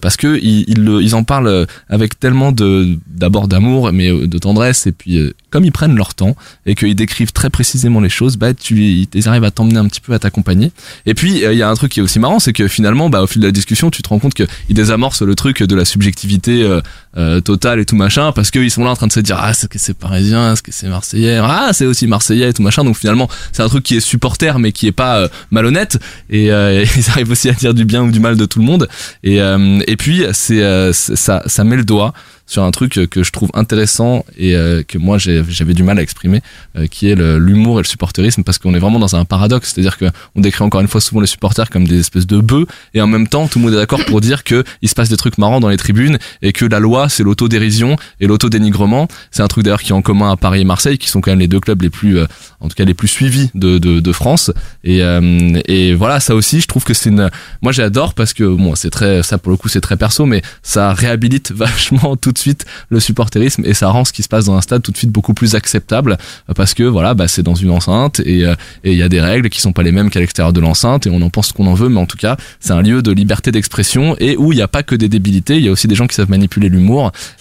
parce 0.00 0.16
que 0.16 0.38
ils, 0.40 0.66
ils, 0.68 1.14
en 1.14 1.24
parlent 1.24 1.66
avec 1.88 2.20
tellement 2.20 2.52
de, 2.52 2.96
d'abord 3.22 3.48
d'amour, 3.48 3.92
mais 3.92 4.10
euh, 4.10 4.26
de 4.26 4.38
tendresse 4.38 4.86
et 4.86 4.92
puis 4.92 5.18
euh, 5.18 5.32
comme 5.50 5.64
ils 5.64 5.72
prennent 5.72 5.94
leur 5.94 6.14
temps 6.14 6.34
et 6.66 6.74
qu'ils 6.74 6.94
décrivent 6.94 7.32
très 7.32 7.50
précisément 7.50 8.00
les 8.00 8.08
choses, 8.08 8.36
bah 8.36 8.54
tu, 8.54 9.06
ils 9.12 9.28
arrivent 9.28 9.44
à 9.44 9.50
t'emmener 9.50 9.78
un 9.78 9.86
petit 9.86 10.00
peu 10.00 10.12
à 10.12 10.18
t'accompagner. 10.18 10.72
Et 11.06 11.14
puis 11.14 11.44
euh, 11.44 11.52
il 11.52 11.58
y 11.58 11.62
a 11.62 11.68
un 11.68 11.74
truc 11.74 11.92
qui 11.92 12.00
est 12.00 12.02
aussi 12.02 12.18
marrant, 12.18 12.40
c'est 12.40 12.52
que 12.52 12.68
finalement, 12.68 13.10
bah 13.10 13.22
au 13.22 13.26
fil 13.26 13.40
de 13.40 13.46
la 13.46 13.52
discussion, 13.52 13.90
tu 13.90 14.02
te 14.02 14.08
rends 14.08 14.18
compte 14.18 14.34
qu'ils 14.34 14.80
désamorcent 14.82 15.22
le 15.22 15.34
truc 15.34 15.62
de 15.62 15.74
la 15.76 15.84
subjectivité 15.84 16.68
euh, 17.16 17.40
totale 17.40 17.78
et 17.80 17.84
tout 17.84 17.96
machin, 17.96 18.32
parce 18.32 18.50
qu'ils 18.50 18.70
sont 18.70 18.84
là 18.84 18.90
en 18.90 18.96
train 18.96 19.06
de 19.06 19.12
se 19.12 19.20
dire 19.20 19.36
ah 19.38 19.52
que 19.68 19.78
c'est 19.78 19.94
parisien, 19.94 20.52
est-ce 20.52 20.62
que 20.62 20.72
c'est 20.72 20.88
marseillais, 20.88 21.36
ah 21.42 21.70
c'est 21.72 21.86
aussi 21.86 22.06
marseillais 22.06 22.48
et 22.48 22.52
tout 22.52 22.62
machin. 22.62 22.84
Donc 22.84 22.96
finalement, 22.96 23.28
c'est 23.52 23.62
un 23.62 23.68
truc 23.68 23.84
qui 23.84 23.96
est 23.96 24.00
supporter 24.00 24.58
mais 24.58 24.72
qui 24.72 24.86
est 24.86 24.92
pas 24.92 25.18
euh, 25.18 25.28
malhonnête. 25.50 25.98
Et 26.30 26.50
euh, 26.52 26.84
ils 26.96 27.10
arrivent 27.10 27.30
aussi 27.30 27.48
à 27.48 27.52
dire 27.52 27.74
du 27.74 27.84
bien 27.84 28.02
ou 28.02 28.10
du 28.10 28.20
mal 28.20 28.36
de 28.36 28.44
tout 28.46 28.58
le 28.58 28.64
monde. 28.64 28.88
Et 29.22 29.40
euh, 29.40 29.80
et 29.86 29.96
puis 29.96 30.24
c'est 30.32 30.62
euh, 30.62 30.92
c'est- 30.92 31.16
ça 31.16 31.42
ça 31.46 31.64
met 31.64 31.76
le 31.76 31.84
doigt 31.84 32.12
sur 32.44 32.64
un 32.64 32.70
truc 32.70 33.08
que 33.08 33.22
je 33.22 33.30
trouve 33.32 33.48
intéressant 33.54 34.26
et 34.36 34.54
euh, 34.56 34.82
que 34.86 34.98
moi 34.98 35.16
j'avais 35.16 35.72
du 35.72 35.82
mal 35.82 35.98
à 35.98 36.02
exprimer, 36.02 36.42
euh, 36.76 36.86
qui 36.86 37.08
est 37.08 37.14
l'humour 37.14 37.78
et 37.78 37.82
le 37.82 37.86
supporterisme, 37.88 38.42
parce 38.42 38.58
qu'on 38.58 38.74
est 38.74 38.78
vraiment 38.78 38.98
dans 38.98 39.16
un 39.16 39.24
paradoxe, 39.24 39.72
c'est-à-dire 39.72 39.96
que 39.96 40.06
on 40.34 40.40
décrit 40.42 40.62
encore 40.62 40.80
une 40.82 40.88
fois 40.88 41.00
souvent 41.00 41.20
les 41.22 41.26
supporters 41.26 41.70
comme 41.70 41.86
des 41.86 42.00
espèces 42.00 42.26
de 42.26 42.40
bœufs, 42.40 42.66
et 42.92 43.00
en 43.00 43.06
même 43.06 43.26
temps 43.28 43.46
tout 43.48 43.58
le 43.58 43.64
monde 43.64 43.74
est 43.74 43.78
d'accord 43.78 44.04
pour 44.04 44.20
dire 44.20 44.44
que 44.44 44.64
il 44.82 44.88
se 44.88 44.94
passe 44.94 45.08
des 45.08 45.16
trucs 45.16 45.38
marrants 45.38 45.60
dans 45.60 45.68
les 45.70 45.78
tribunes 45.78 46.18
et 46.42 46.52
que 46.52 46.66
la 46.66 46.78
loi 46.80 47.01
c'est 47.08 47.22
l'autodérision 47.22 47.96
et 48.20 48.26
l'autodénigrement. 48.26 49.08
C'est 49.30 49.42
un 49.42 49.48
truc 49.48 49.64
d'ailleurs 49.64 49.82
qui 49.82 49.90
est 49.90 49.94
en 49.94 50.02
commun 50.02 50.30
à 50.30 50.36
Paris 50.36 50.60
et 50.60 50.64
Marseille, 50.64 50.98
qui 50.98 51.08
sont 51.08 51.20
quand 51.20 51.30
même 51.30 51.40
les 51.40 51.48
deux 51.48 51.60
clubs 51.60 51.80
les 51.82 51.90
plus, 51.90 52.18
euh, 52.18 52.26
en 52.60 52.68
tout 52.68 52.74
cas 52.74 52.84
les 52.84 52.94
plus 52.94 53.08
suivis 53.08 53.50
de, 53.54 53.78
de, 53.78 54.00
de 54.00 54.12
France. 54.12 54.50
Et, 54.84 55.02
euh, 55.02 55.60
et 55.66 55.94
voilà, 55.94 56.20
ça 56.20 56.34
aussi, 56.34 56.60
je 56.60 56.66
trouve 56.66 56.84
que 56.84 56.94
c'est 56.94 57.10
une, 57.10 57.30
moi 57.62 57.72
j'adore 57.72 58.14
parce 58.14 58.32
que 58.32 58.44
bon, 58.44 58.74
c'est 58.74 58.90
très, 58.90 59.22
ça 59.22 59.38
pour 59.38 59.50
le 59.50 59.56
coup 59.56 59.68
c'est 59.68 59.80
très 59.80 59.96
perso, 59.96 60.26
mais 60.26 60.42
ça 60.62 60.92
réhabilite 60.92 61.52
vachement 61.54 62.16
tout 62.16 62.32
de 62.32 62.38
suite 62.38 62.64
le 62.88 63.00
supporterisme 63.00 63.62
et 63.64 63.74
ça 63.74 63.88
rend 63.88 64.04
ce 64.04 64.12
qui 64.12 64.22
se 64.22 64.28
passe 64.28 64.46
dans 64.46 64.56
un 64.56 64.60
stade 64.60 64.82
tout 64.82 64.92
de 64.92 64.96
suite 64.96 65.10
beaucoup 65.10 65.34
plus 65.34 65.54
acceptable 65.54 66.18
parce 66.54 66.74
que 66.74 66.84
voilà, 66.84 67.14
bah, 67.14 67.28
c'est 67.28 67.42
dans 67.42 67.54
une 67.54 67.70
enceinte 67.70 68.20
et 68.20 68.44
euh, 68.44 68.54
et 68.84 68.92
il 68.92 68.98
y 68.98 69.02
a 69.02 69.08
des 69.08 69.20
règles 69.20 69.48
qui 69.48 69.60
sont 69.60 69.72
pas 69.72 69.82
les 69.82 69.92
mêmes 69.92 70.10
qu'à 70.10 70.20
l'extérieur 70.20 70.52
de 70.52 70.60
l'enceinte 70.60 71.06
et 71.06 71.10
on 71.10 71.20
en 71.22 71.30
pense 71.30 71.48
ce 71.48 71.52
qu'on 71.52 71.66
en 71.66 71.74
veut, 71.74 71.88
mais 71.88 72.00
en 72.00 72.06
tout 72.06 72.16
cas 72.16 72.36
c'est 72.60 72.72
un 72.72 72.82
lieu 72.82 73.02
de 73.02 73.12
liberté 73.12 73.50
d'expression 73.50 74.16
et 74.18 74.36
où 74.36 74.52
il 74.52 74.56
n'y 74.56 74.62
a 74.62 74.68
pas 74.68 74.82
que 74.82 74.94
des 74.94 75.08
débilités, 75.08 75.56
il 75.56 75.64
y 75.64 75.68
a 75.68 75.72
aussi 75.72 75.88
des 75.88 75.94
gens 75.94 76.06
qui 76.06 76.14
savent 76.14 76.30
manipuler 76.30 76.68
l'humour 76.68 76.91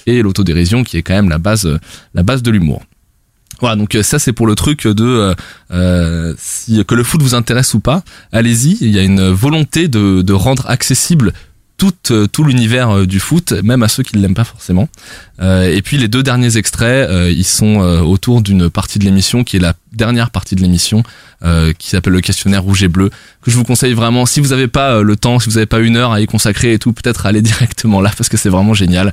et 0.06 0.22
l'autodérision 0.22 0.84
qui 0.84 0.98
est 0.98 1.04
quand 1.04 1.14
même 1.14 1.30
la 1.30 1.38
base, 1.38 1.64
de 2.44 2.52
l'humour. 2.52 2.82
Voilà, 3.60 3.76
donc 3.76 3.94
euh, 3.94 4.02
ça 4.02 4.18
c'est 4.18 4.34
pour 4.34 4.48
le 4.48 4.56
truc 4.56 4.88
de 4.88 5.06
euh, 5.06 5.36
euh, 5.72 6.34
que 6.88 6.96
le 6.96 7.04
foot 7.04 7.22
vous 7.22 7.36
intéresse 7.36 7.76
ou 7.76 7.80
pas, 7.80 8.04
allez-y. 8.32 8.78
Il 8.82 8.90
y 8.90 8.98
a 8.98 9.04
une 9.04 9.30
volonté 9.30 9.88
de 9.88 10.34
rendre 10.34 10.68
accessible 10.68 11.32
tout, 11.82 12.14
euh, 12.14 12.28
tout 12.28 12.44
l'univers 12.44 12.92
euh, 12.92 13.08
du 13.08 13.20
foot, 13.20 13.54
même 13.64 13.82
à 13.82 13.88
ceux 13.88 14.04
qui 14.04 14.16
ne 14.16 14.22
l'aiment 14.22 14.36
pas 14.36 14.44
forcément. 14.44 14.88
Euh, 15.42 15.64
et 15.76 15.82
puis 15.82 15.98
les 15.98 16.08
deux 16.08 16.22
derniers 16.22 16.56
extraits, 16.56 17.10
ils 17.32 17.44
sont 17.44 17.78
autour 17.78 18.44
d'une 18.44 18.70
partie 18.70 19.00
de 19.00 19.06
l'émission 19.06 19.44
qui 19.44 19.58
est 19.58 19.60
la 19.60 19.74
dernière 19.92 20.30
partie 20.30 20.56
de 20.56 20.62
l'émission, 20.62 21.02
qui 21.80 21.90
s'appelle 21.90 22.14
le 22.14 22.22
questionnaire 22.22 22.62
rouge 22.62 22.84
et 22.84 22.88
bleu, 22.88 23.10
que 23.42 23.50
je 23.50 23.58
vous 23.58 23.64
conseille 23.64 23.94
vraiment. 23.94 24.28
Si 24.28 24.40
vous 24.40 24.50
n'avez 24.50 24.68
pas 24.68 25.02
le 25.02 25.16
temps, 25.16 25.40
si 25.40 25.50
vous 25.50 25.56
n'avez 25.56 25.66
pas 25.66 25.80
une 25.80 25.98
heure 25.98 26.12
à 26.12 26.22
y 26.22 26.28
consacrer 26.28 26.74
et 26.74 26.80
tout, 26.80 26.94
peut-être 26.94 27.26
aller 27.26 27.42
directement 27.52 28.02
là 28.02 28.12
parce 28.16 28.30
que 28.30 28.38
c'est 28.38 28.50
vraiment 28.50 28.76
génial. 28.76 29.12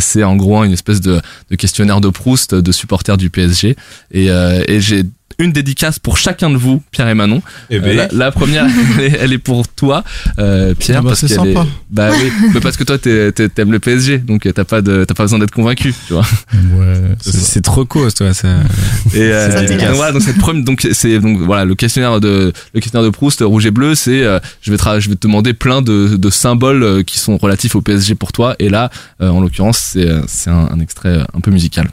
C'est 0.00 0.22
en 0.22 0.36
gros 0.36 0.62
une 0.62 0.72
espèce 0.72 1.00
de, 1.00 1.22
de 1.50 1.56
questionnaire 1.56 2.02
de 2.02 2.10
Proust 2.10 2.54
de 2.54 2.72
supporters 2.72 3.16
du 3.16 3.30
PSG. 3.30 3.76
Et, 4.12 4.26
et 4.26 4.80
j'ai 4.82 5.04
une 5.40 5.52
dédicace 5.52 5.98
pour 5.98 6.16
chacun 6.18 6.50
de 6.50 6.56
vous, 6.56 6.82
Pierre 6.90 7.08
et 7.08 7.14
Manon. 7.14 7.42
Eh 7.70 7.76
Euh, 7.76 7.80
ben. 7.80 7.96
la, 7.96 8.08
la 8.12 8.30
première, 8.30 8.66
elle 8.98 9.04
est, 9.04 9.18
elle 9.20 9.32
est 9.32 9.38
pour 9.38 9.66
toi, 9.68 10.04
euh, 10.38 10.74
Pierre, 10.74 10.98
Ah 10.98 11.02
bah, 11.02 11.08
parce 11.10 11.26
qu'elle 11.26 11.48
est, 11.48 11.54
bah 11.90 12.10
oui, 12.12 12.30
mais 12.54 12.60
parce 12.60 12.76
que 12.76 12.84
toi 12.84 12.98
t'aimes 12.98 13.72
le 13.72 13.78
PSG, 13.78 14.18
donc 14.18 14.46
euh, 14.46 14.52
t'as 14.52 14.64
pas 14.64 14.82
de, 14.82 15.04
t'as 15.04 15.14
pas 15.14 15.24
besoin 15.24 15.38
d'être 15.38 15.50
convaincu, 15.52 15.94
tu 16.06 16.12
vois. 16.12 16.26
Ouais, 16.74 16.94
C'est 17.20 17.62
trop 17.62 17.84
cause, 17.84 18.14
toi. 18.14 18.32
Ça... 18.34 18.48
Et 19.14 19.20
euh, 19.22 19.50
C'est 19.50 19.60
dédicace. 19.66 19.88
donc 19.88 19.96
voilà, 19.96 20.12
donc 20.12 20.22
cette 20.22 20.38
première, 20.38 20.64
donc 20.64 20.86
c'est 20.92 21.18
donc 21.18 21.38
voilà 21.40 21.64
le 21.64 21.74
questionnaire 21.74 22.20
de 22.20 22.52
le 22.74 22.80
questionnaire 22.80 23.04
de 23.04 23.14
Proust 23.14 23.40
rouge 23.40 23.66
et 23.66 23.70
bleu, 23.70 23.94
c'est 23.94 24.22
euh, 24.22 24.38
je 24.62 24.70
vais 24.70 24.76
te 24.76 25.00
je 25.00 25.08
vais 25.08 25.16
te 25.16 25.26
demander 25.26 25.54
plein 25.54 25.82
de, 25.82 26.16
de 26.16 26.30
symboles 26.30 27.04
qui 27.04 27.18
sont 27.18 27.36
relatifs 27.38 27.74
au 27.76 27.80
PSG 27.82 28.14
pour 28.14 28.32
toi. 28.32 28.54
Et 28.58 28.68
là, 28.68 28.90
euh, 29.20 29.28
en 29.30 29.40
l'occurrence, 29.40 29.78
c'est 29.78 30.08
c'est 30.26 30.50
un, 30.50 30.68
un 30.72 30.80
extrait 30.80 31.20
un 31.34 31.40
peu 31.40 31.50
musical. 31.50 31.88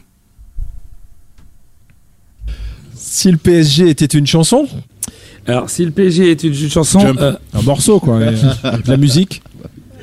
Si 3.18 3.32
le 3.32 3.38
PSG 3.38 3.89
était 3.89 4.05
une 4.05 4.28
chanson, 4.28 4.68
Alors, 5.47 5.72
si 5.72 5.84
le 5.84 5.89
PSG 5.89 6.30
est 6.30 6.43
une, 6.43 6.53
une 6.53 6.70
chanson. 6.70 6.99
Jump. 6.99 7.18
euh, 7.20 7.34
un 7.55 7.61
morceau 7.63 7.99
quoi, 7.99 8.20
de 8.86 8.89
la 8.91 8.97
musique. 8.97 9.41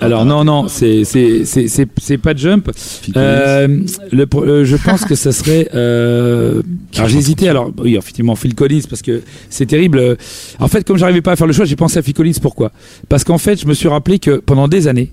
alors, 0.00 0.24
non, 0.24 0.42
non, 0.44 0.66
c'est 0.66 1.04
c'est- 1.04 1.44
c'est- 1.44 1.68
c'est- 1.68 1.88
c'est 2.00 2.18
pas 2.18 2.34
Jump. 2.34 2.72
Euh, 3.16 3.68
le, 4.10 4.26
euh, 4.34 4.64
je 4.64 4.76
pense 4.76 5.04
que 5.04 5.14
ça 5.14 5.30
serait. 5.30 5.68
Euh, 5.74 6.60
alors, 6.96 7.08
j'ai 7.08 7.18
hésité. 7.18 7.48
Alors, 7.48 7.70
oui, 7.78 7.94
effectivement, 7.94 8.34
Phil 8.34 8.56
Collins, 8.56 8.82
parce 8.90 9.02
que 9.02 9.22
c'est 9.48 9.66
terrible. 9.66 9.98
Euh, 9.98 10.16
En 10.58 10.66
fait, 10.66 10.84
comme 10.84 10.96
j'arrivais 10.98 11.22
pas 11.22 11.32
à 11.32 11.36
faire 11.36 11.46
le 11.46 11.52
choix, 11.52 11.66
j'ai 11.66 11.76
pensé 11.76 11.98
à 11.98 12.02
Phil 12.02 12.14
Collins. 12.14 12.40
Pourquoi? 12.42 12.72
Parce 13.08 13.22
qu'en 13.22 13.38
fait, 13.38 13.60
je 13.60 13.66
me 13.68 13.74
suis 13.74 13.86
rappelé 13.88 14.18
que 14.18 14.38
pendant 14.44 14.66
des 14.66 14.88
années, 14.88 15.12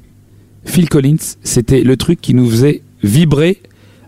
Phil 0.65 0.89
Collins, 0.89 1.21
c'était 1.43 1.81
le 1.83 1.95
truc 1.97 2.19
qui 2.19 2.33
nous 2.33 2.49
faisait 2.49 2.81
vibrer 3.03 3.61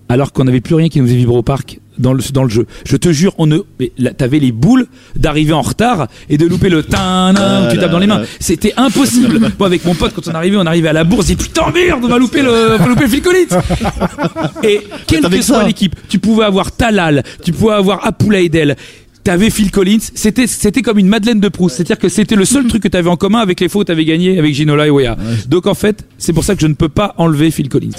alors 0.10 0.34
qu'on 0.34 0.46
n'avait 0.46 0.62
plus 0.62 0.74
rien 0.76 0.90
qui 0.90 1.00
nous 1.00 1.06
faisait 1.06 1.18
vibrer 1.18 1.38
au 1.38 1.44
parc 1.44 1.80
dans 1.98 2.14
le, 2.14 2.24
dans 2.34 2.44
le 2.44 2.50
jeu. 2.50 2.66
Je 2.86 2.98
te 2.98 3.12
jure, 3.12 3.34
on 3.38 3.46
ne, 3.46 3.60
mais 3.80 3.92
là, 3.98 4.12
t'avais 4.14 4.40
les 4.40 4.52
boules 4.52 4.88
d'arriver 5.16 5.54
en 5.54 5.62
retard 5.62 6.08
et 6.30 6.38
de 6.38 6.46
louper 6.46 6.70
le 6.70 6.84
tin, 6.84 7.34
Ah 7.36 7.68
tu 7.72 7.78
tapes 7.78 7.92
dans 7.92 8.00
les 8.00 8.08
mains. 8.08 8.24
C'était 8.40 8.74
impossible. 8.78 9.40
Moi, 9.60 9.68
avec 9.68 9.86
mon 9.86 9.96
pote, 9.96 10.14
quand 10.16 10.28
on 10.28 10.36
arrivait, 10.36 10.58
on 10.58 10.66
arrivait 10.66 10.90
à 10.90 10.94
la 10.94 11.04
bourse, 11.04 11.30
et 11.30 11.36
putain 11.36 11.72
merde, 11.74 12.02
on 12.04 12.08
va 12.08 12.18
louper 12.18 12.42
le, 12.42 12.76
on 12.76 12.78
va 12.78 12.88
louper 12.88 13.08
Phil 13.08 13.22
Collins. 13.22 13.62
Et 14.64 14.82
quelle 15.08 15.24
que 15.24 15.42
soit 15.42 15.60
ça. 15.60 15.64
l'équipe, 15.64 15.96
tu 16.10 16.20
pouvais 16.20 16.46
avoir 16.46 16.72
Talal, 16.72 17.24
tu 17.44 17.52
pouvais 17.52 17.74
avoir 17.74 18.06
Apoula 18.06 18.40
Edel. 18.40 18.76
T'avais 19.24 19.50
Phil 19.50 19.72
Collins, 19.72 20.00
c'était 20.16 20.48
c'était 20.48 20.82
comme 20.82 21.00
une 21.00 21.08
Madeleine 21.08 21.40
de 21.40 21.48
Proust, 21.48 21.78
c'est-à-dire 21.78 21.98
que 21.98 22.10
c'était 22.10 22.36
le 22.36 22.44
seul 22.44 22.68
truc 22.68 22.84
que 22.84 22.90
t'avais 22.90 23.10
en 23.10 23.16
commun 23.16 23.40
avec 23.40 23.62
les 23.62 23.70
fautes 23.70 23.88
que 23.88 23.94
t'avais 23.94 24.04
gagné 24.04 24.38
avec 24.38 24.54
Ginola 24.54 24.88
et 24.88 24.90
Wea. 24.90 25.16
Donc 25.48 25.66
en 25.66 25.76
fait, 25.76 26.06
c'est 26.18 26.34
pour 26.34 26.44
ça 26.44 26.56
que 26.56 26.62
je 26.62 26.68
ne 26.68 26.74
peux 26.74 26.90
pas 26.90 27.16
enlever 27.18 27.50
Phil 27.50 27.70
Collins. 27.70 27.92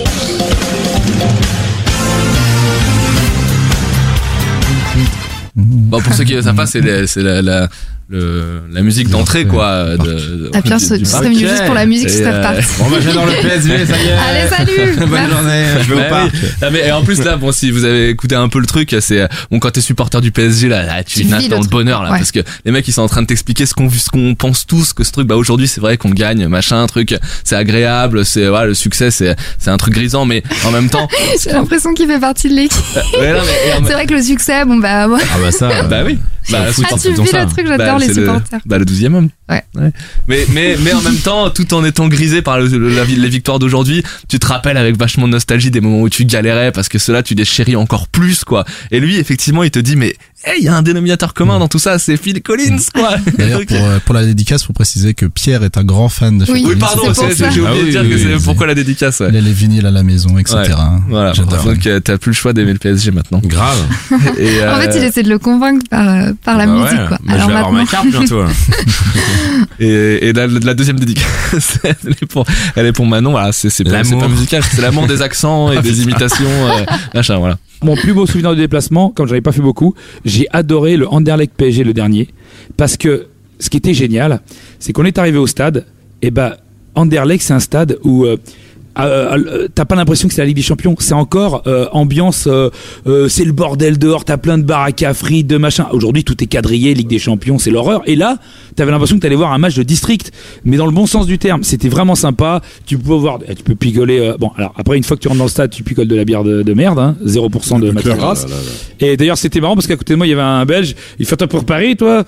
Bon, 5.59 6.01
pour 6.01 6.13
ceux 6.13 6.23
qui 6.23 6.35
ne 6.35 6.41
savent 6.41 6.55
pas, 6.55 6.65
c'est 6.65 6.81
la, 6.81 7.05
la, 7.17 7.41
la, 7.41 7.69
le- 8.11 8.61
la 8.71 8.81
musique 8.81 9.09
d'entrée 9.09 9.45
quoi. 9.45 9.95
De, 9.97 9.97
de- 9.97 10.51
Ah, 10.53 10.61
Pierre, 10.63 10.77
du- 10.77 10.83
ce 10.85 10.93
du 10.95 11.05
serait 11.05 11.21
parc. 11.21 11.33
venu 11.33 11.47
juste 11.47 11.65
pour 11.65 11.75
la 11.75 11.85
musique, 11.85 12.07
Et, 12.07 12.09
ce 12.09 12.17
serait 12.19 12.33
euh. 12.33 12.61
Bon, 12.79 12.89
bah, 12.89 12.97
j'adore 13.01 13.25
le 13.27 13.33
PSG, 13.33 13.85
ça 13.85 13.95
y 13.97 14.07
est. 14.07 14.11
Allez, 14.29 14.49
salut 14.49 14.95
Bonne 14.97 15.09
Merci. 15.11 15.31
journée, 15.31 15.63
je 15.83 15.89
vais 15.93 15.95
Bah 15.95 16.05
au 16.07 16.09
parc. 16.09 16.31
oui. 16.33 16.39
Ah, 16.63 16.69
mais, 16.71 16.87
et 16.87 16.91
en 16.91 17.03
plus 17.03 17.23
là, 17.23 17.35
bon, 17.37 17.51
si 17.51 17.69
vous 17.69 17.85
avez 17.85 18.09
écouté 18.09 18.33
un 18.35 18.49
peu 18.49 18.59
le 18.59 18.65
truc, 18.65 18.95
c'est 18.99 19.27
bon 19.51 19.59
quand 19.59 19.69
t'es 19.71 19.81
supporter 19.81 20.21
du 20.21 20.31
PSG 20.31 20.67
là, 20.69 20.83
là 20.83 21.03
tu 21.03 21.19
Tu 21.21 21.25
dans 21.25 21.37
le 21.37 21.49
truc. 21.49 21.69
bonheur 21.69 22.01
là, 22.03 22.11
Ouais. 22.11 22.17
parce 22.17 22.31
que 22.31 22.39
les 22.65 22.71
mecs 22.71 22.87
ils 22.87 22.91
sont 22.93 23.03
en 23.03 23.07
train 23.07 23.21
de 23.21 23.27
t'expliquer 23.27 23.65
ce 23.67 23.73
qu'on 23.75 23.89
ce 23.91 24.09
qu'on 24.09 24.33
pense 24.33 24.65
tous 24.65 24.93
que 24.93 25.03
ce 25.03 25.11
truc, 25.11 25.27
bah 25.27 25.35
aujourd'hui 25.35 25.67
c'est 25.67 25.81
vrai 25.81 25.97
qu'on 25.97 26.09
gagne, 26.09 26.47
machin, 26.47 26.85
truc, 26.87 27.15
c'est 27.43 27.55
agréable, 27.55 28.25
c'est 28.25 28.47
voilà 28.47 28.65
le 28.65 28.73
succès, 28.73 29.11
c'est 29.11 29.35
c'est 29.59 29.69
un 29.69 29.77
truc 29.77 29.93
grisant, 29.93 30.25
mais 30.25 30.41
en 30.65 30.71
même 30.71 30.89
temps, 30.89 31.07
J'ai 31.43 31.51
l'impression 31.51 31.93
qu'il 31.93 32.07
fait 32.07 32.19
partie 32.19 32.49
de 32.49 32.55
l'équipe. 32.55 32.81
ouais, 33.19 33.33
non, 33.33 33.39
mais, 33.45 33.69
et 33.69 33.73
en- 33.73 33.85
C'est 33.85 33.93
vrai 33.93 34.07
que 34.07 34.13
le 34.15 34.21
succès, 34.23 34.65
bon 34.65 34.77
bah. 34.77 35.07
moi- 35.07 35.19
Ah 35.21 35.37
bah 35.43 35.51
ça. 35.51 35.83
bah 35.83 36.01
oui. 36.05 36.17
Bah, 36.51 36.57
Ah, 36.67 36.71
c'est- 36.73 36.81
tu 37.01 37.11
vis 37.13 37.31
le 37.31 37.45
truc, 37.45 37.67
j'adore 37.67 37.77
bah, 37.77 37.98
les 37.99 38.07
le- 38.21 38.25
bah, 38.65 38.77
le 38.77 38.85
12 38.85 39.05
homme. 39.05 39.29
Ouais. 39.49 39.63
Mais, 40.27 40.45
mais, 40.51 40.77
mais 40.83 40.93
en 40.93 41.01
même 41.01 41.17
temps, 41.17 41.49
tout 41.49 41.73
en 41.73 41.83
étant 41.83 42.07
grisé 42.07 42.41
par 42.41 42.59
le- 42.59 42.67
le- 42.67 42.89
la, 42.89 43.03
les 43.05 43.29
victoires 43.29 43.59
d'aujourd'hui, 43.59 44.03
tu 44.27 44.37
te 44.39 44.45
rappelles 44.47 44.77
avec 44.77 44.97
vachement 44.97 45.27
de 45.27 45.33
nostalgie 45.33 45.71
des 45.71 45.81
moments 45.81 46.01
où 46.01 46.09
tu 46.09 46.25
galérais 46.25 46.71
parce 46.71 46.87
que 46.89 46.99
cela, 46.99 47.23
tu 47.23 47.33
les 47.35 47.45
chéris 47.45 47.75
encore 47.75 48.07
plus, 48.07 48.43
quoi. 48.43 48.65
Et 48.91 48.99
lui, 48.99 49.17
effectivement, 49.17 49.63
il 49.63 49.71
te 49.71 49.79
dit, 49.79 49.95
mais, 49.95 50.15
hey, 50.43 50.59
il 50.59 50.65
y 50.65 50.67
a 50.67 50.75
un 50.75 50.81
dénominateur 50.81 51.33
commun 51.33 51.59
dans 51.59 51.67
tout 51.67 51.79
ça, 51.79 51.99
c'est 51.99 52.17
Phil 52.17 52.41
Collins, 52.41 52.77
quoi. 52.93 53.15
D'ailleurs, 53.37 53.61
pour, 53.67 53.77
euh, 53.77 53.99
pour 54.05 54.15
la 54.15 54.25
dédicace, 54.25 54.63
faut 54.63 54.73
préciser 54.73 55.13
que 55.13 55.25
Pierre 55.25 55.63
est 55.63 55.77
un 55.77 55.83
grand 55.83 56.09
fan 56.09 56.37
de 56.37 56.45
Phil 56.45 56.53
Oui. 56.55 56.61
oui, 56.63 56.69
Collins. 56.73 56.79
pardon, 56.79 57.13
j'ai 57.13 57.45
oublié 57.61 57.67
Ah 57.67 57.85
de 57.85 57.89
dire 57.91 58.01
oui, 58.03 58.09
que 58.09 58.15
oui, 58.15 58.21
c'est 58.23 58.35
oui. 58.35 58.41
pourquoi 58.43 58.67
la 58.67 58.75
dédicace, 58.75 59.19
ouais. 59.19 59.27
Il 59.29 59.37
a 59.37 59.41
les 59.41 59.51
vinyles 59.53 59.85
à 59.85 59.91
la 59.91 60.03
maison, 60.03 60.37
etc. 60.37 60.57
Ouais. 60.59 60.73
Voilà, 61.09 61.33
J'adore. 61.33 61.63
donc 61.63 61.85
euh, 61.87 61.99
t'as 61.99 62.17
plus 62.17 62.31
le 62.31 62.35
choix 62.35 62.53
d'aimer 62.53 62.73
le 62.73 62.79
PSG 62.79 63.11
maintenant. 63.11 63.41
Grave. 63.43 63.77
Et, 64.39 64.63
En 64.65 64.75
fait, 64.79 64.87
euh, 64.89 64.97
il 64.97 65.03
essaie 65.03 65.23
de 65.23 65.29
le 65.29 65.39
convaincre 65.39 65.85
par, 65.89 66.07
euh, 66.07 66.31
par 66.43 66.57
la 66.57 66.65
Bah 66.65 66.71
musique, 66.73 66.99
ouais. 66.99 67.07
quoi. 67.07 67.17
Bah, 67.23 67.33
Alors 67.33 67.47
je 67.49 67.51
vais 67.53 67.57
avoir 67.59 67.71
ma 67.73 67.79
maintenant. 67.79 67.91
carte 68.03 68.07
bientôt. 68.09 68.41
hein. 68.41 68.47
Et, 69.79 70.27
et 70.29 70.33
la, 70.33 70.47
la 70.47 70.73
deuxième 70.73 70.99
dédicace, 70.99 71.79
elle 71.83 72.11
est 72.21 72.25
pour, 72.25 72.45
elle 72.75 72.85
est 72.85 72.91
pour 72.91 73.05
Manon. 73.05 73.31
Voilà, 73.31 73.51
c'est 73.51 73.69
c'est 73.69 73.83
pas, 73.83 73.91
c'est 73.91 74.11
L'amour. 74.11 74.19
pas 74.21 74.27
musical, 74.27 74.63
c'est 74.69 74.81
l'amour 74.81 75.07
des 75.07 75.21
accents 75.21 75.71
et 75.71 75.81
des 75.81 76.01
imitations, 76.01 76.45
euh, 76.49 76.83
machin, 77.13 77.37
voilà. 77.37 77.57
Mon 77.81 77.95
plus 77.95 78.13
beau 78.13 78.25
souvenir 78.25 78.49
de 78.51 78.55
déplacement, 78.55 79.09
comme 79.09 79.25
j'en 79.27 79.31
avais 79.33 79.41
pas 79.41 79.53
fait 79.53 79.61
beaucoup, 79.61 79.95
j'ai 80.29 80.47
adoré 80.51 80.95
le 80.95 81.07
Anderlecht 81.07 81.53
PSG 81.57 81.83
le 81.83 81.93
dernier, 81.93 82.29
parce 82.77 82.95
que 82.95 83.27
ce 83.59 83.69
qui 83.69 83.77
était 83.77 83.93
génial, 83.93 84.41
c'est 84.79 84.93
qu'on 84.93 85.05
est 85.05 85.17
arrivé 85.17 85.37
au 85.37 85.47
stade, 85.47 85.85
et 86.21 86.31
ben 86.31 86.55
Anderlecht 86.95 87.43
c'est 87.43 87.53
un 87.53 87.59
stade 87.59 87.97
où 88.03 88.25
euh, 89.05 89.33
euh, 89.33 89.37
euh, 89.47 89.67
t'as 89.73 89.85
pas 89.85 89.95
l'impression 89.95 90.27
que 90.27 90.33
c'est 90.33 90.41
la 90.41 90.47
Ligue 90.47 90.55
des 90.55 90.61
Champions, 90.61 90.95
c'est 90.99 91.13
encore 91.13 91.63
euh, 91.67 91.87
ambiance, 91.91 92.47
euh, 92.47 92.69
euh, 93.07 93.27
c'est 93.27 93.45
le 93.45 93.51
bordel 93.51 93.97
dehors, 93.97 94.25
t'as 94.25 94.37
plein 94.37 94.57
de 94.57 94.63
baraques 94.63 95.03
à 95.03 95.13
frites, 95.13 95.47
de 95.47 95.57
machin. 95.57 95.87
Aujourd'hui 95.91 96.23
tout 96.23 96.41
est 96.43 96.47
quadrillé, 96.47 96.93
Ligue 96.93 97.07
des 97.07 97.19
Champions, 97.19 97.59
c'est 97.59 97.71
l'horreur. 97.71 98.01
Et 98.05 98.15
là, 98.15 98.37
t'avais 98.75 98.91
l'impression 98.91 99.15
que 99.17 99.21
t'allais 99.21 99.35
voir 99.35 99.51
un 99.53 99.57
match 99.57 99.75
de 99.75 99.83
district, 99.83 100.31
mais 100.65 100.77
dans 100.77 100.85
le 100.85 100.91
bon 100.91 101.05
sens 101.05 101.25
du 101.27 101.37
terme. 101.37 101.63
C'était 101.63 101.89
vraiment 101.89 102.15
sympa. 102.15 102.61
Tu 102.85 102.97
peux 102.97 103.13
voir, 103.13 103.39
tu 103.39 103.63
peux 103.63 103.75
picoler. 103.75 104.19
euh, 104.19 104.37
bon, 104.39 104.51
alors 104.57 104.73
après 104.77 104.97
une 104.97 105.03
fois 105.03 105.17
que 105.17 105.21
tu 105.21 105.27
rentres 105.27 105.39
dans 105.39 105.45
le 105.45 105.49
stade, 105.49 105.71
tu 105.71 105.83
picoles 105.83 106.07
de 106.07 106.15
la 106.15 106.25
bière 106.25 106.43
de, 106.43 106.63
de 106.63 106.73
merde, 106.73 106.99
hein, 106.99 107.15
0% 107.25 107.79
de 107.79 107.91
matière 107.91 108.17
grasse. 108.17 108.45
Et 108.99 109.17
d'ailleurs, 109.17 109.37
c'était 109.37 109.61
marrant 109.61 109.75
parce 109.75 109.87
qu'à 109.87 109.95
côté 109.95 110.13
de 110.13 110.17
moi, 110.17 110.27
il 110.27 110.31
y 110.31 110.33
avait 110.33 110.41
un 110.41 110.65
Belge. 110.65 110.95
Il 111.19 111.25
fait 111.25 111.37
toi 111.37 111.47
pour 111.47 111.65
Paris, 111.65 111.95
toi? 111.95 112.23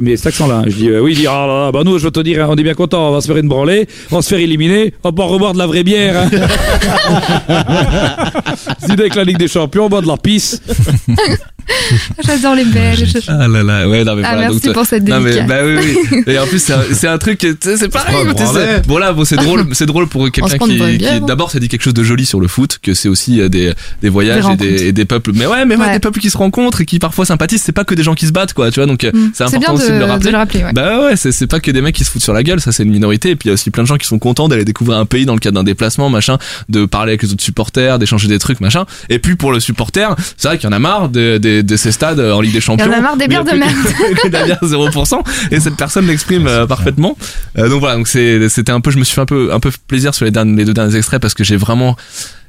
Mais 0.00 0.16
cet 0.16 0.28
accent-là, 0.28 0.64
je 0.66 0.74
dis 0.76 0.88
euh, 0.88 1.00
oui, 1.00 1.12
il 1.12 1.18
dit 1.18 1.26
ah 1.28 1.46
là, 1.46 1.64
là, 1.66 1.72
bah 1.72 1.82
nous, 1.84 1.98
je 1.98 2.04
vais 2.04 2.10
te 2.10 2.20
dire, 2.20 2.46
on 2.48 2.56
est 2.56 2.62
bien 2.62 2.74
content, 2.74 3.08
on 3.08 3.12
va 3.12 3.20
se 3.20 3.26
faire 3.26 3.36
une 3.36 3.48
branlée, 3.48 3.86
on 4.10 4.16
va 4.16 4.22
se 4.22 4.28
faire 4.28 4.38
éliminer, 4.38 4.94
on 5.04 5.08
va 5.10 5.12
pas 5.14 5.24
reboire 5.24 5.52
de 5.52 5.58
la 5.58 5.66
vraie 5.66 5.84
bière. 5.84 6.15
Hein. 6.16 6.28
Avec 8.88 9.14
la 9.14 9.24
Ligue 9.24 9.38
des 9.38 9.48
Champions, 9.48 9.86
on 9.86 9.88
boit 9.88 10.02
de 10.02 10.08
la 10.08 10.16
pisse. 10.16 10.60
J'adore 12.24 12.54
les 12.54 12.64
Belges. 12.64 13.16
Ah 13.26 13.48
là 13.48 13.62
là, 13.64 13.88
ouais, 13.88 14.04
non 14.04 14.14
mais 14.14 14.22
Ah, 14.24 14.34
voilà. 14.34 14.48
merci 14.50 14.66
donc, 14.66 14.74
pour 14.74 14.86
cette 14.86 15.06
non, 15.08 15.18
mais, 15.20 15.30
dédicace. 15.32 15.48
bah 15.48 15.56
oui, 15.64 15.96
oui. 16.12 16.22
Et 16.32 16.38
en 16.38 16.46
plus, 16.46 16.60
c'est 16.62 17.08
un, 17.08 17.12
un 17.14 17.18
truc, 17.18 17.44
c'est 17.60 17.88
pareil. 17.88 18.16
bon 18.86 18.98
là, 18.98 19.12
bon, 19.12 19.24
c'est 19.24 19.34
drôle, 19.36 19.66
c'est 19.72 19.86
drôle 19.86 20.06
pour 20.06 20.30
quelqu'un 20.30 20.58
qui, 20.58 20.98
qui 20.98 21.20
d'abord, 21.26 21.50
ça 21.50 21.58
dit 21.58 21.68
quelque 21.68 21.82
chose 21.82 21.94
de 21.94 22.04
joli 22.04 22.24
sur 22.24 22.38
le 22.40 22.46
foot, 22.46 22.78
que 22.80 22.94
c'est 22.94 23.08
aussi 23.08 23.40
euh, 23.40 23.48
des, 23.48 23.72
des 24.00 24.08
voyages 24.08 24.44
Des 24.56 24.66
et, 24.66 24.70
des, 24.76 24.84
et 24.86 24.92
des 24.92 25.04
peuples. 25.04 25.32
Mais 25.34 25.46
ouais, 25.46 25.64
mais 25.64 25.74
ouais, 25.76 25.86
Ouais. 25.86 25.92
des 25.92 25.98
peuples 25.98 26.20
qui 26.20 26.30
se 26.30 26.38
rencontrent 26.38 26.80
et 26.80 26.86
qui 26.86 26.98
parfois 27.00 27.26
sympathisent. 27.26 27.62
C'est 27.62 27.72
pas 27.72 27.84
que 27.84 27.94
des 27.94 28.02
gens 28.04 28.14
qui 28.14 28.26
se 28.26 28.32
battent, 28.32 28.52
quoi. 28.54 28.70
Tu 28.70 28.78
vois, 28.80 28.86
donc 28.86 29.02
euh, 29.04 29.10
Mm. 29.12 29.30
c'est 29.34 29.44
important 29.44 29.74
bien 29.74 29.74
aussi 29.74 29.88
de, 29.88 29.92
de, 29.94 29.98
le 29.98 30.04
de 30.06 30.10
rappeler. 30.10 30.30
le 30.30 30.36
rappeler, 30.36 30.64
ouais. 30.64 30.72
Bah 30.72 31.04
ouais, 31.06 31.16
c'est 31.16 31.46
pas 31.48 31.58
que 31.60 31.70
des 31.72 31.80
mecs 31.80 31.94
qui 31.96 32.04
se 32.04 32.10
foutent 32.10 32.22
sur 32.22 32.32
la 32.32 32.42
gueule, 32.44 32.60
ça 32.60 32.70
c'est 32.72 32.84
une 32.84 32.90
minorité. 32.90 33.30
Et 33.30 33.36
puis 33.36 33.48
il 33.48 33.50
y 33.50 33.50
a 33.50 33.54
aussi 33.54 33.70
plein 33.70 33.82
de 33.82 33.88
gens 33.88 33.96
qui 33.96 34.06
sont 34.06 34.18
contents 34.18 34.48
d'aller 34.48 34.64
découvrir 34.64 34.98
un 34.98 35.06
pays 35.06 35.26
dans 35.26 35.34
le 35.34 35.40
cadre 35.40 35.56
d'un 35.56 35.64
déplacement, 35.64 35.95
machin, 36.08 36.38
de 36.68 36.86
parler 36.86 37.12
avec 37.12 37.22
les 37.22 37.32
autres 37.32 37.42
supporters, 37.42 37.98
d'échanger 37.98 38.28
des 38.28 38.38
trucs, 38.38 38.60
machin. 38.60 38.84
Et 39.08 39.18
puis 39.18 39.36
pour 39.36 39.52
le 39.52 39.60
supporter, 39.60 40.14
c'est 40.36 40.48
vrai 40.48 40.58
qu'il 40.58 40.68
y 40.68 40.72
en 40.72 40.76
a 40.76 40.78
marre 40.78 41.08
de, 41.08 41.38
de, 41.38 41.62
de 41.62 41.76
ces 41.76 41.92
stades 41.92 42.20
en 42.20 42.40
Ligue 42.40 42.52
des 42.52 42.60
Champions. 42.60 42.90
a 42.90 43.00
marre 43.00 43.16
des 43.16 43.26
il 43.26 43.32
y 43.32 43.36
a 43.36 43.42
bières 43.42 43.54
de 43.54 43.58
merde. 43.58 43.74
que 44.22 44.28
de 44.28 44.32
la 44.32 44.44
bière 44.44 44.58
0%. 44.62 45.20
Et 45.50 45.60
cette 45.60 45.76
personne 45.76 46.06
l'exprime 46.06 46.46
euh, 46.46 46.66
parfaitement. 46.66 47.16
Euh, 47.58 47.68
donc 47.68 47.80
voilà, 47.80 47.96
donc 47.96 48.08
c'est 48.08 48.48
c'était 48.48 48.72
un 48.72 48.80
peu, 48.80 48.90
je 48.90 48.98
me 48.98 49.04
suis 49.04 49.14
fait 49.14 49.20
un 49.20 49.26
peu 49.26 49.52
un 49.52 49.60
peu 49.60 49.70
plaisir 49.88 50.14
sur 50.14 50.24
les, 50.24 50.30
derniers, 50.30 50.56
les 50.56 50.64
deux 50.64 50.74
derniers 50.74 50.96
extraits 50.96 51.20
parce 51.20 51.34
que 51.34 51.44
j'ai 51.44 51.56
vraiment 51.56 51.96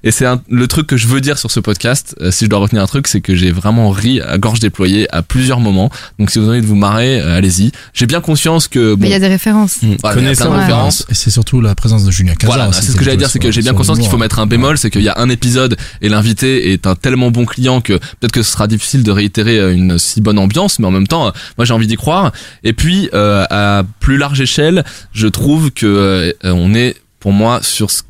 et 0.03 0.11
c'est 0.11 0.25
un- 0.25 0.41
le 0.49 0.67
truc 0.67 0.87
que 0.87 0.97
je 0.97 1.07
veux 1.07 1.21
dire 1.21 1.37
sur 1.37 1.51
ce 1.51 1.59
podcast, 1.59 2.15
euh, 2.21 2.31
si 2.31 2.45
je 2.45 2.49
dois 2.49 2.59
retenir 2.59 2.81
un 2.83 2.87
truc, 2.87 3.07
c'est 3.07 3.21
que 3.21 3.35
j'ai 3.35 3.51
vraiment 3.51 3.89
ri 3.89 4.21
à 4.21 4.37
gorge 4.37 4.59
déployée 4.59 5.07
à 5.13 5.21
plusieurs 5.21 5.59
moments. 5.59 5.89
Donc 6.19 6.29
si 6.31 6.39
vous 6.39 6.45
avez 6.45 6.57
envie 6.57 6.61
de 6.61 6.67
vous 6.69 6.75
marrer, 6.75 7.19
euh, 7.19 7.35
allez-y. 7.37 7.71
J'ai 7.93 8.05
bien 8.05 8.21
conscience 8.21 8.67
que 8.67 8.93
bon, 8.93 9.01
Mais 9.01 9.07
il 9.07 9.11
y 9.11 9.15
a 9.15 9.19
des 9.19 9.27
références. 9.27 9.77
voilà, 9.81 9.97
plein 9.99 10.09
de 10.11 10.15
Connaissant. 10.15 10.51
Ouais. 10.53 10.59
références. 10.59 11.05
Et 11.09 11.13
c'est 11.13 11.29
surtout 11.31 11.61
la 11.61 11.75
présence 11.75 12.03
de 12.05 12.11
Julien 12.11 12.35
Cazard. 12.35 12.55
Voilà, 12.57 12.71
c'est 12.71 12.91
ce 12.91 12.95
que 12.95 13.01
a 13.01 13.03
j'allais 13.03 13.17
dire, 13.17 13.29
c'est 13.29 13.39
que 13.39 13.51
j'ai 13.51 13.61
bien 13.61 13.73
conscience 13.73 13.99
qu'il 13.99 14.09
faut 14.09 14.17
mettre 14.17 14.39
un 14.39 14.45
bémol, 14.47 14.77
c'est 14.77 14.89
qu'il 14.89 15.01
y 15.03 15.09
a 15.09 15.17
un 15.19 15.29
épisode 15.29 15.75
et 16.01 16.09
l'invité 16.09 16.71
est 16.73 16.87
un 16.87 16.95
tellement 16.95 17.31
bon 17.31 17.45
client 17.45 17.81
que 17.81 17.93
peut-être 17.93 18.31
que 18.31 18.43
ce 18.43 18.51
sera 18.51 18.67
difficile 18.67 19.03
de 19.03 19.11
réitérer 19.11 19.59
euh, 19.59 19.73
une 19.73 19.97
si 19.99 20.21
bonne 20.21 20.39
ambiance, 20.39 20.79
mais 20.79 20.87
en 20.87 20.91
même 20.91 21.07
temps, 21.07 21.27
euh, 21.27 21.31
moi 21.57 21.65
j'ai 21.65 21.73
envie 21.73 21.87
d'y 21.87 21.95
croire. 21.97 22.31
Et 22.63 22.73
puis, 22.73 23.09
euh, 23.13 23.45
à 23.49 23.83
plus 23.99 24.17
large 24.17 24.39
échelle, 24.41 24.83
je 25.13 25.27
trouve 25.27 25.71
que 25.71 25.85
euh, 25.85 26.31
on 26.43 26.73
est, 26.73 26.95
pour 27.19 27.31
moi, 27.33 27.59
sur 27.63 27.89
ce- 27.91 28.03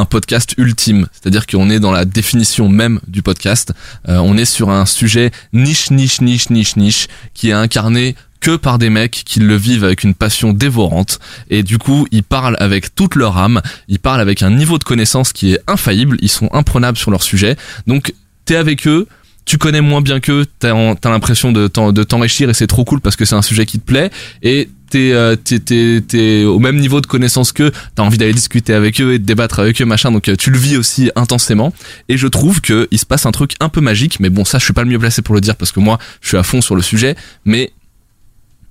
un 0.00 0.06
podcast 0.06 0.54
ultime, 0.56 1.06
c'est-à-dire 1.12 1.46
qu'on 1.46 1.70
est 1.70 1.78
dans 1.78 1.92
la 1.92 2.04
définition 2.04 2.68
même 2.68 3.00
du 3.06 3.22
podcast. 3.22 3.72
Euh, 4.08 4.18
on 4.18 4.36
est 4.36 4.44
sur 4.44 4.70
un 4.70 4.86
sujet 4.86 5.30
niche, 5.52 5.90
niche, 5.90 6.20
niche, 6.20 6.50
niche, 6.50 6.76
niche, 6.76 7.08
qui 7.34 7.50
est 7.50 7.52
incarné 7.52 8.16
que 8.40 8.56
par 8.56 8.78
des 8.78 8.88
mecs 8.90 9.22
qui 9.24 9.38
le 9.40 9.54
vivent 9.54 9.84
avec 9.84 10.02
une 10.02 10.14
passion 10.14 10.54
dévorante 10.54 11.20
et 11.50 11.62
du 11.62 11.76
coup 11.76 12.06
ils 12.10 12.22
parlent 12.22 12.56
avec 12.58 12.94
toute 12.94 13.14
leur 13.14 13.36
âme, 13.36 13.60
ils 13.88 13.98
parlent 13.98 14.20
avec 14.20 14.42
un 14.42 14.50
niveau 14.50 14.78
de 14.78 14.84
connaissance 14.84 15.34
qui 15.34 15.52
est 15.52 15.60
infaillible, 15.66 16.16
ils 16.22 16.30
sont 16.30 16.48
imprenables 16.54 16.96
sur 16.96 17.10
leur 17.10 17.22
sujet. 17.22 17.56
Donc 17.86 18.14
t'es 18.46 18.56
avec 18.56 18.86
eux, 18.86 19.06
tu 19.44 19.58
connais 19.58 19.80
moins 19.80 20.00
bien 20.00 20.20
qu'eux, 20.20 20.46
t'as 20.58 20.94
t'as 20.94 21.10
l'impression 21.10 21.50
de 21.52 21.66
t'en- 21.66 21.92
de 21.92 22.02
t'enrichir 22.04 22.48
et 22.50 22.54
c'est 22.54 22.66
trop 22.66 22.84
cool 22.84 23.00
parce 23.00 23.16
que 23.16 23.24
c'est 23.24 23.34
un 23.34 23.42
sujet 23.42 23.66
qui 23.66 23.78
te 23.80 23.84
plaît 23.84 24.10
et 24.42 24.68
t'es 24.90 25.10
euh, 25.12 25.34
t'es 25.36 26.44
au 26.44 26.58
même 26.58 26.76
niveau 26.78 27.00
de 27.00 27.06
connaissance 27.06 27.52
qu'eux, 27.52 27.72
t'as 27.94 28.02
envie 28.02 28.18
d'aller 28.18 28.32
discuter 28.34 28.74
avec 28.74 29.00
eux 29.00 29.14
et 29.14 29.18
de 29.18 29.24
débattre 29.24 29.58
avec 29.60 29.80
eux 29.80 29.84
machin 29.84 30.12
donc 30.12 30.28
euh, 30.28 30.36
tu 30.36 30.50
le 30.50 30.58
vis 30.58 30.76
aussi 30.76 31.10
intensément 31.16 31.72
et 32.08 32.16
je 32.16 32.26
trouve 32.28 32.60
que 32.60 32.86
il 32.90 32.98
se 32.98 33.06
passe 33.06 33.26
un 33.26 33.32
truc 33.32 33.54
un 33.60 33.68
peu 33.68 33.80
magique 33.80 34.20
mais 34.20 34.30
bon 34.30 34.44
ça 34.44 34.58
je 34.58 34.64
suis 34.64 34.72
pas 34.72 34.82
le 34.84 34.90
mieux 34.90 34.98
placé 34.98 35.22
pour 35.22 35.34
le 35.34 35.40
dire 35.40 35.56
parce 35.56 35.72
que 35.72 35.80
moi 35.80 35.98
je 36.20 36.28
suis 36.28 36.36
à 36.36 36.42
fond 36.42 36.60
sur 36.60 36.76
le 36.76 36.82
sujet 36.82 37.16
mais 37.44 37.72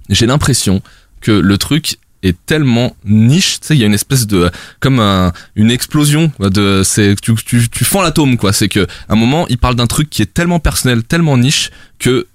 j'ai 0.10 0.26
l'impression 0.28 0.82
que 1.22 1.32
le 1.32 1.58
truc 1.58 1.98
est 2.24 2.38
tellement 2.46 2.96
niche, 3.06 3.60
tu 3.60 3.68
sais, 3.68 3.76
il 3.76 3.80
y 3.80 3.84
a 3.84 3.88
une 3.88 3.94
espèce 3.94 4.28
de 4.28 4.50
comme 4.80 5.00
un, 5.00 5.32
une 5.56 5.72
explosion 5.72 6.32
de 6.40 6.82
c'est 6.84 7.16
tu 7.22 7.34
tu 7.36 7.70
tu 7.70 7.86
fends 7.86 8.02
l'atome 8.02 8.38
quoi, 8.38 8.54
c'est 8.54 8.70
que 8.70 8.82
à 8.82 9.14
un 9.14 9.16
moment, 9.16 9.46
il 9.50 9.58
parle 9.58 9.76
d'un 9.76 9.88
truc 9.88 10.10
qui 10.10 10.22
est 10.22 10.34
tellement 10.34 10.60
personnel, 10.60 11.04
tellement 11.04 11.38
niche 11.38 11.72
que 11.98 12.28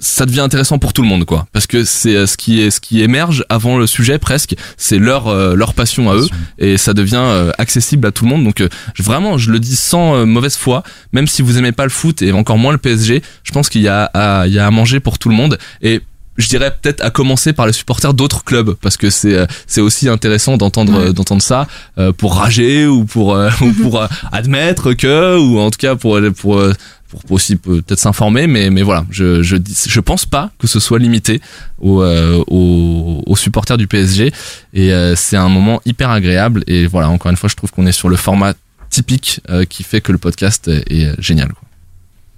ça 0.00 0.26
devient 0.26 0.40
intéressant 0.40 0.78
pour 0.78 0.92
tout 0.92 1.02
le 1.02 1.08
monde 1.08 1.24
quoi. 1.24 1.46
Parce 1.52 1.66
que 1.66 1.84
c'est 1.84 2.16
euh, 2.16 2.26
ce 2.26 2.36
qui 2.36 2.60
est 2.60 2.70
ce 2.70 2.80
qui 2.80 3.00
émerge 3.00 3.44
avant 3.48 3.78
le 3.78 3.86
sujet 3.86 4.18
presque 4.18 4.56
c'est 4.76 4.98
leur 4.98 5.28
euh, 5.28 5.54
leur 5.54 5.72
passion 5.72 6.10
à 6.10 6.16
eux 6.16 6.26
et 6.58 6.76
ça 6.78 6.94
devient 6.94 7.16
euh, 7.16 7.52
accessible 7.58 8.06
à 8.06 8.10
tout 8.10 8.24
le 8.24 8.30
monde. 8.30 8.44
Donc 8.44 8.60
euh, 8.60 8.68
vraiment 8.98 9.38
je 9.38 9.52
le 9.52 9.60
dis 9.60 9.76
sans 9.76 10.16
euh, 10.16 10.24
mauvaise 10.24 10.56
foi 10.56 10.82
même 11.12 11.28
si 11.28 11.42
vous 11.42 11.58
aimez 11.58 11.72
pas 11.72 11.84
le 11.84 11.90
foot 11.90 12.22
et 12.22 12.32
encore 12.32 12.58
moins 12.58 12.72
le 12.72 12.78
PSG 12.78 13.22
je 13.44 13.52
pense 13.52 13.68
qu'il 13.68 13.82
y 13.82 13.88
a 13.88 14.10
à, 14.14 14.48
il 14.48 14.52
y 14.52 14.58
a 14.58 14.66
à 14.66 14.70
manger 14.70 14.98
pour 14.98 15.18
tout 15.18 15.28
le 15.28 15.36
monde 15.36 15.58
et 15.80 16.02
je 16.38 16.48
dirais 16.48 16.70
peut-être 16.80 17.04
à 17.04 17.10
commencer 17.10 17.52
par 17.52 17.66
les 17.66 17.72
supporters 17.72 18.14
d'autres 18.14 18.44
clubs 18.44 18.74
parce 18.80 18.96
que 18.96 19.10
c'est 19.10 19.34
euh, 19.34 19.46
c'est 19.66 19.80
aussi 19.80 20.08
intéressant 20.08 20.56
d'entendre 20.56 20.98
euh, 20.98 21.12
d'entendre 21.12 21.42
ça 21.42 21.66
euh, 21.98 22.12
pour 22.12 22.36
rager 22.36 22.86
ou 22.86 23.04
pour 23.04 23.34
euh, 23.34 23.50
ou 23.60 23.72
pour 23.72 24.00
euh, 24.00 24.06
admettre 24.32 24.92
que 24.94 25.38
ou 25.38 25.58
en 25.58 25.70
tout 25.70 25.78
cas 25.78 25.96
pour 25.96 26.18
pour 26.40 26.62
pour 27.08 27.22
aussi 27.30 27.56
peut-être 27.56 27.98
s'informer 27.98 28.46
mais 28.46 28.70
mais 28.70 28.82
voilà 28.82 29.04
je 29.10 29.42
je 29.42 29.56
je 29.66 30.00
pense 30.00 30.26
pas 30.26 30.50
que 30.58 30.66
ce 30.66 30.78
soit 30.78 30.98
limité 30.98 31.40
aux 31.80 32.02
euh, 32.02 32.42
aux, 32.46 33.22
aux 33.26 33.36
supporters 33.36 33.78
du 33.78 33.86
PSG 33.86 34.32
et 34.74 34.92
euh, 34.92 35.16
c'est 35.16 35.36
un 35.36 35.48
moment 35.48 35.80
hyper 35.86 36.10
agréable 36.10 36.64
et 36.66 36.86
voilà 36.86 37.08
encore 37.08 37.30
une 37.30 37.36
fois 37.36 37.48
je 37.48 37.56
trouve 37.56 37.70
qu'on 37.70 37.86
est 37.86 37.92
sur 37.92 38.08
le 38.08 38.16
format 38.16 38.54
typique 38.90 39.40
euh, 39.50 39.64
qui 39.64 39.82
fait 39.82 40.00
que 40.00 40.12
le 40.12 40.18
podcast 40.18 40.68
est, 40.68 40.90
est 40.92 41.20
génial 41.20 41.48
quoi. 41.48 41.67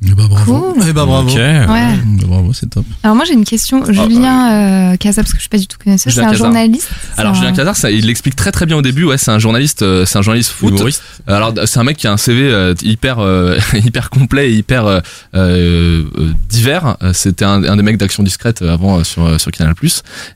Eh 0.03 0.13
bah 0.15 0.23
bravo. 0.31 0.73
Cool. 0.75 0.83
Eh 0.89 0.93
bah 0.95 1.05
bravo. 1.05 1.29
Ok. 1.29 1.37
Ouais. 1.37 1.67
Bah, 1.67 2.25
bravo, 2.27 2.53
c'est 2.55 2.71
top. 2.71 2.87
Alors 3.03 3.15
moi 3.17 3.27
j'ai 3.27 3.35
une 3.35 3.45
question. 3.45 3.85
Julien 3.93 4.93
euh, 4.93 4.97
Casa, 4.97 5.23
parce 5.23 5.33
que 5.33 5.37
je 5.37 5.43
suis 5.43 5.49
pas 5.51 5.59
du 5.59 5.67
tout 5.67 5.77
connaisseuse, 5.83 6.05
c'est 6.15 6.21
Julien 6.21 6.29
un 6.29 6.33
Cazard. 6.33 6.47
journaliste. 6.47 6.89
Alors 7.19 7.35
c'est 7.35 7.41
Julien 7.43 7.53
Cazard, 7.53 7.77
ça, 7.77 7.91
il 7.91 8.07
l'explique 8.07 8.35
très 8.35 8.51
très 8.51 8.65
bien 8.65 8.79
au 8.79 8.83
début. 8.83 9.05
Ouais, 9.05 9.19
c'est 9.19 9.31
un 9.31 9.39
journaliste, 9.39 9.83
euh, 9.83 10.07
c'est 10.07 10.17
un 10.19 10.23
journaliste 10.23 10.53
foot. 10.53 10.71
Humoriste. 10.73 11.03
Euh, 11.29 11.35
Alors 11.35 11.53
c'est 11.67 11.79
un 11.79 11.85
mec 11.85 11.99
qui 11.99 12.07
a 12.07 12.13
un 12.13 12.17
CV 12.17 12.43
euh, 12.45 12.75
hyper 12.83 13.19
euh, 13.19 13.59
hyper 13.75 14.09
complet 14.09 14.51
et 14.51 14.55
hyper 14.55 14.87
euh, 14.87 15.01
euh, 15.35 16.05
euh, 16.19 16.33
divers. 16.49 16.97
Euh, 17.03 17.13
C'était 17.13 17.45
un, 17.45 17.63
un 17.63 17.77
des 17.77 17.83
mecs 17.83 17.99
d'Action 17.99 18.23
Discrète 18.23 18.63
euh, 18.63 18.73
avant 18.73 18.99
euh, 19.01 19.05
sur 19.05 19.25
euh, 19.27 19.37
sur 19.39 19.51
Canal+. 19.51 19.75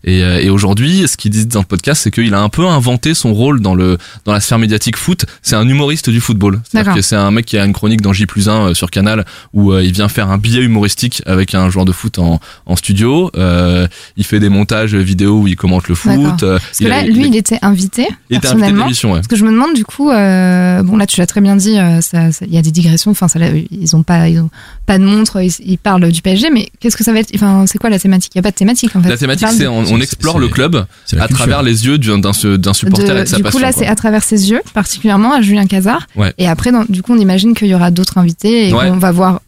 Et, 0.05 0.23
euh, 0.23 0.43
et 0.43 0.51
aujourd'hui, 0.51 1.09
ce 1.09 1.17
qu'il 1.17 1.31
dit 1.31 1.47
dans 1.47 1.61
le 1.61 1.65
podcast, 1.67 2.03
c'est 2.05 2.11
qu'il 2.11 2.35
a 2.35 2.41
un 2.41 2.51
peu 2.51 2.67
inventé 2.67 3.15
son 3.15 3.33
rôle 3.33 3.61
dans 3.61 3.75
le 3.75 3.97
dans 4.27 4.33
la 4.33 4.41
sphère 4.41 4.59
médiatique 4.59 4.97
foot. 4.97 5.25
C'est 5.41 5.57
un 5.57 5.67
humoriste 5.67 6.11
du 6.11 6.21
football. 6.21 6.61
C'est-à-dire 6.71 6.93
que 6.95 7.01
c'est 7.03 7.17
un 7.17 7.31
mec 7.31 7.47
qui 7.47 7.57
a 7.57 7.65
une 7.65 7.73
chronique 7.73 8.03
dans 8.03 8.13
J 8.13 8.27
plus 8.27 8.51
1 8.51 8.75
sur 8.75 8.91
Canal 8.91 9.25
où 9.55 9.73
euh, 9.73 9.83
il 9.83 9.93
vient 9.93 10.09
faire 10.09 10.31
un 10.31 10.37
billet 10.37 10.63
humoristique 10.63 11.23
avec 11.27 11.55
un 11.55 11.71
joueur 11.71 11.85
de 11.87 11.93
foot 11.93 12.19
en, 12.19 12.41
en 12.67 12.77
studio. 12.77 13.31
Euh, 13.37 13.87
il 14.17 14.25
fait 14.25 14.41
des 14.41 14.49
montages 14.51 14.95
vidéo 14.95 15.39
où 15.41 15.49
il 15.49 15.57
commente 15.57 15.89
le 15.89 15.95
foot. 15.95 16.43
Euh, 16.43 16.59
Parce 16.59 16.79
que 16.79 16.85
il 16.85 16.89
là, 16.89 16.99
a- 16.99 17.03
lui, 17.05 17.21
il- 17.21 17.27
il 17.29 17.37
était 17.37 17.59
invité. 17.63 18.07
il 18.31 18.37
était 18.37 18.49
invité 18.49 18.73
l'émission, 18.73 19.11
ouais. 19.13 19.19
Parce 19.19 19.29
que 19.29 19.37
je 19.37 19.45
me 19.45 19.51
demande 19.53 19.75
du 19.75 19.85
coup, 19.85 20.11
euh, 20.11 20.83
bon 20.83 20.97
là 20.97 21.07
tu 21.07 21.21
l'as 21.21 21.27
très 21.27 21.41
bien 21.41 21.57
dit, 21.57 21.79
euh, 21.79 22.01
ça- 22.01 22.33
ça- 22.33 22.45
il 22.47 22.53
y 22.53 22.59
a 22.59 22.63
des 22.63 22.71
digressions. 22.73 23.11
Enfin, 23.13 23.29
ça, 23.29 23.39
ils 23.71 23.97
ont 23.97 24.03
pas, 24.03 24.29
ils 24.29 24.41
ont 24.41 24.51
pas 24.87 24.99
de 24.99 25.05
montre. 25.05 25.41
Ils, 25.41 25.53
ils 25.65 25.79
parlent 25.79 26.11
du 26.11 26.21
PSG, 26.21 26.51
mais 26.51 26.69
qu'est-ce 26.81 26.97
que 26.97 27.05
ça 27.05 27.13
va 27.13 27.21
être? 27.21 27.31
Enfin, 27.35 27.65
c'est 27.67 27.79
quoi 27.79 27.91
la 27.91 27.99
thématique? 27.99 28.33
Il 28.35 28.39
y 28.39 28.41
a 28.41 28.43
pas 28.43 28.51
de 28.51 28.57
thématique 28.57 28.95
en 28.97 29.03
fait. 29.03 29.09
La 29.09 29.17
thématique, 29.17 29.49
c'est 29.53 29.63
de- 29.65 29.69
on, 29.69 29.85
on 29.89 30.01
explore 30.01 30.39
le 30.39 30.49
club 30.49 30.85
à 31.19 31.29
travers 31.29 31.63
les 31.63 31.87
yeux 31.87 31.99
d'un 31.99 32.19
d'un 32.19 32.33
su- 32.33 32.59
d'un 32.59 32.73
supporter 32.75 33.15
de- 33.15 33.19
et 33.21 33.23
de 33.23 33.29
sa 33.29 33.37
du 33.37 33.43
passion. 33.45 33.59
coup 33.59 33.63
là, 33.65 33.71
c'est 33.73 33.87
à 33.87 33.95
travers 33.95 34.23
ses 34.25 34.51
yeux, 34.51 34.61
particulièrement 34.75 35.33
à 35.35 35.41
Julien 35.43 35.67
Cazard. 35.67 36.07
Ouais. 36.17 36.33
Et 36.39 36.49
après, 36.49 36.73
dans- 36.73 36.85
du 36.89 37.03
coup, 37.03 37.13
on 37.15 37.19
imagine 37.19 37.55
qu'il 37.55 37.69
y 37.69 37.75
aura 37.75 37.91
d'autres 37.93 38.19
invités 38.19 38.69
et 38.69 38.73
Ouais. 38.75 38.89
qu'on 38.91 38.97
va 38.99 39.13
voir. 39.13 39.41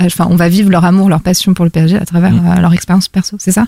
Enfin, 0.00 0.26
on 0.30 0.36
va 0.36 0.48
vivre 0.48 0.70
leur 0.70 0.84
amour, 0.84 1.08
leur 1.08 1.20
passion 1.20 1.54
pour 1.54 1.64
le 1.64 1.70
PSG 1.70 1.96
à 1.96 2.04
travers 2.04 2.32
Mm. 2.32 2.46
euh, 2.58 2.60
leur 2.60 2.72
expérience 2.72 3.08
perso, 3.08 3.36
c'est 3.38 3.52
ça 3.52 3.66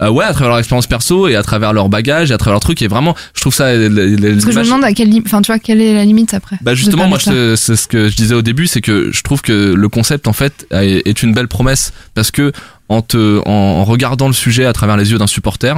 Euh, 0.00 0.10
ouais, 0.10 0.24
à 0.24 0.32
travers 0.32 0.48
leur 0.50 0.58
expérience 0.58 0.88
perso 0.88 1.28
et 1.28 1.36
à 1.36 1.42
travers 1.44 1.72
leur 1.72 1.88
bagage 1.88 2.32
et 2.32 2.34
à 2.34 2.38
travers 2.38 2.54
leur 2.54 2.60
truc. 2.60 2.82
Et 2.82 2.88
vraiment, 2.88 3.14
je 3.34 3.40
trouve 3.40 3.54
ça. 3.54 3.72
les- 3.74 3.88
les- 3.88 4.16
les 4.16 4.32
Parce 4.32 4.44
que 4.44 4.50
je 4.52 4.58
me 4.58 4.64
demande 4.64 4.82
à 4.84 4.92
quelle, 4.92 5.08
enfin, 5.24 5.40
tu 5.40 5.52
vois, 5.52 5.60
quelle 5.60 5.80
est 5.80 5.94
la 5.94 6.04
limite 6.04 6.34
après 6.34 6.56
Bah 6.62 6.74
justement, 6.74 7.06
moi, 7.06 7.18
c'est 7.20 7.56
ce 7.76 7.86
que 7.86 8.08
je 8.08 8.16
disais 8.16 8.34
au 8.34 8.42
début, 8.42 8.66
c'est 8.66 8.80
que 8.80 9.10
je 9.12 9.22
trouve 9.22 9.40
que 9.40 9.72
le 9.74 9.88
concept 9.88 10.26
en 10.26 10.32
fait 10.32 10.66
est 10.72 11.02
est 11.06 11.22
une 11.22 11.32
belle 11.32 11.46
promesse 11.48 11.92
parce 12.14 12.30
que 12.32 12.50
en 12.88 13.02
te 13.02 13.38
en, 13.46 13.50
en 13.52 13.84
regardant 13.84 14.26
le 14.26 14.32
sujet 14.34 14.64
à 14.66 14.72
travers 14.72 14.96
les 14.96 15.12
yeux 15.12 15.18
d'un 15.18 15.28
supporter, 15.28 15.76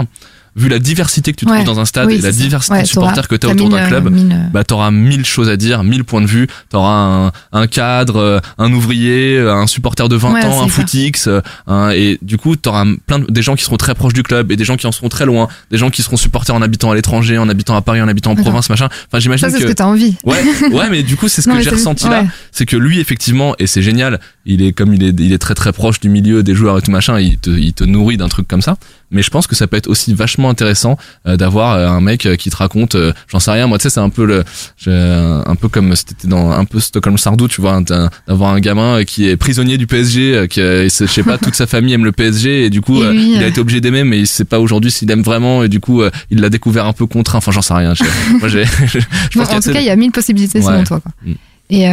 vu 0.56 0.68
la 0.68 0.78
diversité 0.78 1.32
que 1.32 1.36
tu 1.36 1.44
trouves 1.44 1.58
Ouais. 1.58 1.64
dans 1.64 1.78
un 1.80 1.84
stade 1.84 2.06
Oui, 2.06 2.14
et 2.14 2.20
la 2.22 2.32
diversité 2.32 2.74
Ouais, 2.74 2.82
de 2.82 2.86
supporters 2.88 3.28
que 3.28 3.36
tu 3.36 3.46
as 3.46 3.50
t'as 3.50 3.54
autour 3.54 3.68
d'un 3.68 3.86
club, 3.86 4.10
mille, 4.10 4.32
euh, 4.32 4.48
bah 4.52 4.64
t'auras 4.64 4.90
mille 4.90 5.24
choses 5.26 5.48
à 5.50 5.56
dire, 5.56 5.84
mille 5.84 6.02
points 6.02 6.22
de 6.22 6.26
vue. 6.26 6.46
T'auras 6.70 7.26
un, 7.26 7.32
un 7.52 7.66
cadre, 7.66 8.16
euh, 8.16 8.40
un 8.58 8.72
ouvrier, 8.72 9.36
euh, 9.36 9.54
un 9.54 9.66
supporter 9.66 10.08
de 10.08 10.16
20 10.16 10.32
Ouais, 10.32 10.44
ans, 10.46 10.62
un 10.62 10.68
footix, 10.68 11.28
un- 11.66 11.90
et 11.90 12.18
du 12.22 12.38
coup 12.38 12.56
t'auras 12.56 12.84
plein 13.06 13.18
de, 13.18 13.26
des 13.30 13.42
gens 13.42 13.54
qui 13.54 13.64
seront 13.64 13.76
très 13.76 13.94
proches 13.94 14.14
du 14.14 14.22
club 14.22 14.50
et 14.50 14.56
des 14.56 14.64
gens 14.64 14.76
qui 14.76 14.86
en 14.86 14.92
seront 14.92 15.08
très 15.10 15.26
loin, 15.26 15.48
des 15.70 15.78
gens 15.78 15.90
qui 15.90 16.02
seront 16.02 16.16
supporters 16.16 16.54
en 16.54 16.62
habitant 16.62 16.90
à 16.90 16.94
l'étranger, 16.94 17.36
en 17.38 17.48
habitant 17.48 17.76
à 17.76 17.82
Paris, 17.82 18.00
en 18.00 18.08
habitant 18.08 18.30
en 18.30 18.36
province, 18.36 18.70
machin. 18.70 18.88
Enfin 19.08 19.18
j'imagine 19.18 19.48
Ça, 19.48 19.50
c'est 19.50 19.58
que 19.62 19.68
ce 19.68 19.72
que 19.72 19.76
t'as 19.76 19.84
envie. 19.86 20.16
Ouais, 20.24 20.42
ouais, 20.72 20.88
mais 20.90 21.02
du 21.02 21.16
coup, 21.16 21.28
c'est 21.28 21.42
ce 21.42 21.48
Non, 21.50 21.56
que 21.56 21.62
j'ai 21.62 21.70
ressenti 21.70 22.08
là. 22.08 22.24
C'est 22.50 22.64
que 22.66 22.76
lui, 22.76 22.98
effectivement, 22.98 23.54
et 23.58 23.66
c'est 23.66 23.82
génial, 23.82 24.20
il 24.46 24.62
est 24.62 24.72
comme 24.72 24.94
il 24.94 25.02
est, 25.04 25.14
il 25.20 25.32
est 25.32 25.38
très 25.38 25.54
très 25.54 25.72
proche 25.72 26.00
du 26.00 26.08
milieu 26.08 26.42
des 26.42 26.54
joueurs 26.54 26.78
et 26.78 26.82
tout 26.82 26.90
machin, 26.90 27.18
il 27.20 27.36
te, 27.38 27.50
il 27.50 27.72
te 27.74 27.84
nourrit 27.84 28.16
d'un 28.16 28.28
truc 28.28 28.48
comme 28.48 28.62
ça. 28.62 28.76
Mais 29.10 29.22
je 29.22 29.30
pense 29.30 29.46
que 29.46 29.54
ça 29.54 29.66
peut 29.68 29.76
être 29.76 29.86
aussi 29.88 30.14
vachement 30.14 30.50
intéressant 30.50 30.98
euh, 31.28 31.36
d'avoir 31.36 31.74
euh, 31.74 31.88
un 31.88 32.00
mec 32.00 32.26
euh, 32.26 32.34
qui 32.34 32.50
te 32.50 32.56
raconte, 32.56 32.96
euh, 32.96 33.12
j'en 33.28 33.38
sais 33.38 33.52
rien, 33.52 33.68
moi, 33.68 33.78
tu 33.78 33.84
sais, 33.84 33.90
c'est 33.90 34.00
un 34.00 34.08
peu 34.08 34.24
le, 34.24 34.44
un 34.86 35.54
peu 35.54 35.68
comme 35.68 35.94
c'était 35.94 36.26
dans 36.26 36.50
un 36.50 36.64
peu 36.64 36.80
Stockholm 36.80 37.16
Sardou, 37.16 37.46
tu 37.46 37.60
vois, 37.60 37.80
d'avoir 38.26 38.52
un 38.52 38.60
gamin 38.60 39.04
qui 39.04 39.28
est 39.28 39.36
prisonnier 39.36 39.78
du 39.78 39.86
PSG, 39.86 40.46
qui, 40.48 40.60
je 40.60 40.88
sais 40.88 41.22
pas, 41.22 41.38
toute 41.38 41.54
sa 41.54 41.66
famille 41.66 41.94
aime 41.94 42.04
le 42.04 42.12
PSG 42.12 42.64
et 42.64 42.70
du 42.70 42.80
coup, 42.80 43.02
Et 43.02 43.12
lui, 43.12 43.34
il 43.36 43.42
a 43.42 43.46
été 43.46 43.60
obligé 43.60 43.80
d'aimer, 43.80 44.02
mais 44.04 44.18
il 44.18 44.26
sait 44.26 44.44
pas 44.44 44.58
aujourd'hui 44.58 44.90
s'il 44.90 45.10
aime 45.10 45.22
vraiment 45.22 45.62
et 45.62 45.68
du 45.68 45.80
coup, 45.80 46.02
il 46.30 46.40
l'a 46.40 46.48
découvert 46.50 46.86
un 46.86 46.92
peu 46.92 47.06
contraint. 47.06 47.38
Enfin, 47.38 47.52
j'en 47.52 47.62
sais 47.62 47.74
rien. 47.74 47.94
Je, 47.94 48.04
moi, 48.40 48.48
j'ai, 48.48 48.64
je, 48.86 48.98
Bon, 48.98 49.44
pense 49.44 49.50
a 49.50 49.56
en 49.56 49.60
tout 49.60 49.72
cas, 49.72 49.80
il 49.80 49.86
y 49.86 49.90
a 49.90 49.96
mille 49.96 50.12
possibilités 50.12 50.58
Ouais. 50.58 50.64
selon 50.64 50.84
toi. 50.84 51.00
Quoi. 51.00 51.12
Mm. 51.24 51.34
Et 51.70 51.86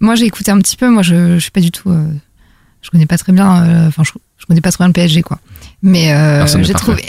moi, 0.00 0.14
j'ai 0.14 0.26
écouté 0.26 0.50
un 0.50 0.58
petit 0.58 0.76
peu. 0.76 0.88
Moi, 0.90 1.02
je, 1.02 1.34
je 1.34 1.38
suis 1.38 1.50
pas 1.50 1.60
du 1.60 1.70
tout. 1.70 1.90
je 2.82 2.90
connais 2.90 3.06
pas 3.06 3.18
très 3.18 3.32
bien. 3.32 3.86
Enfin, 3.88 4.02
je, 4.04 4.12
je 4.44 4.46
connais 4.46 4.60
pas 4.60 4.70
très 4.70 4.82
bien 4.84 4.88
le 4.88 4.92
PSG, 4.92 5.22
quoi. 5.22 5.38
Mais 5.82 6.12
euh, 6.12 6.44
n'est 6.58 6.64
j'ai 6.64 6.74
trouvé, 6.74 7.04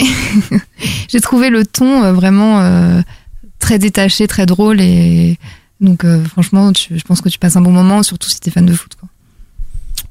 j'ai 1.09 1.19
trouvé 1.19 1.49
le 1.49 1.65
ton 1.65 2.03
euh, 2.05 2.13
vraiment 2.13 2.61
euh, 2.61 3.01
très 3.59 3.77
détaché, 3.77 4.25
très 4.27 4.45
drôle 4.45 4.79
et 4.79 5.37
donc 5.81 6.05
euh, 6.05 6.23
franchement, 6.23 6.71
tu, 6.71 6.97
je 6.97 7.03
pense 7.03 7.19
que 7.19 7.27
tu 7.27 7.37
passes 7.37 7.57
un 7.57 7.61
bon 7.61 7.71
moment, 7.71 8.03
surtout 8.03 8.29
si 8.29 8.39
t'es 8.39 8.51
fan 8.51 8.65
de 8.65 8.73
foot. 8.73 8.93
Quoi. 8.97 9.09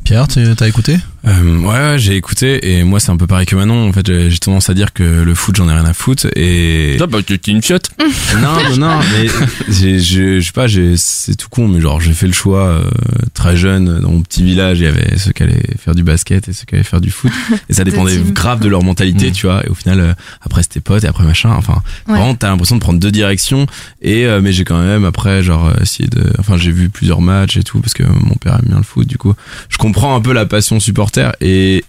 Pierre, 0.05 0.29
tu- 0.29 0.55
t'as 0.55 0.69
écouté? 0.69 0.99
Euh, 1.27 1.59
ouais, 1.61 1.67
ouais, 1.69 1.99
j'ai 1.99 2.17
écouté 2.17 2.75
et 2.77 2.85
moi 2.85 3.01
c'est 3.01 3.11
un 3.11 3.17
peu 3.17 3.27
pareil 3.27 3.47
que 3.47 3.57
Manon. 3.57 3.89
En 3.89 3.93
fait, 3.95 4.07
j'ai 4.29 4.39
tendance 4.39 4.69
à 4.69 4.75
dire 4.75 4.93
que 4.93 5.03
le 5.03 5.35
foot, 5.35 5.57
j'en 5.57 5.69
ai 5.71 5.73
rien 5.73 5.87
à 5.87 5.95
foutre 5.95 6.27
et 6.37 6.97
Toi, 6.99 7.07
bah, 7.07 7.19
t'es 7.27 7.37
une 7.51 7.63
fiotte. 7.63 7.91
non, 8.43 8.71
non, 8.71 8.77
non, 8.77 8.99
mais 9.13 9.29
j'ai, 9.71 10.01
je, 10.01 10.39
je 10.41 10.45
sais 10.47 10.53
pas, 10.53 10.67
j'ai, 10.67 10.97
c'est 10.99 11.35
tout 11.35 11.49
con, 11.49 11.67
mais 11.67 11.81
genre 11.81 11.99
j'ai 12.01 12.13
fait 12.13 12.27
le 12.27 12.35
choix 12.35 12.67
euh, 12.67 12.91
très 13.33 13.57
jeune 13.57 14.01
dans 14.01 14.11
mon 14.11 14.21
petit 14.21 14.43
village. 14.43 14.81
Il 14.81 14.85
y 14.85 14.87
avait 14.87 15.17
ceux 15.17 15.33
qui 15.33 15.43
allaient 15.45 15.63
faire 15.79 15.95
du 15.95 16.03
basket 16.03 16.47
et 16.49 16.53
ceux 16.53 16.67
qui 16.67 16.75
allaient 16.75 16.85
faire 16.85 17.01
du 17.01 17.11
foot, 17.11 17.33
et 17.71 17.73
ça 17.73 17.85
dépendait 17.85 18.19
grave 18.33 18.61
de 18.61 18.69
leur 18.69 18.83
mentalité, 18.83 19.31
Mm. 19.31 19.33
tu 19.33 19.47
vois. 19.47 19.65
Et 19.65 19.71
au 19.71 19.75
final, 19.75 20.01
euh, 20.01 20.13
après 20.43 20.63
c'était 20.63 20.81
potes 20.81 21.05
et 21.05 21.07
après 21.07 21.25
machin. 21.25 21.51
Enfin, 21.57 21.83
Ouais. 22.07 22.15
vraiment, 22.19 22.35
t'as 22.35 22.49
l'impression 22.51 22.77
de 22.77 22.81
prendre 22.81 22.99
deux 23.01 23.11
directions. 23.13 23.67
Et 24.03 24.27
euh, 24.27 24.41
mais 24.43 24.53
j'ai 24.53 24.65
quand 24.65 24.79
même 24.83 25.07
après 25.07 25.43
genre 25.43 25.69
euh, 25.69 25.81
essayé 25.81 26.07
de, 26.09 26.23
enfin 26.39 26.59
j'ai 26.59 26.71
vu 26.71 26.91
plusieurs 26.91 27.23
matchs 27.23 27.57
et 27.57 27.63
tout 27.63 27.81
parce 27.81 27.95
que 27.95 28.03
mon 28.03 28.35
père 28.35 28.57
aime 28.57 28.69
bien 28.69 28.77
le 28.77 28.83
foot. 28.83 29.07
Du 29.09 29.17
coup, 29.17 29.33
je 29.71 29.79
comprends 29.79 30.15
un 30.15 30.21
peu 30.21 30.35
la 30.35 30.45
passion 30.45 30.81
supporter 30.81 31.14
et 31.41 31.85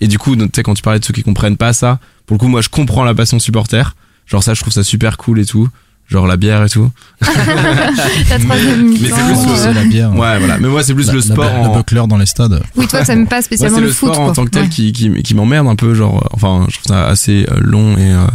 et 0.00 0.06
du 0.08 0.18
coup, 0.18 0.34
tu 0.34 0.46
sais, 0.54 0.62
quand 0.62 0.74
tu 0.74 0.82
parlais 0.82 0.98
de 0.98 1.04
ceux 1.04 1.12
qui 1.12 1.22
comprennent 1.22 1.56
pas 1.58 1.72
ça, 1.74 1.98
pour 2.26 2.34
le 2.34 2.38
coup, 2.38 2.48
moi, 2.48 2.62
je 2.62 2.68
comprends 2.70 3.04
la 3.04 3.14
passion 3.14 3.38
supporter. 3.38 3.94
Genre 4.26 4.42
ça, 4.42 4.54
je 4.54 4.60
trouve 4.60 4.72
ça 4.72 4.82
super 4.82 5.16
cool 5.18 5.40
et 5.40 5.44
tout. 5.44 5.68
Genre 6.08 6.26
la 6.26 6.36
bière 6.36 6.64
et 6.64 6.68
tout. 6.68 6.90
La 7.20 8.38
troisième 8.38 8.88
mi-temps. 8.88 9.00
Mais 9.02 9.08
c'est 9.08 9.14
plus 9.14 9.52
euh, 9.52 9.56
C'est 9.56 9.72
la 9.74 9.84
bière. 9.84 10.10
Ouais, 10.12 10.38
voilà. 10.38 10.58
Mais 10.58 10.68
moi, 10.68 10.82
c'est 10.82 10.94
plus 10.94 11.06
La- 11.06 11.12
le 11.14 11.20
sport 11.20 11.44
La, 11.44 11.60
en... 11.68 11.76
buckler 11.76 12.02
dans 12.08 12.16
les 12.16 12.26
stades. 12.26 12.62
Oui, 12.76 12.86
toi, 12.88 13.02
t'aimes 13.04 13.26
pas 13.28 13.36
Moi, 13.36 13.42
spécialement 13.42 13.76
c'est 13.76 13.82
le, 13.82 13.86
le 13.88 13.92
foot. 13.92 14.12
sport 14.12 14.24
en 14.26 14.32
tant 14.32 14.44
que 14.44 14.50
tel 14.50 14.62
Ouais. 14.64 14.68
qui, 14.68 14.92
qui, 14.92 15.22
qui 15.22 15.34
m'emmerde 15.34 15.68
un 15.68 15.76
peu. 15.76 15.94
Genre, 15.94 16.28
enfin, 16.32 16.66
je 16.68 16.78
trouve 16.78 16.88
ça 16.88 17.06
assez 17.06 17.46
euh, 17.50 17.58
long 17.60 17.96
et, 17.96 18.10
euh, 18.12 18.26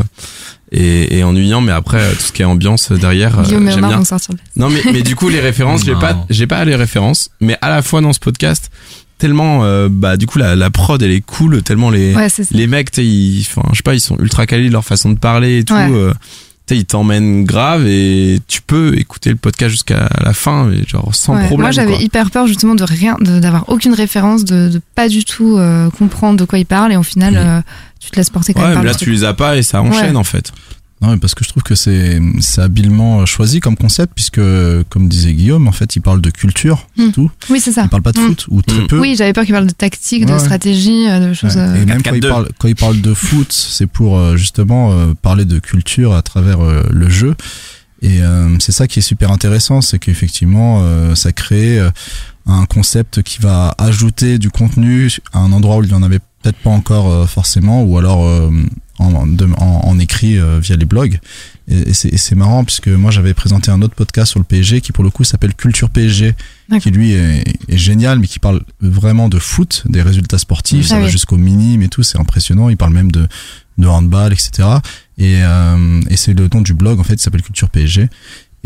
et, 0.72 1.18
et 1.18 1.24
ennuyant. 1.24 1.60
Mais 1.62 1.72
après, 1.74 2.12
tout 2.14 2.22
ce 2.22 2.32
qui 2.32 2.44
est 2.44 2.46
ambiance 2.46 2.92
derrière, 2.92 3.40
euh, 3.40 3.44
Guillaume 3.44 3.70
j'aime 3.70 3.88
bien. 3.88 4.02
Non, 4.56 4.70
mais, 4.70 4.82
mais 4.94 5.02
du 5.02 5.16
coup, 5.16 5.28
les 5.30 5.42
références, 5.42 5.84
j'ai 5.84 5.96
pas, 5.96 6.26
j'ai 6.30 6.48
pas 6.48 6.64
les 6.66 6.76
références. 6.76 7.30
Mais 7.42 7.58
à 7.62 7.70
la 7.70 7.82
fois 7.82 8.00
dans 8.02 8.14
ce 8.14 8.20
podcast, 8.20 8.72
tellement, 9.18 9.64
euh, 9.64 9.88
bah, 9.90 10.18
du 10.18 10.28
coup, 10.28 10.38
la, 10.40 10.56
la 10.56 10.70
prod, 10.70 11.02
elle 11.02 11.12
est 11.12 11.22
cool. 11.22 11.62
Tellement 11.64 11.90
les, 11.90 12.14
Ouais, 12.16 12.28
les 12.52 12.68
mecs, 12.68 12.96
ils, 12.98 13.46
enfin, 13.50 13.68
je 13.72 13.78
sais 13.78 13.84
pas, 13.84 13.94
ils 13.94 14.00
sont 14.02 14.18
ultra 14.20 14.46
quali 14.46 14.68
de 14.68 14.74
leur 14.74 14.86
façon 14.86 15.12
de 15.12 15.18
parler 15.18 15.60
et 15.60 15.64
tout. 15.64 15.74
Ouais. 15.74 15.90
euh, 15.92 16.14
sais, 16.68 16.78
il 16.78 16.86
t'emmène 16.86 17.44
grave 17.44 17.86
et 17.86 18.40
tu 18.48 18.62
peux 18.62 18.98
écouter 18.98 19.30
le 19.30 19.36
podcast 19.36 19.70
jusqu'à 19.70 20.10
la 20.24 20.34
fin, 20.34 20.66
mais 20.66 20.78
genre 20.88 21.14
sans 21.14 21.34
Ouais, 21.36 21.46
problème. 21.46 21.62
Moi, 21.62 21.72
j'avais 21.72 21.98
hyper 22.04 22.32
peur 22.32 22.48
justement 22.48 22.74
de 22.74 22.84
rien, 22.84 23.18
de- 23.22 23.40
d'avoir 23.40 23.70
aucune 23.70 23.94
référence, 23.94 24.46
de, 24.46 24.70
de 24.70 24.82
pas 24.96 25.08
du 25.08 25.24
tout 25.26 25.58
euh, 25.58 25.92
comprendre 25.92 26.40
de 26.40 26.46
quoi 26.46 26.58
il 26.58 26.66
parle, 26.66 26.92
et 26.92 26.98
au 26.98 27.04
final, 27.04 27.36
euh, 27.38 27.62
tu 28.00 28.10
te 28.10 28.16
laisses 28.16 28.32
porter 28.32 28.54
quand 28.56 28.62
Ouais, 28.62 28.70
même 28.70 28.80
mais 28.80 28.86
là 28.86 28.96
tu 28.96 29.12
les 29.12 29.24
as 29.24 29.34
pas 29.36 29.58
et 29.58 29.62
ça 29.64 29.82
enchaîne 29.84 30.18
en 30.18 30.24
fait. 30.24 30.52
Non, 31.02 31.10
mais 31.12 31.18
parce 31.18 31.36
que 31.36 31.44
je 31.44 31.50
trouve 31.50 31.62
que 31.62 31.76
c'est 31.76 32.22
c'est 32.40 32.62
habilement 32.62 33.20
euh, 33.22 33.26
choisi 33.26 33.60
comme 33.60 33.76
concept, 33.76 34.14
puisque, 34.16 34.40
comme 34.90 35.10
disait 35.10 35.34
Guillaume, 35.34 35.68
en 35.68 35.74
fait, 35.74 35.96
il 35.98 36.02
parle 36.02 36.22
de 36.22 36.30
culture, 36.30 36.88
c'est 36.96 37.08
Mm. 37.08 37.12
tout. 37.12 37.32
Oui, 37.50 37.60
c'est 37.60 37.74
ça. 37.74 37.84
Il 37.84 37.90
parle 37.90 38.02
pas 38.02 38.14
de 38.14 38.20
Mm. 38.20 38.28
foot, 38.28 38.46
ou 38.50 38.62
très 38.62 38.82
Mm. 38.84 38.88
peu. 38.88 39.00
Oui, 39.00 39.16
j'avais 39.18 39.34
peur 39.34 39.44
qu'il 39.44 39.54
parle 39.54 39.68
de 39.68 39.72
tactique, 39.74 40.26
de 40.26 40.32
Ouais. 40.32 40.40
stratégie, 40.40 41.08
euh, 41.10 41.30
de 41.30 41.34
choses. 41.34 41.58
Ouais. 41.58 41.62
euh, 41.62 41.82
Et 41.82 41.86
même 41.86 42.02
quand 42.02 42.14
il, 42.14 42.22
4-4-2. 42.22 42.30
parle, 42.30 42.50
quand 42.58 42.68
il 42.70 42.76
parle 42.76 43.02
de 43.02 43.14
foot, 43.14 43.52
c'est 43.52 43.88
pour 43.88 44.18
euh, 44.18 44.38
justement 44.38 44.94
euh, 44.94 45.14
parler 45.22 45.44
de 45.44 45.60
culture 45.60 46.14
à 46.16 46.22
travers 46.22 46.62
euh, 46.64 46.84
le 46.92 47.10
jeu. 47.10 47.36
Et 48.02 48.22
euh, 48.22 48.56
c'est 48.60 48.72
ça 48.72 48.88
qui 48.88 49.00
est 49.00 49.02
super 49.02 49.32
intéressant, 49.32 49.82
c'est 49.82 50.00
qu'effectivement, 50.00 50.82
euh, 50.84 51.14
ça 51.16 51.34
crée 51.34 51.78
euh, 51.78 51.90
un 52.46 52.66
concept 52.66 53.22
qui 53.22 53.40
va 53.42 53.76
ajouter 53.80 54.38
du 54.38 54.50
contenu 54.50 55.12
à 55.34 55.40
un 55.40 55.52
endroit 55.52 55.78
où 55.78 55.84
il 55.84 55.88
n'y 55.90 55.94
en 55.96 56.04
avait 56.04 56.20
peut-être 56.42 56.58
pas 56.58 56.70
encore 56.70 57.12
euh, 57.12 57.26
forcément, 57.26 57.84
ou 57.84 57.98
alors 57.98 58.26
euh, 58.26 58.50
en, 59.00 59.28
de- 59.28 59.46
en, 59.58 59.82
en 59.84 60.00
écrit 60.00 60.38
euh, 60.38 60.60
via 60.60 60.76
les 60.76 60.86
blogs. 60.86 61.20
Et, 61.68 61.90
et 61.90 61.94
c'est 62.18 62.36
marrant 62.36 62.64
puisque 62.64 62.88
moi 62.90 63.10
j'avais 63.12 63.34
présenté 63.34 63.72
un 63.72 63.82
autre 63.82 63.96
podcast 63.96 64.30
sur 64.32 64.40
le 64.40 64.46
PSG 64.46 64.82
qui 64.82 64.92
pour 64.92 65.04
le 65.04 65.10
coup 65.10 65.24
s'appelle 65.24 65.54
Culture 65.56 65.90
PSG, 65.90 66.34
qui 66.80 66.92
lui 66.92 67.14
est, 67.14 67.44
est 67.68 67.78
génial, 67.78 68.20
mais 68.20 68.28
qui 68.28 68.40
parle 68.40 68.62
vraiment 68.82 69.30
de 69.30 69.40
foot, 69.40 69.84
des 69.88 70.02
résultats 70.04 70.38
sportifs, 70.38 70.88
ça 70.88 70.96
Ah 70.98 71.00
va 71.00 71.06
oui. 71.06 71.12
jusqu'au 71.12 71.38
minime 71.38 71.82
et 71.82 71.88
tout, 71.90 72.04
c'est 72.04 72.20
impressionnant. 72.20 72.70
Il 72.70 72.78
parle 72.78 72.94
même 72.94 73.12
de, 73.12 73.28
de 73.80 73.88
handball, 73.88 74.32
etc. 74.32 74.68
Et, 75.18 75.38
euh, 75.44 76.02
et 76.10 76.18
c'est 76.18 76.34
le 76.34 76.48
nom 76.54 76.62
du 76.62 76.74
blog 76.74 77.00
en 77.00 77.04
fait, 77.04 77.20
s'appelle 77.20 77.42
Culture 77.42 77.70
PSG. 77.70 78.10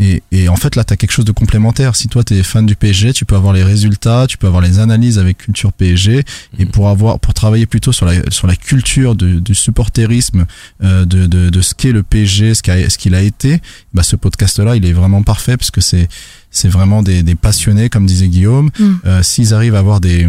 Et, 0.00 0.22
et 0.32 0.48
en 0.48 0.56
fait 0.56 0.74
là, 0.76 0.82
tu 0.84 0.92
as 0.92 0.96
quelque 0.96 1.12
chose 1.12 1.26
de 1.26 1.32
complémentaire. 1.32 1.94
Si 1.94 2.08
toi 2.08 2.24
tu 2.24 2.34
es 2.34 2.42
fan 2.42 2.64
du 2.64 2.74
PSG, 2.74 3.12
tu 3.12 3.24
peux 3.26 3.36
avoir 3.36 3.52
les 3.52 3.62
résultats, 3.62 4.26
tu 4.26 4.38
peux 4.38 4.46
avoir 4.46 4.62
les 4.62 4.78
analyses 4.78 5.18
avec 5.18 5.36
Culture 5.38 5.72
PSG. 5.72 6.24
Et 6.58 6.64
pour 6.66 6.88
avoir, 6.88 7.20
pour 7.20 7.34
travailler 7.34 7.66
plutôt 7.66 7.92
sur 7.92 8.06
la 8.06 8.14
sur 8.30 8.46
la 8.46 8.56
culture 8.56 9.14
de, 9.14 9.38
du 9.38 9.54
supporterisme, 9.54 10.46
euh, 10.82 11.04
de, 11.04 11.26
de, 11.26 11.50
de 11.50 11.60
ce 11.60 11.74
qu'est 11.74 11.92
le 11.92 12.02
PSG, 12.02 12.54
ce 12.54 12.62
qu'a- 12.62 12.88
ce 12.88 12.96
qu'il 12.98 13.14
a 13.14 13.20
été, 13.22 13.60
bah 13.94 14.02
ce 14.02 14.16
podcast-là, 14.16 14.74
il 14.76 14.84
est 14.86 14.92
vraiment 14.92 15.22
parfait 15.22 15.56
parce 15.56 15.70
que 15.70 15.80
c'est 15.82 16.08
c'est 16.50 16.68
vraiment 16.68 17.02
des, 17.02 17.22
des 17.22 17.34
passionnés, 17.36 17.88
comme 17.90 18.06
disait 18.06 18.26
Guillaume. 18.28 18.70
Mm. 18.78 18.84
Euh, 19.06 19.22
S'ils 19.22 19.54
arrivent 19.54 19.76
à 19.76 19.78
avoir 19.78 20.00
des 20.00 20.24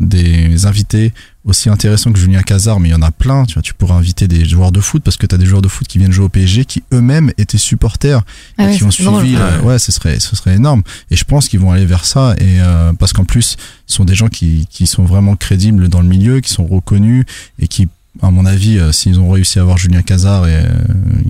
des 0.00 0.66
invités 0.66 1.12
aussi 1.44 1.68
intéressants 1.68 2.12
que 2.12 2.18
Julien 2.18 2.42
Cazard, 2.42 2.80
mais 2.80 2.88
il 2.88 2.92
y 2.92 2.94
en 2.94 3.02
a 3.02 3.10
plein. 3.10 3.44
Tu 3.44 3.54
vois, 3.54 3.62
tu 3.62 3.74
pourras 3.74 3.94
inviter 3.94 4.26
des 4.28 4.44
joueurs 4.46 4.72
de 4.72 4.80
foot 4.80 5.02
parce 5.02 5.16
que 5.16 5.26
tu 5.26 5.34
as 5.34 5.38
des 5.38 5.46
joueurs 5.46 5.62
de 5.62 5.68
foot 5.68 5.86
qui 5.86 5.98
viennent 5.98 6.10
jouer 6.12 6.24
au 6.24 6.28
PSG 6.28 6.64
qui 6.64 6.82
eux-mêmes 6.92 7.32
étaient 7.38 7.58
supporters 7.58 8.22
Ah 8.58 8.64
et 8.64 8.66
ouais, 8.68 8.76
qui 8.76 8.84
ont 8.84 8.90
suivi. 8.90 9.36
euh, 9.36 9.60
ouais, 9.62 9.78
ce 9.78 9.92
serait 9.92 10.18
ce 10.20 10.34
serait 10.36 10.54
énorme. 10.56 10.82
Et 11.10 11.16
je 11.16 11.24
pense 11.24 11.48
qu'ils 11.48 11.60
vont 11.60 11.70
aller 11.70 11.86
vers 11.86 12.04
ça 12.04 12.34
et 12.38 12.60
euh, 12.60 12.92
parce 12.94 13.12
qu'en 13.12 13.24
plus, 13.24 13.56
ce 13.86 13.94
sont 13.96 14.04
des 14.04 14.14
gens 14.14 14.28
qui 14.28 14.66
qui 14.70 14.86
sont 14.86 15.04
vraiment 15.04 15.36
crédibles 15.36 15.88
dans 15.88 16.00
le 16.02 16.08
milieu, 16.08 16.40
qui 16.40 16.50
sont 16.52 16.66
reconnus 16.66 17.24
et 17.58 17.68
qui 17.68 17.88
à 18.22 18.30
mon 18.32 18.44
avis, 18.44 18.76
euh, 18.78 18.90
s'ils 18.90 19.20
ont 19.20 19.30
réussi 19.30 19.60
à 19.60 19.62
avoir 19.62 19.78
Julien 19.78 20.02
Cazard, 20.02 20.46
et, 20.48 20.54
euh, 20.54 20.68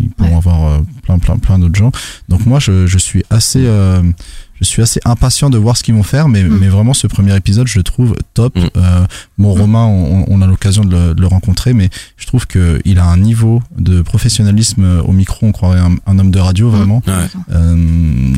ils 0.00 0.08
pourront 0.10 0.30
Ouais. 0.30 0.36
avoir 0.36 0.64
euh, 0.72 0.78
plein, 1.02 1.18
plein, 1.18 1.36
plein 1.36 1.58
d'autres 1.58 1.74
gens. 1.78 1.92
Donc 2.30 2.46
moi, 2.46 2.58
je, 2.58 2.86
je 2.86 2.98
suis 2.98 3.22
assez, 3.28 3.60
euh, 3.66 4.02
je 4.60 4.66
suis 4.66 4.82
assez 4.82 5.00
impatient 5.04 5.50
de 5.50 5.58
voir 5.58 5.76
ce 5.76 5.82
qu'ils 5.82 5.94
vont 5.94 6.02
faire, 6.02 6.28
mais, 6.28 6.42
Mm. 6.44 6.58
mais 6.58 6.68
vraiment 6.68 6.94
ce 6.94 7.06
premier 7.06 7.34
épisode, 7.36 7.66
je 7.66 7.78
le 7.78 7.82
trouve 7.82 8.16
top. 8.34 8.56
Mm. 8.56 8.68
Euh, 8.76 9.06
bon, 9.38 9.52
Romain, 9.54 9.84
on, 9.86 10.24
on 10.28 10.42
a 10.42 10.46
l'occasion 10.46 10.84
de 10.84 10.90
le, 10.94 11.14
de 11.14 11.20
le 11.20 11.26
rencontrer, 11.26 11.72
mais 11.74 11.88
je 12.16 12.26
trouve 12.26 12.46
que 12.46 12.80
il 12.84 12.98
a 12.98 13.04
un 13.06 13.16
niveau 13.16 13.62
de 13.78 14.02
professionnalisme 14.02 14.84
euh, 14.84 15.02
au 15.02 15.12
micro, 15.12 15.46
on 15.46 15.52
croirait 15.52 15.80
un, 15.80 15.96
un 16.06 16.18
homme 16.18 16.30
de 16.30 16.38
radio 16.38 16.70
vraiment. 16.70 17.02
Ouais. 17.06 17.12
Euh, 17.52 17.76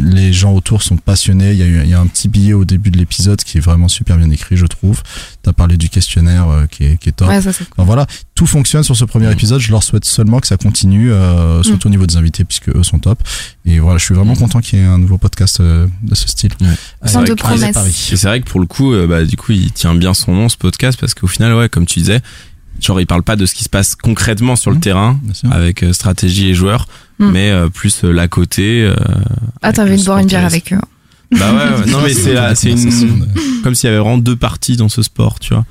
les 0.02 0.32
gens 0.32 0.52
autour 0.54 0.82
sont 0.82 0.96
passionnés. 0.96 1.52
Il 1.52 1.58
y, 1.58 1.62
a 1.62 1.66
eu, 1.66 1.80
il 1.82 1.88
y 1.88 1.94
a 1.94 2.00
un 2.00 2.06
petit 2.06 2.28
billet 2.28 2.52
au 2.52 2.64
début 2.64 2.90
de 2.90 2.98
l'épisode 2.98 3.42
qui 3.42 3.58
est 3.58 3.60
vraiment 3.60 3.88
super 3.88 4.16
bien 4.16 4.30
écrit, 4.30 4.56
je 4.56 4.66
trouve. 4.66 5.02
T'as 5.42 5.52
parlé 5.52 5.76
du 5.76 5.88
questionnaire 5.88 6.48
euh, 6.48 6.66
qui, 6.66 6.84
est, 6.84 6.96
qui 6.98 7.08
est 7.08 7.12
top. 7.12 7.28
Ouais, 7.28 7.40
ça, 7.40 7.52
c'est 7.52 7.64
Enfin, 7.72 7.84
voilà, 7.84 8.06
tout 8.42 8.46
fonctionne 8.48 8.82
sur 8.82 8.96
ce 8.96 9.04
premier 9.04 9.30
épisode. 9.30 9.60
Je 9.60 9.70
leur 9.70 9.84
souhaite 9.84 10.04
seulement 10.04 10.40
que 10.40 10.48
ça 10.48 10.56
continue, 10.56 11.12
euh, 11.12 11.62
surtout 11.62 11.86
au 11.86 11.90
niveau 11.92 12.06
des 12.06 12.16
invités, 12.16 12.42
puisque 12.44 12.70
eux 12.70 12.82
sont 12.82 12.98
top. 12.98 13.22
Et 13.64 13.78
voilà, 13.78 13.98
je 13.98 14.04
suis 14.04 14.14
vraiment 14.16 14.34
content 14.34 14.60
qu'il 14.60 14.80
y 14.80 14.82
ait 14.82 14.84
un 14.84 14.98
nouveau 14.98 15.16
podcast 15.16 15.60
euh, 15.60 15.86
de 16.02 16.14
ce 16.16 16.26
style. 16.26 16.50
Ouais. 16.60 16.66
Plein 17.02 17.10
vrai 17.20 17.24
de 17.28 17.34
promesses. 17.34 18.10
Et 18.12 18.16
c'est 18.16 18.26
vrai 18.26 18.40
que 18.40 18.46
pour 18.50 18.58
le 18.58 18.66
coup, 18.66 18.92
euh, 18.94 19.06
bah, 19.06 19.22
du 19.24 19.36
coup, 19.36 19.52
il 19.52 19.70
tient 19.70 19.94
bien 19.94 20.12
son 20.12 20.34
nom, 20.34 20.48
ce 20.48 20.56
podcast, 20.56 20.98
parce 20.98 21.14
qu'au 21.14 21.28
final, 21.28 21.54
ouais, 21.54 21.68
comme 21.68 21.86
tu 21.86 22.00
disais, 22.00 22.20
genre, 22.80 23.00
il 23.00 23.06
parle 23.06 23.22
pas 23.22 23.36
de 23.36 23.46
ce 23.46 23.54
qui 23.54 23.62
se 23.62 23.68
passe 23.68 23.94
concrètement 23.94 24.56
sur 24.56 24.72
le 24.72 24.80
terrain, 24.80 25.20
avec 25.52 25.84
euh, 25.84 25.92
stratégie 25.92 26.48
et 26.48 26.54
joueurs, 26.54 26.88
mais 27.20 27.52
euh, 27.52 27.68
plus 27.68 28.02
euh, 28.02 28.10
l'à 28.10 28.26
côté. 28.26 28.82
euh, 28.82 28.96
Ah, 29.62 29.72
t'as 29.72 29.84
envie 29.84 29.98
de 29.98 30.04
boire 30.04 30.18
une 30.18 30.26
bière 30.26 30.44
avec 30.44 30.72
eux. 30.72 30.80
Bah 31.30 31.52
ouais, 31.52 31.84
ouais. 31.84 31.86
non, 31.92 32.00
mais 32.02 32.12
c'est 32.12 32.34
c'est 32.56 32.72
une, 32.72 33.28
comme 33.62 33.76
s'il 33.76 33.88
y 33.88 33.92
avait 33.92 34.00
vraiment 34.00 34.18
deux 34.18 34.34
parties 34.34 34.76
dans 34.76 34.88
ce 34.88 35.00
sport, 35.02 35.38
tu 35.38 35.54
vois. 35.54 35.64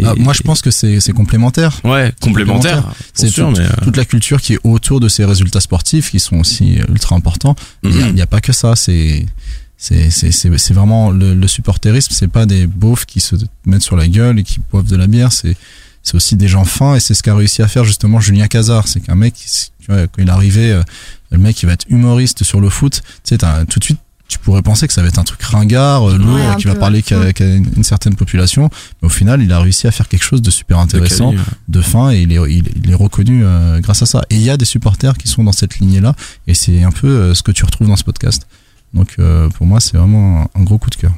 Et- 0.00 0.04
Ah, 0.06 0.14
moi, 0.16 0.32
je 0.32 0.42
pense 0.42 0.62
que 0.62 0.70
c'est 0.70 1.12
complémentaire. 1.12 1.80
Ouais, 1.84 2.12
complémentaire. 2.20 2.84
C'est 3.14 3.30
tout- 3.30 3.46
mais. 3.50 3.60
euh, 3.60 3.68
toute 3.82 3.96
la 3.96 4.04
culture 4.04 4.40
qui 4.40 4.54
est 4.54 4.58
autour 4.64 5.00
de 5.00 5.08
ces 5.08 5.24
résultats 5.24 5.60
sportifs 5.60 6.10
qui 6.10 6.20
sont 6.20 6.36
aussi 6.38 6.78
ultra 6.88 7.16
importants. 7.16 7.54
Il 7.82 7.90
n'y 7.90 8.02
a, 8.02 8.06
mhm. 8.12 8.20
a 8.20 8.26
pas 8.26 8.40
que 8.40 8.52
ça. 8.52 8.76
C'est 8.76 9.26
c'est 9.76 10.10
c'est 10.10 10.30
c'est 10.30 10.56
c'est 10.58 10.74
vraiment 10.74 11.10
le, 11.10 11.34
le 11.34 11.48
supporterisme. 11.48 12.12
C'est 12.14 12.28
pas 12.28 12.46
des 12.46 12.66
beaufs 12.66 13.06
qui 13.06 13.20
se 13.20 13.36
mettent 13.66 13.82
sur 13.82 13.96
la 13.96 14.08
gueule 14.08 14.38
et 14.38 14.42
qui 14.42 14.60
boivent 14.70 14.88
de 14.88 14.96
la 14.96 15.06
bière. 15.06 15.32
C'est 15.32 15.56
c'est 16.02 16.14
aussi 16.14 16.36
des 16.36 16.48
gens 16.48 16.64
fins 16.64 16.94
et 16.94 17.00
c'est 17.00 17.14
ce 17.14 17.22
qu'a 17.22 17.34
réussi 17.34 17.60
à 17.62 17.68
faire 17.68 17.84
justement 17.84 18.20
Julien 18.20 18.46
Cazard. 18.46 18.88
C'est 18.88 19.00
qu'un 19.00 19.14
mec, 19.16 19.34
tu 19.80 19.86
vois, 19.92 20.06
quand 20.06 20.22
il 20.22 20.28
est 20.28 20.30
arrivé, 20.30 20.72
euh, 20.72 20.82
le 21.30 21.38
mec 21.38 21.62
il 21.62 21.66
va 21.66 21.72
être 21.72 21.86
humoriste 21.90 22.42
sur 22.44 22.60
le 22.60 22.70
foot. 22.70 23.02
Tu 23.24 23.36
sais, 23.36 23.38
tout 23.68 23.78
de 23.78 23.84
suite. 23.84 23.98
Tu 24.30 24.38
pourrais 24.38 24.62
penser 24.62 24.86
que 24.86 24.92
ça 24.92 25.02
va 25.02 25.08
être 25.08 25.18
un 25.18 25.24
truc 25.24 25.42
ringard, 25.42 26.08
euh, 26.08 26.16
lourd, 26.16 26.34
Ouais, 26.36 26.56
qui 26.56 26.68
va 26.68 26.76
parler 26.76 27.02
ouais. 27.10 27.32
qu'à 27.32 27.44
une, 27.44 27.66
une 27.76 27.82
certaine 27.84 28.14
population. 28.14 28.70
Mais 29.02 29.06
au 29.06 29.10
final, 29.10 29.42
il 29.42 29.50
a 29.52 29.58
réussi 29.58 29.88
à 29.88 29.90
faire 29.90 30.06
quelque 30.06 30.22
chose 30.22 30.40
de 30.40 30.50
super 30.52 30.78
intéressant 30.78 31.32
de 31.32 31.36
Cali, 31.36 31.48
ouais. 31.48 31.54
de 31.68 31.80
fin 31.80 32.10
et 32.12 32.20
il 32.22 32.32
est, 32.32 32.36
il, 32.48 32.64
il 32.84 32.90
est 32.90 32.94
reconnu 32.94 33.42
euh, 33.44 33.80
grâce 33.80 34.02
à 34.02 34.06
ça. 34.06 34.22
Et 34.30 34.36
il 34.36 34.42
y 34.42 34.48
a 34.50 34.56
des 34.56 34.64
supporters 34.64 35.18
qui 35.18 35.26
sont 35.26 35.42
dans 35.42 35.50
cette 35.52 35.78
lignée-là 35.80 36.14
et 36.46 36.54
c'est 36.54 36.84
un 36.84 36.92
peu 36.92 37.08
euh, 37.08 37.34
ce 37.34 37.42
que 37.42 37.50
tu 37.50 37.64
retrouves 37.64 37.88
dans 37.88 37.96
ce 37.96 38.04
podcast. 38.04 38.46
Donc 38.94 39.16
euh, 39.18 39.48
pour 39.50 39.66
moi, 39.66 39.80
c'est 39.80 39.96
vraiment 39.96 40.42
un, 40.54 40.60
un 40.60 40.62
gros 40.62 40.78
coup 40.78 40.90
de 40.90 40.94
cœur. 40.96 41.12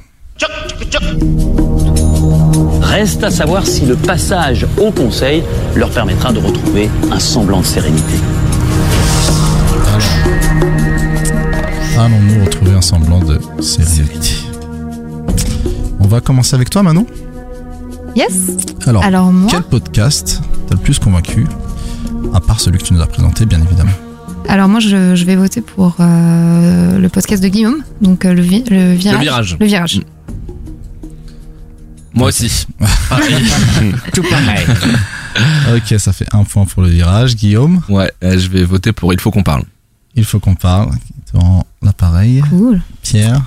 Reste 2.81 3.23
à 3.25 3.31
savoir 3.31 3.67
si 3.67 3.85
le 3.85 3.97
passage 3.97 4.67
au 4.79 4.91
Conseil 4.91 5.43
leur 5.75 5.91
permettra 5.91 6.33
de 6.33 6.39
retrouver 6.39 6.89
un 7.11 7.19
semblant 7.19 7.61
de 7.61 7.67
sérénité. 7.67 8.15
Allons-nous 11.99 12.45
retrouver 12.45 12.73
un 12.73 12.81
semblant 12.81 13.21
de 13.21 13.39
sérénité 13.63 14.35
On 16.01 16.07
va 16.07 16.21
commencer 16.21 16.55
avec 16.55 16.71
toi, 16.71 16.83
Manon. 16.83 17.07
Yes. 18.17 18.33
Alors, 18.87 19.05
Alors 19.05 19.33
moi, 19.33 19.49
quel 19.51 19.63
podcast 19.63 20.41
t'as 20.69 20.75
le 20.75 20.81
plus 20.81 20.99
convaincu 20.99 21.47
À 22.35 22.41
part 22.41 22.61
celui 22.61 22.79
que 22.79 22.85
tu 22.85 22.95
nous 22.95 23.01
as 23.01 23.07
présenté, 23.07 23.47
bien 23.47 23.61
évidemment. 23.63 23.93
alors 24.49 24.69
moi, 24.69 24.81
je, 24.81 25.15
je 25.15 25.25
vais 25.25 25.37
voter 25.37 25.61
pour 25.61 25.97
euh, 26.01 26.99
le 26.99 27.09
podcast 27.09 27.43
de 27.43 27.49
Guillaume, 27.49 27.83
donc 28.01 28.25
euh, 28.25 28.35
le, 28.35 28.43
vi- 28.43 28.65
le 28.71 28.93
virage. 28.95 29.17
Le 29.19 29.21
virage. 29.23 29.57
Le 29.61 29.67
virage. 29.67 29.97
Mm. 29.99 30.03
Moi 32.15 32.29
aussi. 32.29 32.67
Tout 34.15 34.23
pareil. 34.29 34.67
Ok, 35.75 35.99
ça 35.99 36.13
fait 36.13 36.27
un 36.35 36.45
point 36.45 36.65
pour 36.67 36.83
le 36.83 36.89
virage. 36.89 37.37
Guillaume, 37.37 37.81
Ouais, 37.89 38.11
euh, 38.25 38.39
je 38.39 38.49
vais 38.49 38.65
voter 38.65 38.93
pour 38.93 39.13
Il 39.13 39.21
faut 39.21 39.31
qu'on 39.31 39.43
parle. 39.43 39.63
il 40.15 40.25
faut 40.25 40.41
qu'on 40.41 40.55
parle. 40.55 40.91
Dans 41.83 41.89
l'appareil. 41.89 42.43
Cool. 42.49 42.81
Pierre. 43.03 43.41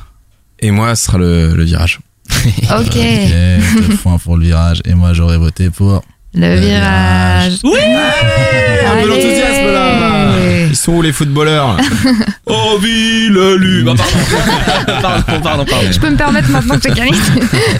Et 0.60 0.72
moi, 0.72 0.95
ce 0.95 1.06
sera 1.06 1.18
le, 1.18 1.53
le 1.56 1.64
virage. 1.64 1.99
Ok. 2.45 2.88
Ok, 2.88 2.94
deux 2.95 3.95
points 3.98 4.18
pour 4.18 4.38
le 4.38 4.45
virage. 4.45 4.82
Et 4.86 4.94
moi, 4.94 5.14
j'aurais 5.14 5.38
voté 5.38 5.70
pour 5.70 6.02
Le 6.34 6.41
Le 6.56 6.60
virage. 6.60 7.53
Oui 7.64 7.72
Un 7.80 8.91
peu 8.91 8.99
Allez. 8.99 9.06
l'enthousiasme 9.07 9.72
là 9.72 10.32
Ils 10.70 10.76
sont 10.76 10.94
où 10.94 11.02
les 11.02 11.14
footballeurs 11.14 11.78
Oh, 12.48 12.78
Villelu 12.82 13.84
Bah, 13.84 13.94
pardon. 13.98 15.02
pardon, 15.02 15.41
pardon, 15.41 15.66
pardon. 15.66 15.88
Je 15.91 15.99
peux 15.99 16.10
me 16.10 16.16
permettre 16.18 16.49
maintenant 16.49 16.78
que 16.80 16.90
je 16.90 16.94
gagne. 16.95 17.14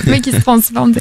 Le 0.06 0.12
mec 0.12 0.22
qui 0.24 0.32
se 0.32 0.38
transforme. 0.42 0.94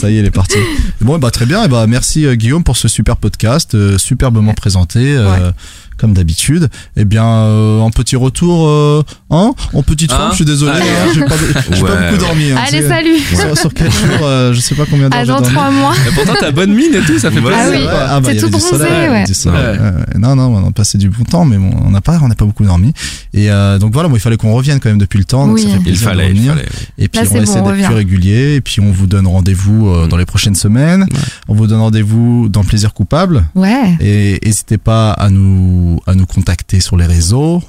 Ça 0.00 0.10
y 0.10 0.16
est, 0.16 0.20
il 0.20 0.24
est 0.26 0.30
parti. 0.30 0.58
Bon, 1.00 1.18
bah, 1.18 1.30
très 1.30 1.46
bien. 1.46 1.64
Et 1.64 1.68
bah, 1.68 1.86
merci 1.86 2.24
euh, 2.26 2.34
Guillaume 2.34 2.64
pour 2.64 2.76
ce 2.76 2.88
super 2.88 3.16
podcast, 3.16 3.74
euh, 3.74 3.98
superbement 3.98 4.54
présenté, 4.54 5.16
euh, 5.16 5.50
comme 5.96 6.12
d'habitude. 6.12 6.68
Et 6.96 7.04
bien, 7.04 7.24
euh, 7.24 7.80
en 7.80 7.90
petit 7.90 8.16
retour, 8.16 8.68
euh, 8.68 9.02
hein, 9.30 9.52
en 9.72 9.82
petite 9.82 10.10
forme, 10.12 10.22
Hein 10.24 10.28
je 10.30 10.36
suis 10.36 10.44
désolé, 10.44 10.72
Allez. 10.72 10.84
hein, 10.88 11.12
j'ai 11.14 11.24
pas, 11.24 11.34
j'ai 11.72 11.82
Ouais, 11.82 11.88
pas 11.88 11.96
beaucoup 12.10 12.18
dormi. 12.24 12.50
hein, 12.52 12.56
Allez, 12.66 12.78
tu 12.78 12.82
sais. 12.84 12.88
salut. 12.88 13.18
Sur, 13.34 13.58
sur 13.58 13.74
quel 13.74 13.90
jour, 13.90 14.08
euh, 14.22 14.52
je 14.52 14.60
sais 14.60 14.74
pas 14.74 14.84
combien 14.90 15.08
d'heures 15.08 15.20
j'ai 15.20 15.26
dans 15.26 15.40
dormi. 15.40 15.54
trois 15.54 15.70
mois. 15.70 15.94
Et 16.08 16.12
pourtant, 16.14 16.34
t'as 16.38 16.50
bonne 16.52 16.74
mine 16.74 16.94
et 16.94 17.00
tout, 17.00 17.18
ça 17.18 17.30
fait 17.30 17.40
Ouais, 17.40 17.52
plaisir. 17.52 17.60
Ah 17.64 17.70
oui. 17.70 17.86
Ah 17.90 18.20
bah, 18.20 18.28
C'est 18.30 18.32
il 18.32 18.36
y 18.36 18.40
tout 18.40 18.46
avait 18.46 18.56
du 18.56 18.60
bronzé, 18.62 18.78
soleil, 18.84 19.08
ouais. 19.10 19.24
du 19.24 19.34
soleil. 19.34 19.60
Ouais. 19.62 19.70
Ouais, 19.78 19.90
ouais. 19.90 20.18
Non, 20.18 20.36
non, 20.36 20.54
on 20.54 20.68
a 20.68 20.72
passé 20.72 20.98
du 20.98 21.08
bon 21.08 21.24
temps, 21.24 21.44
mais 21.44 21.56
bon, 21.58 21.70
on 21.84 21.90
n'a 21.90 22.00
pas, 22.00 22.18
on 22.22 22.28
n'a 22.28 22.34
pas 22.34 22.44
beaucoup 22.44 22.64
dormi. 22.64 22.92
Et 23.34 23.50
euh, 23.50 23.78
donc 23.78 23.92
voilà, 23.92 24.08
bon, 24.08 24.16
il 24.16 24.20
fallait 24.20 24.36
qu'on 24.36 24.52
revienne 24.54 24.80
quand 24.80 24.88
même 24.88 24.98
depuis 24.98 25.18
le 25.18 25.24
temps. 25.24 25.46
Donc 25.46 25.56
Oui. 25.56 25.62
ça 25.62 25.68
fait 25.68 25.74
Il 25.74 25.78
Il 25.78 25.82
plaisir 25.84 26.08
fallait, 26.08 26.28
de 26.28 26.32
il 26.32 26.36
revenir. 26.36 26.54
fallait. 26.54 26.68
Et 26.98 27.08
puis 27.08 27.20
Là, 27.20 27.26
on 27.30 27.34
bon, 27.34 27.40
on 27.40 27.72
d'être 27.72 27.86
plus 27.86 27.94
régulier. 27.94 28.54
Et 28.56 28.60
puis 28.60 28.80
on 28.80 28.90
vous 28.92 29.06
donne 29.06 29.26
rendez-vous 29.26 29.88
euh, 29.88 30.06
dans 30.08 30.16
les 30.16 30.26
prochaines 30.26 30.54
semaines. 30.54 31.06
On 31.48 31.54
vous 31.54 31.66
donne 31.66 31.80
rendez-vous 31.80 32.48
dans 32.48 32.64
Plaisir 32.64 32.92
coupable. 32.94 33.44
Ouais. 33.54 33.96
Et 34.00 34.40
n'hésitez 34.44 34.78
pas 34.78 35.12
à 35.12 35.30
nous 35.30 35.85
nous, 35.86 36.00
à 36.06 36.14
nous 36.14 36.26
contacter 36.26 36.80
sur 36.80 36.96
les 36.96 37.06
réseaux. 37.06 37.62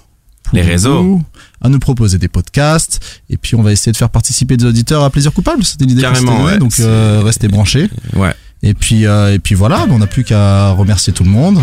Les 0.54 0.62
réseaux. 0.62 1.04
nous, 1.04 1.24
À 1.62 1.70
nous 1.70 1.80
proposer 1.80 2.18
des 2.18 2.30
podcasts. 2.30 3.22
Et 3.30 3.38
puis, 3.38 3.56
on 3.56 3.64
va 3.64 3.72
essayer 3.72 3.92
de 3.92 3.98
faire 3.98 4.10
participer 4.10 4.56
des 4.56 4.66
auditeurs 4.66 5.04
à 5.04 5.10
plaisir 5.10 5.34
coupable. 5.34 5.64
C'était 5.66 5.86
l'idée 5.86 6.02
Carrément, 6.02 6.44
ouais. 6.46 6.58
Donc, 6.58 6.80
euh, 6.80 7.22
restez 7.24 7.48
branchés. 7.48 7.90
Ouais. 8.16 8.34
Et 8.64 8.74
puis, 8.74 9.06
euh, 9.06 9.34
et 9.34 9.40
puis 9.40 9.54
voilà, 9.56 9.86
on 9.90 10.00
n'a 10.00 10.08
plus 10.08 10.24
qu'à 10.24 10.72
remercier 10.72 11.14
tout 11.14 11.24
le 11.24 11.30
monde. 11.30 11.60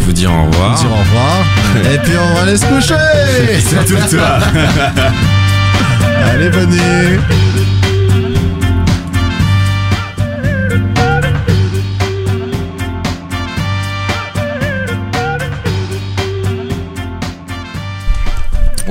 Vous 0.00 0.12
dire 0.12 0.30
au 0.32 0.44
revoir. 0.44 0.76
Vous 0.76 0.82
dire 0.82 0.92
au 0.92 1.00
revoir. 1.00 1.92
et 1.92 1.98
puis, 1.98 2.12
on 2.18 2.34
va 2.34 2.42
aller 2.42 2.56
se 2.56 2.66
coucher. 2.66 3.60
Surtout 3.68 4.16
toi. 4.16 4.38
Allez, 6.24 6.50
bonne 6.50 6.76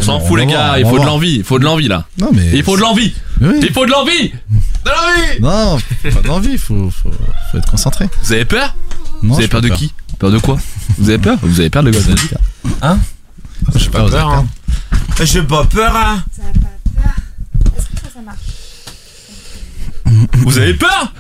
s'en 0.06 0.20
fout 0.20 0.38
les 0.40 0.46
gars, 0.46 0.78
il 0.80 0.86
faut 0.86 1.00
de 1.00 1.06
l'envie, 1.06 1.36
il 1.38 1.44
faut 1.44 1.60
de 1.60 1.64
l'envie 1.66 1.88
là. 1.88 2.06
Non, 2.18 2.30
mais. 2.34 2.52
Il 2.54 2.64
faut 2.64 2.76
de 2.76 2.82
l'envie. 2.82 3.14
Oui. 3.42 3.60
Il 3.62 3.74
faut 3.74 3.86
de 3.86 3.92
l'envie. 3.92 4.32
De 4.86 4.90
l'envie. 4.90 5.42
Non, 5.42 5.78
pas 6.14 6.22
d'envie, 6.22 6.58
faut, 6.58 6.90
faut, 6.90 7.12
faut 7.52 7.58
être 7.58 7.70
concentré. 7.70 8.08
Vous 8.24 8.32
avez 8.34 8.46
peur? 8.46 8.76
Non, 9.24 9.34
Vous 9.34 9.40
avez 9.40 9.48
peur 9.48 9.62
pas 9.62 9.68
de 9.68 9.74
qui? 9.74 9.94
Peur 10.20 10.32
de 10.32 10.38
quoi? 10.40 10.58
Vous 10.98 11.10
avez 11.10 11.18
peur? 11.18 11.38
Vous 11.42 11.60
avez 11.60 11.70
peur 11.70 11.84
de 11.84 11.92
quoi 11.92 12.02
Hein? 12.82 13.00
J'ai 13.76 13.90
pas 13.90 14.08
peur, 14.10 14.30
hein. 14.30 14.46
J'ai 15.24 15.44
pas 15.44 15.66
peur, 15.66 15.96
hein. 15.96 16.24
Vous 20.34 20.58
avez 20.58 20.74
peur? 20.74 21.14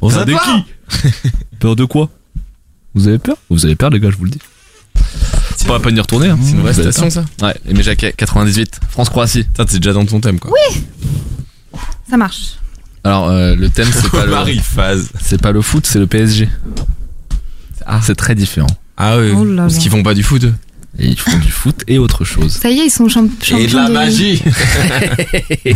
Vous 0.00 0.10
Peur 0.10 0.26
de 0.26 0.32
qui? 0.32 0.64
Peur 1.58 1.76
de 1.76 1.84
quoi? 1.84 2.08
Vous 2.94 3.08
avez 3.08 3.18
peur? 3.18 3.36
Vous 3.50 3.64
avez 3.66 3.76
peur 3.76 3.90
les 3.90 4.00
gars, 4.00 4.10
je 4.10 4.16
vous 4.16 4.24
le 4.24 4.30
dis. 4.30 4.40
C'est 5.56 5.66
pas 5.66 5.74
la 5.74 5.80
peine 5.80 5.94
d'y 5.94 6.00
retourner. 6.00 6.28
Hein. 6.28 6.38
C'est 6.42 6.52
une 6.52 6.60
vraie 6.60 6.72
Vous 6.72 6.80
avez 6.80 6.92
station, 6.92 7.10
ça 7.10 7.24
Ouais, 7.46 7.54
Aimé 7.68 7.82
Jacquet, 7.82 8.12
98, 8.16 8.80
France-Croatie. 8.90 9.46
Ça, 9.56 9.64
c'est 9.68 9.78
déjà 9.78 9.92
dans 9.92 10.04
ton 10.04 10.20
thème, 10.20 10.38
quoi. 10.38 10.50
Ça 12.08 12.16
marche. 12.16 12.54
Alors, 13.02 13.28
euh, 13.30 13.54
le 13.54 13.68
thème, 13.70 13.88
c'est 13.92 14.10
pas 14.10 14.26
le... 14.46 14.60
Phase. 14.60 15.08
C'est 15.20 15.40
pas 15.40 15.52
le 15.52 15.62
foot, 15.62 15.86
c'est 15.86 15.98
le 15.98 16.06
PSG. 16.06 16.48
Ah. 17.86 18.00
C'est 18.02 18.14
très 18.14 18.34
différent. 18.34 18.66
Ah 18.96 19.18
oui. 19.18 19.32
Oh 19.36 19.44
là 19.44 19.62
Parce 19.62 19.74
là. 19.74 19.80
qu'ils 19.80 19.90
font 19.90 20.02
pas 20.02 20.14
du 20.14 20.22
foot. 20.22 20.44
eux. 20.44 20.54
Et 20.98 21.08
ils 21.08 21.18
font 21.18 21.36
du 21.38 21.50
foot 21.50 21.82
et 21.88 21.98
autre 21.98 22.24
chose. 22.24 22.52
Ça 22.62 22.70
y 22.70 22.78
est, 22.78 22.86
ils 22.86 22.90
sont 22.90 23.08
champ- 23.08 23.28
champions 23.42 23.58
Et 23.58 23.66
de 23.66 23.74
la 23.74 23.88
magie. 23.88 24.40